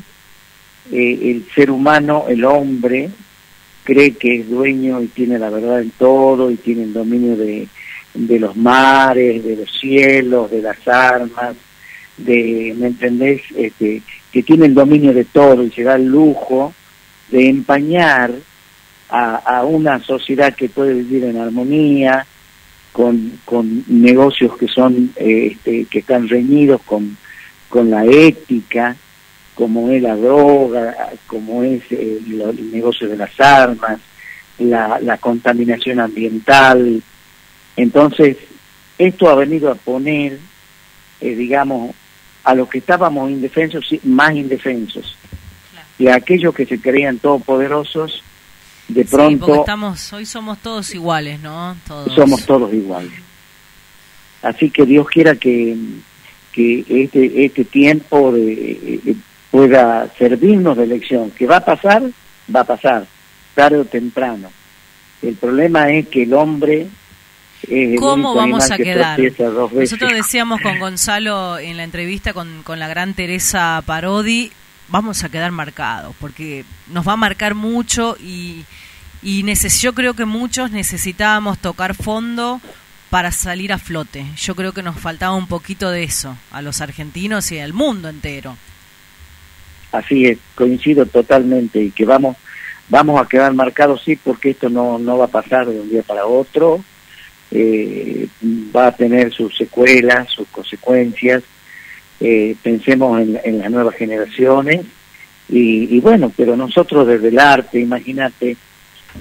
eh, 0.93 1.19
el 1.23 1.47
ser 1.55 1.71
humano, 1.71 2.27
el 2.29 2.45
hombre, 2.45 3.11
cree 3.83 4.13
que 4.13 4.41
es 4.41 4.49
dueño 4.49 5.03
y 5.03 5.09
tiene 5.09 5.39
la 5.39 5.51
verdad 5.51 5.81
en 5.81 5.91
todo 5.91 6.51
y 6.51 6.57
tiene 6.57 6.85
el 6.85 6.93
dominio 6.93 7.37
de, 7.37 7.69
de 8.15 8.39
los 8.39 8.57
mares, 8.57 9.45
de 9.45 9.57
los 9.57 9.71
cielos, 9.79 10.51
de 10.51 10.63
las 10.63 10.87
armas, 10.89 11.57
de, 12.17 12.75
¿me 12.79 12.87
entendés? 12.89 13.43
Este, 13.57 14.03
que 14.33 14.43
tiene 14.43 14.67
el 14.67 14.75
dominio 14.75 15.13
de 15.13 15.25
todo 15.25 15.63
y 15.65 15.71
se 15.71 15.83
da 15.83 15.97
el 15.97 16.07
lujo 16.07 16.73
de 17.31 17.49
empañar 17.49 18.33
a, 19.11 19.37
a 19.37 19.65
una 19.65 20.01
sociedad 20.03 20.55
que 20.55 20.69
puede 20.69 20.95
vivir 20.95 21.25
en 21.25 21.37
armonía, 21.37 22.27
con, 22.95 23.41
con 23.45 23.85
negocios 23.89 24.57
que 24.57 24.69
son 24.69 25.11
eh, 25.17 25.49
este, 25.51 25.85
que 25.87 25.99
están 25.99 26.29
reñidos 26.29 26.81
con 26.83 27.17
con 27.75 27.91
la 27.91 28.05
ética, 28.05 28.95
como 29.57 29.91
es 29.91 30.01
la 30.01 30.15
droga, 30.15 30.95
como 31.27 31.65
es 31.65 31.83
eh, 31.91 32.21
el 32.25 32.71
negocio 32.71 33.09
de 33.09 33.17
las 33.17 33.41
armas, 33.41 33.99
la, 34.61 35.19
contaminación 35.19 35.99
ambiental. 35.99 37.03
Entonces, 37.75 38.37
esto 38.97 39.29
ha 39.29 39.35
venido 39.35 39.73
a 39.73 39.75
poner, 39.75 40.39
eh, 41.21 41.35
digamos, 41.35 41.93
a 42.45 42.55
los 42.55 42.69
que 42.69 42.79
estábamos 42.79 43.29
indefensos, 43.29 43.85
más 44.05 44.37
indefensos. 44.37 45.17
Y 45.99 46.07
a 46.07 46.15
aquellos 46.15 46.55
que 46.55 46.67
se 46.67 46.81
creían 46.81 47.19
todopoderosos, 47.19 48.23
de 48.87 49.05
pronto... 49.05 49.47
Sí, 49.47 49.53
estamos, 49.59 50.13
hoy 50.13 50.27
somos 50.27 50.59
todos 50.59 50.95
iguales, 50.95 51.41
¿no? 51.41 51.77
Somos 52.15 52.47
todos 52.47 52.73
iguales. 52.73 53.11
Así 54.43 54.71
que 54.71 54.87
Dios 54.87 55.09
quiera 55.09 55.35
que 55.35 55.77
que 56.55 56.85
este, 56.89 57.45
este 57.45 57.65
tiempo 57.65 58.33
de, 58.33 59.01
eh, 59.05 59.17
pueda 59.51 60.09
servirnos 60.17 60.77
de 60.77 60.87
lección. 60.87 61.31
Que 61.31 61.47
va 61.47 61.57
a 61.57 61.65
pasar, 61.65 62.03
va 62.55 62.61
a 62.61 62.65
pasar, 62.65 63.07
tarde 63.55 63.79
o 63.79 63.85
temprano. 63.85 64.51
El 65.23 65.35
problema 65.35 65.91
es 65.91 66.09
que 66.09 66.23
el 66.23 66.35
hombre 66.35 66.87
¿Cómo 67.99 68.35
vamos 68.35 68.71
a 68.71 68.77
quedar? 68.77 69.19
Nosotros 69.19 70.13
decíamos 70.13 70.61
con 70.61 70.79
Gonzalo 70.79 71.59
en 71.59 71.77
la 71.77 71.85
entrevista 71.85 72.33
con, 72.33 72.63
con 72.63 72.79
la 72.79 72.89
gran 72.89 73.15
Teresa 73.15 73.83
Parodi, 73.87 74.53
vamos 74.89 75.25
a 75.25 75.29
quedar 75.29 75.51
marcados, 75.51 76.15
porque 76.21 76.65
nos 76.89 77.07
va 77.07 77.13
a 77.13 77.17
marcar 77.17 77.55
mucho 77.55 78.17
y, 78.21 78.65
y 79.23 79.45
yo 79.81 79.95
creo 79.95 80.15
que 80.15 80.25
muchos 80.25 80.71
necesitábamos 80.71 81.59
tocar 81.59 81.95
fondo 81.95 82.61
para 83.15 83.31
salir 83.31 83.73
a 83.73 83.79
flote. 83.79 84.27
Yo 84.37 84.57
creo 84.57 84.73
que 84.73 84.83
nos 84.83 84.99
faltaba 84.99 85.37
un 85.37 85.47
poquito 85.47 85.89
de 85.93 86.03
eso 86.03 86.37
a 86.51 86.63
los 86.63 86.81
argentinos 86.81 87.53
y 87.53 87.61
al 87.61 87.73
mundo 87.73 88.09
entero. 88.09 88.57
Así 89.93 90.25
es, 90.25 90.39
coincido 90.57 91.07
totalmente 91.07 91.81
y 91.81 91.93
que 91.93 92.05
vamos 92.05 92.37
vamos 92.89 93.23
a 93.23 93.29
quedar 93.29 93.55
marcados 93.55 94.03
sí 94.05 94.17
porque 94.17 94.51
esto 94.51 94.69
no, 94.69 94.99
no 94.99 95.17
va 95.17 95.27
a 95.27 95.29
pasar 95.29 95.69
de 95.69 95.79
un 95.79 95.91
día 95.91 96.03
para 96.03 96.27
otro, 96.27 96.83
eh, 97.53 98.27
va 98.75 98.89
a 98.89 98.97
tener 98.97 99.33
sus 99.33 99.57
secuelas, 99.57 100.31
sus 100.31 100.49
consecuencias, 100.49 101.45
eh, 102.19 102.57
pensemos 102.65 103.21
en, 103.21 103.39
en, 103.45 103.61
las 103.61 103.71
nuevas 103.71 103.95
generaciones 103.95 104.87
y, 105.49 105.97
y 105.97 106.01
bueno, 106.01 106.33
pero 106.37 106.57
nosotros 106.57 107.07
desde 107.07 107.29
el 107.29 107.39
arte, 107.39 107.79
imagínate, 107.79 108.57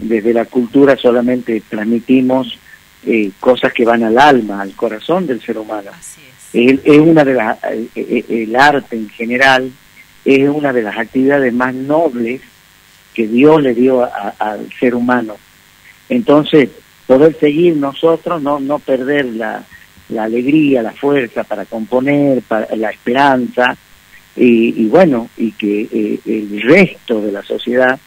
desde 0.02 0.34
la 0.34 0.45
cultura 0.45 0.98
solamente 0.98 1.61
transmitimos 1.70 2.57
eh, 3.06 3.32
cosas 3.40 3.74
que 3.74 3.84
van 3.84 4.04
al 4.04 4.18
alma, 4.18 4.62
al 4.62 4.72
corazón 4.74 5.28
del 5.28 5.42
ser 5.42 5.58
humano. 5.58 5.92
es. 6.54 6.80
una 6.88 7.26
de 7.26 7.34
las, 7.34 7.62
eh, 7.66 7.90
eh, 7.96 8.26
el 8.30 8.56
arte 8.56 8.96
en 8.96 9.10
general 9.10 9.72
es 10.24 10.50
una 10.50 10.72
de 10.72 10.84
las 10.84 10.98
actividades 10.98 11.54
más 11.54 11.74
nobles 11.74 12.42
que 13.14 13.28
Dios 13.28 13.62
le 13.62 13.74
dio 13.74 14.10
al 14.40 14.70
ser 14.80 14.96
humano. 14.96 15.36
Entonces, 16.08 16.70
poder 17.06 17.38
seguir 17.40 17.76
nosotros, 17.76 18.42
no, 18.42 18.60
no 18.60 18.80
perder 18.80 19.26
la, 19.26 19.64
la 20.10 20.24
alegría, 20.24 20.82
la 20.82 20.94
fuerza 20.94 21.44
para 21.44 21.66
componer, 21.66 22.42
para, 22.44 22.74
la 22.76 22.90
esperanza, 22.90 23.76
y, 24.36 24.88
bueno, 24.88 25.30
y 25.38 25.52
que 25.52 26.20
el 26.26 26.62
resto 26.64 27.22
de 27.22 27.32
la 27.32 27.44
sociedad, 27.44 28.00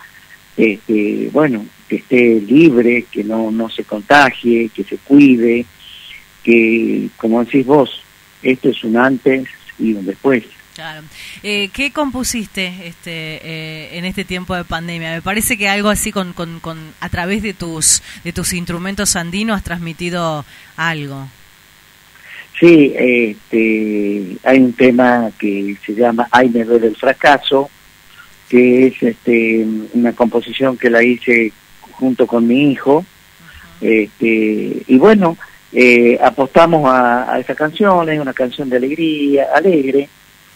bueno, 1.32 1.66
que 1.88 1.96
esté 1.96 2.40
libre, 2.40 3.06
que 3.10 3.24
no, 3.24 3.50
no 3.50 3.68
se 3.68 3.84
contagie, 3.84 4.70
que 4.74 4.84
se 4.84 4.96
cuide, 4.98 5.66
que, 6.42 7.08
como 7.16 7.44
decís 7.44 7.66
vos, 7.66 8.02
esto 8.42 8.70
es 8.70 8.84
un 8.84 8.96
antes 8.96 9.48
y 9.78 9.92
un 9.92 10.06
después. 10.06 10.44
Claro. 10.74 11.02
Eh, 11.42 11.70
¿Qué 11.72 11.90
compusiste 11.90 12.66
este, 12.84 13.40
eh, 13.42 13.98
en 13.98 14.04
este 14.04 14.24
tiempo 14.24 14.54
de 14.54 14.64
pandemia? 14.64 15.10
Me 15.10 15.22
parece 15.22 15.56
que 15.56 15.70
algo 15.70 15.88
así 15.88 16.12
con, 16.12 16.34
con, 16.34 16.60
con, 16.60 16.78
a 17.00 17.08
través 17.08 17.42
de 17.42 17.54
tus 17.54 18.02
de 18.24 18.32
tus 18.34 18.52
instrumentos 18.52 19.16
andinos 19.16 19.56
has 19.56 19.64
transmitido 19.64 20.44
algo. 20.76 21.28
Sí, 22.60 22.92
este, 22.94 24.36
hay 24.42 24.58
un 24.58 24.74
tema 24.74 25.30
que 25.38 25.76
se 25.84 25.94
llama 25.94 26.28
Ay 26.30 26.50
me 26.50 26.64
duele 26.64 26.88
el 26.88 26.96
fracaso, 26.96 27.70
que 28.48 28.86
es 28.86 29.02
este, 29.02 29.66
una 29.94 30.12
composición 30.12 30.76
que 30.76 30.90
la 30.90 31.02
hice 31.02 31.52
junto 31.92 32.26
con 32.26 32.46
mi 32.46 32.70
hijo. 32.70 33.04
Este, 33.80 34.82
y 34.86 34.98
bueno, 34.98 35.36
eh, 35.72 36.18
apostamos 36.22 36.88
a, 36.90 37.32
a 37.32 37.38
esa 37.38 37.54
canción, 37.54 38.08
es 38.08 38.20
una 38.20 38.32
canción 38.32 38.70
de 38.70 38.76
alegría, 38.76 39.48
alegre, 39.54 40.08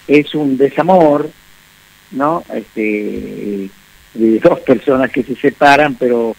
es 0.07 0.35
un 0.35 0.57
desamor, 0.57 1.31
¿no? 2.13 2.43
Este, 2.53 3.69
de 4.15 4.39
dos 4.41 4.61
personas 4.61 5.11
que 5.11 5.23
se 5.23 5.37
separan, 5.37 5.95
pero 5.95 6.35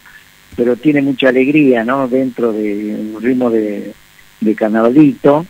pero 0.54 0.76
tiene 0.76 1.00
mucha 1.00 1.28
alegría, 1.28 1.84
¿no? 1.84 2.08
Dentro 2.08 2.52
de 2.52 2.94
un 3.14 3.22
ritmo 3.22 3.50
de, 3.50 3.94
de 4.40 4.54
carnavalito. 4.54 5.46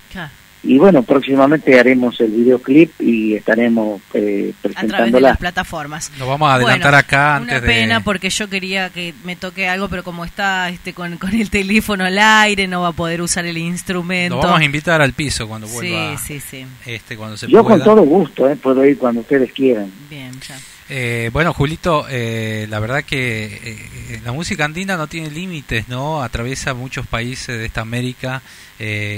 Y 0.65 0.79
bueno, 0.79 1.03
próximamente 1.03 1.79
haremos 1.79 2.21
el 2.21 2.31
videoclip 2.31 3.01
y 3.01 3.35
estaremos 3.35 4.01
eh, 4.15 4.53
presentándola. 4.63 4.97
A 4.97 4.99
través 4.99 5.13
de 5.13 5.21
las 5.21 5.39
plataformas. 5.39 6.13
Lo 6.19 6.29
vamos 6.29 6.49
a 6.51 6.55
adelantar 6.55 6.95
acá 6.95 7.37
antes 7.37 7.59
una 7.59 7.67
pena 7.67 8.01
porque 8.05 8.31
yo 8.31 8.49
quería 8.49 8.91
que 8.91 9.13
me 9.25 9.35
toque 9.35 9.67
algo, 9.69 9.89
pero 9.89 10.05
como 10.05 10.25
está 10.25 10.69
este 10.69 10.93
con, 10.93 11.19
con 11.19 11.35
el 11.35 11.51
teléfono 11.51 12.05
al 12.05 12.19
aire, 12.19 12.69
no 12.69 12.83
va 12.83 12.89
a 12.89 12.93
poder 12.93 13.23
usar 13.23 13.45
el 13.45 13.59
instrumento. 13.59 14.37
Lo 14.37 14.43
vamos 14.43 14.61
a 14.61 14.65
invitar 14.65 15.03
al 15.03 15.13
piso 15.13 15.49
cuando 15.49 15.67
vuelva. 15.67 16.17
Sí, 16.19 16.41
sí, 16.41 16.41
sí. 16.41 16.67
Este, 16.87 17.17
cuando 17.17 17.37
se 17.37 17.49
yo 17.49 17.65
con 17.65 17.83
todo 17.83 18.03
gusto, 18.03 18.49
eh, 18.49 18.55
puedo 18.55 18.85
ir 18.85 18.99
cuando 18.99 19.23
ustedes 19.23 19.53
quieran. 19.53 19.91
Bien, 20.09 20.33
ya. 20.41 20.57
Eh, 20.95 21.31
bueno, 21.33 21.55
Julito, 21.55 22.05
eh, 22.11 22.67
la 22.69 22.79
verdad 22.79 23.03
que 23.03 23.47
eh, 23.47 24.21
la 24.27 24.33
música 24.33 24.67
andina 24.67 24.99
no 24.99 25.07
tiene 25.07 25.31
límites, 25.31 25.89
¿no? 25.89 26.23
Atraviesa 26.23 26.75
muchos 26.75 27.07
países 27.07 27.59
de 27.59 27.65
esta 27.65 27.81
América. 27.81 28.43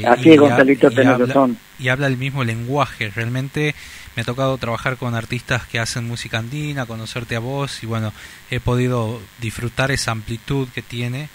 Así 0.06 0.30
es, 0.30 0.38
Gonzalito, 0.38 0.88
y, 0.92 1.00
habla, 1.00 1.48
y 1.80 1.88
habla 1.88 2.06
el 2.06 2.16
mismo 2.16 2.44
lenguaje. 2.44 3.10
Realmente 3.10 3.74
me 4.14 4.22
ha 4.22 4.24
tocado 4.24 4.56
trabajar 4.56 4.98
con 4.98 5.16
artistas 5.16 5.66
que 5.66 5.80
hacen 5.80 6.06
música 6.06 6.38
andina, 6.38 6.86
conocerte 6.86 7.34
a 7.34 7.40
vos 7.40 7.82
y 7.82 7.86
bueno, 7.86 8.12
he 8.52 8.60
podido 8.60 9.20
disfrutar 9.40 9.90
esa 9.90 10.12
amplitud 10.12 10.68
que 10.72 10.82
tiene, 10.82 11.28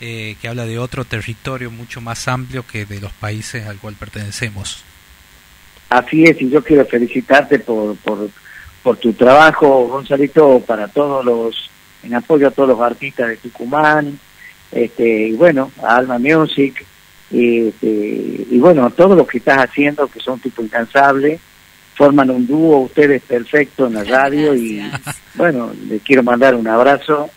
que 0.00 0.48
habla 0.48 0.64
de 0.64 0.78
otro 0.78 1.04
territorio 1.04 1.70
mucho 1.70 2.00
más 2.00 2.26
amplio 2.26 2.64
que 2.66 2.86
de 2.86 3.02
los 3.02 3.12
países 3.12 3.66
al 3.66 3.76
cual 3.76 3.96
pertenecemos. 3.96 4.82
Así 5.90 6.24
es, 6.24 6.40
y 6.40 6.48
yo 6.48 6.64
quiero 6.64 6.86
felicitarte 6.86 7.58
por, 7.58 7.96
por 7.96 8.30
por 8.84 8.98
tu 8.98 9.14
trabajo, 9.14 9.88
Gonzalito, 9.88 10.60
para 10.60 10.86
todos 10.88 11.24
los, 11.24 11.70
en 12.02 12.14
apoyo 12.14 12.48
a 12.48 12.50
todos 12.50 12.68
los 12.68 12.80
artistas 12.80 13.28
de 13.28 13.38
Tucumán, 13.38 14.20
este, 14.70 15.28
y 15.28 15.32
bueno, 15.32 15.72
a 15.82 15.96
Alma 15.96 16.18
Music, 16.18 16.84
y, 17.30 17.68
este, 17.68 17.86
y 17.86 18.58
bueno, 18.58 18.90
todos 18.90 19.16
los 19.16 19.26
que 19.26 19.38
estás 19.38 19.56
haciendo, 19.56 20.06
que 20.06 20.20
son 20.20 20.38
tipo 20.38 20.62
incansable, 20.62 21.40
forman 21.94 22.28
un 22.28 22.46
dúo, 22.46 22.80
ustedes 22.80 23.22
perfecto 23.22 23.86
en 23.86 23.94
la 23.94 24.04
radio, 24.04 24.54
y 24.54 24.82
bueno, 25.34 25.72
les 25.88 26.02
quiero 26.02 26.22
mandar 26.22 26.54
un 26.54 26.68
abrazo 26.68 27.30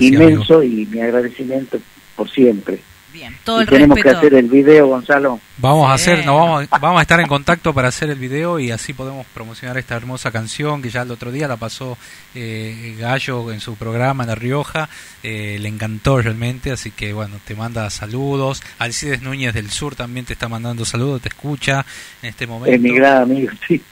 inmenso 0.00 0.64
y 0.64 0.84
mi 0.86 1.00
agradecimiento 1.00 1.78
por 2.16 2.28
siempre. 2.28 2.80
Bien, 3.12 3.34
todo 3.42 3.64
tenemos 3.64 3.98
que 3.98 4.10
hacer 4.10 4.34
el 4.34 4.48
video, 4.48 4.88
Gonzalo. 4.88 5.40
Vamos 5.56 5.90
a 5.90 5.94
hacer, 5.94 6.26
no, 6.26 6.36
vamos, 6.36 6.68
vamos 6.68 6.98
a 6.98 7.02
estar 7.02 7.18
en 7.20 7.26
contacto 7.26 7.72
para 7.72 7.88
hacer 7.88 8.10
el 8.10 8.18
video 8.18 8.58
y 8.58 8.70
así 8.70 8.92
podemos 8.92 9.26
promocionar 9.32 9.78
esta 9.78 9.96
hermosa 9.96 10.30
canción 10.30 10.82
que 10.82 10.90
ya 10.90 11.02
el 11.02 11.10
otro 11.10 11.32
día 11.32 11.48
la 11.48 11.56
pasó 11.56 11.96
eh, 12.34 12.96
Gallo 12.98 13.50
en 13.50 13.60
su 13.60 13.76
programa 13.76 14.24
en 14.24 14.28
La 14.28 14.34
Rioja. 14.34 14.90
Eh, 15.22 15.56
le 15.58 15.68
encantó 15.68 16.20
realmente, 16.20 16.70
así 16.70 16.90
que 16.90 17.14
bueno, 17.14 17.36
te 17.46 17.54
manda 17.54 17.88
saludos. 17.88 18.62
Alcides 18.78 19.22
Núñez 19.22 19.54
del 19.54 19.70
Sur 19.70 19.94
también 19.94 20.26
te 20.26 20.34
está 20.34 20.48
mandando 20.48 20.84
saludos, 20.84 21.22
te 21.22 21.30
escucha 21.30 21.86
en 22.22 22.28
este 22.28 22.46
momento. 22.46 22.74
Es 22.74 22.80
mi 22.80 22.94
gran 22.94 23.22
amigo, 23.22 23.50
sí. 23.66 23.82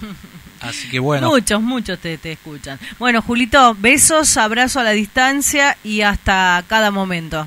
Así 0.68 0.88
que 0.88 0.98
bueno. 0.98 1.28
Muchos, 1.28 1.62
muchos 1.62 1.98
te, 1.98 2.18
te 2.18 2.32
escuchan. 2.32 2.78
Bueno, 2.98 3.22
Julito, 3.22 3.76
besos, 3.78 4.36
abrazo 4.36 4.80
a 4.80 4.84
la 4.84 4.92
distancia 4.92 5.76
y 5.84 6.02
hasta 6.02 6.64
cada 6.66 6.90
momento. 6.90 7.46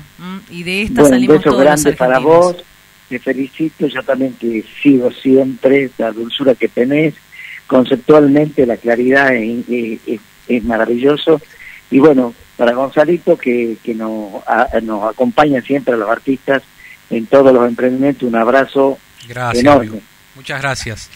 Y 0.50 0.62
de 0.62 0.82
esta 0.82 1.02
bueno, 1.02 1.16
salimos 1.16 1.36
un 1.36 1.42
beso 1.42 1.56
grande 1.56 1.92
para 1.92 2.18
vos. 2.18 2.56
Te 3.08 3.18
felicito, 3.18 3.86
yo 3.88 4.02
también 4.02 4.34
te 4.34 4.64
sigo 4.82 5.10
siempre, 5.10 5.90
la 5.98 6.12
dulzura 6.12 6.54
que 6.54 6.68
tenés. 6.68 7.14
Conceptualmente 7.66 8.66
la 8.66 8.76
claridad 8.76 9.34
es, 9.34 10.00
es, 10.48 10.64
maravilloso. 10.64 11.40
Y 11.90 11.98
bueno, 11.98 12.34
para 12.56 12.72
Gonzalito, 12.72 13.36
que, 13.36 13.78
que 13.82 13.94
nos, 13.94 14.42
nos 14.82 15.10
acompaña 15.10 15.60
siempre 15.62 15.94
a 15.94 15.96
los 15.96 16.08
artistas 16.08 16.62
en 17.10 17.26
todos 17.26 17.52
los 17.52 17.66
emprendimientos, 17.68 18.28
un 18.28 18.36
abrazo 18.36 18.98
gracias, 19.28 19.64
enorme. 19.64 20.00
Muchas 20.36 20.60
gracias. 20.62 21.10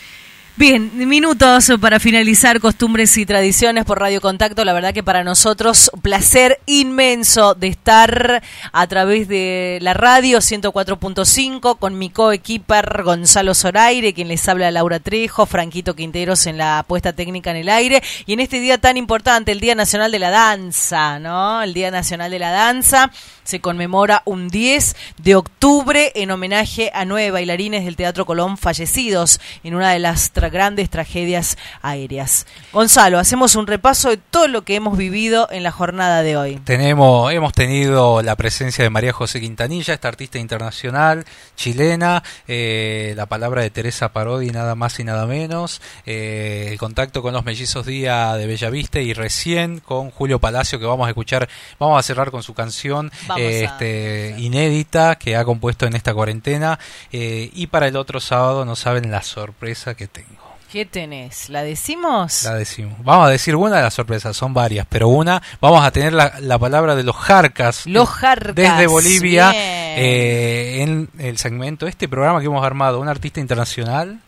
Bien, 0.56 1.08
minutos 1.08 1.68
para 1.80 1.98
finalizar 1.98 2.60
costumbres 2.60 3.16
y 3.16 3.26
tradiciones 3.26 3.84
por 3.84 3.98
Radio 3.98 4.20
Contacto. 4.20 4.64
La 4.64 4.72
verdad 4.72 4.94
que 4.94 5.02
para 5.02 5.24
nosotros 5.24 5.90
placer 6.00 6.60
inmenso 6.66 7.54
de 7.54 7.66
estar 7.66 8.40
a 8.70 8.86
través 8.86 9.26
de 9.26 9.80
la 9.82 9.94
radio 9.94 10.38
104.5 10.38 11.76
con 11.76 11.98
mi 11.98 12.08
coequiper 12.08 13.02
Gonzalo 13.02 13.52
Zoraire, 13.52 14.14
quien 14.14 14.28
les 14.28 14.48
habla 14.48 14.70
Laura 14.70 15.00
Trejo, 15.00 15.44
Franquito 15.44 15.96
Quinteros 15.96 16.46
en 16.46 16.56
la 16.56 16.84
puesta 16.86 17.12
técnica 17.12 17.50
en 17.50 17.56
el 17.56 17.68
aire 17.68 18.00
y 18.24 18.34
en 18.34 18.38
este 18.38 18.60
día 18.60 18.78
tan 18.78 18.96
importante, 18.96 19.50
el 19.50 19.58
Día 19.58 19.74
Nacional 19.74 20.12
de 20.12 20.20
la 20.20 20.30
Danza, 20.30 21.18
¿no? 21.18 21.62
El 21.62 21.74
Día 21.74 21.90
Nacional 21.90 22.30
de 22.30 22.38
la 22.38 22.52
Danza 22.52 23.10
se 23.44 23.60
conmemora 23.60 24.22
un 24.24 24.48
10 24.48 24.96
de 25.18 25.36
octubre 25.36 26.12
en 26.14 26.30
homenaje 26.30 26.90
a 26.94 27.04
nueve 27.04 27.30
bailarines 27.30 27.84
del 27.84 27.96
Teatro 27.96 28.26
Colón 28.26 28.58
fallecidos 28.58 29.40
en 29.62 29.74
una 29.74 29.90
de 29.90 29.98
las 29.98 30.32
grandes 30.34 30.90
tragedias 30.90 31.56
aéreas. 31.82 32.46
Gonzalo, 32.72 33.18
hacemos 33.18 33.54
un 33.54 33.66
repaso 33.66 34.10
de 34.10 34.16
todo 34.16 34.48
lo 34.48 34.62
que 34.62 34.74
hemos 34.74 34.98
vivido 34.98 35.48
en 35.50 35.62
la 35.62 35.70
jornada 35.70 36.22
de 36.22 36.36
hoy. 36.36 36.56
Tenemos, 36.64 37.32
hemos 37.32 37.52
tenido 37.52 38.22
la 38.22 38.36
presencia 38.36 38.82
de 38.84 38.90
María 38.90 39.12
José 39.12 39.40
Quintanilla, 39.40 39.94
esta 39.94 40.08
artista 40.08 40.38
internacional 40.38 41.24
chilena, 41.56 42.22
eh, 42.48 43.14
la 43.16 43.26
palabra 43.26 43.62
de 43.62 43.70
Teresa 43.70 44.12
Parodi, 44.12 44.50
nada 44.50 44.74
más 44.74 44.98
y 44.98 45.04
nada 45.04 45.26
menos, 45.26 45.80
eh, 46.06 46.68
el 46.70 46.78
contacto 46.78 47.22
con 47.22 47.32
los 47.32 47.44
mellizos 47.44 47.86
Día 47.86 48.34
de 48.34 48.46
Bellavista 48.46 49.00
y 49.00 49.12
recién 49.12 49.80
con 49.80 50.10
Julio 50.10 50.38
Palacio 50.38 50.78
que 50.78 50.86
vamos 50.86 51.06
a 51.06 51.10
escuchar, 51.10 51.48
vamos 51.78 51.98
a 51.98 52.02
cerrar 52.02 52.30
con 52.30 52.42
su 52.42 52.54
canción 52.54 53.12
este, 53.36 54.34
inédita 54.38 55.16
que 55.16 55.36
ha 55.36 55.44
compuesto 55.44 55.86
en 55.86 55.94
esta 55.94 56.14
cuarentena 56.14 56.78
eh, 57.12 57.50
y 57.52 57.66
para 57.68 57.88
el 57.88 57.96
otro 57.96 58.20
sábado 58.20 58.64
no 58.64 58.76
saben 58.76 59.10
la 59.10 59.22
sorpresa 59.22 59.94
que 59.94 60.08
tengo. 60.08 60.44
¿Qué 60.74 60.84
tenés? 60.84 61.50
¿La 61.50 61.62
decimos? 61.62 62.42
La 62.42 62.54
decimos. 62.54 62.94
Vamos 63.04 63.28
a 63.28 63.30
decir 63.30 63.54
una 63.54 63.76
de 63.76 63.82
las 63.82 63.94
sorpresas, 63.94 64.36
son 64.36 64.52
varias, 64.52 64.84
pero 64.88 65.06
una, 65.06 65.40
vamos 65.60 65.84
a 65.84 65.92
tener 65.92 66.12
la, 66.12 66.58
palabra 66.58 66.96
de 66.96 67.04
los 67.04 67.14
Jarcas. 67.14 67.86
Los 67.86 68.08
Jarcas. 68.08 68.56
Desde 68.56 68.88
Bolivia, 68.88 69.52
eh, 69.54 70.82
en 70.82 71.10
el 71.20 71.38
segmento, 71.38 71.86
este 71.86 72.08
programa 72.08 72.40
que 72.40 72.46
hemos 72.46 72.66
armado, 72.66 72.98
un 72.98 73.06
artista 73.06 73.38
internacional. 73.38 74.18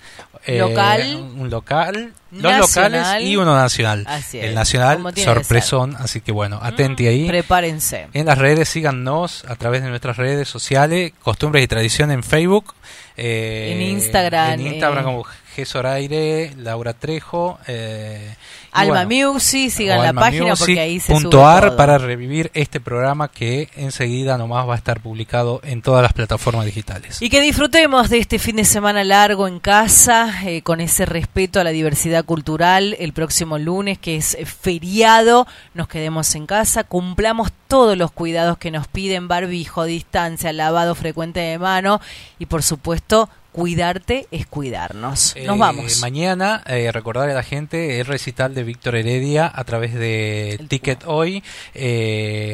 Eh, 0.44 0.58
local. 0.58 1.30
Un 1.36 1.50
local. 1.50 2.12
Dos 2.30 2.58
locales 2.58 3.06
y 3.20 3.36
uno 3.36 3.54
nacional. 3.54 4.06
el 4.32 4.54
nacional, 4.54 5.02
sorpresón, 5.16 5.96
así 5.96 6.20
que 6.20 6.32
bueno, 6.32 6.58
atenti 6.62 7.06
ahí. 7.06 7.26
Prepárense. 7.26 8.08
En 8.12 8.26
las 8.26 8.38
redes, 8.38 8.68
síganos 8.68 9.44
a 9.46 9.56
través 9.56 9.82
de 9.82 9.88
nuestras 9.88 10.16
redes 10.16 10.48
sociales, 10.48 11.12
Costumbres 11.22 11.64
y 11.64 11.68
Tradición 11.68 12.10
en 12.10 12.22
Facebook. 12.22 12.74
Eh, 13.16 13.72
en 13.74 13.82
Instagram. 13.82 14.52
En 14.60 14.66
Instagram 14.66 15.04
como 15.04 15.26
G. 15.64 16.54
Laura 16.56 16.92
Trejo. 16.92 17.58
Eh, 17.66 18.34
Alma 18.72 19.06
Music, 19.06 19.70
sigan 19.70 20.02
la 20.02 20.12
página 20.12 20.54
porque 20.54 20.78
ahí 20.78 21.00
se 21.00 21.16
sube 21.16 21.30
todo. 21.30 21.76
para 21.76 21.96
revivir 21.96 22.50
este 22.52 22.78
programa 22.78 23.28
que 23.28 23.70
enseguida 23.76 24.36
nomás 24.36 24.68
va 24.68 24.74
a 24.74 24.76
estar 24.76 25.00
publicado 25.00 25.60
en 25.64 25.80
todas 25.80 26.02
las 26.02 26.12
plataformas 26.12 26.66
digitales. 26.66 27.22
Y 27.22 27.30
que 27.30 27.40
disfrutemos 27.40 28.10
de 28.10 28.18
este 28.18 28.38
fin 28.38 28.56
de 28.56 28.64
semana 28.64 29.02
largo 29.02 29.48
en 29.48 29.60
casa, 29.60 30.42
eh, 30.44 30.60
con 30.62 30.80
ese 30.80 31.06
respeto 31.06 31.58
a 31.58 31.64
la 31.64 31.70
diversidad 31.70 32.24
cultural. 32.24 32.96
El 32.98 33.14
próximo 33.14 33.58
lunes, 33.58 33.98
que 33.98 34.16
es 34.16 34.36
feriado, 34.44 35.46
nos 35.72 35.88
quedemos 35.88 36.34
en 36.34 36.46
casa, 36.46 36.84
cumplamos 36.84 37.50
todos 37.68 37.96
los 37.96 38.12
cuidados 38.12 38.58
que 38.58 38.70
nos 38.70 38.88
piden, 38.88 39.28
barbijo, 39.28 39.84
distancia, 39.84 40.52
lavado 40.52 40.94
frecuente 40.94 41.40
de 41.40 41.58
mano 41.58 42.00
y 42.38 42.46
por 42.46 42.62
supuesto 42.62 43.28
cuidarte 43.56 44.26
es 44.30 44.46
cuidarnos. 44.46 45.34
Nos 45.46 45.58
vamos. 45.58 46.00
Mañana, 46.02 46.62
recordar 46.92 47.30
a 47.30 47.32
la 47.32 47.42
gente 47.42 48.00
el 48.00 48.06
recital 48.06 48.54
de 48.54 48.64
Víctor 48.64 48.96
Heredia 48.96 49.50
a 49.52 49.64
través 49.64 49.94
de 49.94 50.60
Ticket 50.68 51.04
Hoy, 51.06 51.42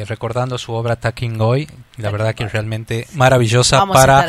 recordando 0.07 0.57
su 0.57 0.71
obra 0.71 0.95
Tacking 0.95 1.41
Hoy. 1.41 1.67
La 1.97 2.09
verdad 2.09 2.33
que 2.33 2.45
es 2.45 2.53
realmente 2.53 3.05
maravillosa 3.15 3.85
para, 3.85 4.25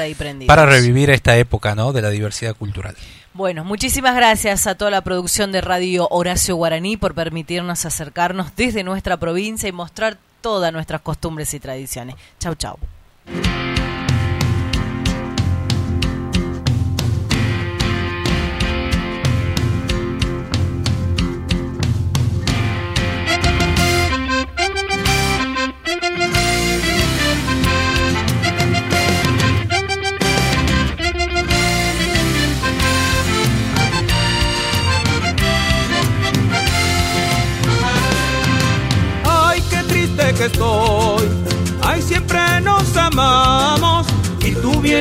para 0.46 0.66
revivir 0.66 1.10
esta 1.10 1.36
época 1.36 1.76
¿no? 1.76 1.92
de 1.92 2.02
la 2.02 2.10
diversidad 2.10 2.56
cultural. 2.56 2.96
Bueno, 3.34 3.64
muchísimas 3.64 4.16
gracias 4.16 4.66
a 4.66 4.74
toda 4.74 4.90
la 4.90 5.02
producción 5.02 5.52
de 5.52 5.60
Radio 5.60 6.08
Horacio 6.10 6.56
Guaraní 6.56 6.96
por 6.96 7.14
permitirnos 7.14 7.86
acercarnos 7.86 8.54
desde 8.56 8.82
nuestra 8.82 9.16
provincia 9.16 9.68
y 9.68 9.72
mostrar 9.72 10.18
todas 10.40 10.72
nuestras 10.72 11.02
costumbres 11.02 11.54
y 11.54 11.60
tradiciones. 11.60 12.16
Chau, 12.40 12.56
chau. 12.56 12.78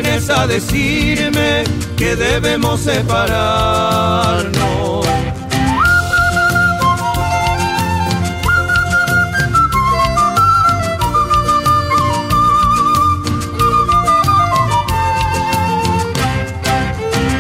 Vienes 0.02 0.28
a 0.32 0.48
decirme 0.48 1.64
que 1.96 2.16
debemos 2.16 2.80
separarnos. 2.80 4.56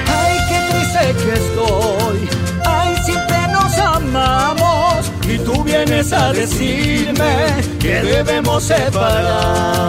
Ay, 0.07 0.37
qué 0.49 0.59
triste 0.69 1.15
que 1.23 1.33
estoy. 1.33 2.17
Ay, 2.65 2.95
siempre 3.03 3.37
nos 3.51 3.77
amamos 3.79 5.11
y 5.27 5.39
tú 5.39 5.63
vienes 5.63 6.13
a 6.13 6.31
decirme 6.33 7.33
que 7.79 8.01
debemos 8.03 8.63
separarnos. 8.63 9.83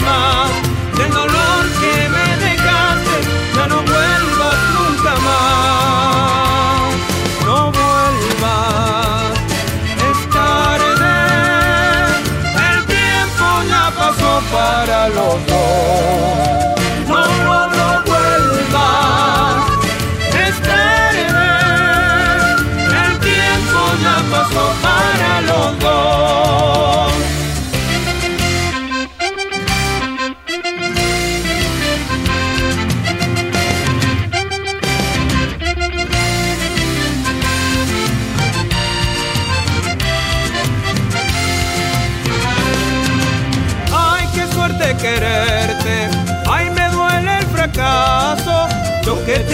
Más. 0.00 0.50
Del 0.96 1.10
dolor 1.10 1.62
que 1.80 2.08
me 2.08 2.36
dejaste, 2.46 3.16
ya 3.54 3.66
no 3.68 3.82
vuelvas 3.82 4.58
nunca 4.76 5.12
más. 5.28 6.94
No 7.44 7.72
vuelvas, 7.72 9.32
es 10.08 10.18
tarde. 10.30 11.16
El 12.70 12.78
tiempo 12.86 13.46
ya 13.68 13.84
pasó 13.96 14.32
para 14.52 15.08
los 15.08 15.46
dos. 15.46 16.77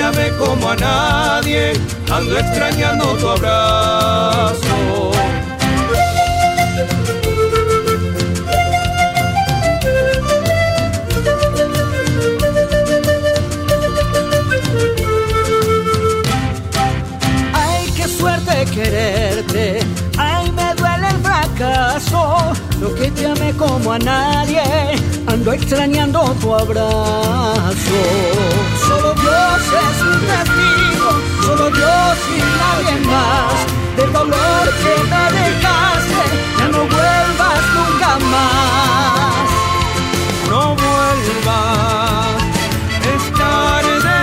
Amé 0.04 0.30
como 0.36 0.68
a 0.68 0.76
nadie 0.76 1.72
ando 2.12 2.38
extrañando 2.38 3.16
tu 3.16 3.26
abrazo. 3.26 5.10
Ay, 17.54 17.90
qué 17.96 18.06
suerte 18.06 18.64
quererte, 18.74 19.80
ay, 20.18 20.52
me 20.52 20.74
duele 20.74 21.08
el 21.08 21.20
fracaso, 21.22 22.52
lo 22.78 22.94
que 22.94 23.10
te 23.10 23.26
amé 23.26 23.52
como 23.54 23.92
a 23.92 23.98
nadie, 23.98 24.62
ando 25.44 25.52
extrañando 25.52 26.20
tu 26.40 26.54
abrazo. 26.54 28.00
Solo 28.86 29.12
Dios 29.14 29.62
es 29.82 29.96
mi 30.04 30.16
testigo 30.26 30.84
solo 31.44 31.70
Dios 31.70 32.16
y 32.30 32.40
nadie 32.60 33.06
más. 33.06 33.56
Del 33.96 34.12
dolor 34.12 34.64
que 34.82 34.94
me 35.10 35.24
dejaste, 35.38 36.24
ya 36.58 36.68
no 36.68 36.78
vuelvas 36.78 37.62
nunca 37.76 38.18
más. 38.32 39.46
No 40.48 40.74
vuelvas, 40.82 42.42
es 43.12 43.24
tarde. 43.38 44.20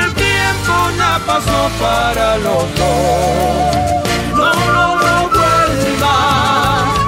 El 0.00 0.14
tiempo 0.14 0.74
ya 0.98 1.20
pasó 1.26 1.60
para 1.80 2.38
los 2.38 2.64
dos. 2.78 3.68
No, 4.34 4.48
no, 4.72 4.86
no 4.96 5.28
vuelvas, 5.28 7.07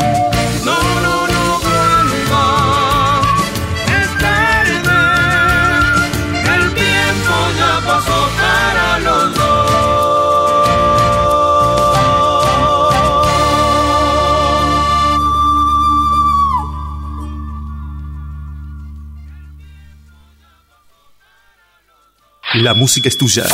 La 22.55 22.73
música 22.73 23.07
es 23.07 23.17
tuya. 23.17 23.45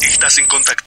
Estás 0.00 0.38
en 0.38 0.46
contacto 0.46 0.74